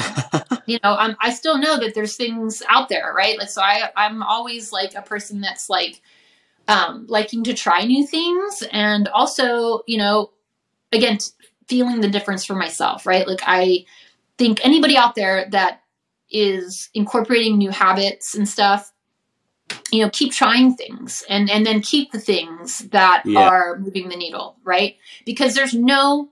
you 0.66 0.80
know, 0.84 0.96
I'm, 0.96 1.16
I 1.20 1.32
still 1.32 1.58
know 1.58 1.80
that 1.80 1.94
there's 1.96 2.16
things 2.16 2.62
out 2.68 2.90
there, 2.90 3.14
right? 3.16 3.38
Like, 3.38 3.50
so 3.50 3.62
I 3.62 3.90
I'm 3.96 4.24
always 4.24 4.72
like 4.72 4.96
a 4.96 5.02
person 5.02 5.42
that's 5.42 5.70
like 5.70 6.02
um, 6.68 7.06
liking 7.08 7.44
to 7.46 7.54
try 7.54 7.84
new 7.84 8.06
things, 8.06 8.64
and 8.72 9.08
also, 9.10 9.82
you 9.88 9.98
know, 9.98 10.32
again, 10.92 11.20
feeling 11.68 12.02
the 12.02 12.10
difference 12.10 12.46
for 12.46 12.56
myself, 12.56 13.06
right? 13.06 13.28
Like, 13.28 13.42
I 13.46 13.86
think 14.38 14.64
anybody 14.64 14.98
out 14.98 15.16
there 15.16 15.48
that 15.52 15.82
is 16.30 16.90
incorporating 16.94 17.58
new 17.58 17.70
habits 17.70 18.36
and 18.36 18.50
stuff 18.50 18.92
you 19.92 20.02
know 20.02 20.10
keep 20.10 20.32
trying 20.32 20.76
things 20.76 21.24
and 21.30 21.50
and 21.50 21.66
then 21.66 21.82
keep 21.82 22.12
the 22.12 22.20
things 22.20 22.80
that 22.90 23.24
yeah. 23.26 23.48
are 23.48 23.78
moving 23.78 24.10
the 24.10 24.16
needle 24.16 24.58
right 24.64 24.98
because 25.26 25.54
there's 25.54 25.74
no 25.74 26.30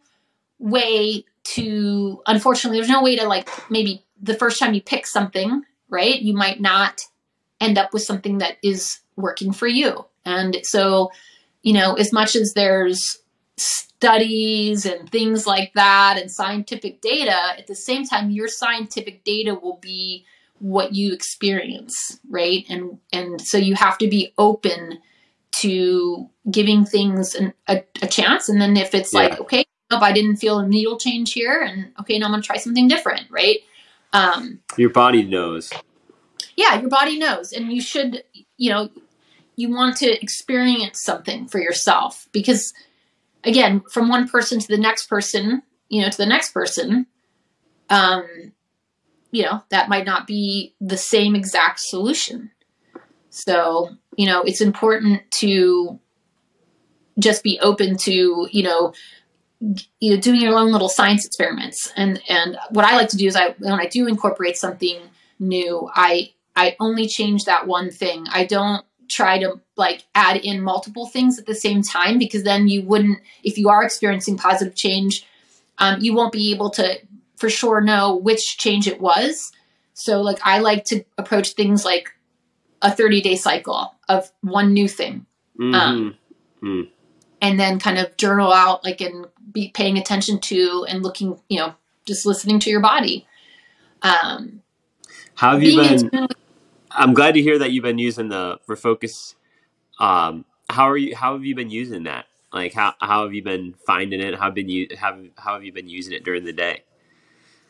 way 0.59 1.23
to 1.43 2.21
unfortunately 2.25 2.77
there's 2.77 2.89
no 2.89 3.03
way 3.03 3.15
to 3.15 3.27
like 3.27 3.49
maybe 3.69 4.03
the 4.21 4.33
first 4.33 4.59
time 4.59 4.73
you 4.73 4.81
pick 4.81 5.05
something 5.05 5.63
right 5.89 6.21
you 6.21 6.33
might 6.33 6.61
not 6.61 7.01
end 7.59 7.77
up 7.77 7.93
with 7.93 8.03
something 8.03 8.39
that 8.39 8.57
is 8.63 8.99
working 9.15 9.53
for 9.53 9.67
you. 9.67 10.05
And 10.25 10.57
so 10.63 11.11
you 11.61 11.73
know 11.73 11.95
as 11.95 12.11
much 12.11 12.35
as 12.35 12.53
there's 12.53 13.19
studies 13.57 14.85
and 14.85 15.09
things 15.09 15.45
like 15.45 15.71
that 15.75 16.17
and 16.19 16.29
scientific 16.29 16.99
data 17.01 17.37
at 17.57 17.67
the 17.67 17.75
same 17.75 18.03
time 18.03 18.31
your 18.31 18.47
scientific 18.47 19.23
data 19.23 19.53
will 19.53 19.77
be 19.77 20.25
what 20.59 20.93
you 20.93 21.13
experience 21.13 22.19
right? 22.29 22.65
And 22.69 22.99
and 23.11 23.41
so 23.41 23.57
you 23.57 23.75
have 23.75 23.97
to 23.99 24.07
be 24.07 24.33
open 24.37 24.99
to 25.57 26.29
giving 26.49 26.83
things 26.83 27.35
an, 27.35 27.53
a, 27.67 27.83
a, 28.01 28.07
chance. 28.07 28.49
And 28.49 28.59
then 28.59 28.75
if 28.75 28.95
it's 28.95 29.13
yeah. 29.13 29.19
like 29.19 29.39
okay 29.41 29.65
if 29.91 30.01
i 30.01 30.11
didn't 30.11 30.37
feel 30.37 30.59
a 30.59 30.67
needle 30.67 30.97
change 30.97 31.33
here 31.33 31.61
and 31.61 31.91
okay 31.99 32.17
now 32.17 32.25
i'm 32.25 32.31
gonna 32.31 32.41
try 32.41 32.57
something 32.57 32.87
different 32.87 33.29
right 33.29 33.59
um 34.13 34.59
your 34.77 34.89
body 34.89 35.23
knows 35.23 35.71
yeah 36.55 36.79
your 36.79 36.89
body 36.89 37.17
knows 37.17 37.51
and 37.51 37.71
you 37.71 37.81
should 37.81 38.23
you 38.57 38.69
know 38.69 38.89
you 39.55 39.69
want 39.69 39.97
to 39.97 40.21
experience 40.21 41.01
something 41.01 41.47
for 41.47 41.59
yourself 41.59 42.27
because 42.31 42.73
again 43.43 43.81
from 43.91 44.09
one 44.09 44.27
person 44.27 44.59
to 44.59 44.67
the 44.67 44.77
next 44.77 45.07
person 45.07 45.61
you 45.89 46.01
know 46.01 46.09
to 46.09 46.17
the 46.17 46.25
next 46.25 46.51
person 46.53 47.05
um 47.89 48.53
you 49.33 49.41
know, 49.41 49.63
that 49.69 49.89
might 49.89 50.05
not 50.05 50.27
be 50.27 50.75
the 50.79 50.95
same 50.95 51.35
exact 51.35 51.79
solution. 51.79 52.51
So, 53.31 53.89
you 54.15 54.27
know, 54.27 54.43
it's 54.43 54.61
important 54.61 55.29
to 55.39 55.99
just 57.17 57.41
be 57.41 57.59
open 57.59 57.97
to, 57.97 58.47
you 58.51 58.61
know, 58.61 58.93
you 59.99 60.13
know, 60.13 60.19
doing 60.19 60.41
your 60.41 60.57
own 60.57 60.71
little 60.71 60.89
science 60.89 61.25
experiments. 61.25 61.91
And 61.95 62.21
and 62.27 62.57
what 62.71 62.85
I 62.85 62.95
like 62.95 63.09
to 63.09 63.17
do 63.17 63.27
is 63.27 63.35
I 63.35 63.55
when 63.59 63.73
I 63.73 63.85
do 63.85 64.07
incorporate 64.07 64.57
something 64.57 64.97
new, 65.39 65.89
I 65.93 66.33
I 66.55 66.75
only 66.79 67.07
change 67.07 67.45
that 67.45 67.67
one 67.67 67.89
thing. 67.89 68.25
I 68.31 68.45
don't 68.45 68.85
try 69.09 69.37
to 69.39 69.59
like 69.75 70.03
add 70.15 70.37
in 70.37 70.61
multiple 70.61 71.05
things 71.05 71.37
at 71.37 71.45
the 71.45 71.55
same 71.55 71.81
time 71.81 72.17
because 72.17 72.43
then 72.43 72.67
you 72.67 72.83
wouldn't 72.83 73.19
if 73.43 73.57
you 73.57 73.69
are 73.69 73.83
experiencing 73.83 74.37
positive 74.37 74.75
change 74.75 75.25
um, 75.77 75.99
you 75.99 76.13
won't 76.13 76.31
be 76.31 76.51
able 76.53 76.69
to 76.71 76.99
for 77.37 77.49
sure 77.49 77.81
know 77.81 78.15
which 78.15 78.57
change 78.57 78.87
it 78.87 79.01
was. 79.01 79.51
So 79.93 80.21
like 80.21 80.39
I 80.43 80.59
like 80.59 80.85
to 80.85 81.03
approach 81.17 81.53
things 81.53 81.83
like 81.85 82.09
a 82.81 82.91
30 82.91 83.21
day 83.21 83.35
cycle 83.35 83.95
of 84.07 84.31
one 84.41 84.73
new 84.73 84.87
thing. 84.87 85.25
Mm-hmm. 85.59 85.75
Um, 85.75 86.15
mm. 86.61 86.89
And 87.43 87.59
then 87.59 87.77
kind 87.77 87.99
of 87.99 88.15
journal 88.17 88.53
out 88.53 88.83
like 88.83 89.01
and 89.01 89.27
be 89.51 89.69
paying 89.69 89.97
attention 89.97 90.39
to 90.39 90.85
and 90.87 91.03
looking, 91.03 91.39
you 91.49 91.59
know, 91.59 91.75
just 92.05 92.25
listening 92.25 92.59
to 92.61 92.69
your 92.69 92.79
body. 92.79 93.27
Um, 94.01 94.61
How 95.35 95.51
have 95.51 95.63
you 95.63 95.75
been? 95.75 95.93
Into, 95.93 96.27
I'm 96.89 97.13
glad 97.13 97.33
to 97.33 97.41
hear 97.41 97.59
that 97.59 97.71
you've 97.71 97.83
been 97.83 97.97
using 97.97 98.29
the 98.29 98.59
refocus. 98.67 99.35
Um, 99.99 100.45
how 100.69 100.89
are 100.89 100.97
you? 100.97 101.15
How 101.15 101.33
have 101.33 101.43
you 101.43 101.53
been 101.53 101.69
using 101.69 102.03
that? 102.03 102.25
Like 102.53 102.73
how 102.73 102.93
how 102.99 103.23
have 103.23 103.33
you 103.33 103.43
been 103.43 103.73
finding 103.85 104.21
it? 104.21 104.35
How 104.35 104.45
have 104.45 104.53
been 104.53 104.69
you 104.69 104.87
have 104.97 105.19
how 105.37 105.55
have 105.55 105.63
you 105.63 105.73
been 105.73 105.89
using 105.89 106.13
it 106.13 106.23
during 106.23 106.45
the 106.45 106.53
day? 106.53 106.83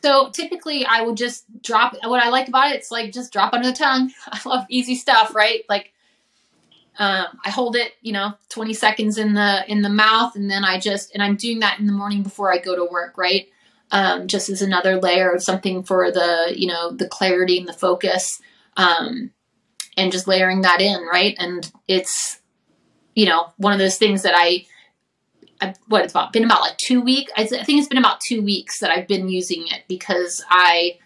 So 0.02 0.28
typically 0.28 0.84
I 0.84 1.00
would 1.00 1.16
just 1.16 1.46
drop 1.62 1.96
what 2.04 2.22
I 2.22 2.28
like 2.28 2.48
about 2.48 2.72
it, 2.72 2.76
it's 2.76 2.90
like 2.90 3.10
just 3.10 3.32
drop 3.32 3.54
under 3.54 3.70
the 3.70 3.76
tongue. 3.76 4.12
I 4.26 4.38
love 4.44 4.66
easy 4.68 4.94
stuff, 4.94 5.34
right? 5.34 5.64
Like 5.68 5.93
um, 6.98 7.26
I 7.44 7.50
hold 7.50 7.76
it, 7.76 7.92
you 8.02 8.12
know, 8.12 8.34
20 8.50 8.72
seconds 8.74 9.18
in 9.18 9.34
the 9.34 9.64
in 9.68 9.82
the 9.82 9.88
mouth 9.88 10.36
and 10.36 10.50
then 10.50 10.64
I 10.64 10.78
just 10.78 11.12
and 11.14 11.22
I'm 11.22 11.36
doing 11.36 11.60
that 11.60 11.78
in 11.78 11.86
the 11.86 11.92
morning 11.92 12.22
before 12.22 12.52
I 12.52 12.58
go 12.58 12.76
to 12.76 12.90
work, 12.90 13.18
right? 13.18 13.48
Um, 13.90 14.26
just 14.26 14.48
as 14.48 14.62
another 14.62 15.00
layer 15.00 15.30
of 15.30 15.42
something 15.42 15.82
for 15.82 16.10
the, 16.10 16.52
you 16.56 16.66
know, 16.66 16.90
the 16.90 17.08
clarity 17.08 17.58
and 17.58 17.68
the 17.68 17.72
focus. 17.72 18.40
Um, 18.76 19.30
and 19.96 20.10
just 20.10 20.26
layering 20.26 20.62
that 20.62 20.80
in, 20.80 21.06
right? 21.06 21.36
And 21.38 21.70
it's, 21.86 22.40
you 23.14 23.26
know, 23.26 23.52
one 23.58 23.72
of 23.72 23.78
those 23.78 23.96
things 23.96 24.22
that 24.22 24.34
I 24.36 24.66
what 25.88 26.04
it's 26.04 26.12
about 26.12 26.32
been 26.32 26.44
about 26.44 26.60
like 26.60 26.76
two 26.76 27.00
weeks. 27.00 27.32
I 27.36 27.46
think 27.46 27.78
it's 27.78 27.88
been 27.88 27.98
about 27.98 28.20
two 28.20 28.42
weeks 28.42 28.80
that 28.80 28.90
I've 28.90 29.08
been 29.08 29.28
using 29.28 29.66
it 29.68 29.84
because 29.88 30.44
I, 30.50 30.98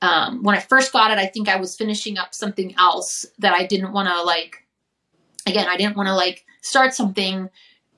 um, 0.00 0.42
when 0.42 0.56
I 0.56 0.60
first 0.60 0.92
got 0.92 1.10
it, 1.10 1.18
I 1.18 1.26
think 1.26 1.48
I 1.48 1.56
was 1.56 1.76
finishing 1.76 2.18
up 2.18 2.34
something 2.34 2.74
else 2.76 3.26
that 3.38 3.54
I 3.54 3.66
didn't 3.66 3.92
want 3.92 4.08
to 4.08 4.22
like. 4.22 4.61
Again, 5.46 5.66
I 5.68 5.76
didn't 5.76 5.96
want 5.96 6.08
to 6.08 6.14
like 6.14 6.44
start 6.60 6.94
something 6.94 7.48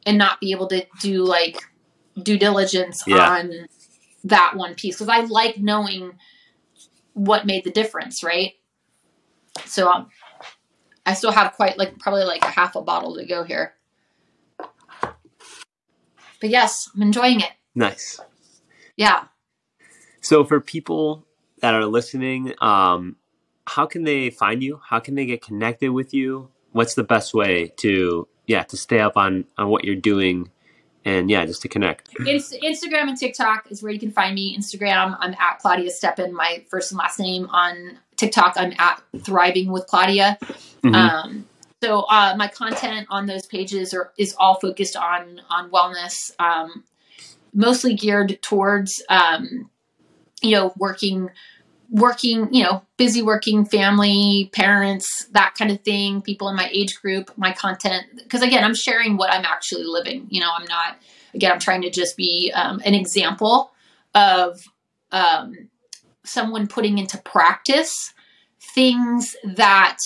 and 0.07 0.19
not 0.19 0.41
be 0.41 0.53
able 0.53 0.67
to 0.69 0.87
do 1.01 1.25
like 1.25 1.59
due 2.23 2.39
diligence 2.39 3.03
yeah. 3.07 3.29
on 3.29 3.67
that 4.25 4.53
one 4.57 4.75
piece 4.75 4.97
because 4.97 5.09
I 5.09 5.21
like 5.21 5.59
knowing 5.59 6.13
what 7.13 7.47
made 7.47 7.65
the 7.65 7.71
difference, 7.71 8.23
right? 8.23 8.53
So 9.67 9.89
um, 9.89 10.09
I 11.07 11.15
still 11.15 11.33
have 11.33 11.53
quite 11.53 11.79
like 11.79 11.99
probably 11.99 12.25
like 12.25 12.43
a 12.43 12.51
half 12.51 12.77
a 12.77 12.83
bottle 12.83 13.17
to 13.17 13.25
go 13.25 13.45
here 13.45 13.75
but 16.45 16.51
yes, 16.51 16.91
I'm 16.95 17.01
enjoying 17.01 17.41
it. 17.41 17.53
Nice. 17.75 18.21
Yeah. 18.99 19.25
So 20.21 20.45
for 20.45 20.61
people 20.61 21.25
that 21.61 21.73
are 21.73 21.87
listening, 21.87 22.53
um, 22.61 23.17
how 23.67 23.87
can 23.87 24.05
they 24.05 24.29
find 24.29 24.63
you? 24.63 24.79
How 24.87 25.01
can 25.01 25.15
they 25.15 25.25
get 25.25 25.41
connected 25.41 25.89
with 25.89 26.13
you? 26.13 26.51
What's 26.75 26.95
the 26.95 27.05
best 27.05 27.35
way 27.35 27.73
to 27.79 28.29
yeah 28.47 28.65
to 28.65 28.77
stay 28.77 28.99
up 28.99 29.17
on 29.17 29.45
on 29.57 29.69
what 29.69 29.85
you're 29.85 29.95
doing 29.95 30.51
and 31.05 31.31
yeah 31.31 31.47
just 31.47 31.63
to 31.63 31.69
connect? 31.69 32.13
Instagram 32.15 33.09
and 33.09 33.17
tiktok 33.17 33.71
is 33.71 33.83
where 33.83 33.93
you 33.93 34.01
can 34.01 34.11
find 34.11 34.35
me. 34.35 34.59
Instagram 34.59 35.17
i'm 35.21 35.35
at 35.35 35.61
claudia 35.61 35.91
Stepan 35.91 36.35
my 36.35 36.65
first 36.69 36.91
and 36.91 36.99
last 36.99 37.21
name. 37.21 37.47
On 37.51 37.99
tiktok 38.17 38.55
i'm 38.57 38.73
at 38.79 39.01
thriving 39.21 39.71
with 39.71 39.87
claudia. 39.87 40.37
Mm-hmm. 40.83 40.95
um, 40.95 41.47
so 41.85 42.01
uh, 42.09 42.35
my 42.39 42.49
content 42.49 43.07
on 43.11 43.27
those 43.27 43.45
pages 43.45 43.93
are, 43.93 44.11
is 44.17 44.35
all 44.39 44.55
focused 44.59 44.97
on 44.97 45.43
on 45.51 45.71
wellness, 45.71 46.33
um, 46.41 46.83
mostly 47.53 47.95
geared 47.95 48.41
towards 48.41 49.03
um, 49.11 49.71
you 50.41 50.53
know 50.53 50.73
working 50.79 51.29
working 51.95 52.53
you 52.53 52.65
know 52.65 52.83
busy 52.97 53.23
working 53.23 53.65
family 53.65 54.51
parents 54.53 55.27
that 55.31 55.55
kind 55.57 55.71
of 55.71 55.81
thing 55.83 56.21
people 56.21 56.49
in 56.49 56.57
my 56.57 56.69
age 56.73 57.01
group 57.01 57.31
my 57.37 57.53
content. 57.53 58.05
Because 58.17 58.43
again 58.43 58.65
i'm 58.65 58.75
sharing 58.75 59.17
what 59.17 59.33
i'm 59.33 59.45
actually 59.45 59.85
living 59.85 60.27
you 60.29 60.41
know 60.41 60.51
i'm 60.59 60.67
not 60.67 60.97
again 61.35 61.53
i'm 61.53 61.61
trying 61.61 61.83
to 61.83 61.91
just 61.91 62.17
be 62.17 62.53
um, 62.53 62.83
an 62.85 62.95
example 62.95 63.71
of 64.13 64.61
um, 65.13 65.69
someone 66.25 66.67
putting 66.67 66.99
into 66.99 67.17
practice 67.19 68.13
things 68.75 69.37
that 69.45 69.99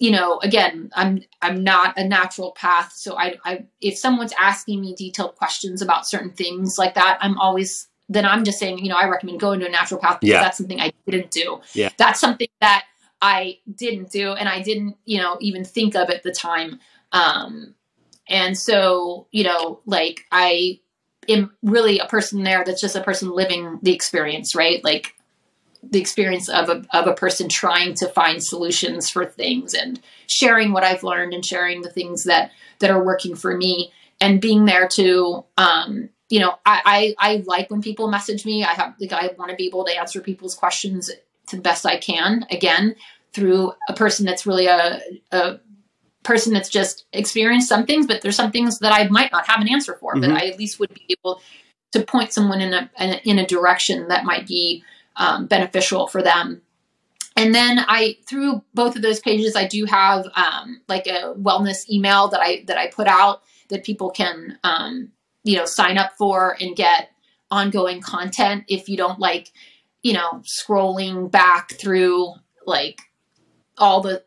you 0.00 0.10
know, 0.10 0.40
again, 0.42 0.90
I'm 0.94 1.22
I'm 1.40 1.62
not 1.62 1.96
a 1.96 2.02
naturopath, 2.02 2.90
so 2.92 3.16
I, 3.16 3.36
I 3.44 3.66
if 3.80 3.96
someone's 3.96 4.34
asking 4.38 4.80
me 4.80 4.94
detailed 4.94 5.36
questions 5.36 5.82
about 5.82 6.08
certain 6.08 6.32
things 6.32 6.74
like 6.78 6.94
that, 6.94 7.16
I'm 7.20 7.38
always 7.38 7.88
then 8.08 8.26
I'm 8.26 8.44
just 8.44 8.58
saying, 8.58 8.78
you 8.78 8.88
know, 8.88 8.96
I 8.96 9.08
recommend 9.08 9.40
going 9.40 9.60
to 9.60 9.66
a 9.66 9.70
naturopath 9.70 10.20
because 10.20 10.28
yeah. 10.28 10.42
that's 10.42 10.58
something 10.58 10.80
I 10.80 10.92
didn't 11.06 11.30
do. 11.30 11.60
Yeah. 11.72 11.90
That's 11.96 12.20
something 12.20 12.48
that 12.60 12.84
I 13.22 13.58
didn't 13.74 14.10
do 14.10 14.32
and 14.32 14.48
I 14.48 14.60
didn't, 14.62 14.96
you 15.04 15.18
know, 15.18 15.38
even 15.40 15.64
think 15.64 15.94
of 15.94 16.10
at 16.10 16.22
the 16.22 16.32
time. 16.32 16.80
Um, 17.12 17.74
and 18.28 18.56
so, 18.56 19.26
you 19.30 19.44
know, 19.44 19.80
like 19.86 20.26
I 20.30 20.80
am 21.28 21.52
really 21.62 21.98
a 21.98 22.06
person 22.06 22.42
there 22.42 22.64
that's 22.64 22.80
just 22.80 22.96
a 22.96 23.02
person 23.02 23.30
living 23.30 23.78
the 23.82 23.94
experience, 23.94 24.54
right? 24.54 24.84
Like 24.84 25.14
the 25.82 26.00
experience 26.00 26.48
of 26.48 26.68
a, 26.68 26.84
of 26.92 27.06
a 27.06 27.14
person 27.14 27.48
trying 27.48 27.94
to 27.94 28.08
find 28.08 28.42
solutions 28.42 29.08
for 29.10 29.24
things 29.24 29.74
and 29.74 30.00
sharing 30.26 30.72
what 30.72 30.84
I've 30.84 31.02
learned 31.02 31.32
and 31.32 31.44
sharing 31.44 31.82
the 31.82 31.90
things 31.90 32.24
that, 32.24 32.50
that 32.80 32.90
are 32.90 33.02
working 33.02 33.34
for 33.34 33.56
me 33.56 33.92
and 34.20 34.40
being 34.40 34.64
there 34.64 34.88
to, 34.96 35.44
um, 35.56 36.10
you 36.34 36.40
know, 36.40 36.58
I, 36.66 37.14
I, 37.20 37.30
I 37.30 37.44
like 37.46 37.70
when 37.70 37.80
people 37.80 38.08
message 38.08 38.44
me. 38.44 38.64
I 38.64 38.72
have 38.72 38.96
like 38.98 39.12
I 39.12 39.30
want 39.38 39.52
to 39.52 39.56
be 39.56 39.68
able 39.68 39.84
to 39.84 39.96
answer 39.96 40.20
people's 40.20 40.56
questions 40.56 41.08
to 41.46 41.54
the 41.54 41.62
best 41.62 41.86
I 41.86 41.96
can. 41.96 42.44
Again, 42.50 42.96
through 43.32 43.72
a 43.88 43.92
person 43.94 44.26
that's 44.26 44.44
really 44.44 44.66
a, 44.66 45.00
a 45.30 45.60
person 46.24 46.52
that's 46.52 46.68
just 46.68 47.04
experienced 47.12 47.68
some 47.68 47.86
things, 47.86 48.08
but 48.08 48.20
there's 48.20 48.34
some 48.34 48.50
things 48.50 48.80
that 48.80 48.92
I 48.92 49.06
might 49.10 49.30
not 49.30 49.46
have 49.46 49.60
an 49.60 49.68
answer 49.68 49.94
for, 49.94 50.14
mm-hmm. 50.14 50.22
but 50.22 50.42
I 50.42 50.48
at 50.48 50.58
least 50.58 50.80
would 50.80 50.92
be 50.92 51.06
able 51.08 51.40
to 51.92 52.02
point 52.02 52.32
someone 52.32 52.60
in 52.60 52.74
a 52.74 52.90
in 53.22 53.38
a 53.38 53.46
direction 53.46 54.08
that 54.08 54.24
might 54.24 54.44
be 54.44 54.82
um, 55.14 55.46
beneficial 55.46 56.08
for 56.08 56.20
them. 56.20 56.62
And 57.36 57.54
then 57.54 57.78
I 57.86 58.16
through 58.28 58.64
both 58.74 58.96
of 58.96 59.02
those 59.02 59.20
pages, 59.20 59.54
I 59.54 59.68
do 59.68 59.84
have 59.84 60.26
um, 60.34 60.80
like 60.88 61.06
a 61.06 61.32
wellness 61.34 61.88
email 61.88 62.26
that 62.30 62.40
I 62.40 62.64
that 62.66 62.76
I 62.76 62.88
put 62.88 63.06
out 63.06 63.44
that 63.68 63.84
people 63.84 64.10
can 64.10 64.58
um, 64.64 65.12
you 65.44 65.56
know 65.56 65.64
sign 65.64 65.98
up 65.98 66.12
for 66.18 66.56
and 66.60 66.74
get 66.74 67.10
ongoing 67.50 68.00
content 68.00 68.64
if 68.68 68.88
you 68.88 68.96
don't 68.96 69.20
like 69.20 69.52
you 70.02 70.12
know 70.12 70.42
scrolling 70.42 71.30
back 71.30 71.72
through 71.72 72.34
like 72.66 73.00
all 73.78 74.00
the 74.00 74.22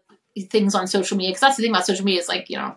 things 0.50 0.76
on 0.76 0.88
social 0.88 1.18
media. 1.18 1.32
Because 1.32 1.42
that's 1.42 1.58
the 1.58 1.64
thing 1.64 1.72
about 1.72 1.86
social 1.86 2.06
media 2.06 2.22
is 2.22 2.30
like 2.30 2.50
you 2.50 2.58
know 2.58 2.76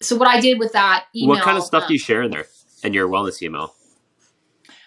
so 0.00 0.16
what 0.16 0.28
i 0.28 0.40
did 0.40 0.58
with 0.58 0.72
that 0.72 1.06
email 1.14 1.36
what 1.36 1.44
kind 1.44 1.56
of 1.56 1.64
stuff 1.64 1.82
um, 1.82 1.88
do 1.88 1.94
you 1.94 2.00
share 2.00 2.22
in 2.22 2.30
there 2.30 2.46
in 2.82 2.92
your 2.92 3.08
wellness 3.08 3.40
email? 3.42 3.74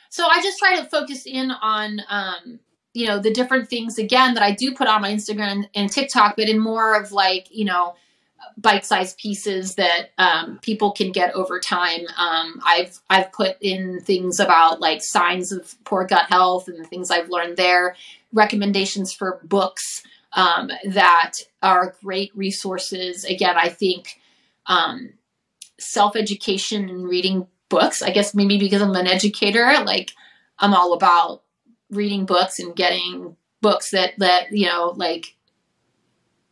So 0.09 0.25
i 0.27 0.41
just 0.41 0.59
try 0.59 0.79
to 0.79 0.85
focus 0.85 1.25
in 1.25 1.51
on 1.51 2.01
um 2.09 2.59
you 2.93 3.07
know 3.07 3.19
the 3.19 3.31
different 3.31 3.69
things 3.69 3.97
again 3.97 4.33
that 4.33 4.43
i 4.43 4.51
do 4.51 4.73
put 4.73 4.87
on 4.87 5.01
my 5.01 5.11
instagram 5.11 5.65
and 5.75 5.91
tiktok 5.91 6.35
but 6.35 6.49
in 6.49 6.59
more 6.59 6.99
of 6.99 7.11
like 7.11 7.47
you 7.51 7.65
know 7.65 7.95
bite-sized 8.57 9.17
pieces 9.17 9.75
that 9.75 10.11
um, 10.17 10.59
people 10.61 10.91
can 10.91 11.11
get 11.11 11.33
over 11.33 11.59
time. 11.59 12.01
Um, 12.17 12.61
I've 12.65 12.99
I've 13.09 13.31
put 13.31 13.57
in 13.61 14.01
things 14.01 14.39
about 14.39 14.81
like 14.81 15.01
signs 15.01 15.51
of 15.51 15.75
poor 15.85 16.05
gut 16.05 16.27
health 16.29 16.67
and 16.67 16.79
the 16.79 16.87
things 16.87 17.11
I've 17.11 17.29
learned 17.29 17.57
there. 17.57 17.95
Recommendations 18.33 19.13
for 19.13 19.39
books 19.43 20.03
um, 20.33 20.69
that 20.85 21.33
are 21.61 21.95
great 22.03 22.35
resources. 22.35 23.23
Again, 23.23 23.55
I 23.57 23.69
think 23.69 24.19
um, 24.67 25.13
self 25.79 26.15
education 26.15 26.89
and 26.89 27.07
reading 27.07 27.47
books. 27.69 28.01
I 28.01 28.11
guess 28.11 28.35
maybe 28.35 28.57
because 28.57 28.81
I'm 28.81 28.95
an 28.95 29.07
educator, 29.07 29.71
like 29.85 30.11
I'm 30.59 30.73
all 30.73 30.93
about 30.93 31.43
reading 31.89 32.25
books 32.25 32.59
and 32.59 32.75
getting 32.75 33.35
books 33.61 33.91
that 33.91 34.13
that 34.17 34.51
you 34.51 34.67
know 34.67 34.93
like 34.95 35.35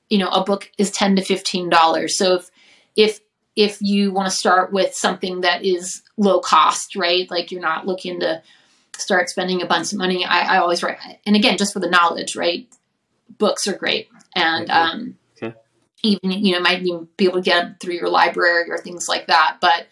you 0.09 0.17
know 0.17 0.29
a 0.29 0.43
book 0.43 0.71
is 0.77 0.91
10 0.91 1.17
to 1.17 1.23
15 1.23 1.69
dollars. 1.69 2.17
So 2.17 2.35
if 2.35 2.51
if 2.95 3.19
if 3.55 3.77
you 3.81 4.11
want 4.11 4.29
to 4.29 4.35
start 4.35 4.71
with 4.71 4.93
something 4.93 5.41
that 5.41 5.65
is 5.65 6.03
low 6.17 6.39
cost 6.39 6.95
right? 6.95 7.29
Like 7.29 7.51
you're 7.51 7.61
not 7.61 7.87
looking 7.87 8.19
to 8.21 8.41
start 8.97 9.29
spending 9.29 9.61
a 9.61 9.67
bunch 9.67 9.93
of 9.93 9.99
money 9.99 10.25
i, 10.25 10.55
I 10.55 10.57
always 10.57 10.81
write 10.81 10.97
and 11.23 11.35
again 11.35 11.55
just 11.55 11.71
for 11.71 11.79
the 11.79 11.89
knowledge 11.89 12.35
right? 12.35 12.67
Books 13.37 13.67
are 13.67 13.77
great. 13.77 14.09
And 14.35 14.65
okay. 14.65 14.73
um 14.73 15.17
okay. 15.41 15.55
even 16.03 16.31
you 16.31 16.53
know 16.53 16.59
might 16.59 16.81
even 16.81 17.07
be 17.17 17.25
able 17.25 17.35
to 17.35 17.41
get 17.41 17.79
through 17.79 17.93
your 17.95 18.09
library 18.09 18.69
or 18.69 18.77
things 18.77 19.07
like 19.07 19.27
that 19.27 19.57
but 19.61 19.87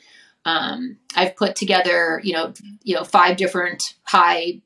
um, 0.46 0.98
I've 1.16 1.36
put 1.36 1.56
together, 1.56 2.22
you 2.24 2.34
know, 2.34 2.54
you 2.84 2.96
know, 2.96 3.04
five 3.04 3.36
different 3.36 3.84
high 4.04 4.62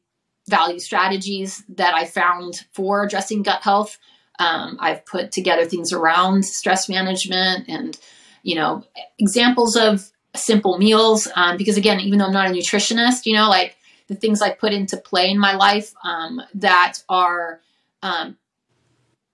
value 0.48 0.80
strategies 0.80 1.64
that 1.70 1.94
I 1.94 2.06
found 2.06 2.66
for 2.74 3.04
addressing 3.04 3.44
gut 3.44 3.62
health 3.62 3.98
um, 4.40 4.78
I've 4.80 5.06
put 5.06 5.32
together 5.32 5.66
things 5.66 5.92
around 5.92 6.46
stress 6.46 6.90
management 6.90 7.66
and, 7.68 7.98
you 8.42 8.56
know, 8.56 8.84
examples 9.20 9.76
of 9.76 10.10
simple 10.36 10.78
meals. 10.78 11.28
Um, 11.36 11.58
because 11.58 11.78
again, 11.78 12.00
even 12.00 12.20
though 12.20 12.26
I'm 12.26 12.34
not 12.34 12.50
a 12.50 12.54
nutritionist, 12.54 13.26
you 13.26 13.34
know, 13.34 13.50
like 13.50 13.76
the 14.08 14.16
things 14.16 14.42
I 14.42 14.52
put 14.52 14.74
into 14.74 14.98
play 14.98 15.30
in 15.30 15.38
my 15.38 15.56
life 15.56 15.94
um, 16.04 16.42
that 16.56 17.04
are, 17.10 17.60
um, 18.02 18.38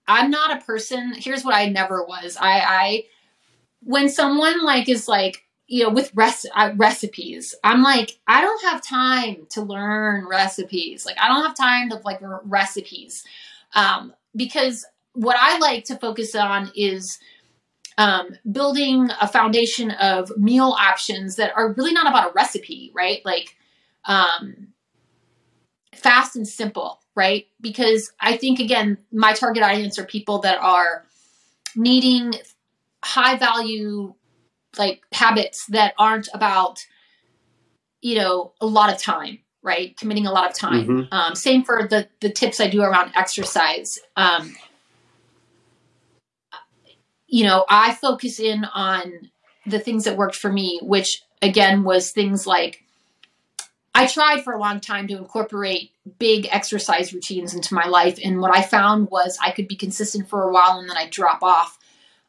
I'm 0.07 0.31
not 0.31 0.57
a 0.57 0.65
person. 0.65 1.13
Here's 1.15 1.45
what 1.45 1.55
I 1.55 1.69
never 1.69 2.03
was. 2.03 2.35
I, 2.39 2.59
I 2.59 3.03
when 3.81 4.09
someone 4.09 4.63
like 4.63 4.89
is 4.89 5.07
like 5.07 5.43
you 5.67 5.83
know 5.83 5.89
with 5.89 6.11
res- 6.13 6.45
uh, 6.55 6.71
recipes 6.75 7.55
i'm 7.63 7.81
like 7.81 8.19
i 8.27 8.41
don't 8.41 8.63
have 8.63 8.83
time 8.83 9.47
to 9.49 9.61
learn 9.61 10.27
recipes 10.27 11.05
like 11.05 11.17
i 11.19 11.27
don't 11.27 11.43
have 11.43 11.55
time 11.55 11.89
to 11.89 11.95
like 12.03 12.19
recipes 12.43 13.23
um, 13.75 14.13
because 14.35 14.85
what 15.15 15.37
I 15.39 15.57
like 15.57 15.85
to 15.85 15.95
focus 15.95 16.35
on 16.35 16.71
is 16.75 17.19
um, 17.97 18.35
building 18.51 19.09
a 19.21 19.27
foundation 19.27 19.91
of 19.91 20.35
meal 20.37 20.75
options 20.77 21.37
that 21.37 21.53
are 21.55 21.73
really 21.73 21.93
not 21.93 22.07
about 22.07 22.29
a 22.29 22.33
recipe, 22.33 22.91
right? 22.93 23.21
Like 23.25 23.55
um, 24.05 24.67
fast 25.93 26.35
and 26.35 26.47
simple, 26.47 27.01
right? 27.15 27.47
Because 27.61 28.11
I 28.19 28.37
think, 28.37 28.59
again, 28.59 28.97
my 29.11 29.33
target 29.33 29.63
audience 29.63 29.97
are 29.97 30.05
people 30.05 30.39
that 30.39 30.59
are 30.61 31.05
needing 31.75 32.33
high 33.03 33.37
value 33.37 34.13
like 34.77 35.03
habits 35.11 35.65
that 35.67 35.93
aren't 35.97 36.27
about 36.33 36.85
you 38.01 38.15
know 38.15 38.53
a 38.59 38.65
lot 38.65 38.91
of 38.91 39.01
time 39.01 39.39
right 39.61 39.95
committing 39.97 40.25
a 40.25 40.31
lot 40.31 40.49
of 40.49 40.57
time 40.57 40.87
mm-hmm. 40.87 41.13
um, 41.13 41.35
same 41.35 41.63
for 41.63 41.87
the 41.87 42.07
the 42.19 42.29
tips 42.29 42.59
i 42.59 42.67
do 42.67 42.81
around 42.81 43.11
exercise 43.15 43.99
um, 44.15 44.55
you 47.27 47.43
know, 47.43 47.65
I 47.69 47.93
focus 47.95 48.39
in 48.39 48.65
on 48.65 49.29
the 49.65 49.79
things 49.79 50.03
that 50.03 50.17
worked 50.17 50.35
for 50.35 50.51
me, 50.51 50.79
which 50.81 51.23
again 51.41 51.83
was 51.83 52.11
things 52.11 52.45
like 52.45 52.83
I 53.93 54.07
tried 54.07 54.43
for 54.43 54.53
a 54.53 54.59
long 54.59 54.81
time 54.81 55.07
to 55.07 55.17
incorporate 55.17 55.91
big 56.19 56.47
exercise 56.51 57.13
routines 57.13 57.55
into 57.55 57.73
my 57.73 57.85
life. 57.85 58.19
And 58.23 58.41
what 58.41 58.55
I 58.55 58.61
found 58.61 59.09
was 59.09 59.37
I 59.41 59.51
could 59.51 59.69
be 59.69 59.77
consistent 59.77 60.27
for 60.27 60.43
a 60.43 60.51
while 60.51 60.79
and 60.79 60.89
then 60.89 60.97
I 60.97 61.07
drop 61.09 61.41
off 61.41 61.79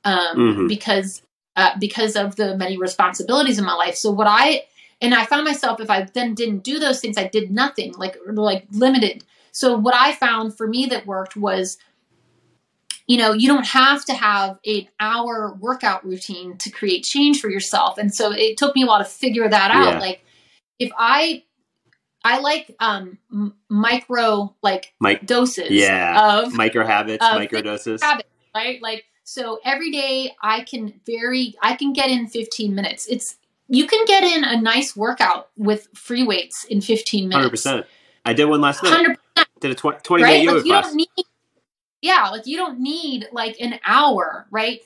um, 0.04 0.36
mm-hmm. 0.36 0.66
because 0.68 1.22
uh, 1.56 1.72
because 1.78 2.16
of 2.16 2.36
the 2.36 2.56
many 2.56 2.76
responsibilities 2.76 3.58
in 3.58 3.64
my 3.64 3.74
life. 3.74 3.96
So 3.96 4.10
what 4.10 4.28
I 4.28 4.64
and 5.00 5.14
I 5.14 5.26
found 5.26 5.44
myself 5.44 5.80
if 5.80 5.90
I 5.90 6.02
then 6.02 6.34
didn't 6.34 6.60
do 6.60 6.78
those 6.78 7.00
things, 7.00 7.18
I 7.18 7.26
did 7.26 7.50
nothing, 7.50 7.92
like 7.94 8.16
like 8.26 8.66
limited. 8.70 9.24
So 9.50 9.76
what 9.76 9.94
I 9.94 10.12
found 10.12 10.56
for 10.56 10.68
me 10.68 10.86
that 10.86 11.06
worked 11.06 11.36
was 11.36 11.78
you 13.06 13.16
know, 13.16 13.32
you 13.32 13.48
don't 13.48 13.66
have 13.66 14.04
to 14.06 14.14
have 14.14 14.58
an 14.66 14.88
hour 14.98 15.56
workout 15.60 16.04
routine 16.04 16.56
to 16.58 16.70
create 16.70 17.04
change 17.04 17.40
for 17.40 17.48
yourself. 17.48 17.98
And 17.98 18.14
so 18.14 18.32
it 18.32 18.56
took 18.56 18.74
me 18.74 18.82
a 18.82 18.86
while 18.86 18.98
to 18.98 19.04
figure 19.04 19.48
that 19.48 19.70
out. 19.70 19.94
Yeah. 19.94 20.00
Like 20.00 20.24
if 20.78 20.90
I 20.98 21.44
I 22.24 22.40
like 22.40 22.74
um 22.80 23.18
micro 23.68 24.54
like 24.62 24.92
Mic- 25.00 25.24
doses 25.24 25.70
yeah. 25.70 26.40
of 26.40 26.52
micro 26.54 26.84
habits, 26.84 27.24
of 27.24 27.34
micro 27.36 27.62
doses. 27.62 28.02
Habits, 28.02 28.28
right? 28.54 28.82
Like 28.82 29.04
so 29.22 29.60
every 29.64 29.92
day 29.92 30.34
I 30.42 30.62
can 30.62 31.00
vary 31.06 31.54
I 31.62 31.76
can 31.76 31.92
get 31.92 32.10
in 32.10 32.26
15 32.26 32.74
minutes. 32.74 33.06
It's 33.06 33.36
you 33.68 33.86
can 33.86 34.04
get 34.06 34.24
in 34.24 34.44
a 34.44 34.60
nice 34.60 34.96
workout 34.96 35.50
with 35.56 35.88
free 35.94 36.22
weights 36.24 36.64
in 36.64 36.80
15 36.80 37.28
minutes. 37.28 37.64
100%. 37.64 37.84
I 38.24 38.32
did 38.32 38.46
one 38.46 38.60
last 38.60 38.82
night. 38.82 39.16
100%. 39.36 39.44
Did 39.60 39.70
a 39.70 39.74
20, 39.74 39.98
20 40.02 40.22
right? 40.22 40.30
minute 40.30 40.42
yoga 40.42 40.56
like, 40.56 40.66
you 40.66 40.72
class. 40.72 40.84
Don't 40.86 40.96
need, 40.96 41.08
yeah, 42.02 42.28
like 42.30 42.46
you 42.46 42.56
don't 42.56 42.80
need 42.80 43.28
like 43.32 43.56
an 43.60 43.78
hour, 43.84 44.46
right? 44.50 44.80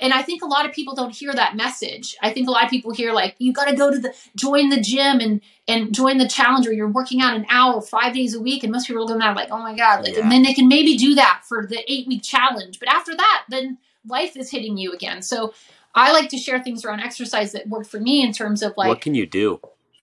And 0.00 0.14
I 0.14 0.22
think 0.22 0.42
a 0.42 0.46
lot 0.46 0.64
of 0.64 0.72
people 0.72 0.94
don't 0.94 1.14
hear 1.14 1.32
that 1.32 1.56
message. 1.56 2.16
I 2.22 2.32
think 2.32 2.48
a 2.48 2.50
lot 2.50 2.64
of 2.64 2.70
people 2.70 2.92
hear 2.92 3.12
like 3.12 3.34
you 3.38 3.52
got 3.52 3.66
to 3.68 3.76
go 3.76 3.90
to 3.90 3.98
the 3.98 4.14
join 4.34 4.70
the 4.70 4.80
gym 4.80 5.20
and 5.20 5.42
and 5.68 5.94
join 5.94 6.16
the 6.16 6.28
challenge 6.28 6.66
or 6.66 6.72
you're 6.72 6.88
working 6.88 7.20
out 7.20 7.36
an 7.36 7.44
hour 7.50 7.80
5 7.82 8.14
days 8.14 8.34
a 8.34 8.40
week 8.40 8.62
and 8.62 8.72
most 8.72 8.86
people 8.86 9.02
are 9.02 9.06
looking 9.06 9.22
at 9.22 9.36
like, 9.36 9.50
"Oh 9.50 9.58
my 9.58 9.76
god." 9.76 10.04
Like, 10.04 10.14
yeah. 10.14 10.22
And 10.22 10.32
then 10.32 10.42
they 10.42 10.54
can 10.54 10.68
maybe 10.68 10.96
do 10.96 11.14
that 11.16 11.42
for 11.46 11.66
the 11.66 11.80
8 11.90 12.06
week 12.08 12.22
challenge. 12.22 12.78
But 12.78 12.88
after 12.88 13.14
that, 13.14 13.44
then 13.50 13.78
life 14.06 14.36
is 14.36 14.50
hitting 14.50 14.78
you 14.78 14.92
again. 14.92 15.20
So 15.20 15.52
I 15.94 16.12
like 16.12 16.30
to 16.30 16.38
share 16.38 16.62
things 16.62 16.84
around 16.84 17.00
exercise 17.00 17.52
that 17.52 17.68
work 17.68 17.86
for 17.86 18.00
me 18.00 18.22
in 18.24 18.32
terms 18.32 18.62
of 18.62 18.72
like 18.78 18.88
What 18.88 19.02
can 19.02 19.14
you 19.14 19.26
do? 19.26 19.60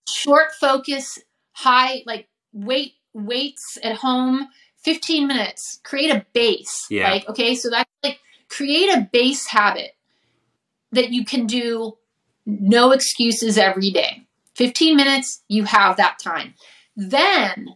Short 0.07 0.53
focus, 0.59 1.17
high 1.53 2.03
like 2.05 2.27
weight 2.53 2.93
weights 3.13 3.79
at 3.81 3.95
home 3.95 4.47
15 4.87 5.27
minutes, 5.27 5.81
create 5.83 6.11
a 6.11 6.25
base. 6.31 6.87
Yeah. 6.89 7.11
Like, 7.11 7.27
okay, 7.27 7.55
so 7.55 7.69
that's 7.69 7.89
like 8.05 8.21
create 8.47 8.87
a 8.87 9.09
base 9.11 9.45
habit 9.45 9.97
that 10.93 11.11
you 11.11 11.25
can 11.25 11.45
do 11.45 11.97
no 12.45 12.91
excuses 12.91 13.57
every 13.57 13.91
day. 13.91 14.25
15 14.55 14.95
minutes, 14.95 15.43
you 15.49 15.65
have 15.65 15.97
that 15.97 16.19
time. 16.19 16.53
Then 16.95 17.75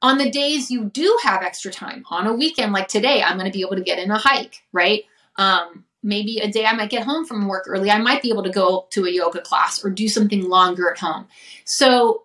on 0.00 0.16
the 0.16 0.30
days 0.30 0.70
you 0.70 0.86
do 0.86 1.14
have 1.24 1.42
extra 1.42 1.70
time, 1.70 2.04
on 2.08 2.26
a 2.26 2.32
weekend 2.32 2.72
like 2.72 2.88
today, 2.88 3.22
I'm 3.22 3.36
going 3.36 3.50
to 3.50 3.54
be 3.54 3.62
able 3.62 3.76
to 3.76 3.82
get 3.82 3.98
in 3.98 4.10
a 4.10 4.16
hike, 4.16 4.62
right? 4.72 5.04
Um, 5.36 5.84
maybe 6.02 6.38
a 6.38 6.50
day 6.50 6.64
I 6.64 6.72
might 6.72 6.88
get 6.88 7.04
home 7.04 7.26
from 7.26 7.48
work 7.48 7.66
early, 7.68 7.90
I 7.90 7.98
might 7.98 8.22
be 8.22 8.30
able 8.30 8.44
to 8.44 8.50
go 8.50 8.86
to 8.92 9.04
a 9.04 9.10
yoga 9.10 9.42
class 9.42 9.84
or 9.84 9.90
do 9.90 10.08
something 10.08 10.48
longer 10.48 10.90
at 10.90 11.00
home. 11.00 11.26
So 11.66 12.22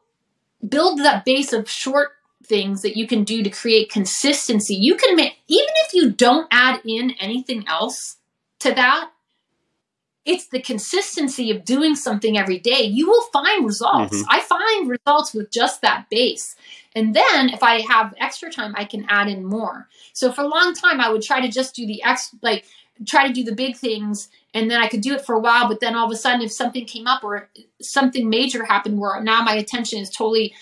build 0.66 1.00
that 1.00 1.26
base 1.26 1.52
of 1.52 1.70
short 1.70 2.12
things 2.46 2.82
that 2.82 2.98
you 2.98 3.08
can 3.08 3.24
do 3.24 3.44
to 3.44 3.50
create 3.50 3.92
consistency. 3.92 4.76
You 4.76 4.96
can 4.96 5.16
make, 5.16 5.38
even 5.48 5.74
if 5.86 5.94
you 5.94 6.12
don't 6.12 6.48
add 6.52 6.82
in 6.86 7.12
anything 7.20 7.68
else 7.68 8.18
to 8.60 8.74
that, 8.74 9.10
it's 10.26 10.48
the 10.48 10.62
consistency 10.62 11.52
of 11.52 11.66
doing 11.66 11.96
something 11.96 12.38
every 12.38 12.58
day. 12.58 12.84
You 12.84 13.08
will 13.08 13.24
find 13.34 13.66
results. 13.66 14.16
Mm-hmm. 14.16 14.30
I 14.30 14.40
find 14.40 14.90
results 14.90 15.34
with 15.34 15.52
just 15.52 15.82
that 15.82 16.10
base. 16.10 16.56
And 16.96 17.14
then 17.14 17.50
if 17.50 17.62
I 17.62 17.82
have 17.82 18.14
extra 18.20 18.50
time, 18.50 18.74
I 18.78 18.86
can 18.86 19.06
add 19.10 19.28
in 19.28 19.44
more. 19.44 19.90
So 20.14 20.32
for 20.32 20.42
a 20.42 20.48
long 20.48 20.74
time, 20.74 21.02
I 21.02 21.10
would 21.10 21.24
try 21.24 21.42
to 21.42 21.50
just 21.50 21.76
do 21.76 21.86
the 21.86 22.04
ex, 22.04 22.34
like 22.42 22.66
try 23.06 23.28
to 23.28 23.34
do 23.34 23.44
the 23.44 23.56
big 23.56 23.76
things 23.76 24.30
and 24.54 24.70
then 24.70 24.82
I 24.82 24.88
could 24.88 25.02
do 25.02 25.14
it 25.14 25.26
for 25.26 25.36
a 25.36 25.40
while. 25.40 25.68
But 25.68 25.82
then 25.82 25.96
all 25.96 26.06
of 26.06 26.12
a 26.12 26.16
sudden, 26.16 26.42
if 26.42 26.52
something 26.52 26.86
came 26.86 27.08
up 27.08 27.24
or 27.24 27.50
something 27.82 28.30
major 28.30 28.64
happened 28.64 29.00
where 29.00 29.22
now 29.22 29.42
my 29.44 29.56
attention 29.56 30.00
is 30.00 30.10
totally 30.10 30.54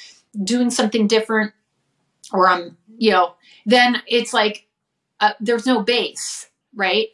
doing 0.44 0.72
something 0.72 1.08
different 1.08 1.53
or 2.31 2.49
I'm, 2.49 2.77
you 2.98 3.11
know, 3.11 3.35
then 3.65 4.02
it's 4.07 4.34
like 4.34 4.68
uh, 5.19 5.34
there's 5.39 5.65
no 5.65 5.81
base, 5.81 6.49
right? 6.76 7.07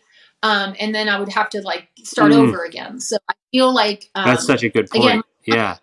Um, 0.43 0.75
and 0.79 0.93
then 0.93 1.09
I 1.09 1.19
would 1.19 1.29
have 1.29 1.49
to 1.51 1.61
like 1.61 1.89
start 2.03 2.31
mm. 2.31 2.37
over 2.37 2.63
again. 2.63 2.99
So 2.99 3.17
I 3.29 3.33
feel 3.51 3.73
like 3.73 4.09
um, 4.15 4.25
that's 4.25 4.45
such 4.45 4.63
a 4.63 4.69
good 4.69 4.89
point. 4.89 5.05
Again, 5.05 5.23
yeah, 5.45 5.77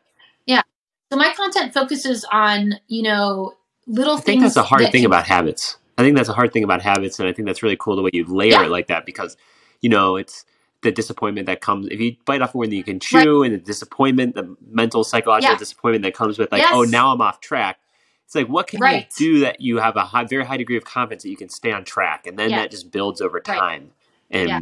yeah. 0.46 0.62
So 1.10 1.18
my 1.18 1.32
content 1.34 1.74
focuses 1.74 2.24
on 2.32 2.74
you 2.88 3.02
know 3.02 3.54
little 3.86 4.16
I 4.16 4.20
things. 4.20 4.28
I 4.28 4.30
think 4.32 4.42
that's 4.42 4.56
a 4.56 4.62
hard 4.62 4.82
that 4.82 4.92
thing 4.92 5.02
can, 5.02 5.10
about 5.10 5.26
habits. 5.26 5.76
I 5.98 6.02
think 6.02 6.16
that's 6.16 6.28
a 6.28 6.32
hard 6.32 6.52
thing 6.52 6.64
about 6.64 6.82
habits, 6.82 7.18
and 7.18 7.28
I 7.28 7.32
think 7.32 7.46
that's 7.46 7.62
really 7.62 7.76
cool 7.78 7.96
the 7.96 8.02
way 8.02 8.10
you 8.12 8.24
layer 8.24 8.52
yeah. 8.52 8.64
it 8.64 8.70
like 8.70 8.86
that 8.88 9.06
because 9.06 9.36
you 9.80 9.88
know 9.88 10.16
it's 10.16 10.44
the 10.82 10.92
disappointment 10.92 11.46
that 11.46 11.60
comes 11.60 11.88
if 11.90 11.98
you 11.98 12.16
bite 12.24 12.42
off 12.42 12.54
more 12.54 12.64
than 12.64 12.74
you 12.74 12.84
can 12.84 13.00
chew, 13.00 13.42
right. 13.42 13.50
and 13.50 13.60
the 13.60 13.64
disappointment, 13.64 14.36
the 14.36 14.56
mental 14.70 15.02
psychological 15.02 15.56
disappointment 15.56 16.04
that 16.04 16.14
comes 16.14 16.38
with 16.38 16.52
like, 16.52 16.62
yes. 16.62 16.70
oh, 16.72 16.82
now 16.82 17.12
I'm 17.12 17.20
off 17.20 17.40
track. 17.40 17.80
It's 18.24 18.34
like 18.34 18.48
what 18.48 18.66
can 18.66 18.80
right. 18.80 19.06
you 19.18 19.26
do 19.26 19.40
that 19.40 19.60
you 19.60 19.78
have 19.78 19.96
a 19.96 20.04
high, 20.04 20.24
very 20.24 20.44
high 20.44 20.56
degree 20.56 20.76
of 20.76 20.84
confidence 20.84 21.22
that 21.22 21.30
you 21.30 21.36
can 21.36 21.48
stay 21.48 21.72
on 21.72 21.84
track, 21.84 22.26
and 22.26 22.38
then 22.38 22.50
that 22.50 22.70
just 22.70 22.90
builds 22.90 23.20
over 23.20 23.40
time. 23.40 23.58
Right. 23.58 23.90
And 24.30 24.48
yeah. 24.48 24.60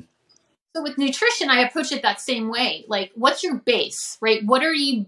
so 0.75 0.83
with 0.83 0.99
nutrition, 0.99 1.49
I 1.49 1.61
approach 1.61 1.93
it 1.93 2.03
that 2.03 2.21
same 2.21 2.51
way. 2.51 2.85
Like, 2.89 3.13
what's 3.15 3.43
your 3.43 3.55
base, 3.55 4.19
right? 4.21 4.45
What 4.45 4.63
are 4.63 4.75
you? 4.75 5.07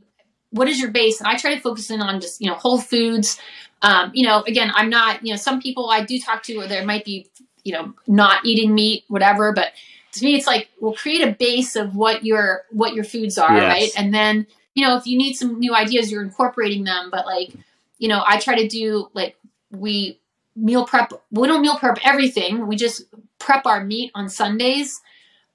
What 0.51 0.68
is 0.68 0.81
your 0.81 0.93
base? 0.93 1.20
And 1.20 1.28
I 1.28 1.36
try 1.36 1.55
to 1.55 1.60
focus 1.60 1.90
in 1.90 2.01
on 2.01 2.20
just 2.20 2.40
you 2.40 2.48
know 2.48 2.55
whole 2.55 2.81
foods. 2.81 3.40
Um, 3.82 4.12
you 4.14 4.26
know, 4.26 4.43
again, 4.47 4.70
I'm 4.74 4.89
not. 4.89 5.24
You 5.24 5.32
know, 5.32 5.36
some 5.36 5.60
people 5.60 5.90
I 5.90 6.05
do 6.05 6.18
talk 6.20 6.43
to, 6.44 6.56
or 6.56 6.66
there 6.66 6.85
might 6.86 7.05
be 7.05 7.28
you 7.64 7.72
know 7.72 7.93
not 8.06 8.47
eating 8.47 8.74
meat, 8.74 9.05
whatever, 9.09 9.52
but 9.52 9.72
to 10.12 10.24
me, 10.24 10.36
it's 10.36 10.47
like 10.47 10.68
we'll 10.81 10.94
create 10.94 11.26
a 11.26 11.32
base 11.32 11.76
of 11.76 11.94
what 11.97 12.24
your 12.24 12.64
what 12.70 12.94
your 12.94 13.05
foods 13.05 13.36
are, 13.36 13.56
yes. 13.56 13.68
right? 13.68 13.90
And 13.97 14.14
then 14.14 14.47
you 14.74 14.86
know 14.86 14.97
if 14.97 15.06
you 15.06 15.18
need 15.18 15.35
some 15.35 15.59
new 15.59 15.74
ideas, 15.74 16.10
you're 16.10 16.22
incorporating 16.22 16.85
them. 16.85 17.10
But 17.10 17.26
like 17.26 17.52
you 17.99 18.09
know, 18.09 18.23
I 18.27 18.39
try 18.39 18.57
to 18.57 18.69
do 18.69 19.09
like 19.15 19.37
we 19.71 20.21
meal 20.57 20.85
prep. 20.85 21.12
We 21.31 21.49
don't 21.49 21.62
meal 21.62 21.77
prep 21.77 21.99
everything. 22.05 22.66
We 22.66 22.77
just 22.77 23.03
prep 23.39 23.66
our 23.66 23.85
meat 23.85 24.11
on 24.15 24.29
Sundays. 24.29 25.01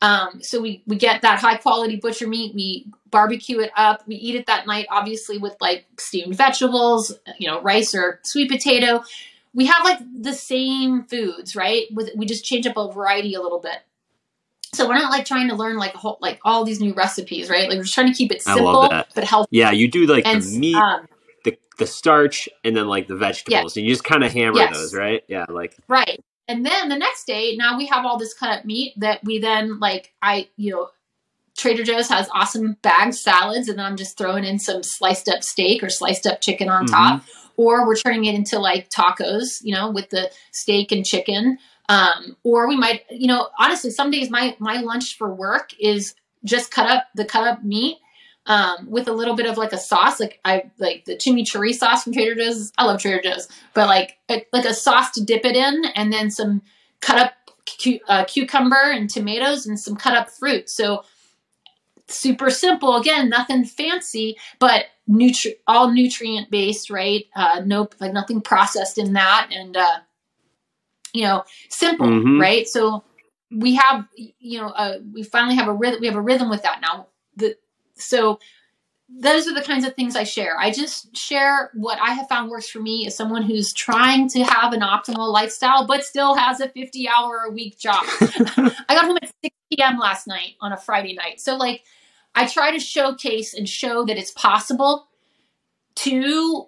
Um, 0.01 0.41
so 0.41 0.61
we 0.61 0.83
we 0.87 0.95
get 0.95 1.21
that 1.23 1.39
high 1.39 1.57
quality 1.57 1.97
butcher 1.97 2.27
meat. 2.27 2.55
We 2.55 2.87
barbecue 3.11 3.59
it 3.59 3.71
up. 3.75 4.07
We 4.07 4.15
eat 4.15 4.35
it 4.35 4.45
that 4.47 4.67
night, 4.67 4.87
obviously 4.89 5.37
with 5.37 5.55
like 5.59 5.85
steamed 5.97 6.35
vegetables, 6.35 7.13
you 7.37 7.47
know, 7.47 7.61
rice 7.61 7.93
or 7.93 8.19
sweet 8.23 8.49
potato. 8.49 9.03
We 9.53 9.65
have 9.65 9.83
like 9.83 9.99
the 10.21 10.33
same 10.33 11.03
foods, 11.03 11.55
right? 11.55 11.87
With 11.91 12.11
we 12.15 12.25
just 12.25 12.45
change 12.45 12.65
up 12.67 12.77
a 12.77 12.91
variety 12.91 13.33
a 13.33 13.41
little 13.41 13.59
bit. 13.59 13.79
So 14.73 14.87
we're 14.87 14.93
not 14.93 15.11
like 15.11 15.25
trying 15.25 15.49
to 15.49 15.55
learn 15.55 15.77
like 15.77 15.93
whole, 15.95 16.19
like 16.21 16.39
all 16.45 16.63
these 16.63 16.79
new 16.79 16.93
recipes, 16.93 17.49
right? 17.49 17.67
Like 17.67 17.77
we're 17.77 17.83
just 17.83 17.95
trying 17.95 18.07
to 18.07 18.13
keep 18.13 18.31
it 18.31 18.43
simple 18.43 18.87
but 19.15 19.23
healthy. 19.23 19.49
Yeah, 19.57 19.71
you 19.71 19.89
do 19.89 20.05
like 20.05 20.27
and, 20.27 20.43
the 20.43 20.59
meat, 20.59 20.75
um, 20.75 21.07
the 21.79 21.87
starch, 21.87 22.47
and 22.63 22.75
then 22.75 22.87
like 22.87 23.07
the 23.07 23.15
vegetables, 23.15 23.75
yeah. 23.75 23.81
and 23.81 23.87
you 23.87 23.93
just 23.93 24.03
kind 24.03 24.23
of 24.23 24.31
hammer 24.31 24.57
yes. 24.57 24.77
those, 24.77 24.93
right? 24.93 25.23
Yeah, 25.27 25.45
like 25.49 25.75
right. 25.87 26.23
And 26.47 26.65
then 26.65 26.89
the 26.89 26.97
next 26.97 27.25
day, 27.25 27.55
now 27.55 27.77
we 27.77 27.87
have 27.87 28.05
all 28.05 28.17
this 28.17 28.33
cut 28.33 28.49
up 28.49 28.65
meat 28.65 28.93
that 28.97 29.23
we 29.23 29.39
then 29.39 29.79
like 29.79 30.13
I 30.21 30.49
you 30.55 30.71
know 30.71 30.89
Trader 31.57 31.83
Joe's 31.83 32.09
has 32.09 32.29
awesome 32.33 32.77
bagged 32.81 33.15
salads, 33.15 33.67
and 33.67 33.77
then 33.77 33.85
I'm 33.85 33.97
just 33.97 34.17
throwing 34.17 34.43
in 34.43 34.59
some 34.59 34.81
sliced 34.83 35.27
up 35.27 35.43
steak 35.43 35.83
or 35.83 35.89
sliced 35.89 36.25
up 36.25 36.41
chicken 36.41 36.69
on 36.69 36.85
mm-hmm. 36.85 36.95
top. 36.95 37.23
Or 37.57 37.85
we're 37.85 37.97
turning 37.97 38.23
it 38.23 38.35
into 38.35 38.57
like 38.57 38.89
tacos, 38.89 39.57
you 39.61 39.75
know, 39.75 39.91
with 39.91 40.09
the 40.11 40.31
steak 40.53 40.93
and 40.93 41.03
chicken. 41.03 41.57
Um, 41.89 42.37
or 42.43 42.69
we 42.69 42.77
might, 42.77 43.01
you 43.09 43.27
know, 43.27 43.49
honestly, 43.59 43.89
some 43.89 44.11
days 44.11 44.29
my 44.29 44.55
my 44.59 44.79
lunch 44.79 45.17
for 45.17 45.33
work 45.33 45.71
is 45.79 46.15
just 46.45 46.71
cut 46.71 46.89
up 46.89 47.07
the 47.15 47.25
cut 47.25 47.45
up 47.45 47.63
meat 47.63 47.97
um, 48.49 48.89
with 48.89 49.07
a 49.07 49.13
little 49.13 49.35
bit 49.35 49.45
of 49.45 49.57
like 49.57 49.71
a 49.71 49.77
sauce, 49.77 50.19
like 50.19 50.39
I 50.43 50.71
like 50.79 51.05
the 51.05 51.15
chimichurri 51.15 51.73
sauce 51.73 52.03
from 52.03 52.13
Trader 52.13 52.35
Joe's. 52.35 52.73
I 52.77 52.85
love 52.85 52.99
Trader 52.99 53.21
Joe's, 53.21 53.47
but 53.75 53.87
like 53.87 54.17
a, 54.27 54.43
like 54.51 54.65
a 54.65 54.73
sauce 54.73 55.11
to 55.11 55.23
dip 55.23 55.45
it 55.45 55.55
in, 55.55 55.85
and 55.95 56.11
then 56.11 56.31
some 56.31 56.63
cut 56.99 57.19
up 57.19 57.33
cu- 57.81 57.99
uh, 58.07 58.25
cucumber 58.25 58.91
and 58.91 59.07
tomatoes 59.07 59.67
and 59.67 59.79
some 59.79 59.95
cut 59.95 60.17
up 60.17 60.31
fruit. 60.31 60.67
So 60.69 61.03
super 62.07 62.49
simple. 62.49 62.97
Again, 62.97 63.29
nothing 63.29 63.65
fancy, 63.65 64.35
but 64.57 64.85
nutri- 65.07 65.59
all 65.67 65.91
nutrient 65.91 66.49
based, 66.49 66.89
right? 66.89 67.25
Uh, 67.35 67.61
nope, 67.63 67.93
like 67.99 68.13
nothing 68.13 68.41
processed 68.41 68.97
in 68.97 69.13
that, 69.13 69.51
and 69.53 69.77
uh, 69.77 69.99
you 71.13 71.21
know, 71.21 71.43
simple, 71.69 72.07
mm-hmm. 72.07 72.41
right? 72.41 72.67
So 72.67 73.03
we 73.51 73.75
have, 73.75 74.07
you 74.15 74.59
know, 74.59 74.69
uh, 74.69 74.97
we 75.13 75.21
finally 75.21 75.55
have 75.55 75.67
a 75.67 75.73
rhythm. 75.73 76.01
We 76.01 76.07
have 76.07 76.15
a 76.15 76.21
rhythm 76.21 76.49
with 76.49 76.63
that 76.63 76.81
now. 76.81 77.07
The 77.35 77.55
so 77.99 78.39
those 79.09 79.47
are 79.47 79.55
the 79.55 79.63
kinds 79.63 79.85
of 79.85 79.95
things 79.95 80.15
I 80.15 80.23
share. 80.23 80.55
I 80.59 80.71
just 80.71 81.17
share 81.17 81.71
what 81.73 81.99
I 81.99 82.13
have 82.13 82.27
found 82.27 82.51
works 82.51 82.69
for 82.69 82.79
me 82.79 83.07
as 83.07 83.15
someone 83.15 83.41
who's 83.41 83.73
trying 83.73 84.29
to 84.29 84.43
have 84.43 84.71
an 84.71 84.81
optimal 84.81 85.33
lifestyle, 85.33 85.87
but 85.87 86.03
still 86.03 86.35
has 86.35 86.59
a 86.59 86.69
50 86.69 87.09
hour 87.09 87.45
a 87.47 87.51
week 87.51 87.79
job. 87.79 88.03
I 88.21 88.73
got 88.89 89.05
home 89.05 89.17
at 89.21 89.31
6 89.43 89.55
p.m. 89.71 89.97
last 89.97 90.27
night 90.27 90.55
on 90.61 90.73
a 90.73 90.77
Friday 90.77 91.13
night. 91.13 91.41
So, 91.41 91.55
like, 91.55 91.83
I 92.35 92.45
try 92.45 92.71
to 92.71 92.79
showcase 92.79 93.55
and 93.55 93.67
show 93.67 94.05
that 94.05 94.17
it's 94.17 94.31
possible 94.31 95.07
to 95.95 96.67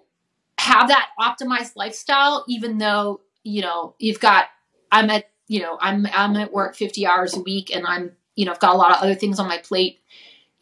have 0.58 0.88
that 0.88 1.10
optimized 1.20 1.76
lifestyle, 1.76 2.44
even 2.48 2.78
though 2.78 3.20
you 3.44 3.62
know, 3.62 3.94
you've 3.98 4.20
got, 4.20 4.46
I'm 4.90 5.10
at, 5.10 5.30
you 5.48 5.60
know, 5.60 5.78
I'm, 5.80 6.06
I'm 6.12 6.36
at 6.36 6.52
work 6.52 6.76
50 6.76 7.06
hours 7.06 7.36
a 7.36 7.40
week 7.40 7.74
and 7.74 7.86
I'm, 7.86 8.12
you 8.36 8.44
know, 8.44 8.52
I've 8.52 8.60
got 8.60 8.74
a 8.74 8.78
lot 8.78 8.92
of 8.92 9.02
other 9.02 9.14
things 9.14 9.38
on 9.38 9.48
my 9.48 9.58
plate. 9.58 10.00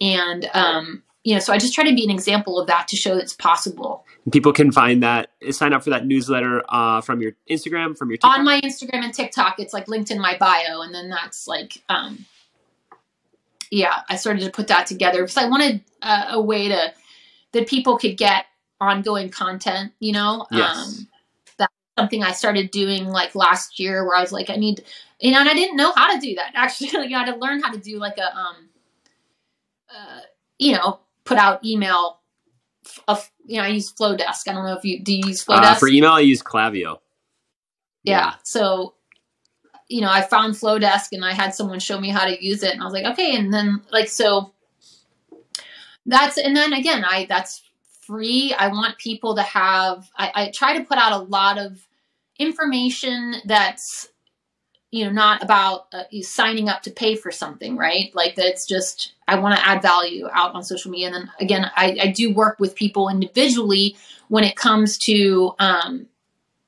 And, 0.01 0.48
um, 0.55 1.02
you 1.24 1.35
know, 1.35 1.40
so 1.40 1.52
I 1.52 1.59
just 1.59 1.74
try 1.74 1.85
to 1.85 1.94
be 1.94 2.05
an 2.05 2.10
example 2.10 2.59
of 2.59 2.66
that 2.68 2.89
to 2.89 2.97
show 2.97 3.16
it's 3.16 3.35
possible. 3.35 4.06
People 4.32 4.52
can 4.52 4.72
find 4.72 5.02
that, 5.02 5.31
sign 5.51 5.72
up 5.72 5.85
for 5.85 5.90
that 5.90 6.06
newsletter 6.06 6.62
uh, 6.68 7.01
from 7.01 7.20
your 7.20 7.32
Instagram, 7.51 7.97
from 7.97 8.10
your 8.10 8.16
TikTok. 8.16 8.39
On 8.39 8.44
my 8.44 8.60
Instagram 8.62 9.05
and 9.05 9.14
TikTok, 9.14 9.59
it's 9.59 9.74
like 9.74 9.89
linked 9.89 10.10
in 10.10 10.20
my 10.20 10.36
bio. 10.39 10.81
And 10.81 10.94
then 10.94 11.10
that's 11.10 11.47
like, 11.47 11.82
um, 11.89 12.24
yeah, 13.70 14.02
I 14.09 14.16
started 14.16 14.44
to 14.44 14.51
put 14.51 14.68
that 14.68 14.86
together 14.86 15.22
because 15.22 15.36
I 15.36 15.48
wanted 15.48 15.82
uh, 16.02 16.27
a 16.31 16.40
way 16.40 16.68
to, 16.68 16.93
that 17.52 17.68
people 17.68 17.98
could 17.98 18.16
get 18.16 18.47
ongoing 18.81 19.28
content, 19.28 19.93
you 20.01 20.12
know? 20.12 20.47
Yes. 20.51 20.77
Um, 20.77 21.06
something 22.01 22.22
I 22.22 22.32
started 22.32 22.70
doing 22.70 23.09
like 23.09 23.35
last 23.35 23.78
year 23.78 24.06
where 24.06 24.16
I 24.16 24.22
was 24.22 24.32
like, 24.32 24.48
I 24.48 24.56
need, 24.56 24.82
you 25.20 25.32
know, 25.32 25.40
and 25.40 25.48
I 25.48 25.55
didn't 25.55 25.77
know 25.77 25.93
how 25.94 26.14
to 26.14 26.18
do 26.18 26.35
that 26.36 26.52
actually. 26.55 26.90
like, 26.93 27.12
I 27.12 27.24
had 27.24 27.32
to 27.32 27.39
learn 27.39 27.62
how 27.62 27.70
to 27.70 27.78
do 27.78 27.98
like 27.98 28.16
a, 28.16 28.35
um, 28.35 28.69
uh, 29.94 30.20
you 30.58 30.72
know, 30.72 31.00
put 31.24 31.38
out 31.38 31.64
email. 31.64 32.18
Of, 33.06 33.30
you 33.46 33.58
know, 33.58 33.64
I 33.64 33.68
use 33.68 33.92
Flodesk. 33.92 34.48
I 34.48 34.52
don't 34.52 34.64
know 34.64 34.74
if 34.74 34.84
you 34.84 35.00
do 35.02 35.14
you 35.14 35.28
use 35.28 35.44
Flodesk 35.44 35.62
uh, 35.62 35.74
for 35.74 35.88
email. 35.88 36.12
I 36.12 36.20
use 36.20 36.42
Klaviyo. 36.42 36.98
Yeah. 38.02 38.18
yeah. 38.18 38.34
So, 38.42 38.94
you 39.88 40.00
know, 40.00 40.10
I 40.10 40.22
found 40.22 40.54
Flodesk 40.54 41.08
and 41.12 41.24
I 41.24 41.32
had 41.32 41.54
someone 41.54 41.78
show 41.78 42.00
me 42.00 42.10
how 42.10 42.24
to 42.24 42.44
use 42.44 42.62
it, 42.62 42.72
and 42.72 42.80
I 42.80 42.84
was 42.84 42.94
like, 42.94 43.04
okay. 43.12 43.36
And 43.36 43.52
then 43.52 43.82
like 43.92 44.08
so, 44.08 44.52
that's 46.06 46.38
and 46.38 46.56
then 46.56 46.72
again, 46.72 47.04
I 47.04 47.26
that's 47.28 47.62
free. 48.00 48.54
I 48.58 48.68
want 48.68 48.98
people 48.98 49.36
to 49.36 49.42
have. 49.42 50.10
I, 50.16 50.32
I 50.34 50.50
try 50.50 50.78
to 50.78 50.84
put 50.84 50.98
out 50.98 51.12
a 51.12 51.24
lot 51.24 51.58
of 51.58 51.86
information 52.38 53.34
that's 53.44 54.08
you 54.90 55.04
know 55.04 55.10
not 55.10 55.42
about 55.42 55.86
uh, 55.92 56.04
signing 56.22 56.68
up 56.68 56.82
to 56.82 56.90
pay 56.90 57.14
for 57.14 57.30
something 57.30 57.76
right 57.76 58.14
like 58.14 58.34
that 58.34 58.46
it's 58.46 58.66
just 58.66 59.14
i 59.28 59.38
want 59.38 59.54
to 59.56 59.66
add 59.66 59.82
value 59.82 60.28
out 60.32 60.54
on 60.54 60.62
social 60.62 60.90
media 60.90 61.06
and 61.06 61.14
then 61.14 61.30
again 61.40 61.70
I, 61.76 61.96
I 62.02 62.06
do 62.08 62.32
work 62.32 62.58
with 62.58 62.74
people 62.74 63.08
individually 63.08 63.96
when 64.28 64.44
it 64.44 64.56
comes 64.56 64.96
to 64.98 65.54
um, 65.58 66.06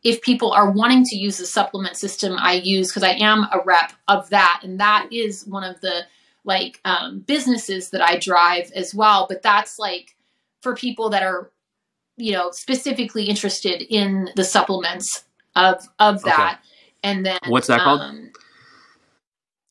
if 0.02 0.20
people 0.20 0.52
are 0.52 0.70
wanting 0.70 1.04
to 1.04 1.16
use 1.16 1.38
the 1.38 1.46
supplement 1.46 1.96
system 1.96 2.36
i 2.38 2.54
use 2.54 2.88
because 2.88 3.02
i 3.02 3.12
am 3.12 3.44
a 3.44 3.60
rep 3.64 3.92
of 4.08 4.30
that 4.30 4.60
and 4.62 4.80
that 4.80 5.08
is 5.10 5.46
one 5.46 5.64
of 5.64 5.80
the 5.80 6.02
like 6.44 6.80
um, 6.84 7.20
businesses 7.20 7.90
that 7.90 8.02
i 8.02 8.16
drive 8.18 8.70
as 8.74 8.94
well 8.94 9.26
but 9.28 9.42
that's 9.42 9.78
like 9.78 10.16
for 10.60 10.74
people 10.74 11.10
that 11.10 11.22
are 11.22 11.50
you 12.16 12.32
know 12.32 12.50
specifically 12.52 13.24
interested 13.24 13.82
in 13.82 14.30
the 14.36 14.44
supplements 14.44 15.24
of 15.56 15.86
of 15.98 16.22
that. 16.22 16.58
Okay. 16.58 16.68
And 17.02 17.26
then 17.26 17.38
what's 17.48 17.66
that 17.66 17.80
called? 17.80 18.00
Um, 18.00 18.32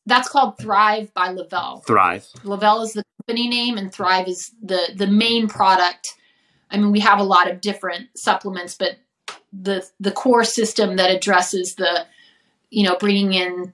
that's 0.05 0.27
called 0.27 0.57
Thrive 0.57 1.13
by 1.13 1.29
Le-Vel. 1.29 1.83
Thrive. 1.85 2.27
Le-Vel 2.43 2.81
is 2.81 2.93
the 2.93 3.03
company 3.19 3.47
name, 3.47 3.77
and 3.77 3.93
Thrive 3.93 4.27
is 4.27 4.51
the 4.61 4.91
the 4.95 5.07
main 5.07 5.47
product. 5.47 6.15
I 6.69 6.77
mean, 6.77 6.91
we 6.91 6.99
have 7.01 7.19
a 7.19 7.23
lot 7.23 7.49
of 7.49 7.61
different 7.61 8.07
supplements, 8.15 8.75
but 8.77 8.97
the 9.53 9.87
the 9.99 10.11
core 10.11 10.43
system 10.43 10.95
that 10.95 11.11
addresses 11.11 11.75
the, 11.75 12.05
you 12.69 12.87
know, 12.87 12.97
bringing 12.99 13.33
in, 13.33 13.73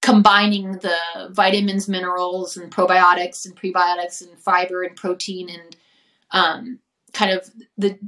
combining 0.00 0.72
the 0.72 0.96
vitamins, 1.30 1.88
minerals, 1.88 2.56
and 2.56 2.72
probiotics 2.72 3.44
and 3.44 3.56
prebiotics 3.56 4.22
and 4.22 4.38
fiber 4.38 4.82
and 4.82 4.96
protein 4.96 5.50
and 5.50 5.76
um, 6.30 6.78
kind 7.12 7.32
of 7.32 7.50
the, 7.76 7.98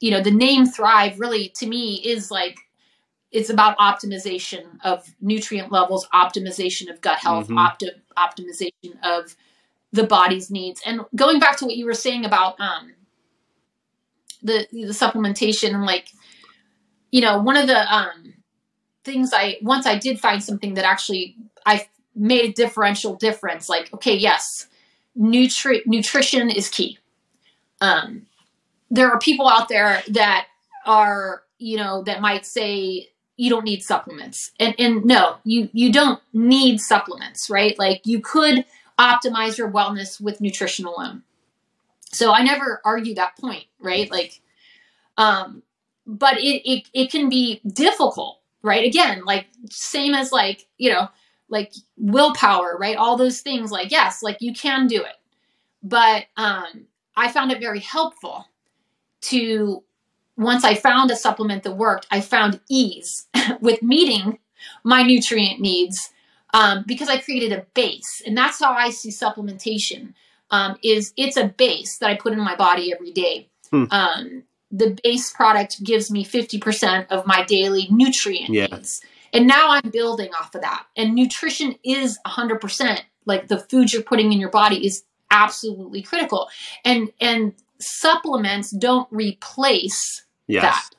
you 0.00 0.10
know, 0.10 0.20
the 0.20 0.30
name 0.30 0.66
Thrive 0.66 1.18
really 1.18 1.50
to 1.56 1.66
me 1.66 1.94
is 2.04 2.30
like 2.30 2.58
it's 3.34 3.50
about 3.50 3.76
optimization 3.78 4.64
of 4.84 5.12
nutrient 5.20 5.72
levels, 5.72 6.06
optimization 6.14 6.88
of 6.88 7.00
gut 7.00 7.18
health, 7.18 7.48
Mhm. 7.48 7.58
opti- 7.66 8.00
optimization 8.16 8.96
of 9.02 9.36
the 9.92 10.04
body's 10.04 10.50
needs. 10.52 10.80
And 10.86 11.00
going 11.16 11.40
back 11.40 11.56
to 11.58 11.66
what 11.66 11.76
you 11.76 11.84
were 11.84 11.94
saying 11.94 12.24
about 12.24 12.58
um, 12.60 12.94
the 14.40 14.68
the 14.70 14.94
supplementation 15.02 15.74
and 15.74 15.84
like, 15.84 16.08
you 17.10 17.20
know, 17.20 17.40
one 17.40 17.56
of 17.56 17.66
the 17.66 17.94
um, 17.94 18.34
things 19.02 19.32
I 19.34 19.58
once 19.62 19.84
I 19.84 19.98
did 19.98 20.20
find 20.20 20.42
something 20.42 20.74
that 20.74 20.84
actually 20.84 21.36
I 21.66 21.88
made 22.14 22.44
a 22.44 22.52
differential 22.52 23.16
difference. 23.16 23.68
Like, 23.68 23.92
okay, 23.94 24.14
yes, 24.14 24.68
nutri- 25.18 25.86
nutrition 25.86 26.50
is 26.50 26.68
key. 26.68 26.98
Um, 27.80 28.26
there 28.90 29.10
are 29.10 29.18
people 29.18 29.48
out 29.48 29.68
there 29.68 30.04
that 30.10 30.46
are, 30.86 31.42
you 31.58 31.76
know, 31.78 32.02
that 32.04 32.20
might 32.20 32.46
say 32.46 33.08
you 33.36 33.50
don't 33.50 33.64
need 33.64 33.82
supplements, 33.82 34.52
and 34.60 34.74
and 34.78 35.04
no, 35.04 35.36
you 35.44 35.68
you 35.72 35.92
don't 35.92 36.20
need 36.32 36.80
supplements, 36.80 37.50
right? 37.50 37.78
Like 37.78 38.06
you 38.06 38.20
could 38.20 38.64
optimize 38.98 39.58
your 39.58 39.70
wellness 39.70 40.20
with 40.20 40.40
nutrition 40.40 40.86
alone. 40.86 41.22
So 42.12 42.32
I 42.32 42.42
never 42.42 42.80
argue 42.84 43.14
that 43.16 43.36
point, 43.38 43.64
right? 43.80 44.08
Like, 44.10 44.40
um, 45.16 45.62
but 46.06 46.38
it, 46.38 46.62
it 46.70 46.88
it 46.92 47.10
can 47.10 47.28
be 47.28 47.60
difficult, 47.66 48.40
right? 48.62 48.84
Again, 48.84 49.24
like 49.24 49.46
same 49.70 50.14
as 50.14 50.30
like 50.30 50.66
you 50.78 50.92
know, 50.92 51.08
like 51.48 51.72
willpower, 51.96 52.76
right? 52.78 52.96
All 52.96 53.16
those 53.16 53.40
things, 53.40 53.72
like 53.72 53.90
yes, 53.90 54.22
like 54.22 54.38
you 54.40 54.54
can 54.54 54.86
do 54.86 55.02
it, 55.02 55.16
but 55.82 56.26
um, 56.36 56.86
I 57.16 57.32
found 57.32 57.50
it 57.50 57.60
very 57.60 57.80
helpful 57.80 58.46
to 59.22 59.82
once 60.36 60.64
I 60.64 60.74
found 60.74 61.10
a 61.10 61.16
supplement 61.16 61.62
that 61.62 61.76
worked, 61.76 62.06
I 62.10 62.20
found 62.20 62.60
ease 62.68 63.26
with 63.60 63.82
meeting 63.82 64.38
my 64.82 65.02
nutrient 65.02 65.60
needs 65.60 66.10
um, 66.52 66.84
because 66.86 67.08
I 67.08 67.18
created 67.18 67.52
a 67.52 67.66
base, 67.74 68.22
and 68.26 68.36
that's 68.36 68.60
how 68.60 68.72
I 68.72 68.90
see 68.90 69.10
supplementation. 69.10 70.14
Um, 70.50 70.76
is 70.82 71.12
it's 71.16 71.36
a 71.36 71.48
base 71.48 71.98
that 71.98 72.10
I 72.10 72.14
put 72.16 72.32
in 72.32 72.38
my 72.38 72.54
body 72.54 72.92
every 72.92 73.10
day. 73.10 73.48
Hmm. 73.70 73.84
Um, 73.90 74.42
the 74.70 74.96
base 75.02 75.32
product 75.32 75.82
gives 75.82 76.10
me 76.10 76.24
50% 76.24 77.06
of 77.08 77.26
my 77.26 77.44
daily 77.44 77.88
nutrient 77.90 78.50
Yeah. 78.50 78.66
needs. 78.66 79.00
And 79.32 79.46
now 79.46 79.70
I'm 79.70 79.90
building 79.90 80.30
off 80.38 80.54
of 80.54 80.60
that. 80.60 80.86
And 80.96 81.14
nutrition 81.14 81.76
is 81.82 82.18
100%. 82.26 83.00
Like 83.24 83.48
the 83.48 83.58
food 83.58 83.92
you're 83.92 84.02
putting 84.02 84.32
in 84.32 84.38
your 84.38 84.50
body 84.50 84.86
is 84.86 85.04
absolutely 85.30 86.02
critical. 86.02 86.48
And 86.84 87.10
and 87.20 87.54
supplements 87.80 88.70
don't 88.70 89.08
replace 89.10 90.24
Yes. 90.46 90.62
that. 90.62 90.90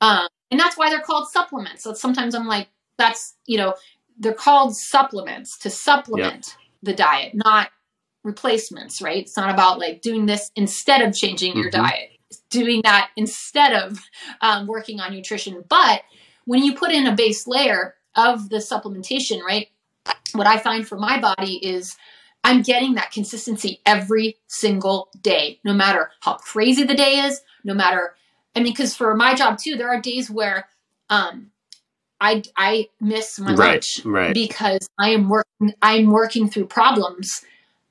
Um, 0.00 0.28
and 0.50 0.60
that's 0.60 0.76
why 0.76 0.88
they're 0.90 1.00
called 1.00 1.28
supplements. 1.30 1.82
So 1.82 1.92
sometimes 1.94 2.34
I'm 2.34 2.46
like, 2.46 2.68
that's, 2.98 3.34
you 3.46 3.58
know, 3.58 3.74
they're 4.18 4.32
called 4.32 4.76
supplements 4.76 5.58
to 5.58 5.70
supplement 5.70 6.56
the 6.82 6.94
diet, 6.94 7.32
not 7.34 7.70
replacements, 8.24 9.02
right? 9.02 9.18
It's 9.18 9.36
not 9.36 9.50
about 9.50 9.78
like 9.78 10.00
doing 10.02 10.26
this 10.26 10.50
instead 10.56 11.02
of 11.02 11.14
changing 11.14 11.56
your 11.56 11.70
Mhm. 11.70 11.72
diet, 11.72 12.10
It's 12.28 12.42
doing 12.50 12.80
that 12.82 13.10
instead 13.16 13.72
of 13.72 14.00
um, 14.40 14.66
working 14.66 15.00
on 15.00 15.12
nutrition. 15.12 15.62
But 15.68 16.02
when 16.44 16.64
you 16.64 16.74
put 16.74 16.90
in 16.90 17.06
a 17.06 17.14
base 17.14 17.46
layer 17.46 17.94
of 18.16 18.48
the 18.48 18.56
supplementation, 18.56 19.42
right? 19.42 19.68
What 20.32 20.46
I 20.46 20.58
find 20.58 20.86
for 20.88 20.98
my 20.98 21.20
body 21.20 21.54
is 21.56 21.96
I'm 22.46 22.62
getting 22.62 22.94
that 22.94 23.10
consistency 23.10 23.80
every 23.84 24.36
single 24.46 25.08
day, 25.20 25.58
no 25.64 25.74
matter 25.74 26.12
how 26.20 26.34
crazy 26.34 26.84
the 26.84 26.94
day 26.94 27.16
is, 27.18 27.40
no 27.64 27.74
matter, 27.74 28.14
I 28.54 28.60
mean, 28.60 28.72
because 28.72 28.94
for 28.94 29.16
my 29.16 29.34
job 29.34 29.58
too, 29.58 29.74
there 29.74 29.88
are 29.88 30.00
days 30.00 30.30
where 30.30 30.68
um, 31.10 31.50
I 32.20 32.44
I 32.56 32.88
miss 33.00 33.40
my 33.40 33.52
Right. 33.52 33.74
lunch 33.74 34.04
Right. 34.04 34.32
because 34.32 34.88
I 34.96 35.10
am 35.10 35.28
working 35.28 35.74
I'm 35.82 36.10
working 36.12 36.48
through 36.48 36.66
problems 36.66 37.44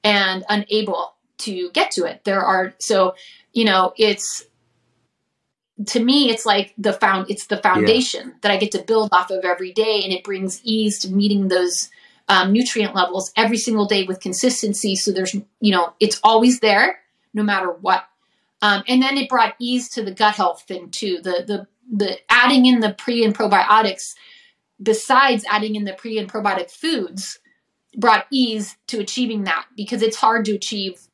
and 0.05 0.45
unable 0.47 1.15
to 1.39 1.69
get 1.71 1.91
to 1.91 2.05
it. 2.05 2.23
There 2.23 2.41
are 2.41 2.73
so 2.79 3.15
you 3.51 3.65
know 3.65 3.93
it's 3.97 4.45
to 5.87 6.01
me 6.01 6.29
it's 6.29 6.45
like 6.45 6.73
the 6.77 6.93
found 6.93 7.29
it's 7.29 7.47
the 7.47 7.57
foundation 7.57 8.35
that 8.41 8.51
I 8.51 8.57
get 8.57 8.71
to 8.71 8.81
build 8.83 9.09
off 9.11 9.31
of 9.31 9.43
every 9.43 9.73
day 9.73 9.99
and 10.01 10.13
it 10.13 10.23
brings 10.23 10.61
ease 10.63 10.99
to 10.99 11.11
meeting 11.11 11.49
those 11.49 11.89
um, 12.27 12.51
nutrient 12.51 12.95
levels 12.95 13.31
every 13.37 13.57
single 13.57 13.85
day 13.85 14.03
with 14.03 14.19
consistency. 14.19 14.95
So 14.95 15.11
there's 15.11 15.33
you 15.33 15.71
know 15.71 15.93
it's 15.99 16.19
always 16.23 16.59
there 16.59 16.99
no 17.33 17.43
matter 17.43 17.71
what. 17.71 18.05
Um, 18.61 18.83
and 18.87 19.01
then 19.01 19.17
it 19.17 19.29
brought 19.29 19.55
ease 19.59 19.89
to 19.89 20.03
the 20.03 20.11
gut 20.11 20.35
health 20.35 20.63
thing 20.67 20.89
too. 20.89 21.19
The 21.21 21.43
the 21.45 21.67
the 21.91 22.17
adding 22.29 22.65
in 22.65 22.79
the 22.79 22.93
pre 22.93 23.23
and 23.23 23.35
probiotics 23.35 24.15
besides 24.81 25.45
adding 25.49 25.75
in 25.75 25.85
the 25.85 25.93
pre 25.93 26.17
and 26.17 26.31
probiotic 26.31 26.71
foods 26.71 27.39
brought 27.97 28.25
ease 28.31 28.75
to 28.87 28.99
achieving 28.99 29.45
that 29.45 29.65
because 29.77 30.01
it's 30.01 30.17
hard 30.17 30.45
to 30.45 30.53
achieve 30.53 31.07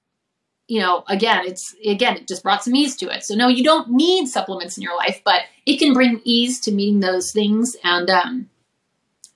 you 0.67 0.79
know 0.79 1.03
again 1.07 1.43
it's 1.45 1.75
again 1.85 2.15
it 2.15 2.27
just 2.27 2.43
brought 2.43 2.63
some 2.63 2.75
ease 2.75 2.95
to 2.95 3.13
it 3.13 3.23
so 3.23 3.35
no 3.35 3.47
you 3.47 3.63
don't 3.63 3.91
need 3.91 4.27
supplements 4.27 4.77
in 4.77 4.83
your 4.83 4.95
life 4.95 5.21
but 5.23 5.41
it 5.65 5.77
can 5.77 5.93
bring 5.93 6.21
ease 6.23 6.59
to 6.59 6.71
meeting 6.71 6.99
those 6.99 7.31
things 7.31 7.75
and 7.83 8.09
um 8.09 8.49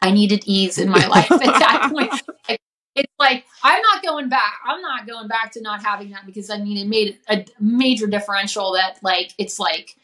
i 0.02 0.12
needed 0.12 0.44
ease 0.46 0.78
in 0.78 0.90
my 0.90 1.06
life 1.16 1.32
at 1.32 1.40
that 1.40 1.92
point 1.92 2.12
Like, 2.48 2.62
it's 2.96 3.14
like 3.20 3.46
i'm 3.64 3.82
not 3.82 4.04
going 4.04 4.30
back 4.30 4.60
i'm 4.66 4.82
not 4.82 5.06
going 5.08 5.28
back 5.28 5.52
to 5.52 5.62
not 5.62 5.84
having 5.84 6.12
that 6.12 6.26
because 6.26 6.50
i 6.50 6.58
mean 6.58 6.78
it 6.78 6.88
made 6.88 7.18
a 7.30 7.46
major 7.60 8.08
differential 8.08 8.74
that 8.74 9.00
like 9.04 9.34
it's 9.38 9.60
like 9.60 9.96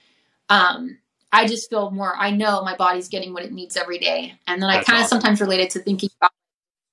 um 0.49 0.97
I 1.31 1.47
just 1.47 1.69
feel 1.69 1.91
more, 1.91 2.15
I 2.15 2.31
know 2.31 2.61
my 2.63 2.76
body's 2.76 3.07
getting 3.07 3.34
what 3.34 3.43
it 3.43 3.53
needs 3.53 3.77
every 3.77 3.99
day. 3.99 4.34
And 4.47 4.61
then 4.61 4.69
I 4.69 4.84
kind 4.84 4.99
of 4.99 5.05
awesome. 5.05 5.22
sometimes 5.22 5.39
relate 5.39 5.61
it 5.61 5.69
to 5.72 5.80
thinking 5.80 6.09
about, 6.19 6.31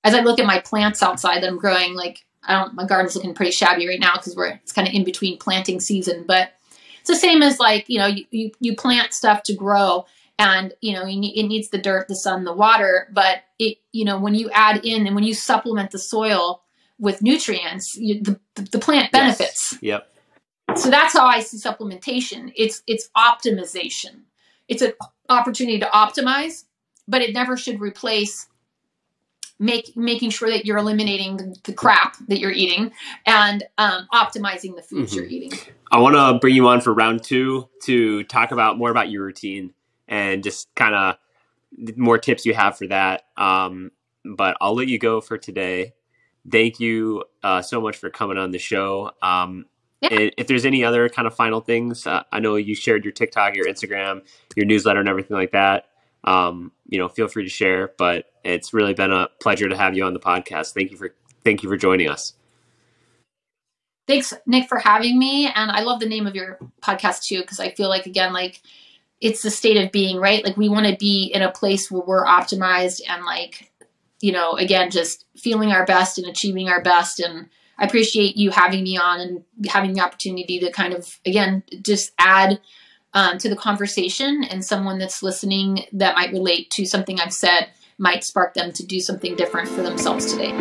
as 0.03 0.13
I 0.13 0.21
look 0.21 0.39
at 0.39 0.45
my 0.45 0.59
plants 0.59 1.03
outside 1.03 1.43
that 1.43 1.47
I'm 1.47 1.57
growing, 1.57 1.93
like, 1.93 2.25
I 2.43 2.57
don't, 2.57 2.73
my 2.73 2.85
garden's 2.85 3.15
looking 3.15 3.33
pretty 3.33 3.51
shabby 3.51 3.85
right 3.85 3.99
now 3.99 4.13
because 4.13 4.35
we're, 4.37 4.47
it's 4.63 4.71
kind 4.71 4.87
of 4.87 4.93
in 4.93 5.03
between 5.03 5.37
planting 5.37 5.81
season. 5.81 6.23
But 6.25 6.53
it's 7.01 7.09
the 7.09 7.15
same 7.17 7.41
as 7.41 7.59
like, 7.59 7.89
you 7.89 7.99
know, 7.99 8.05
you, 8.05 8.25
you, 8.31 8.51
you 8.61 8.75
plant 8.77 9.13
stuff 9.13 9.43
to 9.43 9.53
grow 9.53 10.05
and, 10.39 10.73
you 10.81 10.93
know, 10.93 11.05
you 11.05 11.19
need, 11.19 11.37
it 11.37 11.47
needs 11.47 11.69
the 11.69 11.77
dirt, 11.77 12.07
the 12.07 12.15
sun, 12.15 12.45
the 12.45 12.53
water. 12.53 13.09
But 13.13 13.43
it, 13.59 13.77
you 13.91 14.05
know, 14.05 14.17
when 14.17 14.33
you 14.33 14.49
add 14.51 14.83
in 14.85 15.05
and 15.05 15.13
when 15.13 15.25
you 15.25 15.33
supplement 15.35 15.91
the 15.91 15.99
soil 15.99 16.63
with 16.97 17.21
nutrients, 17.21 17.95
you, 17.95 18.21
the, 18.21 18.39
the 18.55 18.79
plant 18.79 19.09
Yes. 19.13 19.37
benefits 19.37 19.77
Yep. 19.81 20.09
so 20.75 20.89
that's 20.89 21.13
how 21.13 21.25
I 21.25 21.41
see 21.41 21.57
supplementation. 21.57 22.51
It's 22.55 22.81
it's 22.87 23.09
optimization. 23.17 24.21
It's 24.67 24.81
an 24.81 24.93
opportunity 25.29 25.79
to 25.79 25.85
optimize, 25.87 26.65
but 27.07 27.21
it 27.21 27.33
never 27.33 27.57
should 27.57 27.79
replace 27.81 28.47
make 29.59 29.95
making 29.97 30.29
sure 30.29 30.49
that 30.49 30.65
you're 30.65 30.77
eliminating 30.77 31.55
the, 31.65 31.73
crap 31.73 32.15
that 32.27 32.39
you're 32.39 32.51
eating 32.51 32.91
and 33.25 33.63
um, 33.77 34.07
optimizing 34.13 34.75
the 34.75 34.81
foods 34.81 35.11
Mhm. 35.11 35.15
you're 35.15 35.25
eating. 35.25 35.59
I 35.91 35.99
want 35.99 36.15
to 36.15 36.37
bring 36.39 36.55
you 36.55 36.67
on 36.67 36.81
for 36.81 36.93
round 36.93 37.23
two 37.23 37.67
to 37.83 38.23
talk 38.25 38.51
about 38.51 38.77
more 38.77 38.91
about 38.91 39.09
your 39.09 39.25
routine 39.25 39.73
and 40.09 40.43
just 40.43 40.67
kind 40.75 40.93
of 40.93 41.15
more 41.95 42.17
tips 42.17 42.45
you 42.45 42.53
have 42.53 42.77
for 42.77 42.87
that. 42.87 43.27
Um, 43.37 43.91
but 44.25 44.57
I'll 44.59 44.75
let 44.75 44.89
you 44.89 44.99
go 44.99 45.21
for 45.21 45.37
today. 45.37 45.93
Thank 46.51 46.81
you 46.81 47.23
uh, 47.43 47.61
so 47.61 47.79
much 47.79 47.95
for 47.95 48.09
coming 48.09 48.37
on 48.37 48.51
the 48.51 48.59
show. 48.59 49.11
Um, 49.21 49.65
Yeah. 50.01 50.29
If 50.37 50.47
there's 50.47 50.65
any 50.65 50.85
other 50.85 51.09
kind 51.09 51.27
of 51.27 51.35
final 51.35 51.59
things, 51.59 52.07
uh, 52.07 52.23
I 52.31 52.39
know 52.39 52.55
you 52.55 52.73
shared 52.73 53.03
your 53.03 53.11
TikTok, 53.11 53.55
your 53.55 53.65
Instagram, 53.65 54.21
your 54.55 54.65
newsletter, 54.65 55.01
and 55.01 55.09
everything 55.09 55.35
like 55.35 55.51
that. 55.51 55.89
Um, 56.23 56.71
you 56.87 56.97
know, 56.97 57.09
feel 57.09 57.27
free 57.27 57.43
to 57.43 57.49
share. 57.49 57.91
But 57.97 58.31
it's 58.45 58.73
really 58.73 58.93
been 58.93 59.11
a 59.11 59.27
pleasure 59.41 59.67
to 59.67 59.75
have 59.75 59.97
you 59.97 60.05
on 60.05 60.13
the 60.13 60.19
podcast. 60.19 60.73
Thank 60.73 60.91
you 60.91 60.97
for 60.97 61.13
thank 61.43 61.63
you 61.63 61.69
for 61.69 61.75
joining 61.75 62.09
us. 62.09 62.33
Thanks, 64.07 64.33
Nick, 64.45 64.69
for 64.69 64.79
having 64.79 65.19
me. 65.19 65.47
And 65.53 65.69
I 65.69 65.81
love 65.81 65.99
the 65.99 66.07
name 66.07 66.25
of 66.25 66.33
your 66.33 66.57
podcast 66.81 67.25
too, 67.25 67.41
because 67.41 67.59
I 67.59 67.71
feel 67.71 67.89
like 67.89 68.05
again, 68.05 68.31
like 68.31 68.61
it's 69.21 69.41
the 69.41 69.51
state 69.51 69.77
of 69.77 69.91
being, 69.91 70.17
right? 70.17 70.43
Like 70.43 70.57
we 70.57 70.69
want 70.69 70.87
to 70.87 70.95
be 70.97 71.31
in 71.33 71.41
a 71.41 71.51
place 71.51 71.91
where 71.91 72.03
we're 72.05 72.25
optimized 72.25 73.01
and 73.07 73.25
like, 73.25 73.71
you 74.21 74.31
know, 74.31 74.53
again, 74.53 74.91
just 74.91 75.25
feeling 75.37 75.71
our 75.71 75.85
best 75.85 76.17
and 76.17 76.27
achieving 76.27 76.69
our 76.69 76.81
best. 76.81 77.19
And 77.19 77.49
I 77.77 77.85
appreciate 77.85 78.37
you 78.37 78.51
having 78.51 78.83
me 78.83 78.97
on 78.97 79.19
and 79.19 79.43
having 79.67 79.93
the 79.93 80.01
opportunity 80.01 80.59
to 80.59 80.71
kind 80.71 80.93
of 80.93 81.19
again 81.25 81.63
just 81.81 82.11
add 82.17 82.59
um, 83.13 83.37
to 83.39 83.49
the 83.49 83.55
conversation 83.55 84.43
and 84.43 84.63
someone 84.63 84.99
that's 84.99 85.23
listening 85.23 85.85
that 85.93 86.15
might 86.15 86.31
relate 86.31 86.69
to 86.71 86.85
something 86.85 87.19
I've 87.19 87.33
said 87.33 87.69
might 87.97 88.23
spark 88.23 88.53
them 88.53 88.71
to 88.73 88.85
do 88.85 88.99
something 88.99 89.35
different 89.35 89.67
for 89.67 89.81
themselves 89.81 90.31
today. 90.31 90.51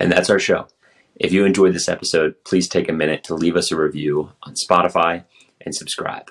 And 0.00 0.10
that's 0.10 0.30
our 0.30 0.38
show. 0.38 0.66
If 1.14 1.32
you 1.32 1.44
enjoyed 1.44 1.74
this 1.74 1.88
episode, 1.88 2.34
please 2.44 2.68
take 2.68 2.88
a 2.88 2.92
minute 2.92 3.24
to 3.24 3.34
leave 3.34 3.56
us 3.56 3.70
a 3.72 3.76
review 3.76 4.32
on 4.42 4.54
Spotify 4.54 5.24
and 5.60 5.74
subscribe. 5.74 6.30